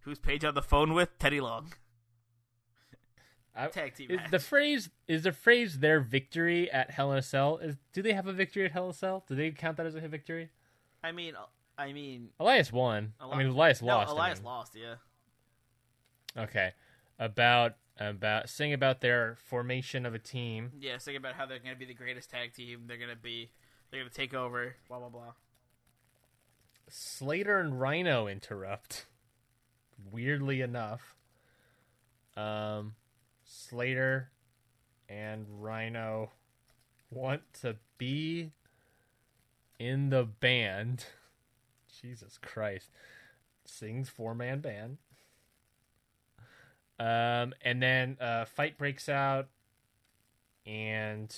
Who's 0.01 0.19
Paige 0.19 0.43
on 0.43 0.55
the 0.55 0.61
phone 0.61 0.93
with? 0.93 1.17
Teddy 1.19 1.39
Long. 1.39 1.71
I, 3.55 3.67
Tag 3.67 3.95
team 3.95 4.11
is 4.11 4.17
match. 4.17 4.31
the 4.31 4.39
phrase 4.39 4.89
is 5.07 5.23
the 5.23 5.31
phrase 5.31 5.79
their 5.79 6.01
victory 6.01 6.69
at 6.69 6.91
Hell 6.91 7.13
in 7.13 7.17
a 7.17 7.21
Cell. 7.21 7.57
Is 7.59 7.77
do 7.93 8.01
they 8.01 8.11
have 8.11 8.27
a 8.27 8.33
victory 8.33 8.65
at 8.65 8.71
Hell 8.71 8.85
in 8.85 8.89
a 8.89 8.93
Cell? 8.93 9.23
Do 9.27 9.35
they 9.35 9.51
count 9.51 9.77
that 9.77 9.85
as 9.85 9.95
a 9.95 10.01
victory? 10.01 10.49
I 11.03 11.13
mean, 11.13 11.35
uh, 11.35 11.45
I 11.77 11.93
mean, 11.93 12.29
Elias 12.39 12.73
won. 12.73 13.13
I 13.19 13.37
mean, 13.37 13.47
Elias 13.47 13.81
no, 13.81 13.87
lost. 13.87 14.09
I 14.09 14.11
Elias 14.11 14.39
mean. 14.39 14.45
lost. 14.45 14.75
Yeah. 14.75 14.95
Okay. 16.43 16.71
About 17.17 17.75
about 17.97 18.49
sing 18.49 18.73
about 18.73 19.01
their 19.01 19.35
formation 19.35 20.05
of 20.05 20.13
a 20.13 20.19
team. 20.19 20.71
Yeah, 20.79 20.97
think 20.97 21.17
about 21.17 21.35
how 21.35 21.45
they're 21.45 21.59
going 21.59 21.73
to 21.73 21.79
be 21.79 21.85
the 21.85 21.93
greatest 21.93 22.29
tag 22.29 22.53
team. 22.53 22.83
They're 22.87 22.97
going 22.97 23.09
to 23.09 23.15
be, 23.15 23.49
they're 23.89 24.01
going 24.01 24.09
to 24.09 24.15
take 24.15 24.33
over. 24.33 24.75
Blah 24.87 24.99
blah 24.99 25.09
blah. 25.09 25.33
Slater 26.89 27.59
and 27.59 27.79
Rhino 27.79 28.27
interrupt. 28.27 29.05
Weirdly 30.11 30.61
enough. 30.61 31.15
Um 32.35 32.95
Slater 33.45 34.31
and 35.07 35.45
Rhino 35.61 36.31
want 37.09 37.41
to 37.61 37.77
be 37.97 38.51
in 39.79 40.09
the 40.09 40.23
band. 40.23 41.05
Jesus 42.01 42.37
Christ. 42.41 42.89
Sings 43.65 44.09
four 44.09 44.35
man 44.35 44.59
band. 44.59 44.97
Um, 46.99 47.53
and 47.61 47.81
then 47.81 48.17
uh, 48.21 48.45
fight 48.45 48.77
breaks 48.77 49.09
out, 49.09 49.47
and 50.65 51.35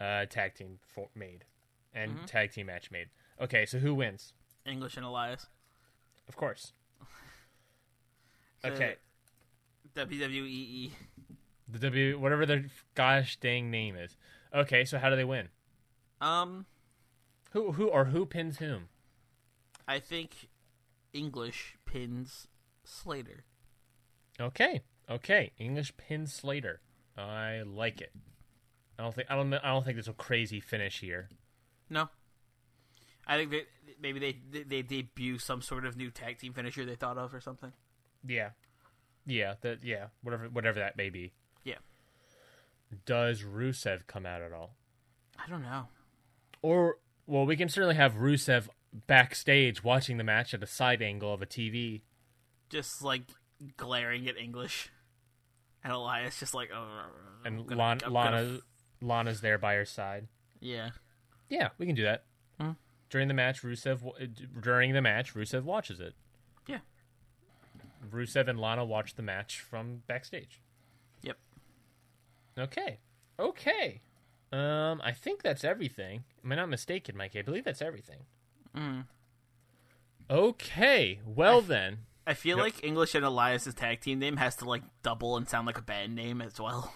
uh, 0.00 0.26
tag 0.26 0.54
team 0.54 0.78
for- 0.86 1.08
made, 1.14 1.44
and 1.92 2.26
tag 2.26 2.52
team 2.52 2.66
match 2.66 2.90
made. 2.90 3.08
Okay, 3.40 3.66
so 3.66 3.78
who 3.78 3.94
wins? 3.94 4.32
English 4.64 4.96
and 4.96 5.04
Elias. 5.06 5.46
Of 6.28 6.36
course. 6.36 6.72
Okay, 8.64 8.96
WWE. 9.94 10.90
the 11.68 11.78
W, 11.78 12.18
whatever 12.18 12.44
their 12.44 12.64
gosh 12.96 13.36
dang 13.40 13.70
name 13.70 13.94
is. 13.94 14.16
Okay, 14.52 14.84
so 14.84 14.98
how 14.98 15.10
do 15.10 15.14
they 15.16 15.24
win? 15.24 15.48
Um, 16.20 16.66
Who, 17.52 17.72
who, 17.72 17.86
or 17.86 18.06
who 18.06 18.26
pins 18.26 18.58
whom? 18.58 18.88
I 19.86 20.00
think 20.00 20.48
English 21.12 21.76
pins 21.86 22.48
Slater. 22.84 23.44
Okay, 24.40 24.82
okay. 25.10 25.52
English 25.58 25.96
Pin 25.96 26.26
Slater. 26.26 26.80
I 27.16 27.62
like 27.66 28.00
it. 28.00 28.12
I 28.98 29.02
don't 29.02 29.14
think 29.14 29.28
I 29.30 29.36
don't 29.36 29.52
I 29.54 29.68
don't 29.68 29.84
think 29.84 29.96
there's 29.96 30.08
a 30.08 30.12
crazy 30.12 30.60
finish 30.60 31.00
here. 31.00 31.28
No. 31.90 32.08
I 33.26 33.36
think 33.36 33.50
that 33.50 33.66
maybe 34.00 34.18
they, 34.18 34.36
they 34.50 34.62
they 34.62 34.82
debut 34.82 35.38
some 35.38 35.62
sort 35.62 35.84
of 35.84 35.96
new 35.96 36.10
tag 36.10 36.38
team 36.38 36.52
finisher 36.52 36.84
they 36.84 36.94
thought 36.94 37.18
of 37.18 37.34
or 37.34 37.40
something. 37.40 37.72
Yeah, 38.26 38.50
yeah, 39.26 39.54
that 39.60 39.84
yeah, 39.84 40.06
whatever 40.22 40.48
whatever 40.48 40.80
that 40.80 40.96
may 40.96 41.10
be. 41.10 41.32
Yeah. 41.64 41.76
Does 43.04 43.42
Rusev 43.42 44.06
come 44.06 44.24
out 44.24 44.40
at 44.40 44.52
all? 44.52 44.74
I 45.38 45.48
don't 45.48 45.62
know. 45.62 45.88
Or 46.62 46.96
well, 47.26 47.44
we 47.44 47.56
can 47.56 47.68
certainly 47.68 47.96
have 47.96 48.14
Rusev 48.14 48.68
backstage 49.06 49.84
watching 49.84 50.16
the 50.16 50.24
match 50.24 50.54
at 50.54 50.62
a 50.62 50.66
side 50.66 51.02
angle 51.02 51.32
of 51.32 51.42
a 51.42 51.46
TV. 51.46 52.00
Just 52.70 53.02
like 53.02 53.22
glaring 53.76 54.28
at 54.28 54.36
English, 54.36 54.90
and 55.84 55.92
Elias 55.92 56.38
just 56.38 56.54
like, 56.54 56.70
oh, 56.74 57.06
And 57.44 57.66
gonna- 57.66 57.80
Lana, 57.80 58.00
gonna 58.00 58.58
Lana's 59.00 59.40
there 59.40 59.58
by 59.58 59.74
her 59.74 59.84
side. 59.84 60.28
yeah, 60.60 60.90
Yeah, 61.48 61.70
we 61.78 61.86
can 61.86 61.94
do 61.94 62.02
that. 62.04 62.24
Hmm. 62.60 62.72
During 63.10 63.28
the 63.28 63.34
match, 63.34 63.62
Rusev 63.62 64.60
during 64.60 64.92
the 64.92 65.00
match, 65.02 65.34
Rusev 65.34 65.62
watches 65.62 65.98
it. 66.00 66.14
yeah, 66.66 66.80
Rusev 68.10 68.48
and 68.48 68.60
Lana 68.60 68.84
watch 68.84 69.14
the 69.14 69.22
match 69.22 69.60
from 69.60 70.02
backstage. 70.06 70.60
yep. 71.22 71.38
Okay. 72.58 72.98
Okay. 73.38 74.00
Um, 74.50 75.00
I 75.04 75.12
think 75.12 75.42
that's 75.42 75.62
everything. 75.62 76.24
Am 76.44 76.52
I 76.52 76.56
not 76.56 76.68
mistaken, 76.68 77.16
Mike? 77.16 77.36
I 77.36 77.42
believe 77.42 77.64
that's 77.64 77.82
everything. 77.82 78.20
Mm. 78.74 79.04
Okay. 80.30 81.20
Well 81.24 81.60
then. 81.60 81.98
I 82.28 82.34
feel 82.34 82.58
Yep. 82.58 82.64
like 82.64 82.84
English 82.84 83.14
and 83.14 83.24
Elias's 83.24 83.74
tag 83.74 84.00
team 84.02 84.18
name 84.18 84.36
has 84.36 84.54
to 84.56 84.66
like 84.66 84.82
double 85.02 85.36
and 85.38 85.48
sound 85.48 85.66
like 85.66 85.78
a 85.78 85.82
band 85.82 86.14
name 86.14 86.42
as 86.42 86.60
well. 86.60 86.92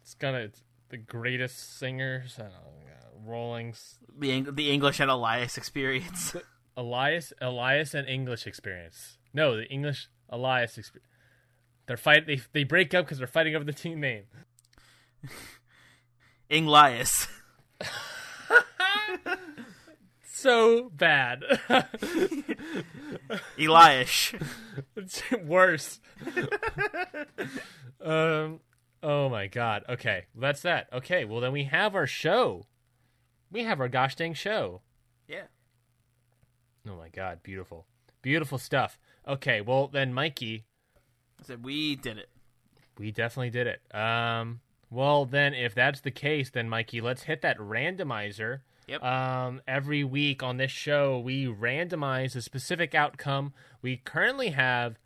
It's 0.00 0.14
gonna 0.14 0.38
it's 0.38 0.62
the 0.90 0.96
greatest 0.96 1.78
singers. 1.78 2.36
I 2.38 2.42
oh 2.42 2.44
don't 2.46 2.52
know, 2.54 3.30
Rollings, 3.30 3.98
The 4.16 4.30
Eng- 4.32 4.54
the 4.54 4.70
English 4.70 5.00
and 5.00 5.10
Elias 5.10 5.56
experience. 5.58 6.36
Elias, 6.76 7.32
Elias, 7.40 7.94
and 7.94 8.08
English 8.08 8.46
experience. 8.46 9.18
No, 9.34 9.56
the 9.56 9.66
English 9.66 10.08
Elias 10.28 10.78
experience. 10.78 11.08
They're 11.86 11.96
fight. 11.96 12.26
They 12.26 12.40
they 12.52 12.62
break 12.64 12.94
up 12.94 13.04
because 13.06 13.18
they're 13.18 13.26
fighting 13.26 13.54
over 13.56 13.64
the 13.64 13.72
team 13.72 14.00
name. 14.00 14.24
Inglias. 16.50 17.26
So 20.42 20.90
bad. 20.90 21.44
Elias. 23.58 24.32
it's 24.96 25.22
worse. 25.44 26.00
um. 28.04 28.58
Oh 29.04 29.28
my 29.28 29.46
god. 29.46 29.84
Okay, 29.88 30.24
well, 30.34 30.42
that's 30.42 30.62
that. 30.62 30.88
Okay. 30.92 31.24
Well, 31.24 31.40
then 31.40 31.52
we 31.52 31.64
have 31.64 31.94
our 31.94 32.08
show. 32.08 32.66
We 33.52 33.62
have 33.62 33.80
our 33.80 33.88
gosh 33.88 34.16
dang 34.16 34.34
show. 34.34 34.80
yeah. 35.28 35.44
Oh 36.88 36.96
my 36.96 37.08
god. 37.08 37.44
Beautiful. 37.44 37.86
Beautiful 38.20 38.58
stuff. 38.58 38.98
Okay. 39.28 39.60
Well, 39.60 39.86
then, 39.86 40.12
Mikey, 40.12 40.64
I 41.40 41.44
said 41.44 41.64
we 41.64 41.94
did 41.94 42.18
it. 42.18 42.28
We 42.98 43.12
definitely 43.12 43.50
did 43.50 43.68
it. 43.68 43.80
Um, 43.96 44.60
well, 44.90 45.24
then, 45.24 45.54
if 45.54 45.72
that's 45.72 46.00
the 46.00 46.10
case, 46.10 46.50
then 46.50 46.68
Mikey, 46.68 47.00
let's 47.00 47.22
hit 47.22 47.42
that 47.42 47.58
randomizer. 47.58 48.62
Yep. 48.92 49.02
Um, 49.02 49.62
every 49.66 50.04
week 50.04 50.42
on 50.42 50.58
this 50.58 50.70
show, 50.70 51.18
we 51.18 51.46
randomize 51.46 52.36
a 52.36 52.42
specific 52.42 52.94
outcome. 52.94 53.54
We 53.80 53.96
currently 53.96 54.50
have 54.50 54.98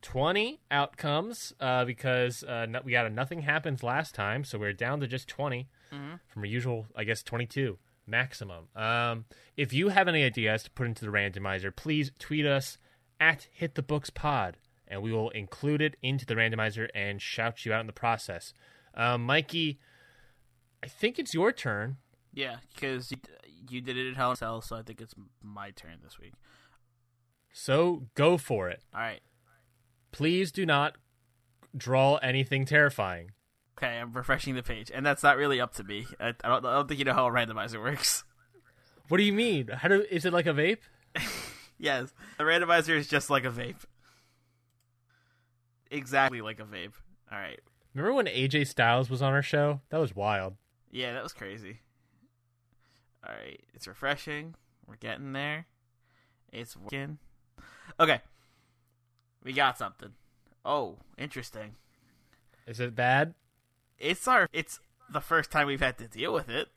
twenty 0.00 0.62
outcomes 0.70 1.52
uh, 1.60 1.84
because 1.84 2.42
uh, 2.42 2.64
no, 2.64 2.80
we 2.82 2.92
got 2.92 3.04
a 3.04 3.10
nothing 3.10 3.42
happens 3.42 3.82
last 3.82 4.14
time, 4.14 4.44
so 4.44 4.58
we're 4.58 4.72
down 4.72 5.00
to 5.00 5.06
just 5.06 5.28
20 5.28 5.68
from 6.26 6.42
our 6.42 6.46
usual, 6.46 6.86
I 6.96 7.04
guess, 7.04 7.22
twenty-two 7.22 7.76
maximum. 8.06 8.68
Um, 8.74 9.26
if 9.58 9.74
you 9.74 9.90
have 9.90 10.08
any 10.08 10.24
ideas 10.24 10.62
to 10.62 10.70
put 10.70 10.86
into 10.86 11.04
the 11.04 11.10
randomizer, 11.10 11.74
please 11.74 12.12
tweet 12.18 12.46
us 12.46 12.78
at 13.20 13.46
Hit 13.52 13.74
the 13.74 13.82
Books 13.82 14.08
Pod, 14.08 14.56
and 14.88 15.02
we 15.02 15.12
will 15.12 15.28
include 15.30 15.82
it 15.82 15.96
into 16.02 16.24
the 16.24 16.34
randomizer 16.34 16.88
and 16.94 17.20
shout 17.20 17.66
you 17.66 17.74
out 17.74 17.82
in 17.82 17.86
the 17.86 17.92
process. 17.92 18.54
Um, 18.94 19.22
Mikey, 19.22 19.78
I 20.82 20.88
think 20.88 21.18
it's 21.18 21.34
your 21.34 21.52
turn. 21.52 21.98
Yeah, 22.34 22.56
because 22.74 23.10
you, 23.10 23.18
you 23.70 23.80
did 23.80 23.96
it 23.96 24.10
at 24.10 24.16
Hell 24.16 24.30
in 24.30 24.34
a 24.34 24.36
Cell, 24.36 24.60
so 24.60 24.76
I 24.76 24.82
think 24.82 25.00
it's 25.00 25.14
my 25.42 25.70
turn 25.70 25.98
this 26.02 26.18
week. 26.18 26.34
So 27.52 28.08
go 28.14 28.36
for 28.36 28.68
it. 28.68 28.82
All 28.92 29.00
right. 29.00 29.20
Please 30.10 30.50
do 30.50 30.66
not 30.66 30.96
draw 31.76 32.16
anything 32.16 32.66
terrifying. 32.66 33.30
Okay, 33.76 33.98
I'm 33.98 34.12
refreshing 34.12 34.54
the 34.54 34.62
page, 34.62 34.90
and 34.92 35.04
that's 35.04 35.22
not 35.22 35.36
really 35.36 35.60
up 35.60 35.74
to 35.74 35.84
me. 35.84 36.06
I, 36.20 36.28
I, 36.28 36.48
don't, 36.48 36.66
I 36.66 36.74
don't 36.74 36.88
think 36.88 36.98
you 36.98 37.04
know 37.04 37.14
how 37.14 37.26
a 37.26 37.30
randomizer 37.30 37.80
works. 37.80 38.24
What 39.08 39.18
do 39.18 39.24
you 39.24 39.32
mean? 39.32 39.68
How 39.68 39.88
do 39.88 40.04
is 40.10 40.24
it 40.24 40.32
like 40.32 40.46
a 40.46 40.54
vape? 40.54 40.78
yes, 41.78 42.14
the 42.38 42.44
randomizer 42.44 42.96
is 42.96 43.06
just 43.06 43.28
like 43.28 43.44
a 43.44 43.50
vape. 43.50 43.84
Exactly 45.90 46.40
like 46.40 46.58
a 46.58 46.64
vape. 46.64 46.94
All 47.30 47.38
right. 47.38 47.60
Remember 47.94 48.14
when 48.14 48.26
AJ 48.26 48.66
Styles 48.68 49.10
was 49.10 49.22
on 49.22 49.32
our 49.32 49.42
show? 49.42 49.80
That 49.90 50.00
was 50.00 50.16
wild. 50.16 50.54
Yeah, 50.90 51.12
that 51.12 51.22
was 51.22 51.32
crazy. 51.32 51.80
All 53.26 53.34
right, 53.34 53.60
it's 53.72 53.86
refreshing. 53.86 54.54
We're 54.86 54.96
getting 54.96 55.32
there. 55.32 55.66
It's 56.52 56.76
working. 56.76 57.18
Okay, 57.98 58.20
we 59.42 59.52
got 59.52 59.78
something. 59.78 60.10
Oh, 60.64 60.96
interesting. 61.16 61.76
Is 62.66 62.80
it 62.80 62.94
bad? 62.94 63.34
It's 63.98 64.26
our. 64.28 64.48
It's 64.52 64.80
the 65.10 65.20
first 65.20 65.50
time 65.50 65.66
we've 65.66 65.80
had 65.80 65.98
to 65.98 66.08
deal 66.08 66.32
with 66.32 66.48
it. 66.48 66.68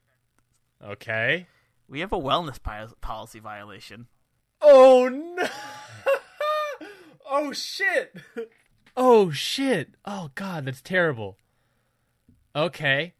Okay. 0.84 1.48
We 1.90 2.02
have 2.02 2.11
a 2.11 2.19
wellness 2.19 2.60
policy 3.02 3.40
violation. 3.40 4.07
Oh 4.61 5.10
no! 5.10 5.48
oh 7.30 7.52
shit! 7.53 8.15
Oh 8.99 9.30
shit! 9.30 9.90
Oh 10.06 10.32
god, 10.34 10.65
that's 10.65 10.82
terrible. 10.82 11.38
Okay. 12.56 13.14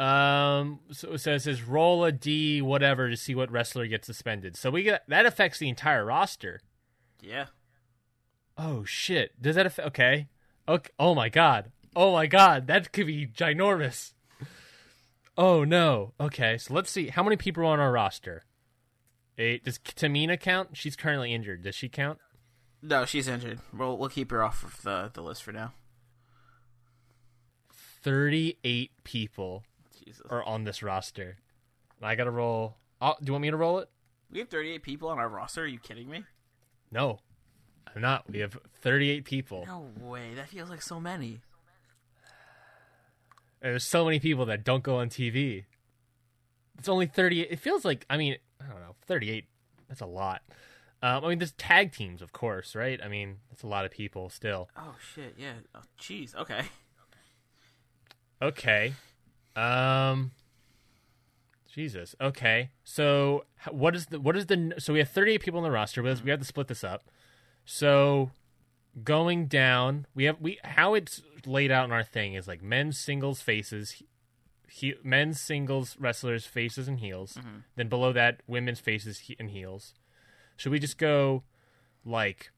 Um. 0.00 0.80
So, 0.92 1.18
so 1.18 1.34
it 1.34 1.40
says 1.40 1.62
roll 1.62 2.04
a 2.04 2.12
d 2.12 2.62
whatever 2.62 3.10
to 3.10 3.16
see 3.18 3.34
what 3.34 3.50
wrestler 3.50 3.86
gets 3.86 4.06
suspended. 4.06 4.56
So 4.56 4.70
we 4.70 4.82
get 4.82 5.02
that 5.08 5.26
affects 5.26 5.58
the 5.58 5.68
entire 5.68 6.06
roster. 6.06 6.60
Yeah. 7.20 7.46
Oh 8.56 8.84
shit! 8.84 9.40
Does 9.42 9.56
that 9.56 9.66
affect? 9.66 9.88
Okay. 9.88 10.28
Okay. 10.66 10.90
Oh 10.98 11.14
my 11.14 11.28
god. 11.28 11.70
Oh 11.94 12.12
my 12.12 12.26
god. 12.26 12.66
That 12.66 12.92
could 12.92 13.08
be 13.08 13.26
ginormous. 13.26 14.14
Oh 15.36 15.64
no. 15.64 16.14
Okay. 16.18 16.56
So 16.56 16.72
let's 16.72 16.90
see. 16.90 17.08
How 17.08 17.22
many 17.22 17.36
people 17.36 17.62
are 17.64 17.66
on 17.66 17.78
our 17.78 17.92
roster? 17.92 18.44
Eight. 19.36 19.64
Does 19.64 19.78
Tamina 19.78 20.40
count? 20.40 20.78
She's 20.78 20.96
currently 20.96 21.34
injured. 21.34 21.62
Does 21.62 21.74
she 21.74 21.90
count? 21.90 22.18
No, 22.80 23.04
she's 23.04 23.28
injured. 23.28 23.60
We'll 23.70 23.98
we'll 23.98 24.08
keep 24.08 24.30
her 24.30 24.42
off 24.42 24.64
of 24.64 24.80
the 24.80 25.10
the 25.12 25.22
list 25.22 25.42
for 25.42 25.52
now. 25.52 25.74
Thirty-eight 28.02 28.92
people 29.04 29.64
Jesus. 30.04 30.22
are 30.30 30.44
on 30.44 30.64
this 30.64 30.82
roster. 30.82 31.36
I 32.02 32.14
gotta 32.14 32.30
roll. 32.30 32.76
Oh, 33.00 33.14
do 33.20 33.26
you 33.26 33.32
want 33.32 33.42
me 33.42 33.50
to 33.50 33.56
roll 33.56 33.78
it? 33.78 33.88
We 34.30 34.38
have 34.38 34.48
38 34.48 34.82
people 34.82 35.08
on 35.08 35.18
our 35.18 35.28
roster. 35.28 35.62
Are 35.64 35.66
you 35.66 35.78
kidding 35.78 36.08
me? 36.08 36.24
No, 36.92 37.20
I'm 37.94 38.02
not. 38.02 38.30
We 38.30 38.40
have 38.40 38.58
thirty-eight 38.80 39.24
people. 39.24 39.64
No 39.66 39.88
way. 40.00 40.34
That 40.34 40.48
feels 40.48 40.70
like 40.70 40.82
so 40.82 41.00
many. 41.00 41.40
And 43.62 43.72
there's 43.72 43.84
so 43.84 44.04
many 44.04 44.18
people 44.18 44.46
that 44.46 44.64
don't 44.64 44.82
go 44.82 44.96
on 44.96 45.08
TV. 45.08 45.64
It's 46.78 46.88
only 46.88 47.06
38. 47.06 47.48
It 47.50 47.58
feels 47.58 47.84
like, 47.84 48.06
I 48.08 48.16
mean, 48.16 48.36
I 48.58 48.66
don't 48.66 48.80
know, 48.80 48.94
38. 49.06 49.44
That's 49.88 50.00
a 50.00 50.06
lot. 50.06 50.40
Um, 51.02 51.24
I 51.24 51.28
mean, 51.28 51.38
there's 51.38 51.52
tag 51.52 51.92
teams, 51.92 52.22
of 52.22 52.32
course, 52.32 52.74
right? 52.74 52.98
I 53.04 53.08
mean, 53.08 53.36
that's 53.50 53.62
a 53.62 53.66
lot 53.66 53.84
of 53.84 53.90
people 53.90 54.30
still. 54.30 54.68
Oh 54.76 54.94
shit. 55.14 55.34
Yeah. 55.38 55.52
Oh 55.74 55.82
jeez. 56.00 56.34
Okay. 56.34 56.62
Okay. 58.42 58.94
Um. 59.56 60.32
Jesus. 61.72 62.16
Okay. 62.20 62.70
So 62.84 63.44
what 63.70 63.94
is 63.94 64.06
the 64.06 64.20
what 64.20 64.36
is 64.36 64.46
the 64.46 64.74
so 64.78 64.92
we 64.92 64.98
have 64.98 65.08
38 65.08 65.40
people 65.40 65.58
on 65.58 65.64
the 65.64 65.70
roster. 65.70 66.02
We 66.02 66.08
have, 66.08 66.22
we 66.24 66.30
have 66.30 66.40
to 66.40 66.46
split 66.46 66.68
this 66.68 66.82
up. 66.82 67.04
So 67.64 68.30
going 69.04 69.46
down, 69.46 70.06
we 70.14 70.24
have 70.24 70.40
we 70.40 70.58
how 70.64 70.94
it's 70.94 71.22
laid 71.46 71.70
out 71.70 71.84
in 71.84 71.92
our 71.92 72.02
thing 72.02 72.34
is 72.34 72.48
like 72.48 72.62
men's 72.62 72.98
singles 72.98 73.40
faces, 73.40 74.02
he, 74.68 74.94
men's 75.04 75.40
singles 75.40 75.96
wrestlers 75.98 76.44
faces 76.44 76.88
and 76.88 77.00
heels. 77.00 77.38
Then 77.76 77.88
below 77.88 78.12
that, 78.12 78.40
women's 78.46 78.80
faces 78.80 79.20
he, 79.20 79.36
and 79.38 79.50
heels. 79.50 79.94
Should 80.56 80.72
we 80.72 80.78
just 80.78 80.98
go 80.98 81.44
like 82.04 82.50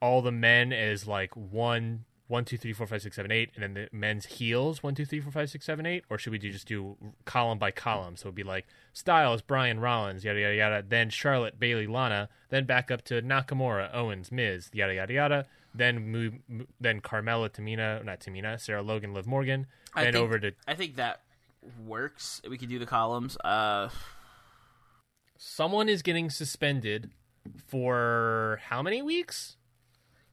all 0.00 0.22
the 0.22 0.32
men 0.32 0.72
as 0.72 1.06
like 1.06 1.34
one, 1.36 2.04
one, 2.30 2.44
two, 2.44 2.56
three, 2.56 2.72
four, 2.72 2.86
five, 2.86 3.02
six, 3.02 3.16
seven, 3.16 3.32
eight, 3.32 3.50
and 3.54 3.62
then 3.62 3.74
the 3.74 3.88
men's 3.96 4.24
heels 4.24 4.82
one, 4.82 4.94
two, 4.94 5.04
three, 5.04 5.20
four, 5.20 5.32
five, 5.32 5.50
six, 5.50 5.66
seven, 5.66 5.84
eight, 5.84 6.04
or 6.08 6.16
should 6.16 6.30
we 6.30 6.38
do 6.38 6.50
just 6.52 6.68
do 6.68 6.96
column 7.24 7.58
by 7.58 7.70
column? 7.72 8.16
So 8.16 8.28
it'd 8.28 8.36
be 8.36 8.44
like 8.44 8.66
Styles, 8.92 9.42
Bryan 9.42 9.80
Rollins, 9.80 10.24
yada 10.24 10.38
yada 10.40 10.54
yada. 10.54 10.84
Then 10.88 11.10
Charlotte, 11.10 11.58
Bayley, 11.58 11.86
Lana. 11.88 12.28
Then 12.48 12.64
back 12.64 12.90
up 12.90 13.02
to 13.06 13.20
Nakamura, 13.20 13.90
Owens, 13.92 14.30
Miz, 14.30 14.70
yada 14.72 14.94
yada 14.94 15.12
yada. 15.12 15.46
Then 15.74 16.08
move, 16.08 16.34
then 16.80 17.00
Carmella, 17.00 17.48
Tamina, 17.50 18.04
not 18.04 18.20
Tamina, 18.20 18.60
Sarah 18.60 18.82
Logan, 18.82 19.12
Liv 19.12 19.26
Morgan. 19.26 19.66
I 19.94 20.04
Then 20.04 20.12
think- 20.14 20.22
over 20.24 20.38
to 20.38 20.52
I 20.68 20.74
think 20.74 20.96
that 20.96 21.22
works. 21.84 22.40
We 22.48 22.56
could 22.58 22.68
do 22.68 22.78
the 22.78 22.86
columns. 22.86 23.36
Uh, 23.44 23.88
someone 25.36 25.88
is 25.88 26.02
getting 26.02 26.30
suspended 26.30 27.10
for 27.66 28.60
how 28.64 28.82
many 28.82 29.02
weeks? 29.02 29.56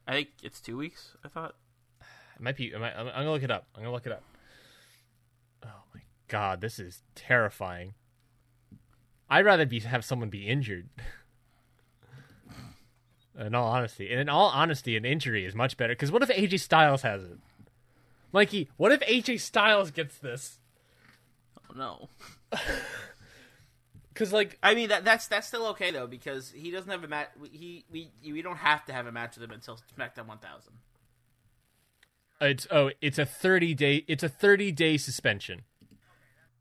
I 0.07 0.13
think 0.13 0.29
it's 0.43 0.61
two 0.61 0.77
weeks. 0.77 1.15
I 1.23 1.27
thought. 1.27 1.55
It 2.37 2.43
might 2.43 2.55
be. 2.55 2.73
I 2.73 2.77
might, 2.77 2.93
I'm, 2.95 3.07
I'm 3.07 3.13
gonna 3.13 3.31
look 3.31 3.43
it 3.43 3.51
up. 3.51 3.67
I'm 3.75 3.81
gonna 3.81 3.93
look 3.93 4.05
it 4.05 4.11
up. 4.11 4.23
Oh 5.65 5.83
my 5.93 6.01
god, 6.27 6.61
this 6.61 6.79
is 6.79 7.01
terrifying. 7.15 7.95
I'd 9.29 9.45
rather 9.45 9.65
be 9.65 9.79
have 9.79 10.05
someone 10.05 10.29
be 10.29 10.47
injured. 10.47 10.89
in 13.39 13.55
all 13.55 13.67
honesty, 13.67 14.11
and 14.11 14.21
in 14.21 14.29
all 14.29 14.49
honesty, 14.49 14.95
an 14.95 15.05
injury 15.05 15.45
is 15.45 15.55
much 15.55 15.77
better. 15.77 15.93
Because 15.93 16.11
what 16.11 16.21
if 16.21 16.29
AJ 16.29 16.59
Styles 16.59 17.01
has 17.01 17.23
it? 17.23 17.39
Mikey, 18.31 18.69
what 18.77 18.91
if 18.91 18.99
AJ 19.01 19.39
Styles 19.39 19.89
gets 19.89 20.17
this? 20.19 20.59
Oh 21.69 21.73
no. 21.75 22.09
Because 24.17 24.33
like, 24.33 24.57
I 24.63 24.73
mean 24.73 24.89
that 24.89 25.05
that's 25.05 25.27
that's 25.27 25.47
still 25.47 25.67
okay 25.67 25.91
though 25.91 26.07
because 26.07 26.49
he 26.49 26.71
doesn't 26.71 26.89
have 26.89 27.03
a 27.03 27.07
match. 27.07 27.29
He 27.51 27.85
we 27.91 28.09
we 28.25 28.41
don't 28.41 28.57
have 28.57 28.83
to 28.85 28.93
have 28.93 29.05
a 29.05 29.11
match 29.11 29.35
with 29.35 29.43
him 29.43 29.51
until 29.51 29.77
SmackDown 29.95 30.25
1000. 30.25 30.73
It's 32.41 32.67
oh, 32.71 32.91
it's 33.01 33.17
a 33.17 33.25
30 33.25 33.73
day. 33.73 34.05
It's 34.07 34.23
a 34.23 34.29
30 34.29 34.71
day 34.71 34.97
suspension. 34.97 35.63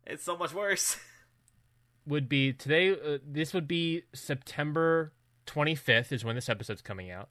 It's 0.07 0.25
so 0.25 0.37
much 0.37 0.55
worse. 0.55 0.99
would 2.07 2.29
be 2.29 2.53
today. 2.53 2.93
Uh, 2.93 3.19
this 3.27 3.53
would 3.53 3.67
be 3.67 4.03
September 4.15 5.13
25th 5.47 6.13
is 6.13 6.25
when 6.25 6.35
this 6.35 6.49
episode's 6.49 6.83
coming 6.83 7.11
out. 7.11 7.29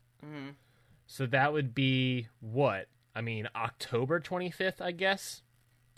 So 1.08 1.26
that 1.28 1.54
would 1.54 1.76
be 1.76 2.28
what? 2.40 2.88
I 3.16 3.22
mean, 3.22 3.48
October 3.56 4.20
25th, 4.20 4.82
I 4.82 4.92
guess. 4.92 5.44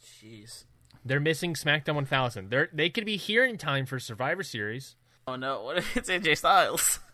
Jeez. 0.02 0.66
They're 1.06 1.20
missing 1.20 1.54
SmackDown 1.54 1.96
1000. 1.96 2.50
They're 2.50 2.70
they 2.74 2.90
could 2.90 3.06
be 3.06 3.18
here 3.18 3.46
in 3.46 3.58
time 3.58 3.86
for 3.86 4.00
Survivor 4.00 4.44
Series. 4.44 4.96
Oh 5.26 5.36
no! 5.36 5.64
What 5.64 5.78
if 5.78 5.98
it's 5.98 6.10
AJ 6.10 6.38
Styles? 6.38 7.00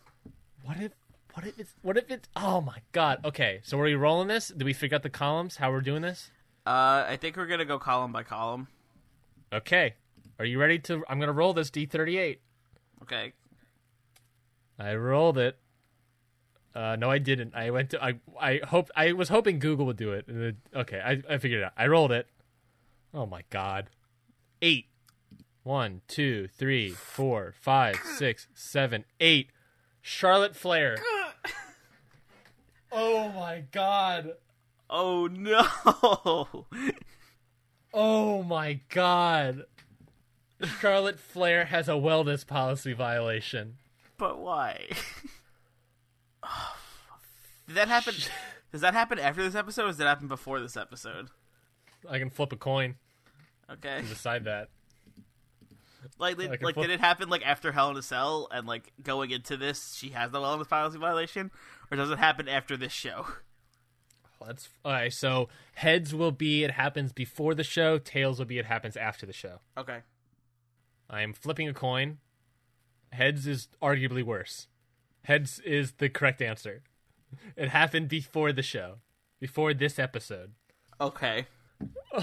What 0.65 0.77
if 0.79 0.93
what 1.33 1.45
if 1.45 1.59
it's 1.59 1.73
what 1.81 1.97
if 1.97 2.09
it's 2.09 2.29
Oh 2.35 2.61
my 2.61 2.79
god. 2.91 3.19
Okay, 3.25 3.59
so 3.63 3.79
are 3.79 3.83
we 3.83 3.95
rolling 3.95 4.27
this? 4.27 4.49
Did 4.49 4.63
we 4.63 4.73
figure 4.73 4.95
out 4.95 5.03
the 5.03 5.09
columns? 5.09 5.57
How 5.57 5.71
we're 5.71 5.81
doing 5.81 6.01
this? 6.01 6.29
Uh, 6.65 7.05
I 7.07 7.17
think 7.19 7.35
we're 7.35 7.47
gonna 7.47 7.65
go 7.65 7.79
column 7.79 8.11
by 8.11 8.23
column. 8.23 8.67
Okay. 9.51 9.95
Are 10.39 10.45
you 10.45 10.59
ready 10.59 10.79
to 10.79 11.03
I'm 11.07 11.19
going 11.19 11.27
to 11.27 11.33
roll 11.33 11.53
this 11.53 11.69
D38. 11.69 12.39
Okay. 13.03 13.33
I 14.79 14.95
rolled 14.95 15.37
it. 15.37 15.57
Uh, 16.75 16.95
no, 16.95 17.11
I 17.11 17.19
didn't. 17.19 17.53
I 17.53 17.69
went 17.69 17.91
to. 17.91 18.03
I 18.03 18.15
I 18.39 18.59
hoped. 18.63 18.89
I 18.95 19.13
was 19.13 19.29
hoping 19.29 19.59
Google 19.59 19.85
would 19.85 19.97
do 19.97 20.11
it. 20.11 20.27
And 20.27 20.41
it 20.43 20.55
okay, 20.75 20.99
I 20.99 21.21
I 21.33 21.37
figured 21.37 21.61
it 21.61 21.65
out. 21.65 21.73
I 21.77 21.85
rolled 21.85 22.11
it. 22.11 22.27
Oh 23.13 23.27
my 23.27 23.43
god. 23.51 23.89
Eight. 24.61 24.87
One, 25.61 26.01
two, 26.07 26.47
three, 26.47 26.89
four, 26.89 27.53
five, 27.61 27.97
six, 28.17 28.47
seven, 28.53 29.05
eight. 29.19 29.49
Charlotte 30.01 30.55
Flair. 30.55 30.97
Oh 32.93 33.29
my 33.35 33.63
god. 33.71 34.33
Oh 34.89 35.27
no! 35.27 36.65
Oh 37.95 38.41
my 38.41 38.79
god. 38.89 39.65
Charlotte 40.79 41.19
Flair 41.19 41.65
has 41.65 41.87
a 41.87 41.91
wellness 41.91 42.45
policy 42.47 42.93
violation. 42.93 43.75
but 44.17 44.39
why? 44.39 44.87
Oh, 46.45 46.75
did 47.67 47.75
that 47.77 47.87
happen? 47.87 48.15
Does 48.73 48.81
that 48.81 48.93
happen 48.93 49.17
after 49.19 49.41
this 49.43 49.55
episode? 49.55 49.83
or 49.83 49.87
Does 49.87 49.97
that 49.97 50.07
happen 50.07 50.27
before 50.27 50.59
this 50.59 50.75
episode? 50.75 51.29
I 52.09 52.19
can 52.19 52.29
flip 52.29 52.51
a 52.51 52.57
coin 52.57 52.95
Okay. 53.71 54.01
to 54.01 54.07
decide 54.07 54.43
that. 54.43 54.67
Like, 56.19 56.37
did, 56.37 56.49
like, 56.49 56.59
flip- 56.59 56.75
did 56.75 56.89
it 56.89 56.99
happen 56.99 57.29
like 57.29 57.45
after 57.45 57.71
Hell 57.71 57.91
in 57.91 57.97
a 57.97 58.01
Cell, 58.01 58.49
and 58.51 58.67
like 58.67 58.91
going 59.01 59.31
into 59.31 59.55
this, 59.55 59.95
she 59.95 60.09
has 60.09 60.31
the 60.31 60.39
wellness 60.39 60.67
policy 60.67 60.97
violation, 60.97 61.49
or 61.93 61.95
does 61.95 62.09
it 62.09 62.17
happen 62.17 62.49
after 62.49 62.75
this 62.75 62.91
show? 62.91 63.27
Let's. 64.41 64.67
All 64.83 64.91
right. 64.91 65.13
So 65.13 65.47
heads 65.75 66.13
will 66.13 66.31
be 66.31 66.63
it 66.63 66.71
happens 66.71 67.13
before 67.13 67.53
the 67.53 67.63
show. 67.63 67.99
Tails 67.99 68.39
will 68.39 68.47
be 68.47 68.57
it 68.57 68.65
happens 68.65 68.97
after 68.97 69.27
the 69.27 69.31
show. 69.31 69.59
Okay. 69.77 69.99
I 71.07 71.21
am 71.21 71.33
flipping 71.33 71.69
a 71.69 71.73
coin. 71.73 72.17
Heads 73.11 73.45
is 73.45 73.67
arguably 73.79 74.23
worse. 74.23 74.67
Heads 75.25 75.59
is 75.59 75.93
the 75.93 76.09
correct 76.09 76.41
answer. 76.41 76.81
It 77.55 77.69
happened 77.69 78.09
before 78.09 78.51
the 78.51 78.63
show, 78.63 78.95
before 79.39 79.75
this 79.75 79.99
episode. 79.99 80.53
Okay. 80.99 81.45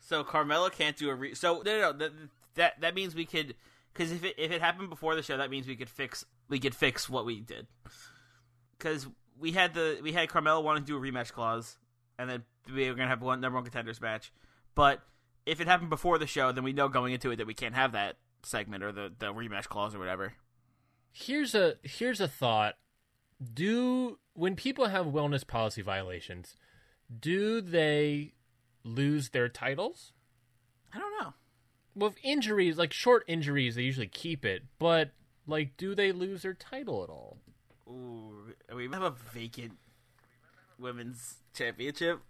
So 0.00 0.24
Carmella 0.24 0.72
can't 0.72 0.96
do 0.96 1.10
a 1.10 1.14
re. 1.14 1.34
So 1.34 1.62
no, 1.64 1.78
no, 1.78 1.92
no. 1.92 2.10
That, 2.56 2.80
that 2.80 2.94
means 2.96 3.14
we 3.14 3.26
could, 3.26 3.54
because 3.92 4.12
if 4.12 4.24
it 4.24 4.34
if 4.38 4.50
it 4.50 4.60
happened 4.60 4.90
before 4.90 5.14
the 5.14 5.22
show, 5.22 5.36
that 5.36 5.50
means 5.50 5.66
we 5.66 5.76
could 5.76 5.90
fix 5.90 6.24
we 6.48 6.58
could 6.58 6.74
fix 6.74 7.08
what 7.08 7.24
we 7.26 7.40
did. 7.40 7.66
Because 8.78 9.06
we 9.38 9.52
had 9.52 9.74
the 9.74 10.00
we 10.02 10.12
had 10.12 10.28
Carmella 10.28 10.62
wanting 10.62 10.84
to 10.84 10.86
do 10.86 10.96
a 10.96 11.00
rematch 11.00 11.32
clause, 11.32 11.76
and 12.18 12.28
then 12.28 12.44
we 12.72 12.88
were 12.88 12.94
gonna 12.94 13.08
have 13.08 13.22
one 13.22 13.40
number 13.40 13.56
one 13.56 13.64
contenders 13.64 14.00
match. 14.00 14.32
But 14.74 15.00
if 15.46 15.60
it 15.60 15.66
happened 15.66 15.90
before 15.90 16.18
the 16.18 16.26
show, 16.26 16.52
then 16.52 16.64
we 16.64 16.72
know 16.72 16.88
going 16.88 17.12
into 17.12 17.30
it 17.30 17.36
that 17.36 17.46
we 17.46 17.54
can't 17.54 17.74
have 17.74 17.92
that 17.92 18.16
segment 18.42 18.82
or 18.84 18.92
the 18.92 19.12
the 19.18 19.32
rematch 19.32 19.68
clause 19.68 19.94
or 19.94 19.98
whatever. 19.98 20.34
here's 21.12 21.54
a 21.54 21.74
here's 21.82 22.20
a 22.20 22.28
thought. 22.28 22.76
Do 23.52 24.18
when 24.34 24.54
people 24.54 24.86
have 24.86 25.06
wellness 25.06 25.46
policy 25.46 25.82
violations, 25.82 26.56
do 27.18 27.60
they 27.60 28.34
lose 28.84 29.30
their 29.30 29.48
titles? 29.48 30.12
I 30.92 30.98
don't 30.98 31.12
know. 31.20 31.34
With 32.00 32.16
injuries, 32.22 32.78
like 32.78 32.92
short 32.92 33.24
injuries, 33.28 33.74
they 33.74 33.82
usually 33.82 34.06
keep 34.06 34.44
it. 34.44 34.62
But 34.78 35.10
like, 35.46 35.76
do 35.76 35.94
they 35.94 36.12
lose 36.12 36.42
their 36.42 36.54
title 36.54 37.04
at 37.04 37.10
all? 37.10 37.36
Ooh, 37.86 38.54
we 38.74 38.88
have 38.88 39.02
a 39.02 39.10
vacant 39.34 39.76
women's 40.78 41.36
championship. 41.54 42.20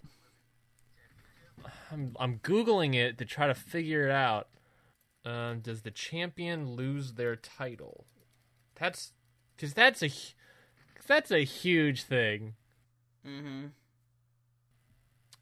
I'm 1.93 2.17
I'm 2.19 2.39
googling 2.39 2.95
it 2.95 3.19
to 3.19 3.25
try 3.25 3.47
to 3.47 3.55
figure 3.55 4.07
it 4.07 4.11
out. 4.11 4.49
Um, 5.25 5.61
does 5.61 5.83
the 5.83 5.91
champion 5.91 6.75
lose 6.75 7.13
their 7.13 7.37
title? 7.37 8.07
That's 8.75 9.13
because 9.55 9.75
that's 9.75 10.03
a 10.03 10.11
that's 11.07 11.31
a 11.31 11.45
huge 11.45 12.03
thing. 12.03 12.55
Mm-hmm. 13.27 13.67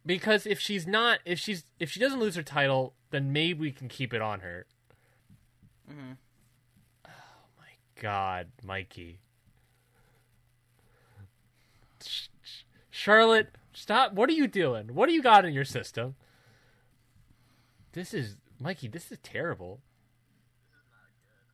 Because 0.05 0.47
if 0.47 0.59
she's 0.59 0.87
not, 0.87 1.21
if 1.25 1.39
she's 1.39 1.65
if 1.79 1.91
she 1.91 2.01
doesn't 2.01 2.21
lose 2.21 2.35
her 2.35 2.43
title, 2.43 2.95
then 3.11 3.33
maybe 3.33 3.59
we 3.61 3.73
can 3.73 3.89
keep 3.89 4.13
it 4.13 4.23
on 4.23 4.41
her. 4.41 4.67
Mm-hmm. 5.91 6.13
Oh 7.07 7.49
my 7.59 8.01
God, 8.01 8.49
Mikey. 8.63 9.21
Charlotte, 12.91 13.49
stop! 13.73 14.13
What 14.13 14.29
are 14.29 14.35
you 14.35 14.47
doing? 14.47 14.95
What 14.95 15.07
do 15.07 15.15
you 15.15 15.23
got 15.23 15.45
in 15.45 15.55
your 15.55 15.65
system? 15.65 16.17
This 17.93 18.13
is 18.13 18.37
Mikey. 18.61 18.89
This 18.89 19.11
is 19.11 19.19
terrible. 19.23 19.81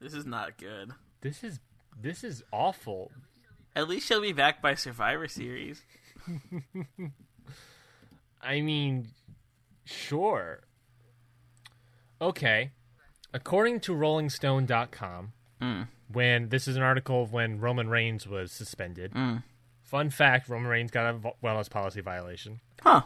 This 0.00 0.14
is 0.14 0.26
not 0.26 0.58
good. 0.58 0.92
This 1.20 1.44
is 1.44 1.60
this 2.00 2.24
is 2.24 2.42
awful. 2.52 3.10
At 3.76 3.88
least 3.88 4.06
she'll 4.06 4.20
be 4.20 4.32
back 4.32 4.60
by 4.60 4.74
Survivor 4.74 5.28
Series. 5.28 5.82
I 8.42 8.60
mean, 8.60 9.08
sure. 9.84 10.63
Okay. 12.20 12.70
According 13.32 13.80
to 13.80 13.92
RollingStone.com, 13.92 15.32
Mm. 15.60 15.88
when 16.08 16.48
this 16.48 16.66
is 16.68 16.76
an 16.76 16.82
article 16.82 17.22
of 17.22 17.32
when 17.32 17.60
Roman 17.60 17.88
Reigns 17.88 18.26
was 18.26 18.50
suspended. 18.52 19.12
Fun 19.82 20.10
fact: 20.10 20.48
Roman 20.48 20.68
Reigns 20.68 20.90
got 20.90 21.14
a 21.14 21.18
wellness 21.42 21.70
policy 21.70 22.00
violation. 22.00 22.60
Huh. 22.82 23.02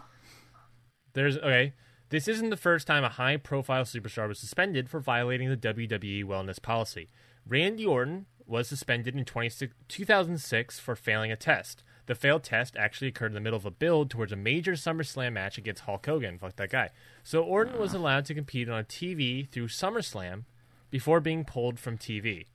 There's 1.12 1.36
okay. 1.38 1.74
This 2.10 2.26
isn't 2.26 2.48
the 2.50 2.56
first 2.56 2.86
time 2.86 3.04
a 3.04 3.10
high-profile 3.10 3.84
superstar 3.84 4.28
was 4.28 4.38
suspended 4.38 4.88
for 4.88 4.98
violating 4.98 5.50
the 5.50 5.56
WWE 5.58 6.24
wellness 6.24 6.60
policy. 6.60 7.10
Randy 7.46 7.84
Orton 7.84 8.24
was 8.46 8.66
suspended 8.66 9.14
in 9.14 9.24
26 9.26 9.74
2006 9.88 10.78
for 10.80 10.96
failing 10.96 11.30
a 11.30 11.36
test. 11.36 11.84
The 12.08 12.14
failed 12.14 12.42
test 12.42 12.74
actually 12.74 13.08
occurred 13.08 13.32
in 13.32 13.34
the 13.34 13.40
middle 13.40 13.58
of 13.58 13.66
a 13.66 13.70
build 13.70 14.08
towards 14.08 14.32
a 14.32 14.36
major 14.36 14.72
SummerSlam 14.72 15.34
match 15.34 15.58
against 15.58 15.82
Hulk 15.82 16.06
Hogan. 16.06 16.38
Fuck 16.38 16.56
that 16.56 16.70
guy. 16.70 16.88
So 17.22 17.42
Orton 17.42 17.78
was 17.78 17.92
allowed 17.92 18.24
to 18.24 18.34
compete 18.34 18.66
on 18.70 18.84
TV 18.84 19.46
through 19.46 19.68
SummerSlam 19.68 20.44
before 20.90 21.20
being 21.20 21.44
pulled 21.44 21.78
from 21.78 21.98
TV. 21.98 22.46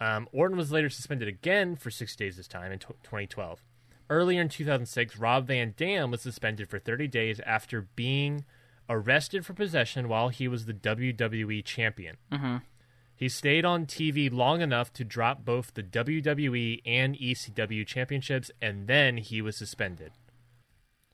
Um, 0.00 0.28
Orton 0.32 0.56
was 0.56 0.72
later 0.72 0.88
suspended 0.88 1.28
again 1.28 1.76
for 1.76 1.90
six 1.90 2.16
days 2.16 2.38
this 2.38 2.48
time 2.48 2.72
in 2.72 2.78
t- 2.78 2.86
2012. 3.02 3.62
Earlier 4.08 4.40
in 4.40 4.48
2006, 4.48 5.18
Rob 5.18 5.46
Van 5.46 5.74
Dam 5.76 6.10
was 6.10 6.22
suspended 6.22 6.70
for 6.70 6.78
30 6.78 7.06
days 7.06 7.38
after 7.44 7.82
being 7.94 8.46
arrested 8.88 9.44
for 9.44 9.52
possession 9.52 10.08
while 10.08 10.30
he 10.30 10.48
was 10.48 10.64
the 10.64 10.72
WWE 10.72 11.62
champion. 11.66 12.16
He 13.22 13.28
stayed 13.28 13.64
on 13.64 13.86
TV 13.86 14.32
long 14.32 14.62
enough 14.62 14.92
to 14.94 15.04
drop 15.04 15.44
both 15.44 15.74
the 15.74 15.82
WWE 15.84 16.82
and 16.84 17.14
ECW 17.16 17.86
championships, 17.86 18.50
and 18.60 18.88
then 18.88 19.16
he 19.18 19.40
was 19.40 19.56
suspended. 19.56 20.10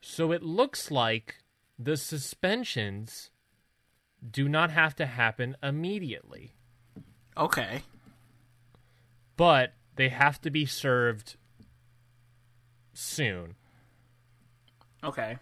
So 0.01 0.33
it 0.33 0.43
looks 0.43 0.91
like 0.91 1.35
the 1.79 1.99
suspensions 1.99 3.29
do 4.27 4.49
not 4.49 4.71
have 4.71 4.97
to 4.97 5.05
happen 5.05 5.55
immediately, 5.63 6.55
Okay. 7.37 7.83
but 9.37 9.75
they 9.97 10.09
have 10.09 10.41
to 10.41 10.51
be 10.51 10.65
served 10.65 11.37
soon. 12.95 13.55
Okay. 15.05 15.37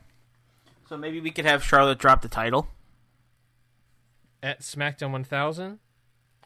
So 0.89 0.97
maybe 0.97 1.21
we 1.21 1.31
could 1.31 1.45
have 1.45 1.63
Charlotte 1.63 2.01
drop 2.01 2.23
the 2.23 2.29
title. 2.29 2.67
At 4.43 4.63
SmackDown 4.63 5.13
1000 5.13 5.79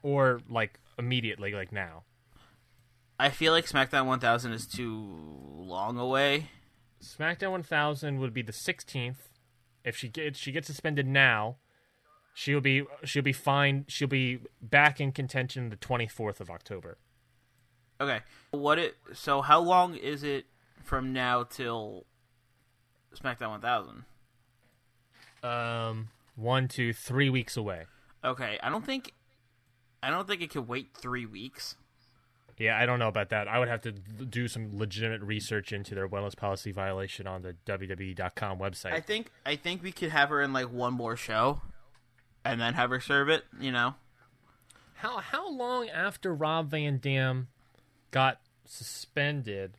or 0.03 0.41
like 0.49 0.79
immediately, 0.99 1.53
like 1.53 1.73
now. 1.73 2.05
I 3.19 3.29
feel 3.29 3.53
like 3.53 3.67
SmackDown 3.67 4.07
1000 4.07 4.53
is 4.53 4.67
too 4.67 5.07
long 5.59 5.99
away. 5.99 6.49
SmackDown 7.03 7.51
1000 7.53 8.19
would 8.19 8.33
be 8.33 8.43
the 8.43 8.53
16th. 8.53 9.17
If 9.85 9.97
she 9.97 10.09
gets 10.09 10.39
she 10.39 10.53
gets 10.53 10.67
suspended 10.67 11.07
now, 11.07 11.57
she'll 12.35 12.61
be 12.61 12.85
she'll 13.05 13.23
be 13.23 13.33
fine. 13.33 13.85
She'll 13.89 14.09
be 14.09 14.41
back 14.61 15.01
in 15.01 15.13
contention 15.13 15.71
the 15.71 15.77
24th 15.77 16.41
of 16.41 16.51
October. 16.51 16.99
Okay. 18.01 18.21
What 18.51 18.79
it 18.79 18.97
so 19.13 19.43
how 19.43 19.61
long 19.61 19.97
is 19.97 20.23
it 20.23 20.47
from 20.83 21.13
now 21.13 21.45
till 21.45 22.07
SmackDown 23.15 23.51
1000? 23.51 24.05
Um, 25.43 26.09
one, 26.37 26.69
two, 26.69 26.93
three 26.93 27.31
weeks 27.31 27.57
away. 27.57 27.85
Okay, 28.25 28.59
I 28.63 28.69
don't 28.69 28.85
think 28.85 29.15
I 30.03 30.11
don't 30.11 30.27
think 30.27 30.43
it 30.43 30.51
could 30.51 30.67
wait 30.67 30.89
3 30.95 31.27
weeks. 31.27 31.77
Yeah, 32.59 32.79
I 32.79 32.85
don't 32.85 32.99
know 32.99 33.09
about 33.09 33.31
that. 33.31 33.49
I 33.49 33.59
would 33.59 33.69
have 33.69 33.81
to 33.83 33.93
do 33.93 34.47
some 34.47 34.77
legitimate 34.77 35.23
research 35.23 35.73
into 35.73 35.95
their 35.95 36.07
wellness 36.07 36.37
policy 36.37 36.73
violation 36.73 37.27
on 37.27 37.41
the 37.41 37.57
WWE.com 37.65 38.59
website. 38.59 38.93
I 38.93 39.01
think 39.01 39.31
I 39.47 39.57
think 39.57 39.83
we 39.83 39.93
could 39.93 40.11
have 40.11 40.29
her 40.29 40.43
in 40.43 40.53
like 40.53 40.71
one 40.71 40.93
more 40.93 41.17
show, 41.17 41.63
and 42.45 42.61
then 42.61 42.75
have 42.75 42.91
her 42.91 43.01
serve 43.01 43.31
it. 43.31 43.45
You 43.59 43.73
know, 43.73 43.95
How 45.01 45.17
how 45.19 45.51
long 45.51 45.89
after 45.89 46.35
Rob 46.35 46.71
Van 46.71 46.99
Dam 46.99 47.49
got 48.11 48.39
suspended 48.67 49.79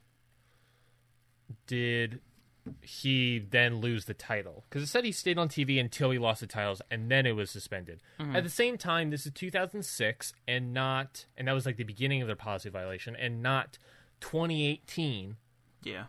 did 1.67 2.19
he 2.81 3.39
then 3.39 3.81
lose 3.81 4.05
the 4.05 4.13
title? 4.13 4.65
Because 4.69 4.83
it 4.83 4.87
said 4.87 5.05
he 5.05 5.11
stayed 5.11 5.37
on 5.37 5.49
TV 5.49 5.79
until 5.79 6.11
he 6.11 6.19
lost 6.19 6.41
the 6.41 6.47
titles, 6.47 6.81
and 6.89 7.09
then 7.09 7.25
it 7.25 7.35
was 7.35 7.49
suspended. 7.49 8.01
Mm-hmm. 8.19 8.35
At 8.35 8.43
the 8.43 8.49
same 8.49 8.77
time, 8.77 9.09
this 9.09 9.25
is 9.25 9.31
2006, 9.33 10.33
and 10.47 10.73
not, 10.73 11.25
and 11.37 11.47
that 11.47 11.53
was 11.53 11.65
like 11.65 11.77
the 11.77 11.83
beginning 11.83 12.21
of 12.21 12.27
their 12.27 12.35
policy 12.35 12.69
violation, 12.69 13.15
and 13.15 13.41
not 13.41 13.77
2018, 14.21 15.37
yeah. 15.83 16.05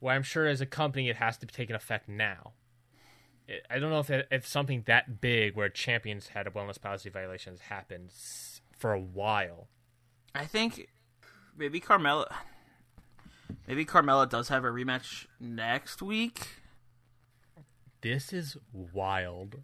where 0.00 0.14
I'm 0.14 0.22
sure 0.22 0.46
as 0.46 0.60
a 0.60 0.66
company 0.66 1.08
it 1.08 1.16
has 1.16 1.38
to 1.38 1.46
take 1.46 1.70
an 1.70 1.76
effect 1.76 2.08
now. 2.08 2.52
I 3.70 3.78
don't 3.78 3.90
know 3.90 4.00
if 4.00 4.10
it, 4.10 4.26
if 4.30 4.46
something 4.46 4.82
that 4.86 5.20
big 5.20 5.54
where 5.54 5.68
champions 5.68 6.28
had 6.28 6.46
a 6.46 6.50
wellness 6.50 6.80
policy 6.80 7.10
violation 7.10 7.52
has 7.52 7.60
happened 7.60 8.10
for 8.76 8.92
a 8.92 9.00
while. 9.00 9.68
I 10.34 10.46
think 10.46 10.88
maybe 11.56 11.80
Carmella. 11.80 12.32
Maybe 13.66 13.84
Carmella 13.84 14.28
does 14.28 14.48
have 14.48 14.64
a 14.64 14.68
rematch 14.68 15.26
next 15.40 16.00
week, 16.02 16.48
This 18.00 18.32
is 18.32 18.56
wild. 18.72 19.56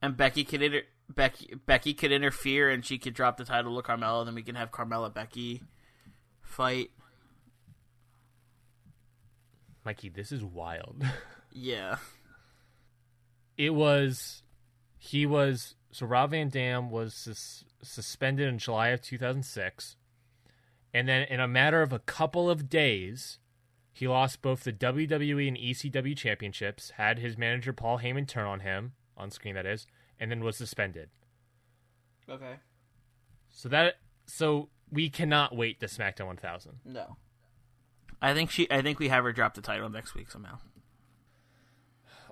and 0.00 0.16
Becky 0.16 0.44
could 0.44 0.62
inter- 0.62 0.82
Becky 1.08 1.54
Becky 1.66 1.94
could 1.94 2.10
interfere, 2.12 2.70
and 2.70 2.84
she 2.84 2.98
could 2.98 3.14
drop 3.14 3.36
the 3.36 3.44
title 3.44 3.80
to 3.80 3.86
Carmella. 3.88 4.24
Then 4.24 4.34
we 4.34 4.42
can 4.42 4.54
have 4.54 4.70
Carmella 4.70 5.12
Becky 5.12 5.62
fight. 6.40 6.90
Mikey, 9.84 10.08
this 10.08 10.32
is 10.32 10.42
wild. 10.44 11.04
Yeah, 11.54 11.96
it 13.58 13.74
was 13.74 14.42
he 14.96 15.26
was 15.26 15.74
so 15.90 16.06
Rob 16.06 16.30
Van 16.30 16.48
Dam 16.48 16.90
was 16.90 17.12
sus- 17.12 17.64
suspended 17.82 18.48
in 18.48 18.58
July 18.58 18.88
of 18.88 19.02
2006 19.02 19.96
and 20.94 21.08
then 21.08 21.22
in 21.22 21.40
a 21.40 21.48
matter 21.48 21.82
of 21.82 21.92
a 21.92 21.98
couple 21.98 22.50
of 22.50 22.68
days 22.68 23.38
he 23.92 24.08
lost 24.08 24.40
both 24.42 24.64
the 24.64 24.72
WWE 24.72 25.48
and 25.48 25.56
ECW 25.56 26.16
championships 26.16 26.90
had 26.96 27.18
his 27.18 27.36
manager 27.36 27.72
Paul 27.72 27.98
Heyman 27.98 28.26
turn 28.26 28.46
on 28.46 28.60
him 28.60 28.92
on 29.16 29.30
screen 29.30 29.54
that 29.54 29.66
is 29.66 29.86
and 30.18 30.30
then 30.30 30.42
was 30.42 30.56
suspended 30.56 31.10
okay. 32.28 32.56
so 33.50 33.68
that 33.68 33.96
so 34.26 34.68
we 34.90 35.08
cannot 35.08 35.56
wait 35.56 35.80
to 35.80 35.86
SmackDown 35.86 36.26
1000 36.26 36.80
No, 36.84 37.16
I 38.20 38.34
think 38.34 38.50
she. 38.50 38.70
I 38.70 38.82
think 38.82 38.98
we 38.98 39.08
have 39.08 39.24
her 39.24 39.32
drop 39.32 39.54
the 39.54 39.60
title 39.60 39.88
next 39.88 40.14
week 40.14 40.30
somehow. 40.30 40.58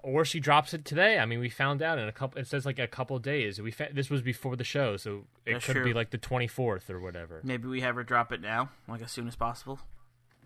Or 0.02 0.24
she 0.24 0.40
drops 0.40 0.74
it 0.74 0.84
today. 0.84 1.18
I 1.18 1.26
mean, 1.26 1.40
we 1.40 1.48
found 1.48 1.82
out 1.82 1.98
in 1.98 2.08
a 2.08 2.12
couple. 2.12 2.40
It 2.40 2.46
says 2.46 2.66
like 2.66 2.78
a 2.78 2.86
couple 2.86 3.16
of 3.16 3.22
days. 3.22 3.60
We 3.60 3.70
fa- 3.70 3.88
this 3.92 4.10
was 4.10 4.22
before 4.22 4.56
the 4.56 4.64
show, 4.64 4.96
so 4.96 5.24
it 5.46 5.54
That's 5.54 5.66
could 5.66 5.76
true. 5.76 5.84
be 5.84 5.92
like 5.92 6.10
the 6.10 6.18
twenty 6.18 6.46
fourth 6.46 6.90
or 6.90 7.00
whatever. 7.00 7.40
Maybe 7.44 7.68
we 7.68 7.80
have 7.80 7.94
her 7.96 8.04
drop 8.04 8.32
it 8.32 8.40
now, 8.40 8.70
like 8.88 9.02
as 9.02 9.10
soon 9.12 9.28
as 9.28 9.36
possible. 9.36 9.78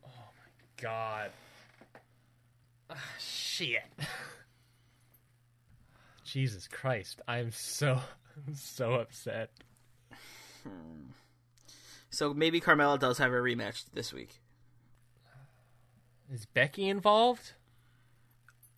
Oh 0.05 0.09
my 0.09 0.83
god. 0.83 1.31
Ah, 2.91 2.97
shit. 3.19 3.83
Jesus 6.25 6.67
Christ. 6.69 7.21
I'm 7.29 7.51
so 7.53 8.01
so 8.55 8.95
upset. 8.95 9.51
So 12.11 12.33
maybe 12.33 12.61
Carmella 12.61 12.99
does 12.99 13.19
have 13.19 13.33
a 13.33 13.37
rematch 13.37 13.85
this 13.93 14.13
week. 14.13 14.41
Is 16.33 16.47
Becky 16.47 16.89
involved? 16.89 17.53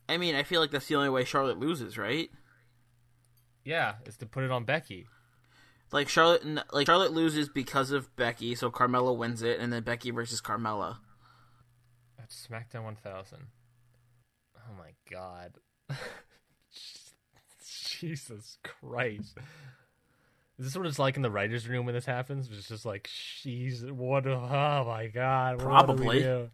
I 0.08 0.16
mean, 0.18 0.34
I 0.34 0.42
feel 0.42 0.60
like 0.60 0.70
that's 0.70 0.86
the 0.86 0.96
only 0.96 1.08
way 1.08 1.24
Charlotte 1.24 1.58
loses, 1.58 1.98
right? 1.98 2.30
Yeah, 3.64 3.94
is 4.06 4.16
to 4.18 4.26
put 4.26 4.44
it 4.44 4.50
on 4.50 4.64
Becky. 4.64 5.06
Like 5.92 6.08
Charlotte, 6.08 6.44
like 6.72 6.86
Charlotte 6.86 7.12
loses 7.12 7.48
because 7.48 7.90
of 7.90 8.14
Becky, 8.16 8.54
so 8.54 8.70
Carmella 8.70 9.16
wins 9.16 9.42
it, 9.42 9.58
and 9.60 9.72
then 9.72 9.82
Becky 9.82 10.10
versus 10.10 10.40
Carmella. 10.40 10.98
That's 12.18 12.46
SmackDown 12.48 12.84
1000. 12.84 13.38
Oh 14.56 14.74
my 14.78 14.90
god. 15.10 15.52
Jesus 17.64 18.58
Christ. 18.62 19.38
Is 20.58 20.66
this 20.66 20.76
what 20.76 20.86
it's 20.86 20.98
like 20.98 21.16
in 21.16 21.22
the 21.22 21.30
writers' 21.30 21.68
room 21.68 21.86
when 21.86 21.94
this 21.94 22.06
happens? 22.06 22.48
It's 22.50 22.68
just 22.68 22.86
like, 22.86 23.08
she's 23.12 23.84
what? 23.84 24.26
Oh 24.26 24.84
my 24.86 25.08
god! 25.08 25.62
what 25.62 25.86
do 25.86 25.92
we 25.92 26.22
Probably. 26.22 26.48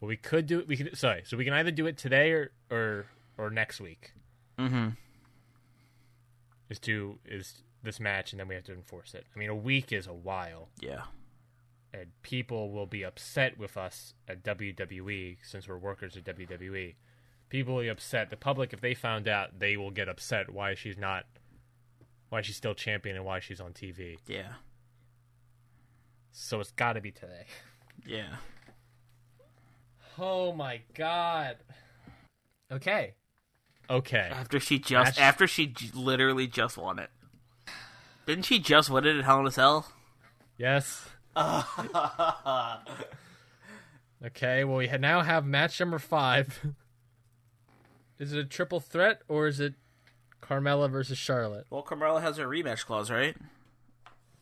Well, 0.00 0.08
we 0.08 0.16
could 0.16 0.46
do 0.46 0.58
it. 0.60 0.68
We 0.68 0.76
could. 0.76 0.96
Sorry. 0.96 1.22
So 1.24 1.36
we 1.36 1.44
can 1.44 1.54
either 1.54 1.70
do 1.70 1.86
it 1.86 1.96
today 1.96 2.32
or 2.32 2.50
or 2.70 3.06
or 3.38 3.50
next 3.50 3.80
week. 3.80 4.12
Mm-hmm. 4.58 4.88
Is 6.68 6.78
to 6.80 7.18
is 7.24 7.62
this 7.82 8.00
match, 8.00 8.32
and 8.32 8.40
then 8.40 8.48
we 8.48 8.54
have 8.56 8.64
to 8.64 8.72
enforce 8.72 9.14
it. 9.14 9.24
I 9.34 9.38
mean, 9.38 9.48
a 9.50 9.54
week 9.54 9.92
is 9.92 10.06
a 10.08 10.12
while, 10.12 10.68
Yeah. 10.80 11.02
and 11.94 12.06
people 12.22 12.72
will 12.72 12.86
be 12.86 13.04
upset 13.04 13.56
with 13.58 13.76
us 13.76 14.14
at 14.26 14.42
WWE 14.42 15.36
since 15.42 15.68
we're 15.68 15.78
workers 15.78 16.16
at 16.16 16.24
WWE. 16.24 16.96
People 17.48 17.76
will 17.76 17.82
be 17.82 17.88
upset. 17.88 18.30
The 18.30 18.36
public, 18.36 18.72
if 18.72 18.80
they 18.80 18.92
found 18.94 19.28
out, 19.28 19.60
they 19.60 19.76
will 19.76 19.92
get 19.92 20.08
upset. 20.08 20.50
Why 20.50 20.74
she's 20.74 20.98
not? 20.98 21.26
Why 22.28 22.40
she's 22.40 22.56
still 22.56 22.74
champion 22.74 23.14
and 23.14 23.24
why 23.24 23.38
she's 23.38 23.60
on 23.60 23.72
TV? 23.72 24.18
Yeah. 24.26 24.54
So 26.32 26.58
it's 26.58 26.72
got 26.72 26.94
to 26.94 27.00
be 27.00 27.12
today. 27.12 27.44
Yeah. 28.04 28.36
Oh 30.18 30.52
my 30.52 30.80
god. 30.94 31.56
Okay. 32.70 33.14
Okay. 33.88 34.28
After 34.32 34.58
she 34.58 34.78
just, 34.78 35.18
Match- 35.18 35.20
after 35.20 35.46
she 35.46 35.66
j- 35.66 35.90
literally 35.94 36.46
just 36.46 36.76
won 36.76 36.98
it. 36.98 37.10
Didn't 38.26 38.44
she 38.44 38.58
just 38.58 38.90
win 38.90 39.06
it 39.06 39.16
at 39.16 39.24
Hell 39.24 39.40
in 39.40 39.46
a 39.46 39.50
Cell? 39.50 39.86
Yes. 40.58 41.08
okay. 44.24 44.64
Well, 44.64 44.78
we 44.78 44.88
now 44.98 45.22
have 45.22 45.46
match 45.46 45.78
number 45.78 45.98
five. 45.98 46.66
is 48.18 48.32
it 48.32 48.38
a 48.38 48.44
triple 48.44 48.80
threat 48.80 49.20
or 49.28 49.46
is 49.46 49.60
it 49.60 49.74
Carmella 50.42 50.90
versus 50.90 51.18
Charlotte? 51.18 51.66
Well, 51.70 51.84
Carmella 51.84 52.20
has 52.22 52.38
her 52.38 52.48
rematch 52.48 52.84
clause, 52.86 53.10
right? 53.10 53.36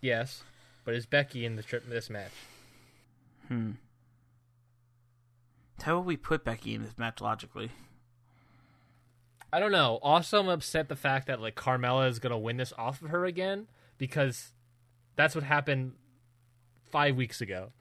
Yes. 0.01 0.45
But 0.85 0.95
is 0.95 1.05
Becky 1.07 1.45
in 1.45 1.57
the 1.57 1.63
trip 1.63 1.89
this 1.89 2.09
match? 2.09 2.33
Hmm. 3.49 3.73
How 5.83 5.97
would 5.97 6.07
we 6.07 6.17
put 6.17 6.45
Becky 6.45 6.75
in 6.75 6.83
this 6.83 6.97
match 6.97 7.21
logically? 7.21 7.71
I 9.53 9.61
don't 9.61 9.73
know. 9.73 9.99
Also, 10.03 10.41
I'm 10.41 10.49
upset 10.49 10.89
the 10.89 10.97
fact 10.97 11.27
that 11.29 11.41
like 11.41 11.55
Carmella 11.55 12.09
is 12.09 12.19
gonna 12.19 12.39
win 12.39 12.57
this 12.57 12.73
off 12.77 13.03
of 13.03 13.11
her 13.11 13.25
again 13.25 13.69
because 13.99 14.53
that's 15.17 15.35
what 15.35 15.45
happened 15.45 15.93
five 16.91 17.17
weeks 17.17 17.41
ago, 17.41 17.73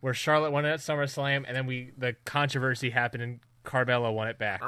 where 0.00 0.14
Charlotte 0.14 0.50
won 0.50 0.64
it 0.64 0.70
at 0.70 0.80
SummerSlam, 0.80 1.44
and 1.46 1.56
then 1.56 1.66
we 1.66 1.92
the 1.96 2.16
controversy 2.24 2.90
happened 2.90 3.22
and 3.22 3.40
Carmella 3.64 4.12
won 4.12 4.28
it 4.28 4.38
back. 4.38 4.62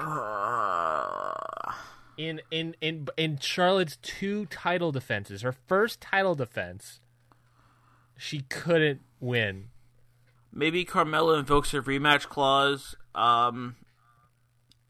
In 2.17 2.41
in 2.51 2.77
in 2.81 3.09
in 3.17 3.39
Charlotte's 3.39 3.97
two 3.97 4.47
title 4.47 4.93
defenses, 4.93 5.43
her 5.43 5.53
first 5.53 6.01
title 6.01 6.35
defense, 6.35 7.01
she 8.17 8.41
couldn't 8.41 9.01
win. 9.21 9.71
Maybe 10.57 10.87
Carmella 10.87 11.39
invokes 11.39 11.73
her 11.73 11.83
rematch 11.83 12.31
clause, 12.31 12.95
um, 13.15 13.77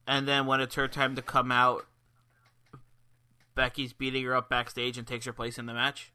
and 0.06 0.28
then 0.28 0.46
when 0.46 0.60
it's 0.60 0.76
her 0.76 0.86
time 0.86 1.16
to 1.16 1.22
come 1.22 1.50
out, 1.50 1.86
Becky's 3.56 3.92
beating 3.92 4.22
her 4.26 4.36
up 4.36 4.48
backstage 4.48 4.96
and 4.96 5.04
takes 5.04 5.26
her 5.26 5.32
place 5.32 5.58
in 5.58 5.66
the 5.66 5.74
match. 5.74 6.12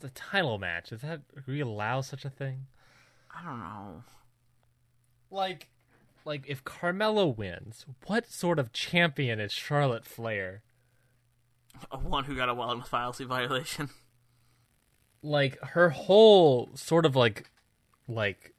The 0.00 0.10
title 0.10 0.58
match 0.58 0.90
is 0.90 1.02
that? 1.02 1.20
We 1.46 1.60
allow 1.60 2.00
such 2.00 2.24
a 2.24 2.30
thing? 2.30 2.66
I 3.30 3.44
don't 3.44 3.60
know. 3.60 4.02
like 5.30 5.68
like 6.24 6.46
if 6.48 6.64
Carmella 6.64 7.36
wins, 7.36 7.86
what 8.06 8.28
sort 8.28 8.58
of 8.58 8.72
champion 8.72 9.38
is 9.38 9.52
Charlotte 9.52 10.04
Flair? 10.04 10.62
A 11.92 11.98
one 11.98 12.24
who 12.24 12.34
got 12.34 12.48
a 12.48 12.54
wellness 12.56 12.90
policy 12.90 13.24
violation. 13.24 13.90
Like 15.22 15.60
her 15.60 15.90
whole 15.90 16.70
sort 16.74 17.06
of 17.06 17.14
like 17.14 17.50
like 18.08 18.52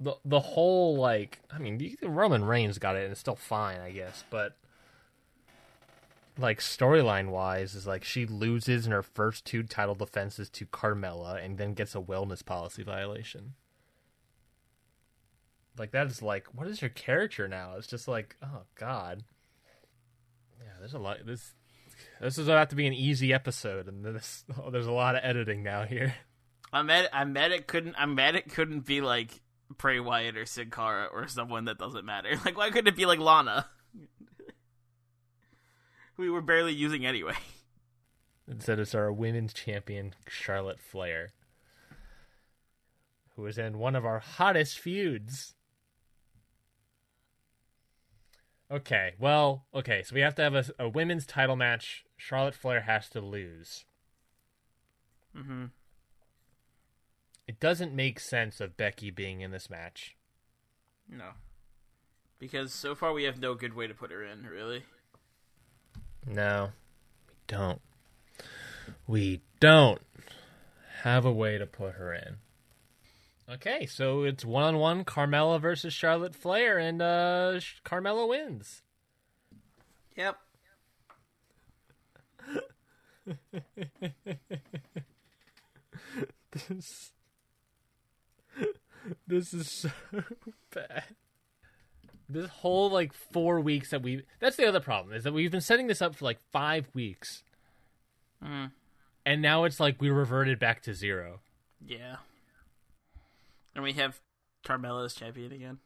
the 0.00 0.16
the 0.24 0.40
whole 0.40 0.96
like 0.96 1.40
I 1.50 1.58
mean 1.58 1.96
Roman 2.02 2.44
Reigns 2.44 2.78
got 2.78 2.96
it 2.96 3.04
and 3.04 3.12
it's 3.12 3.20
still 3.20 3.36
fine 3.36 3.80
I 3.80 3.90
guess, 3.90 4.24
but 4.30 4.56
like 6.38 6.58
storyline 6.58 7.28
wise 7.28 7.74
is 7.74 7.86
like 7.86 8.02
she 8.02 8.26
loses 8.26 8.86
in 8.86 8.92
her 8.92 9.02
first 9.02 9.44
two 9.44 9.62
title 9.62 9.94
defenses 9.94 10.50
to 10.50 10.66
Carmella 10.66 11.42
and 11.44 11.58
then 11.58 11.74
gets 11.74 11.94
a 11.94 12.00
wellness 12.00 12.44
policy 12.44 12.82
violation. 12.82 13.54
Like 15.78 15.92
that 15.92 16.08
is 16.08 16.22
like 16.22 16.46
what 16.52 16.66
is 16.66 16.80
her 16.80 16.88
character 16.88 17.46
now? 17.46 17.74
It's 17.76 17.86
just 17.86 18.08
like 18.08 18.36
oh 18.42 18.62
god. 18.74 19.24
Yeah, 20.60 20.72
there's 20.78 20.94
a 20.94 20.98
lot 20.98 21.24
this 21.24 21.54
This 22.20 22.38
is 22.38 22.48
about 22.48 22.70
to 22.70 22.76
be 22.76 22.86
an 22.86 22.92
easy 22.92 23.32
episode, 23.32 23.88
and 23.88 24.04
this 24.04 24.44
oh, 24.58 24.70
there's 24.70 24.86
a 24.86 24.92
lot 24.92 25.16
of 25.16 25.22
editing 25.24 25.62
now 25.62 25.84
here. 25.84 26.14
I'm 26.72 26.86
mad. 26.86 27.08
I'm 27.12 27.32
mad 27.32 27.52
it 27.52 27.66
couldn't. 27.66 27.94
I'm 27.98 28.14
mad 28.14 28.34
it 28.34 28.52
couldn't 28.52 28.80
be 28.80 29.00
like 29.00 29.40
Bray 29.78 30.00
Wyatt 30.00 30.36
or 30.36 30.46
Sin 30.46 30.70
Cara 30.70 31.08
or 31.12 31.28
someone 31.28 31.66
that 31.66 31.78
doesn't 31.78 32.04
matter. 32.04 32.30
Like, 32.44 32.56
why 32.56 32.70
couldn't 32.70 32.88
it 32.88 32.96
be 32.96 33.06
like 33.06 33.18
Lana? 33.18 33.66
we 36.16 36.30
were 36.30 36.42
barely 36.42 36.72
using 36.72 37.06
anyway. 37.06 37.34
Instead, 38.48 38.78
it's 38.78 38.94
our 38.94 39.12
women's 39.12 39.52
champion 39.54 40.14
Charlotte 40.28 40.80
Flair, 40.80 41.32
who 43.36 43.46
is 43.46 43.56
in 43.56 43.78
one 43.78 43.96
of 43.96 44.04
our 44.04 44.18
hottest 44.18 44.78
feuds. 44.78 45.54
Okay, 48.70 49.14
well, 49.18 49.66
okay, 49.74 50.02
so 50.02 50.14
we 50.14 50.20
have 50.20 50.34
to 50.34 50.42
have 50.42 50.54
a, 50.54 50.64
a 50.78 50.88
women's 50.88 51.26
title 51.26 51.56
match. 51.56 52.03
Charlotte 52.16 52.54
Flair 52.54 52.82
has 52.82 53.08
to 53.10 53.20
lose. 53.20 53.84
Mm-hmm. 55.36 55.66
It 57.46 57.60
doesn't 57.60 57.94
make 57.94 58.20
sense 58.20 58.60
of 58.60 58.76
Becky 58.76 59.10
being 59.10 59.40
in 59.40 59.50
this 59.50 59.68
match. 59.68 60.16
No, 61.08 61.30
because 62.38 62.72
so 62.72 62.94
far 62.94 63.12
we 63.12 63.24
have 63.24 63.38
no 63.38 63.54
good 63.54 63.74
way 63.74 63.86
to 63.86 63.94
put 63.94 64.10
her 64.10 64.24
in. 64.24 64.46
Really. 64.46 64.84
No, 66.26 66.70
we 67.28 67.34
don't. 67.46 67.80
We 69.06 69.42
don't 69.60 70.00
have 71.02 71.24
a 71.26 71.32
way 71.32 71.58
to 71.58 71.66
put 71.66 71.94
her 71.94 72.14
in. 72.14 72.36
Okay, 73.50 73.84
so 73.84 74.22
it's 74.22 74.44
one 74.44 74.64
on 74.64 74.78
one 74.78 75.04
Carmella 75.04 75.60
versus 75.60 75.92
Charlotte 75.92 76.34
Flair, 76.34 76.78
and 76.78 77.02
uh, 77.02 77.60
Carmella 77.84 78.26
wins. 78.26 78.82
Yep. 80.16 80.38
this, 86.52 87.12
this 89.26 89.54
is 89.54 89.70
so 89.70 89.90
bad. 90.74 91.04
This 92.28 92.48
whole 92.48 92.90
like 92.90 93.12
four 93.12 93.60
weeks 93.60 93.90
that 93.90 94.02
we 94.02 94.22
that's 94.40 94.56
the 94.56 94.66
other 94.66 94.80
problem 94.80 95.14
is 95.14 95.24
that 95.24 95.32
we've 95.32 95.50
been 95.50 95.60
setting 95.60 95.86
this 95.88 96.00
up 96.00 96.14
for 96.14 96.24
like 96.24 96.38
five 96.52 96.88
weeks. 96.94 97.42
Mm. 98.42 98.70
And 99.26 99.42
now 99.42 99.64
it's 99.64 99.80
like 99.80 100.00
we 100.00 100.10
reverted 100.10 100.58
back 100.58 100.82
to 100.82 100.94
zero. 100.94 101.40
Yeah. 101.84 102.16
And 103.74 103.84
we 103.84 103.92
have 103.94 104.20
Carmella 104.64 105.04
as 105.04 105.14
champion 105.14 105.52
again. 105.52 105.78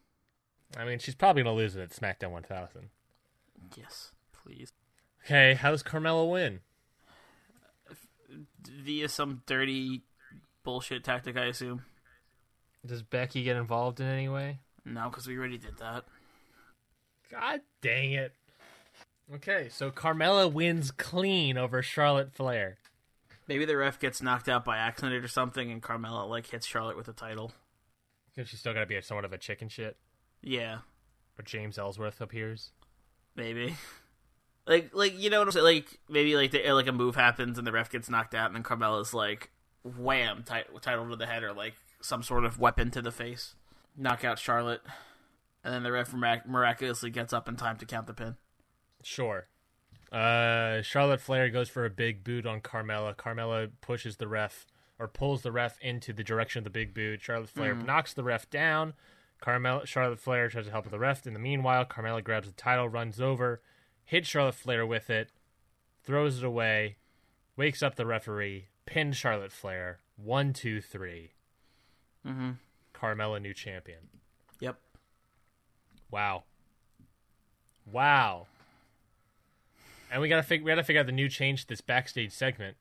I 0.77 0.85
mean, 0.85 0.99
she's 0.99 1.15
probably 1.15 1.43
gonna 1.43 1.57
lose 1.57 1.77
it 1.77 1.83
at 1.83 1.91
SmackDown 1.91 2.31
1000. 2.31 2.91
Yes, 3.77 4.13
please. 4.33 4.73
Okay, 5.25 5.55
how 5.55 5.71
does 5.71 5.83
Carmella 5.83 6.31
win? 6.31 6.61
Via 8.83 9.09
some 9.09 9.43
dirty 9.47 10.03
bullshit 10.65 11.05
tactic, 11.05 11.37
I 11.37 11.47
assume. 11.47 11.85
Does 12.87 13.03
Becky 13.03 13.43
get 13.43 13.57
involved 13.57 14.01
in 14.01 14.07
any 14.07 14.29
way? 14.29 14.61
No, 14.85 15.09
because 15.11 15.27
we 15.27 15.37
already 15.37 15.59
did 15.59 15.79
that. 15.79 16.05
God 17.31 17.61
dang 17.83 18.13
it. 18.13 18.33
Okay, 19.35 19.69
so 19.71 19.91
Carmella 19.91 20.51
wins 20.51 20.91
clean 20.91 21.59
over 21.59 21.83
Charlotte 21.83 22.33
Flair. 22.33 22.79
Maybe 23.47 23.65
the 23.65 23.77
ref 23.77 23.99
gets 23.99 24.23
knocked 24.23 24.49
out 24.49 24.65
by 24.65 24.79
accident 24.79 25.23
or 25.25 25.29
something, 25.29 25.71
and 25.71 25.83
Carmella 25.83 26.29
like 26.29 26.47
hits 26.47 26.67
Charlotte 26.67 26.97
with 26.97 27.07
the 27.07 27.13
title. 27.13 27.53
Because 28.35 28.49
she's 28.49 28.61
still 28.61 28.73
gotta 28.75 28.87
be 28.87 29.01
somewhat 29.03 29.25
of 29.25 29.33
a 29.33 29.39
chicken 29.39 29.69
shit. 29.69 29.97
Yeah, 30.43 30.79
Or 31.39 31.43
James 31.45 31.79
Ellsworth 31.79 32.21
appears. 32.21 32.71
maybe. 33.35 33.75
Like, 34.69 34.91
like 34.93 35.19
you 35.19 35.31
know 35.31 35.39
what 35.39 35.49
I'm 35.49 35.53
saying? 35.53 35.65
Like 35.65 35.99
maybe 36.09 36.37
like 36.37 36.51
the, 36.51 36.71
like 36.73 36.87
a 36.87 36.93
move 36.93 37.17
happens 37.17 37.57
and 37.57 37.67
the 37.67 37.73
ref 37.73 37.91
gets 37.91 38.11
knocked 38.11 38.35
out, 38.35 38.47
and 38.47 38.55
then 38.55 38.63
Carmella's 38.63 39.15
like 39.15 39.51
wham, 39.83 40.45
tit- 40.45 40.69
title 40.83 41.09
to 41.09 41.17
the 41.17 41.27
head 41.27 41.43
or 41.43 41.55
like 41.55 41.75
some 42.03 42.23
sort 42.23 42.45
of 42.45 42.59
weapon 42.59 42.91
to 42.91 43.03
the 43.03 43.11
face, 43.11 43.55
knock 43.97 44.25
out 44.25 44.39
Charlotte, 44.39 44.83
and 45.65 45.73
then 45.73 45.83
the 45.83 45.91
ref 45.91 46.13
mirac- 46.13 46.47
miraculously 46.47 47.11
gets 47.11 47.33
up 47.33 47.49
in 47.49 47.57
time 47.57 47.79
to 47.79 47.87
count 47.87 48.07
the 48.07 48.15
pin. 48.15 48.37
Sure. 49.03 49.47
Uh, 50.13 50.83
Charlotte 50.83 51.21
Flair 51.21 51.51
goes 51.51 51.69
for 51.69 51.85
a 51.85 51.91
big 51.91 52.23
boot 52.23 52.47
on 52.47 52.61
Carmella. 52.61 53.15
Carmella 53.17 53.71
pushes 53.81 54.17
the 54.17 54.29
ref 54.29 54.67
or 54.99 55.09
pulls 55.09 55.43
the 55.43 55.53
ref 55.53 55.79
into 55.81 56.13
the 56.13 56.25
direction 56.25 56.59
of 56.59 56.65
the 56.65 56.71
big 56.71 56.93
boot. 56.93 57.23
Charlotte 57.23 57.49
Flair 57.49 57.75
knocks 57.75 58.13
the 58.13 58.25
ref 58.25 58.49
down. 58.51 58.95
Carmella, 59.43 59.87
Charlotte 59.87 60.19
Flair 60.19 60.49
tries 60.49 60.67
to 60.67 60.71
help 60.71 60.91
the 60.91 60.99
ref. 60.99 61.27
In 61.27 61.35
the 61.35 61.39
meanwhile, 61.39 61.85
Carmella 61.85 62.25
grabs 62.25 62.49
the 62.49 62.55
title, 62.55 62.89
runs 62.89 63.21
over, 63.21 63.61
hits 64.09 64.27
Charlotte 64.27 64.55
Flair 64.55 64.87
with 64.87 65.11
it, 65.11 65.29
throws 66.03 66.39
it 66.39 66.45
away, 66.45 66.97
wakes 67.59 67.83
up 67.83 67.97
the 67.97 68.07
referee, 68.07 68.69
pins 68.87 69.19
Charlotte 69.19 69.53
Flair. 69.53 69.99
One, 70.17 70.55
two, 70.55 70.81
three. 70.81 71.33
Mm-hmm. 72.27 72.53
Carmella, 72.95 73.41
new 73.41 73.53
champion. 73.53 73.99
Yep. 74.61 74.79
Wow. 76.11 76.45
Wow. 77.93 78.47
And 80.11 80.23
we 80.23 80.29
gotta 80.31 80.43
fig- 80.43 80.65
we 80.65 80.71
gotta 80.71 80.83
figure 80.83 81.01
out 81.01 81.07
the 81.07 81.13
new 81.13 81.29
change 81.29 81.63
to 81.63 81.69
this 81.69 81.83
backstage 81.83 82.33
segment. 82.33 82.79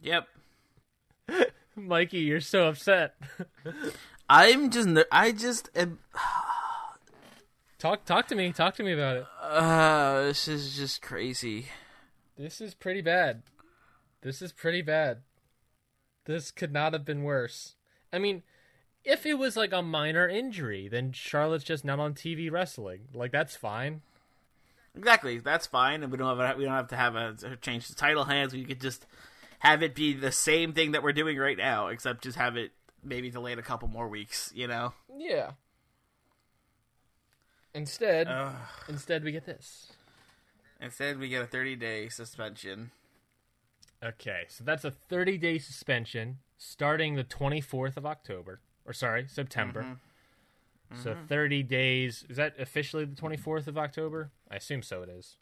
Yep. 0.00 0.28
Mikey, 1.76 2.18
you're 2.18 2.40
so 2.40 2.68
upset. 2.68 3.16
I'm 4.28 4.70
just 4.70 4.88
I 5.10 5.32
just 5.32 5.70
am, 5.74 5.98
talk 7.78 8.04
talk 8.04 8.28
to 8.28 8.34
me. 8.34 8.52
Talk 8.52 8.74
to 8.76 8.82
me 8.82 8.92
about 8.92 9.16
it. 9.18 9.26
uh 9.42 10.22
this 10.22 10.48
is 10.48 10.76
just 10.76 11.02
crazy. 11.02 11.66
This 12.36 12.60
is 12.60 12.74
pretty 12.74 13.00
bad. 13.00 13.42
This 14.22 14.42
is 14.42 14.52
pretty 14.52 14.82
bad. 14.82 15.18
This 16.24 16.50
could 16.50 16.72
not 16.72 16.92
have 16.92 17.04
been 17.04 17.22
worse. 17.22 17.76
I 18.12 18.18
mean, 18.18 18.42
if 19.04 19.24
it 19.24 19.34
was 19.34 19.56
like 19.56 19.72
a 19.72 19.82
minor 19.82 20.28
injury, 20.28 20.88
then 20.88 21.12
Charlotte's 21.12 21.64
just 21.64 21.84
not 21.84 22.00
on 22.00 22.14
TV 22.14 22.50
wrestling. 22.50 23.02
Like 23.14 23.32
that's 23.32 23.56
fine. 23.56 24.02
Exactly. 24.96 25.38
That's 25.38 25.66
fine, 25.66 26.02
and 26.02 26.10
we 26.10 26.18
don't 26.18 26.38
have 26.38 26.56
a, 26.56 26.58
we 26.58 26.64
don't 26.64 26.74
have 26.74 26.88
to 26.88 26.96
have 26.96 27.14
a, 27.14 27.36
a 27.44 27.56
change 27.56 27.86
the 27.88 27.94
title 27.94 28.24
hands. 28.24 28.52
We 28.54 28.64
could 28.64 28.80
just 28.80 29.06
have 29.60 29.82
it 29.82 29.94
be 29.94 30.14
the 30.14 30.32
same 30.32 30.72
thing 30.72 30.92
that 30.92 31.02
we're 31.02 31.12
doing 31.12 31.36
right 31.36 31.56
now, 31.56 31.88
except 31.88 32.22
just 32.24 32.38
have 32.38 32.56
it 32.56 32.72
maybe 33.04 33.30
delayed 33.30 33.58
a 33.58 33.62
couple 33.62 33.88
more 33.88 34.08
weeks. 34.08 34.52
You 34.54 34.66
know. 34.66 34.94
Yeah. 35.16 35.52
Instead, 37.76 38.26
instead 38.88 39.22
we 39.22 39.32
get 39.32 39.44
this. 39.44 39.92
Instead, 40.80 41.18
we 41.18 41.28
get 41.28 41.42
a 41.42 41.46
30 41.46 41.76
day 41.76 42.08
suspension. 42.08 42.90
Okay, 44.02 44.44
so 44.48 44.64
that's 44.64 44.84
a 44.84 44.90
30 44.90 45.36
day 45.36 45.58
suspension 45.58 46.38
starting 46.56 47.16
the 47.16 47.24
24th 47.24 47.96
of 47.96 48.06
October. 48.06 48.60
Or, 48.86 48.92
sorry, 48.92 49.26
September. 49.28 49.98
So 51.02 51.16
30 51.28 51.64
days. 51.64 52.24
Is 52.28 52.36
that 52.36 52.58
officially 52.58 53.04
the 53.04 53.16
24th 53.16 53.66
of 53.66 53.76
October? 53.76 54.30
I 54.50 54.56
assume 54.56 54.82
so 54.82 55.02
it 55.02 55.08
is. 55.08 55.36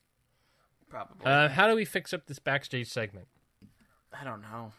Probably. 0.89 1.27
Uh, 1.27 1.51
how 1.51 1.69
do 1.69 1.75
we 1.75 1.85
fix 1.85 2.13
up 2.15 2.27
this 2.27 2.39
backstage 2.39 2.89
segment? 2.89 3.29
I 4.19 4.25
don't 4.25 4.41
know. 4.41 4.73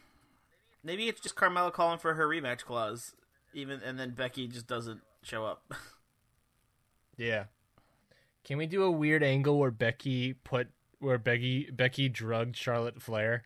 Maybe 0.82 1.08
it's 1.08 1.20
just 1.20 1.36
Carmella 1.36 1.72
calling 1.72 1.98
for 1.98 2.14
her 2.14 2.26
rematch 2.26 2.64
clause, 2.64 3.14
even 3.54 3.80
and 3.80 3.98
then 3.98 4.10
Becky 4.10 4.48
just 4.48 4.66
doesn't 4.66 5.00
show 5.22 5.44
up. 5.44 5.62
Yeah. 7.16 7.44
Can 8.44 8.58
we 8.58 8.66
do 8.66 8.84
a 8.84 8.90
weird 8.90 9.22
angle 9.22 9.58
where 9.58 9.70
Becky 9.70 10.32
put 10.32 10.68
where 10.98 11.18
Becky 11.18 11.70
Becky 11.70 12.08
drugged 12.08 12.56
Charlotte 12.56 13.02
Flair 13.02 13.42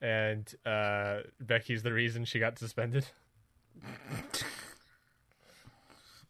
and 0.00 0.52
uh 0.64 1.20
Becky's 1.40 1.82
the 1.82 1.92
reason 1.92 2.24
she 2.24 2.38
got 2.38 2.58
suspended? 2.58 3.06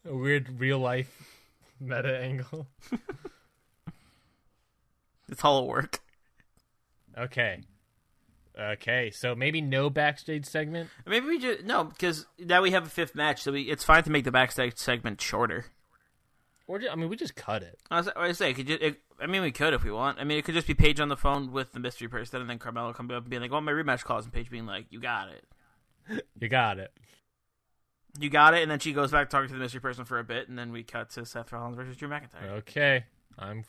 a 0.09 0.15
weird 0.15 0.61
real 0.61 0.79
life 0.79 1.43
meta 1.81 2.19
angle. 2.19 2.69
it's 5.29 5.45
all 5.45 5.63
at 5.63 5.67
work. 5.67 6.01
Okay. 7.19 7.63
Okay, 8.59 9.11
so 9.11 9.35
maybe 9.35 9.61
no 9.61 9.91
backstage 9.91 10.47
segment. 10.47 10.89
Maybe 11.07 11.27
we 11.27 11.39
just 11.39 11.65
no 11.65 11.85
because 11.85 12.27
now 12.39 12.63
we 12.63 12.71
have 12.71 12.87
a 12.87 12.91
fifth 12.91 13.15
match, 13.15 13.43
so 13.43 13.53
we, 13.53 13.63
it's 13.63 13.85
fine 13.85 14.03
to 14.05 14.11
make 14.11 14.25
the 14.25 14.33
backstage 14.33 14.79
segment 14.79 15.21
shorter. 15.21 15.67
Or 16.69 16.79
ju- 16.81 16.89
I 16.91 16.97
mean, 16.97 17.09
we 17.09 17.17
just 17.17 17.37
cut 17.37 17.63
it. 17.63 17.79
I 17.91 17.99
was, 17.99 18.09
I 18.17 18.27
was 18.29 18.39
say, 18.39 18.53
could 18.53 18.69
you, 18.69 18.77
it, 18.81 19.01
I 19.21 19.27
mean, 19.27 19.43
we 19.43 19.53
could 19.53 19.73
if 19.73 19.85
we 19.85 19.91
want. 19.93 20.19
I 20.19 20.25
mean, 20.25 20.37
it 20.39 20.45
could 20.45 20.55
just 20.55 20.67
be 20.67 20.75
Paige 20.75 20.99
on 21.01 21.09
the 21.09 21.17
phone 21.17 21.53
with 21.53 21.73
the 21.73 21.79
mystery 21.81 22.09
person, 22.09 22.41
and 22.41 22.51
then 22.51 22.59
Carmella 22.59 22.95
coming 22.95 23.17
up 23.17 23.23
and 23.23 23.31
being 23.31 23.41
like, 23.43 23.53
"Well, 23.53 23.61
my 23.61 23.71
rematch 23.73 24.03
clause," 24.03 24.25
and 24.25 24.33
Paige 24.35 24.51
being 24.51 24.67
like, 24.67 24.87
"You 24.91 25.01
got 25.01 25.29
it, 25.29 25.45
You 26.41 26.49
got 26.49 26.79
it. 26.79 26.93
you 28.19 28.29
got 28.31 28.55
it," 28.55 28.63
and 28.63 28.71
then 28.71 28.79
she 28.81 28.93
goes 28.93 29.13
back 29.13 29.31
talking 29.31 29.49
to 29.49 29.55
the 29.55 29.61
mystery 29.61 29.81
person 29.81 30.05
for 30.05 30.19
a 30.19 30.25
bit, 30.25 30.49
and 30.49 30.59
then 30.59 30.73
we 30.73 30.83
cut 30.83 31.11
to 31.11 31.25
Seth 31.25 31.53
Rollins 31.53 31.77
versus 31.77 31.97
Drew 31.97 32.09
McIntyre. 32.09 32.51
Okay, 32.59 33.05
I'm 33.39 33.65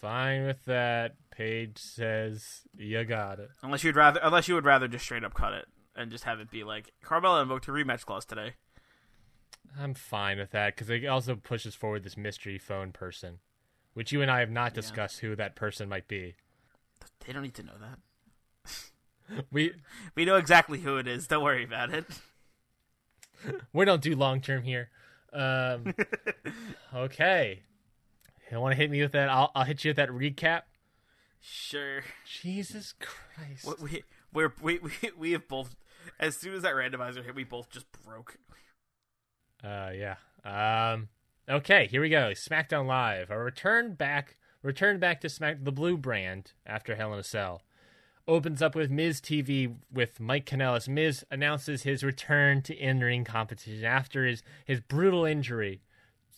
fine 0.00 0.44
with 0.44 0.62
that. 0.66 1.14
Paige 1.30 1.78
says 1.78 2.60
you 2.76 3.02
got 3.04 3.38
it. 3.38 3.48
Unless 3.62 3.82
you'd 3.84 3.96
rather, 3.96 4.20
unless 4.22 4.46
you 4.48 4.54
would 4.56 4.64
rather 4.66 4.88
just 4.88 5.04
straight 5.04 5.24
up 5.24 5.32
cut 5.34 5.52
it 5.54 5.66
and 5.94 6.10
just 6.10 6.24
have 6.24 6.40
it 6.40 6.50
be 6.50 6.64
like 6.64 6.92
Carmella 7.04 7.40
invoked 7.42 7.64
her 7.64 7.72
rematch 7.72 8.04
clause 8.04 8.24
today. 8.26 8.54
I'm 9.78 9.94
fine 9.94 10.38
with 10.38 10.50
that 10.52 10.74
because 10.74 10.90
it 10.90 11.04
also 11.06 11.36
pushes 11.36 11.74
forward 11.74 12.02
this 12.02 12.16
mystery 12.16 12.58
phone 12.58 12.92
person, 12.92 13.38
which 13.94 14.12
you 14.12 14.22
and 14.22 14.30
I 14.30 14.40
have 14.40 14.50
not 14.50 14.74
discussed 14.74 15.20
who 15.20 15.36
that 15.36 15.54
person 15.56 15.88
might 15.88 16.08
be. 16.08 16.34
They 17.26 17.32
don't 17.32 17.42
need 17.42 17.54
to 17.54 17.62
know 17.62 17.72
that. 17.80 17.98
We 19.50 19.72
We 20.14 20.24
know 20.24 20.36
exactly 20.36 20.80
who 20.80 20.98
it 20.98 21.08
is. 21.08 21.26
Don't 21.26 21.42
worry 21.42 21.64
about 21.64 21.92
it. 21.92 22.06
we 23.72 23.84
don't 23.84 24.02
do 24.02 24.14
long 24.14 24.40
term 24.40 24.62
here. 24.62 24.90
Um, 25.32 25.94
okay. 26.94 27.62
You 28.50 28.60
want 28.60 28.72
to 28.72 28.76
hit 28.76 28.90
me 28.90 29.02
with 29.02 29.12
that? 29.12 29.28
I'll 29.28 29.50
I'll 29.54 29.64
hit 29.64 29.84
you 29.84 29.90
with 29.90 29.96
that 29.96 30.10
recap. 30.10 30.62
Sure. 31.40 32.02
Jesus 32.24 32.94
Christ. 32.98 33.80
We 33.80 33.90
we 33.90 34.02
we're, 34.32 34.52
we 34.60 34.78
we 34.78 34.92
we 35.16 35.32
have 35.32 35.48
both. 35.48 35.76
As 36.20 36.36
soon 36.36 36.54
as 36.54 36.62
that 36.62 36.74
randomizer 36.74 37.24
hit, 37.24 37.34
we 37.34 37.42
both 37.42 37.68
just 37.68 37.86
broke. 38.04 38.38
Uh, 39.66 39.90
yeah. 39.90 40.16
Um, 40.44 41.08
okay, 41.48 41.88
here 41.90 42.00
we 42.00 42.08
go. 42.08 42.30
SmackDown 42.30 42.86
Live. 42.86 43.30
A 43.30 43.38
return 43.38 43.94
back, 43.94 44.36
return 44.62 45.00
back 45.00 45.20
to 45.22 45.28
Smack 45.28 45.64
the 45.64 45.72
Blue 45.72 45.96
brand 45.96 46.52
after 46.64 46.94
Hell 46.94 47.12
in 47.12 47.18
a 47.18 47.24
Cell. 47.24 47.62
Opens 48.28 48.62
up 48.62 48.74
with 48.74 48.90
Miz 48.90 49.20
TV 49.20 49.74
with 49.92 50.20
Mike 50.20 50.46
Kanellis. 50.46 50.88
Miz 50.88 51.24
announces 51.30 51.82
his 51.82 52.02
return 52.04 52.62
to 52.62 52.74
in-ring 52.74 53.24
competition 53.24 53.84
after 53.84 54.24
his 54.26 54.42
his 54.64 54.80
brutal 54.80 55.24
injury 55.24 55.82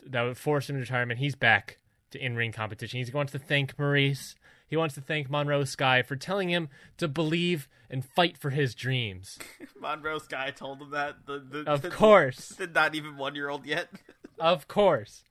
that 0.06 0.22
would 0.22 0.36
force 0.38 0.68
him 0.68 0.76
to 0.76 0.80
retirement. 0.80 1.18
He's 1.18 1.34
back 1.34 1.78
to 2.10 2.22
in-ring 2.22 2.52
competition. 2.52 3.02
He 3.02 3.10
wants 3.12 3.32
to 3.32 3.38
thank 3.38 3.76
Maryse. 3.76 4.34
He 4.68 4.76
wants 4.76 4.94
to 4.96 5.00
thank 5.00 5.30
Monroe 5.30 5.64
Sky 5.64 6.02
for 6.02 6.14
telling 6.14 6.50
him 6.50 6.68
to 6.98 7.08
believe 7.08 7.68
and 7.90 8.04
fight 8.04 8.36
for 8.36 8.50
his 8.50 8.74
dreams. 8.74 9.38
Monroe 9.80 10.18
Sky 10.18 10.50
told 10.54 10.82
him 10.82 10.90
that. 10.90 11.24
The, 11.26 11.38
the, 11.38 11.70
Of 11.70 11.82
the- 11.82 11.90
course. 11.90 12.48
the 12.58 12.66
not 12.66 12.94
even 12.94 13.16
one 13.16 13.34
year 13.34 13.48
old 13.48 13.66
yet. 13.66 13.88
Of 14.40 14.68
course. 14.68 15.24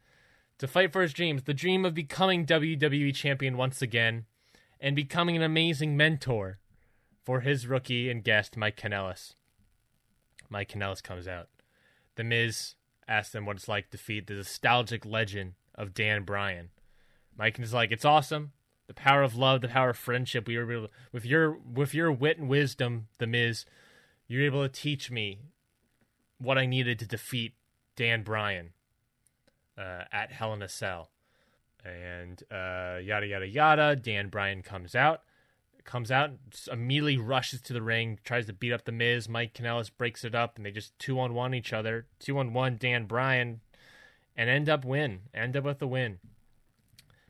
To 0.57 0.67
fight 0.67 0.91
for 0.91 1.01
his 1.01 1.13
dreams, 1.13 1.43
the 1.43 1.53
dream 1.53 1.85
of 1.85 1.93
becoming 1.93 2.45
WWE 2.45 3.15
champion 3.15 3.55
once 3.55 3.81
again, 3.81 4.25
and 4.81 4.97
becoming 4.97 5.37
an 5.37 5.41
amazing 5.43 5.95
mentor 5.95 6.59
for 7.23 7.39
his 7.39 7.67
rookie 7.67 8.09
and 8.09 8.21
guest, 8.21 8.57
Mike 8.57 8.75
Kanellis. 8.75 9.35
Mike 10.49 10.69
Kanellis 10.73 11.01
comes 11.01 11.25
out. 11.25 11.47
The 12.15 12.25
Miz 12.25 12.75
asks 13.07 13.33
him 13.33 13.45
what 13.45 13.55
it's 13.55 13.69
like 13.69 13.85
to 13.91 13.97
defeat 13.97 14.27
the 14.27 14.33
nostalgic 14.33 15.05
legend 15.05 15.53
of 15.73 15.93
Dan 15.93 16.23
Bryan. 16.23 16.69
Mike 17.37 17.57
is 17.59 17.73
like, 17.73 17.91
it's 17.93 18.03
awesome. 18.03 18.51
The 18.87 18.93
power 18.93 19.21
of 19.21 19.35
love, 19.35 19.61
the 19.61 19.67
power 19.67 19.89
of 19.89 19.97
friendship. 19.97 20.47
We 20.47 20.57
were 20.57 20.71
able, 20.71 20.87
with 21.11 21.25
your 21.25 21.51
with 21.51 21.93
your 21.93 22.11
wit 22.11 22.39
and 22.39 22.47
wisdom, 22.47 23.07
the 23.17 23.27
Miz, 23.27 23.65
you're 24.27 24.45
able 24.45 24.63
to 24.63 24.69
teach 24.69 25.11
me 25.11 25.39
what 26.37 26.57
I 26.57 26.65
needed 26.65 26.99
to 26.99 27.05
defeat 27.05 27.53
Dan 27.95 28.23
Bryan 28.23 28.71
uh, 29.77 30.03
at 30.11 30.31
Hell 30.31 30.53
in 30.53 30.61
a 30.61 30.69
Cell. 30.69 31.09
And 31.83 32.41
uh, 32.51 32.99
yada, 33.01 33.27
yada, 33.27 33.47
yada. 33.47 33.95
Dan 33.95 34.29
Bryan 34.29 34.61
comes 34.61 34.95
out. 34.95 35.21
Comes 35.83 36.11
out, 36.11 36.31
immediately 36.69 37.17
rushes 37.17 37.61
to 37.61 37.71
the 37.71 37.81
ring, 37.81 38.19
tries 38.25 38.45
to 38.47 38.51
beat 38.51 38.73
up 38.73 38.83
The 38.83 38.91
Miz. 38.91 39.29
Mike 39.29 39.53
Kanellis 39.53 39.89
breaks 39.97 40.25
it 40.25 40.35
up, 40.35 40.57
and 40.57 40.65
they 40.65 40.71
just 40.71 40.99
two 40.99 41.17
on 41.17 41.33
one 41.33 41.53
each 41.53 41.71
other. 41.71 42.07
Two 42.19 42.37
on 42.39 42.51
one, 42.51 42.75
Dan 42.75 43.05
Bryan, 43.05 43.61
and 44.35 44.49
end 44.49 44.67
up 44.67 44.83
win. 44.83 45.21
End 45.33 45.55
up 45.55 45.63
with 45.63 45.79
the 45.79 45.87
win. 45.87 46.19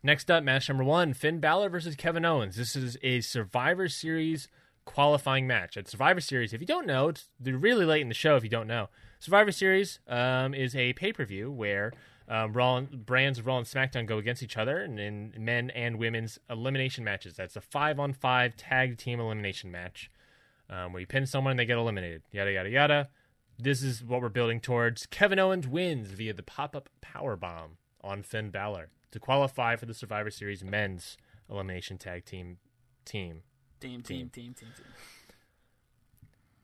Next 0.04 0.30
up, 0.30 0.44
match 0.44 0.70
number 0.70 0.84
one 0.84 1.14
Finn 1.14 1.40
Balor 1.40 1.70
versus 1.70 1.96
Kevin 1.96 2.24
Owens. 2.24 2.56
This 2.56 2.76
is 2.76 2.98
a 3.02 3.22
Survivor 3.22 3.90
Series 3.90 4.48
qualifying 4.86 5.48
match. 5.48 5.76
At 5.76 5.88
Survivor 5.88 6.22
Series, 6.22 6.54
if 6.54 6.62
you 6.62 6.68
don't 6.68 6.86
know, 6.86 7.10
it's 7.10 7.28
really 7.44 7.84
late 7.84 8.04
in 8.04 8.08
the 8.08 8.14
show 8.14 8.36
if 8.36 8.44
you 8.44 8.50
don't 8.50 8.68
know. 8.68 8.90
Survivor 9.20 9.52
Series 9.52 10.00
um, 10.08 10.54
is 10.54 10.76
a 10.76 10.94
pay 10.94 11.12
per 11.12 11.26
view 11.26 11.52
where 11.52 11.94
um, 12.30 12.54
Raw 12.54 12.78
and, 12.78 13.08
brands 13.08 13.40
of 13.40 13.48
Raw 13.48 13.58
and 13.58 13.66
SmackDown 13.66 14.06
go 14.06 14.20
against 14.20 14.44
each 14.44 14.56
other 14.56 14.80
in, 14.82 15.00
in 15.00 15.34
men 15.40 15.72
and 15.72 15.98
women's 15.98 16.38
elimination 16.48 17.04
matches. 17.04 17.36
That's 17.36 17.56
a 17.56 17.62
five 17.62 18.00
on 18.00 18.14
five 18.14 18.56
tag 18.56 19.00
team 19.00 19.20
elimination 19.20 19.72
match 19.72 20.12
um, 20.70 20.94
where 20.94 21.00
you 21.00 21.08
pin 21.08 21.26
someone 21.26 21.52
and 21.52 21.60
they 21.60 21.66
get 21.66 21.78
eliminated. 21.78 22.22
Yada, 22.32 22.52
yada, 22.52 22.70
yada. 22.70 23.10
This 23.58 23.82
is 23.82 24.04
what 24.04 24.22
we're 24.22 24.30
building 24.30 24.60
towards. 24.60 25.08
Kevin 25.08 25.40
Owens 25.40 25.68
wins 25.68 26.12
via 26.12 26.34
the 26.34 26.44
pop 26.44 26.76
up 26.76 26.88
power 27.02 27.36
bomb 27.36 27.78
on 28.04 28.22
Finn 28.22 28.52
Balor 28.52 28.92
to 29.12 29.20
qualify 29.20 29.76
for 29.76 29.86
the 29.86 29.94
Survivor 29.94 30.30
Series 30.30 30.64
men's 30.64 31.18
elimination 31.50 31.98
tag 31.98 32.26
team 32.26 32.58
team. 33.06 33.44
Team, 33.80 34.02
team, 34.02 34.30
team, 34.30 34.54
team, 34.54 34.70
team. 34.76 34.86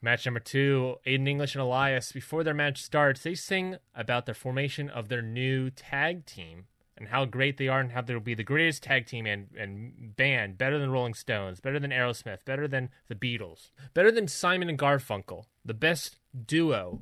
Match 0.02 0.26
number 0.26 0.42
two, 0.42 0.98
Aiden 1.08 1.30
English 1.30 1.56
and 1.56 1.62
Elias. 1.62 2.12
Before 2.12 2.44
their 2.44 2.54
match 2.54 2.82
starts, 2.82 3.24
they 3.24 3.36
sing 3.36 3.78
about 3.96 4.26
the 4.26 4.34
formation 4.34 4.90
of 4.90 5.08
their 5.08 5.22
new 5.22 5.70
tag 5.70 6.26
team 6.26 6.66
and 6.98 7.08
how 7.08 7.24
great 7.26 7.58
they 7.58 7.70
are 7.70 7.80
and 7.80 7.92
how 7.92 8.02
they'll 8.02 8.20
be 8.20 8.36
the 8.36 8.44
greatest 8.44 8.84
tag 8.84 9.06
team 9.06 9.26
and, 9.26 9.48
and 9.58 10.16
band, 10.16 10.58
better 10.58 10.78
than 10.78 10.92
Rolling 10.92 11.14
Stones, 11.14 11.62
better 11.62 11.80
than 11.80 11.92
Aerosmith, 11.92 12.44
better 12.44 12.68
than 12.68 12.90
the 13.08 13.16
Beatles, 13.16 13.72
better 13.94 14.12
than 14.12 14.28
Simon 14.28 14.70
and 14.70 14.78
Garfunkel, 14.78 15.46
the 15.64 15.74
best 15.74 16.18
duo 16.46 17.00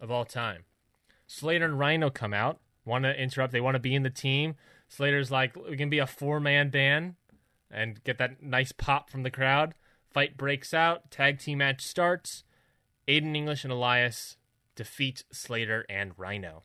of 0.00 0.10
all 0.10 0.24
time. 0.24 0.64
Slater 1.26 1.66
and 1.66 1.78
Rhyno 1.78 2.12
come 2.12 2.32
out, 2.32 2.58
want 2.88 3.04
to 3.04 3.14
interrupt, 3.14 3.52
they 3.52 3.60
want 3.60 3.74
to 3.76 3.80
be 3.80 3.94
in 3.94 4.02
the 4.02 4.10
team. 4.10 4.56
Slater's 4.88 5.30
like, 5.30 5.54
we 5.56 5.76
can 5.76 5.90
be 5.90 5.98
a 5.98 6.06
four 6.06 6.40
man 6.40 6.70
band 6.70 7.14
and 7.70 8.02
get 8.02 8.18
that 8.18 8.42
nice 8.42 8.72
pop 8.72 9.10
from 9.10 9.22
the 9.22 9.30
crowd. 9.30 9.74
Fight 10.10 10.36
breaks 10.36 10.72
out, 10.72 11.10
tag 11.10 11.38
team 11.38 11.58
match 11.58 11.82
starts. 11.82 12.44
Aiden 13.06 13.36
English 13.36 13.64
and 13.64 13.72
Elias 13.72 14.36
defeat 14.74 15.24
Slater 15.32 15.84
and 15.88 16.16
Rhyno. 16.16 16.62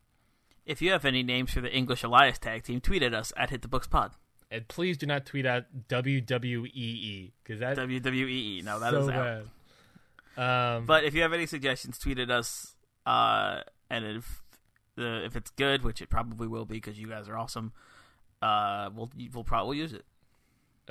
If 0.65 0.81
you 0.81 0.91
have 0.91 1.03
any 1.03 1.23
names 1.23 1.51
for 1.51 1.61
the 1.61 1.73
English 1.73 2.03
Elias 2.03 2.39
tag 2.39 2.63
team, 2.63 2.79
tweet 2.79 3.03
at 3.03 3.13
us 3.13 3.33
at 3.35 3.49
Hit 3.49 3.61
the 3.61 3.67
Books 3.67 3.87
Pod. 3.87 4.11
And 4.49 4.67
please 4.67 4.97
do 4.97 5.05
not 5.05 5.25
tweet 5.25 5.45
at 5.45 5.87
WWEE 5.89 7.31
because 7.43 7.59
that 7.59 7.75
WWEE. 7.77 8.29
E. 8.29 8.61
No, 8.63 8.79
that 8.79 8.91
so 8.91 9.09
out. 9.09 9.45
bad. 10.37 10.75
Um, 10.77 10.85
But 10.85 11.03
if 11.05 11.15
you 11.15 11.21
have 11.23 11.33
any 11.33 11.47
suggestions, 11.47 11.97
tweet 11.97 12.19
at 12.19 12.29
us. 12.29 12.75
Uh, 13.05 13.61
and 13.89 14.05
if 14.05 14.42
the 14.95 15.23
if 15.25 15.35
it's 15.35 15.51
good, 15.51 15.83
which 15.83 16.01
it 16.01 16.09
probably 16.09 16.47
will 16.47 16.65
be 16.65 16.75
because 16.75 16.99
you 16.99 17.07
guys 17.07 17.27
are 17.29 17.37
awesome, 17.37 17.71
uh, 18.41 18.89
we'll 18.95 19.11
we'll 19.33 19.43
probably 19.43 19.77
use 19.77 19.93
it. 19.93 20.05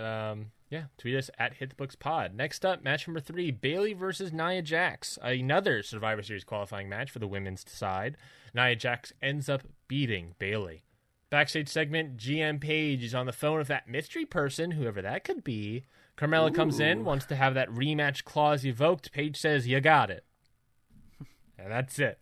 um, 0.03 0.53
yeah, 0.71 0.85
tweet 0.97 1.17
us 1.17 1.29
at 1.39 1.55
Hit 1.55 1.69
the 1.69 1.77
Books 1.77 1.95
Pod. 1.97 2.35
Next 2.35 2.65
up, 2.65 2.83
match 2.83 3.07
number 3.07 3.21
three: 3.21 3.51
Bayley 3.51 3.93
versus 3.93 4.33
Nia 4.33 4.63
Jax, 4.63 5.19
another 5.23 5.83
Survivor 5.83 6.23
Series 6.23 6.45
qualifying 6.45 6.89
match 6.89 7.11
for 7.11 7.19
the 7.19 7.29
women's 7.29 7.65
side. 7.71 8.17
Nia 8.55 8.75
Jax 8.75 9.13
ends 9.21 9.49
up 9.49 9.63
beating 9.89 10.35
Bayley. 10.39 10.85
Backstage 11.29 11.69
segment: 11.69 12.17
GM 12.17 12.61
Paige 12.61 13.05
is 13.05 13.15
on 13.15 13.27
the 13.27 13.33
phone 13.33 13.59
with 13.59 13.69
that 13.69 13.89
mystery 13.89 14.25
person, 14.25 14.73
whoever 14.73 15.03
that 15.03 15.25
could 15.25 15.45
be. 15.45 15.85
Carmella 16.17 16.55
comes 16.55 16.79
in, 16.79 17.05
wants 17.05 17.25
to 17.27 17.37
have 17.37 17.55
that 17.55 17.71
rematch 17.71 18.25
clause 18.25 18.65
evoked. 18.65 19.13
Paige 19.13 19.37
says, 19.39 19.67
"You 19.67 19.81
got 19.81 20.11
it," 20.11 20.25
and 21.59 21.71
that's 21.71 21.99
it. 21.99 22.19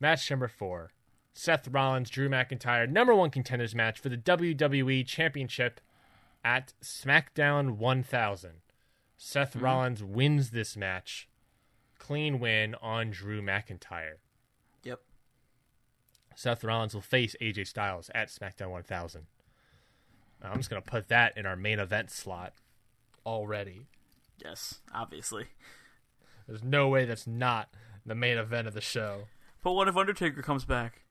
Match 0.00 0.30
number 0.30 0.48
four: 0.48 0.92
Seth 1.32 1.68
Rollins, 1.68 2.10
Drew 2.10 2.28
McIntyre, 2.28 2.88
number 2.88 3.14
one 3.14 3.30
contenders 3.30 3.74
match 3.74 3.98
for 3.98 4.08
the 4.08 4.16
WWE 4.16 5.06
Championship 5.06 5.80
at 6.44 6.72
SmackDown 6.82 7.76
1000. 7.76 8.50
Seth 9.16 9.54
mm-hmm. 9.54 9.64
Rollins 9.64 10.04
wins 10.04 10.50
this 10.50 10.76
match. 10.76 11.28
Clean 11.98 12.38
win 12.38 12.74
on 12.80 13.10
Drew 13.10 13.42
McIntyre. 13.42 14.18
Yep. 14.84 15.00
Seth 16.34 16.62
Rollins 16.62 16.94
will 16.94 17.00
face 17.00 17.34
AJ 17.40 17.66
Styles 17.66 18.10
at 18.14 18.28
SmackDown 18.28 18.70
1000. 18.70 19.26
I'm 20.42 20.56
just 20.58 20.70
going 20.70 20.82
to 20.82 20.88
put 20.88 21.08
that 21.08 21.36
in 21.36 21.46
our 21.46 21.56
main 21.56 21.80
event 21.80 22.10
slot 22.10 22.52
already. 23.24 23.86
Yes, 24.42 24.80
obviously. 24.94 25.46
There's 26.46 26.62
no 26.62 26.88
way 26.88 27.04
that's 27.04 27.26
not 27.26 27.70
the 28.04 28.14
main 28.14 28.38
event 28.38 28.68
of 28.68 28.74
the 28.74 28.80
show. 28.80 29.24
But 29.66 29.72
what 29.72 29.88
if 29.88 29.96
Undertaker 29.96 30.42
comes 30.42 30.64
back? 30.64 31.02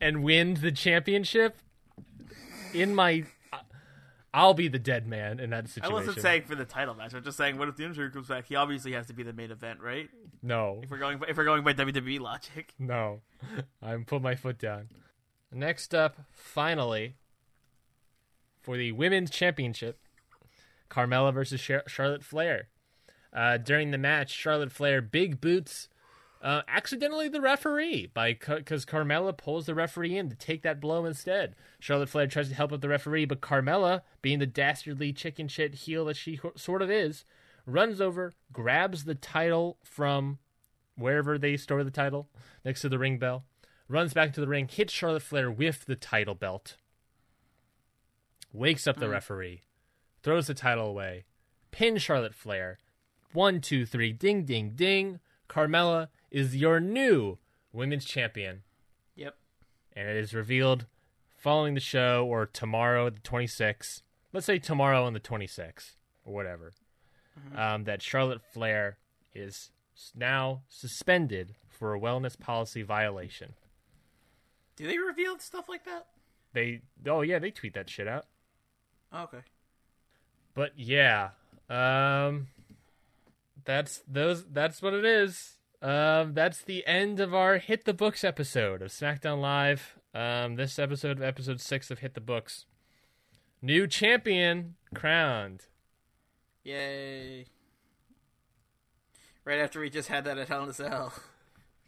And 0.00 0.24
wins 0.24 0.62
the 0.62 0.72
championship 0.72 1.56
in 2.74 2.92
my. 2.92 3.22
I'll 4.34 4.52
be 4.52 4.66
the 4.66 4.80
dead 4.80 5.06
man 5.06 5.38
in 5.38 5.50
that 5.50 5.68
situation. 5.68 5.92
I 5.92 5.94
wasn't 5.94 6.20
saying 6.20 6.42
for 6.42 6.56
the 6.56 6.64
title 6.64 6.94
match. 6.94 7.14
I'm 7.14 7.22
just 7.22 7.36
saying, 7.36 7.56
what 7.56 7.68
if 7.68 7.76
the 7.76 7.84
Undertaker 7.84 8.10
comes 8.10 8.26
back? 8.26 8.48
He 8.48 8.56
obviously 8.56 8.94
has 8.94 9.06
to 9.06 9.12
be 9.12 9.22
the 9.22 9.32
main 9.32 9.52
event, 9.52 9.80
right? 9.80 10.10
no. 10.42 10.80
If 10.82 10.90
we're 10.90 10.98
going, 10.98 11.18
by, 11.18 11.28
if 11.28 11.36
we're 11.36 11.44
going 11.44 11.62
by 11.62 11.72
WWE 11.72 12.18
logic. 12.18 12.74
No, 12.80 13.20
I'm 13.80 14.04
put 14.04 14.22
my 14.22 14.34
foot 14.34 14.58
down. 14.58 14.88
Next 15.52 15.94
up, 15.94 16.16
finally, 16.32 17.14
for 18.60 18.76
the 18.76 18.90
women's 18.90 19.30
championship, 19.30 20.00
Carmella 20.90 21.32
versus 21.32 21.60
Char- 21.60 21.84
Charlotte 21.86 22.24
Flair. 22.24 22.70
Uh, 23.32 23.56
during 23.56 23.92
the 23.92 23.98
match, 23.98 24.32
Charlotte 24.32 24.72
Flair 24.72 25.00
big 25.00 25.40
boots 25.40 25.86
uh, 26.42 26.62
accidentally 26.68 27.28
the 27.28 27.40
referee 27.40 28.10
by 28.12 28.32
because 28.32 28.84
Carmella 28.84 29.36
pulls 29.36 29.66
the 29.66 29.74
referee 29.74 30.16
in 30.16 30.28
to 30.28 30.36
take 30.36 30.62
that 30.62 30.80
blow 30.80 31.04
instead. 31.04 31.54
Charlotte 31.80 32.08
Flair 32.08 32.26
tries 32.26 32.48
to 32.48 32.54
help 32.54 32.72
out 32.72 32.80
the 32.80 32.88
referee, 32.88 33.24
but 33.24 33.40
Carmella, 33.40 34.02
being 34.22 34.38
the 34.38 34.46
dastardly 34.46 35.12
chicken 35.12 35.48
shit 35.48 35.74
heel 35.74 36.04
that 36.04 36.16
she 36.16 36.36
ho- 36.36 36.52
sort 36.56 36.82
of 36.82 36.90
is, 36.90 37.24
runs 37.64 38.00
over, 38.00 38.32
grabs 38.52 39.04
the 39.04 39.14
title 39.14 39.78
from 39.82 40.38
wherever 40.96 41.38
they 41.38 41.56
store 41.56 41.84
the 41.84 41.90
title 41.90 42.28
next 42.64 42.80
to 42.82 42.88
the 42.88 42.98
ring 42.98 43.18
bell, 43.18 43.44
runs 43.88 44.14
back 44.14 44.32
to 44.32 44.40
the 44.40 44.48
ring, 44.48 44.68
hits 44.68 44.92
Charlotte 44.92 45.22
Flair 45.22 45.50
with 45.50 45.86
the 45.86 45.96
title 45.96 46.34
belt, 46.34 46.76
wakes 48.52 48.86
up 48.86 48.98
the 48.98 49.08
referee, 49.08 49.62
throws 50.22 50.46
the 50.46 50.54
title 50.54 50.86
away, 50.86 51.24
pin 51.70 51.96
Charlotte 51.98 52.34
Flair. 52.34 52.78
One, 53.32 53.60
two, 53.60 53.84
three, 53.84 54.12
ding, 54.12 54.44
ding, 54.44 54.70
ding. 54.74 55.20
Carmella 55.48 56.08
is 56.30 56.56
your 56.56 56.80
new 56.80 57.38
women's 57.72 58.04
champion, 58.04 58.62
Yep. 59.14 59.36
and 59.94 60.08
it 60.08 60.16
is 60.16 60.34
revealed 60.34 60.86
following 61.36 61.74
the 61.74 61.80
show 61.80 62.26
or 62.26 62.46
tomorrow, 62.46 63.10
the 63.10 63.20
26th. 63.20 64.02
Let's 64.32 64.46
say 64.46 64.58
tomorrow 64.58 65.04
on 65.04 65.12
the 65.12 65.20
26th 65.20 65.94
or 66.24 66.34
whatever. 66.34 66.72
Um, 67.54 67.84
that 67.84 68.00
Charlotte 68.00 68.40
Flair 68.42 68.96
is 69.34 69.70
now 70.14 70.62
suspended 70.68 71.54
for 71.68 71.94
a 71.94 72.00
wellness 72.00 72.38
policy 72.38 72.80
violation. 72.82 73.52
Do 74.74 74.86
they 74.86 74.96
reveal 74.98 75.38
stuff 75.38 75.68
like 75.68 75.84
that? 75.84 76.06
They, 76.54 76.80
oh 77.06 77.20
yeah, 77.20 77.38
they 77.38 77.50
tweet 77.50 77.74
that 77.74 77.90
shit 77.90 78.08
out. 78.08 78.24
Oh, 79.12 79.24
okay. 79.24 79.42
But 80.54 80.72
yeah, 80.78 81.30
um, 81.68 82.46
that's 83.66 84.02
those. 84.08 84.44
That's 84.50 84.80
what 84.80 84.94
it 84.94 85.04
is. 85.04 85.55
Um, 85.86 86.34
that's 86.34 86.62
the 86.62 86.84
end 86.84 87.20
of 87.20 87.32
our 87.32 87.58
Hit 87.58 87.84
the 87.84 87.94
Books 87.94 88.24
episode 88.24 88.82
of 88.82 88.88
SmackDown 88.88 89.40
Live. 89.40 89.94
Um, 90.12 90.56
this 90.56 90.80
episode 90.80 91.18
of 91.18 91.22
episode 91.22 91.60
six 91.60 91.92
of 91.92 92.00
Hit 92.00 92.14
the 92.14 92.20
Books. 92.20 92.66
New 93.62 93.86
champion 93.86 94.74
crowned. 94.96 95.66
Yay. 96.64 97.46
Right 99.44 99.60
after 99.60 99.78
we 99.78 99.88
just 99.88 100.08
had 100.08 100.24
that 100.24 100.38
at 100.38 100.48
Hell 100.48 100.64
in 100.64 100.70
a 100.70 100.72
Cell. 100.72 101.12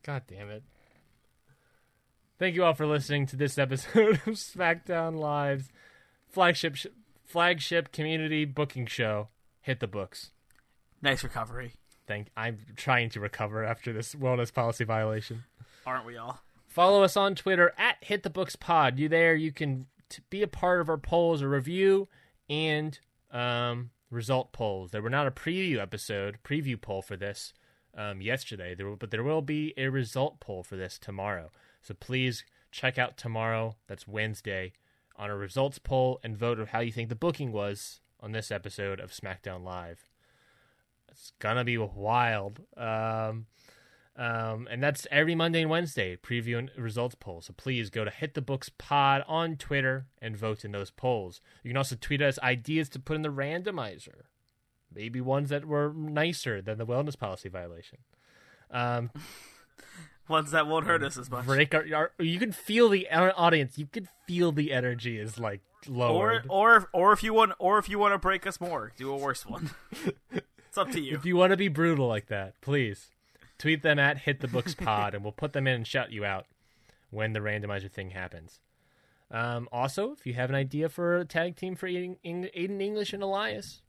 God 0.05 0.23
damn 0.29 0.49
it. 0.49 0.63
Thank 2.39 2.55
you 2.55 2.63
all 2.63 2.75
for 2.75 2.87
listening 2.87 3.27
to 3.27 3.37
this 3.37 3.59
episode 3.59 4.15
of 4.27 4.35
SmackDown 4.35 5.19
Live's 5.19 5.73
flagship 6.29 6.77
sh- 6.77 6.87
flagship 7.25 7.91
community 7.91 8.45
booking 8.45 8.87
show. 8.87 9.27
Hit 9.61 9.81
the 9.81 9.89
books. 9.89 10.31
Nice 11.03 11.25
recovery. 11.25 11.73
Thank. 12.09 12.29
I'm 12.37 12.59
trying 12.75 13.11
to 13.11 13.21
recover 13.21 13.65
after 13.65 13.93
this 13.93 14.15
wellness 14.15 14.53
policy 14.53 14.85
violation. 14.85 15.45
Aren't 15.87 16.07
we 16.07 16.17
all? 16.17 16.41
Follow 16.67 17.03
us 17.03 17.17
on 17.17 17.35
Twitter 17.35 17.73
at 17.79 17.97
Hit 18.01 18.23
the 18.23 18.31
Books 18.31 18.57
Pod. 18.57 18.99
You 18.99 19.09
there? 19.09 19.35
You 19.35 19.53
can 19.53 19.87
t- 20.09 20.23
be 20.31 20.43
a 20.43 20.49
part 20.49 20.81
of 20.81 20.89
our 20.89 20.99
polls, 20.99 21.43
a 21.43 21.49
review, 21.49 22.09
and 22.49 22.99
um, 23.31 23.91
result 24.11 24.53
polls. 24.53 24.91
There 24.91 25.03
were 25.03 25.11
not 25.11 25.27
a 25.27 25.31
preview 25.31 25.79
episode, 25.79 26.39
preview 26.43 26.81
poll 26.81 27.03
for 27.03 27.17
this 27.17 27.53
um, 27.97 28.21
yesterday, 28.21 28.75
there 28.75 28.95
but 28.97 29.11
there 29.11 29.23
will 29.23 29.43
be 29.43 29.75
a 29.77 29.89
result 29.89 30.41
poll 30.41 30.63
for 30.63 30.77
this 30.77 30.99
tomorrow. 30.99 31.51
So 31.83 31.95
please 31.95 32.45
check 32.71 32.99
out 32.99 33.17
tomorrow. 33.17 33.77
That's 33.87 34.09
Wednesday 34.09 34.73
on 35.17 35.31
a 35.31 35.37
results 35.37 35.79
poll 35.79 36.21
and 36.23 36.37
vote 36.37 36.61
of 36.61 36.71
how 36.71 36.81
you 36.81 36.93
think 36.93 37.09
the 37.09 37.15
booking 37.15 37.53
was 37.53 38.01
on 38.21 38.33
this 38.33 38.51
episode 38.51 39.01
of 39.01 39.11
SmackDown 39.11 39.65
Live. 39.65 40.09
It's 41.19 41.33
gonna 41.41 41.65
be 41.65 41.77
wild. 41.77 42.61
Um, 42.77 43.47
um, 44.17 44.69
and 44.71 44.83
that's 44.83 45.07
every 45.11 45.35
Monday 45.35 45.63
and 45.63 45.71
Wednesday, 45.71 46.17
preview 46.17 46.59
and 46.59 46.71
results 46.77 47.15
polls. 47.15 47.47
So 47.47 47.55
please 47.57 47.91
go 47.91 48.05
to 48.05 48.11
Hit 48.11 48.35
the 48.35 48.43
Books 48.43 48.71
Pod 48.79 49.23
on 49.29 49.57
Twitter 49.57 50.07
and 50.21 50.37
vote 50.37 50.65
in 50.65 50.73
those 50.73 50.91
polls. 50.91 51.41
You 51.63 51.71
can 51.71 51.77
also 51.77 51.97
tweet 52.01 52.23
us 52.23 52.39
ideas 52.41 52.89
to 52.91 52.99
put 52.99 53.17
in 53.17 53.23
the 53.23 53.29
randomizer. 53.33 54.27
Maybe 54.95 55.21
ones 55.21 55.51
that 55.51 55.67
were 55.67 55.93
nicer 55.95 56.63
than 56.63 56.79
the 56.79 56.87
wellness 56.87 57.19
policy 57.19 57.49
violation. 57.49 57.99
Um, 58.71 59.11
Ones 60.29 60.51
that 60.51 60.67
won't 60.67 60.85
hurt 60.85 61.03
us 61.03 61.17
as 61.17 61.31
much. 61.31 61.47
break 61.47 61.75
our, 61.75 61.87
our, 61.95 62.13
you 62.19 62.39
can 62.39 62.53
feel 62.53 62.91
the 62.91 63.09
audience. 63.09 63.79
You 63.79 63.87
can 63.87 64.09
feel 64.27 64.53
the 64.53 64.73
energy 64.73 65.19
is 65.19 65.39
like 65.39 65.63
low 65.87 66.15
Or 66.15 66.43
or 66.49 66.89
or 66.93 67.13
if 67.15 67.23
you 67.23 67.33
want 67.33 67.53
or 67.59 67.79
if 67.79 67.89
you 67.89 67.99
want 67.99 68.13
to 68.13 68.19
break 68.19 68.47
us 68.47 68.61
more, 68.61 68.93
do 68.95 69.11
a 69.11 69.17
worse 69.17 69.47
one. 69.47 69.71
it's 70.69 70.79
up 70.79 70.91
to 70.93 71.01
you. 71.01 71.15
If 71.15 71.25
you 71.25 71.37
want 71.37 71.51
to 71.51 71.57
be 71.57 71.69
brutal 71.69 72.07
like 72.07 72.27
that, 72.27 72.61
please 72.61 73.09
tweet 73.59 73.83
them 73.83 73.99
at 73.99 74.19
Hit 74.19 74.41
the 74.41 74.49
Books 74.49 74.75
Pod, 74.75 75.15
and 75.15 75.23
we'll 75.23 75.33
put 75.33 75.53
them 75.53 75.67
in 75.67 75.75
and 75.75 75.87
shout 75.87 76.13
you 76.13 76.25
out 76.25 76.47
when 77.11 77.33
the 77.33 77.41
randomizer 77.41 77.91
thing 77.91 78.11
happens. 78.11 78.61
Um, 79.31 79.69
also, 79.73 80.13
if 80.13 80.27
you 80.27 80.35
have 80.35 80.49
an 80.49 80.57
idea 80.57 80.89
for 80.89 81.19
a 81.19 81.25
tag 81.25 81.57
team 81.57 81.75
for 81.75 81.89
Aiden, 81.89 82.17
Eng- 82.25 82.49
Aiden 82.57 82.81
English 82.81 83.13
and 83.13 83.23
Elias, 83.23 83.83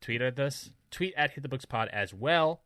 tweet 0.00 0.20
at 0.20 0.38
us. 0.38 0.70
Tweet 0.90 1.14
at 1.16 1.32
Hit 1.32 1.42
the 1.42 1.48
Books 1.48 1.64
Pod 1.64 1.88
as 1.88 2.12
well. 2.12 2.60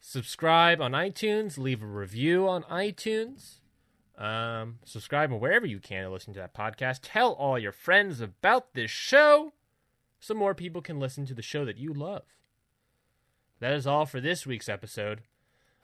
Subscribe 0.00 0.80
on 0.80 0.92
iTunes. 0.92 1.56
Leave 1.58 1.82
a 1.82 1.86
review 1.86 2.48
on 2.48 2.64
iTunes. 2.64 3.60
Um, 4.18 4.78
subscribe 4.84 5.32
wherever 5.32 5.66
you 5.66 5.80
can 5.80 6.04
to 6.04 6.10
listen 6.10 6.34
to 6.34 6.40
that 6.40 6.54
podcast. 6.54 7.00
Tell 7.02 7.32
all 7.32 7.58
your 7.58 7.72
friends 7.72 8.20
about 8.20 8.74
this 8.74 8.90
show 8.90 9.52
so 10.20 10.34
more 10.34 10.54
people 10.54 10.82
can 10.82 10.98
listen 10.98 11.26
to 11.26 11.34
the 11.34 11.42
show 11.42 11.64
that 11.64 11.78
you 11.78 11.92
love. 11.92 12.22
That 13.60 13.72
is 13.72 13.86
all 13.86 14.06
for 14.06 14.20
this 14.20 14.46
week's 14.46 14.68
episode. 14.68 15.22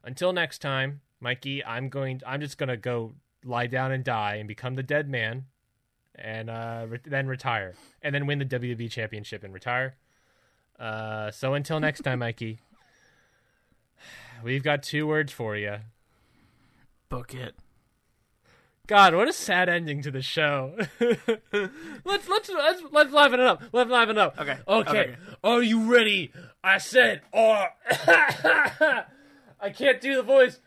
Until 0.05 0.33
next 0.33 0.59
time, 0.59 1.01
Mikey, 1.21 1.65
I'm 1.65 1.89
going. 1.89 2.21
I'm 2.27 2.41
just 2.41 2.59
gonna 2.59 2.77
go 2.77 3.13
lie 3.45 3.67
down 3.67 3.93
and 3.93 4.03
die 4.05 4.37
and 4.37 4.49
become 4.49 4.75
the 4.75 4.83
dead 4.83 5.09
man, 5.09 5.45
and 6.15 6.51
uh, 6.51 6.87
re- 6.89 7.01
then 7.05 7.27
retire, 7.27 7.75
and 8.03 8.15
then 8.15 8.27
win 8.27 8.39
the 8.39 8.45
WWE 8.45 8.91
Championship 8.91 9.45
and 9.45 9.53
retire. 9.53 9.97
Uh, 10.79 11.31
so 11.31 11.55
until 11.55 11.79
next 11.79 12.01
time, 12.01 12.21
Mikey, 12.21 12.61
we've 14.43 14.63
got 14.63 14.83
two 14.83 15.07
words 15.07 15.33
for 15.33 15.57
you. 15.57 15.77
Book 17.09 17.35
it. 17.35 17.55
God, 18.91 19.15
what 19.15 19.29
a 19.29 19.33
sad 19.33 19.69
ending 19.69 20.03
to 20.03 20.11
the 20.11 20.21
show. 20.21 20.77
let's 21.01 22.29
let's 22.29 22.49
let's 22.49 22.83
let's 22.91 23.13
liven 23.13 23.39
it 23.39 23.47
up. 23.47 23.63
Let's 23.73 23.89
liven 23.89 24.17
it 24.17 24.21
up. 24.21 24.37
Okay. 24.37 24.59
Okay. 24.67 24.91
Okay. 24.91 25.17
Are 25.45 25.63
you 25.63 25.85
ready? 25.85 26.33
I 26.65 26.79
said, 26.79 27.21
or 27.31 27.69
I 27.89 29.05
can't 29.73 30.01
do 30.01 30.17
the 30.17 30.25
voice. 30.25 30.59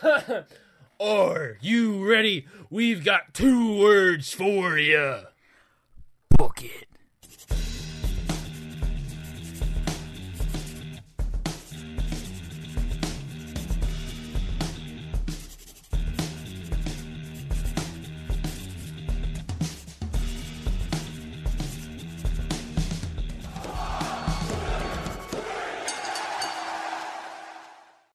Are 1.00 1.58
you 1.60 2.08
ready? 2.08 2.46
We've 2.70 3.04
got 3.04 3.34
two 3.34 3.80
words 3.80 4.32
for 4.32 4.78
you. 4.78 5.22
Book 6.38 6.62
it. 6.62 6.86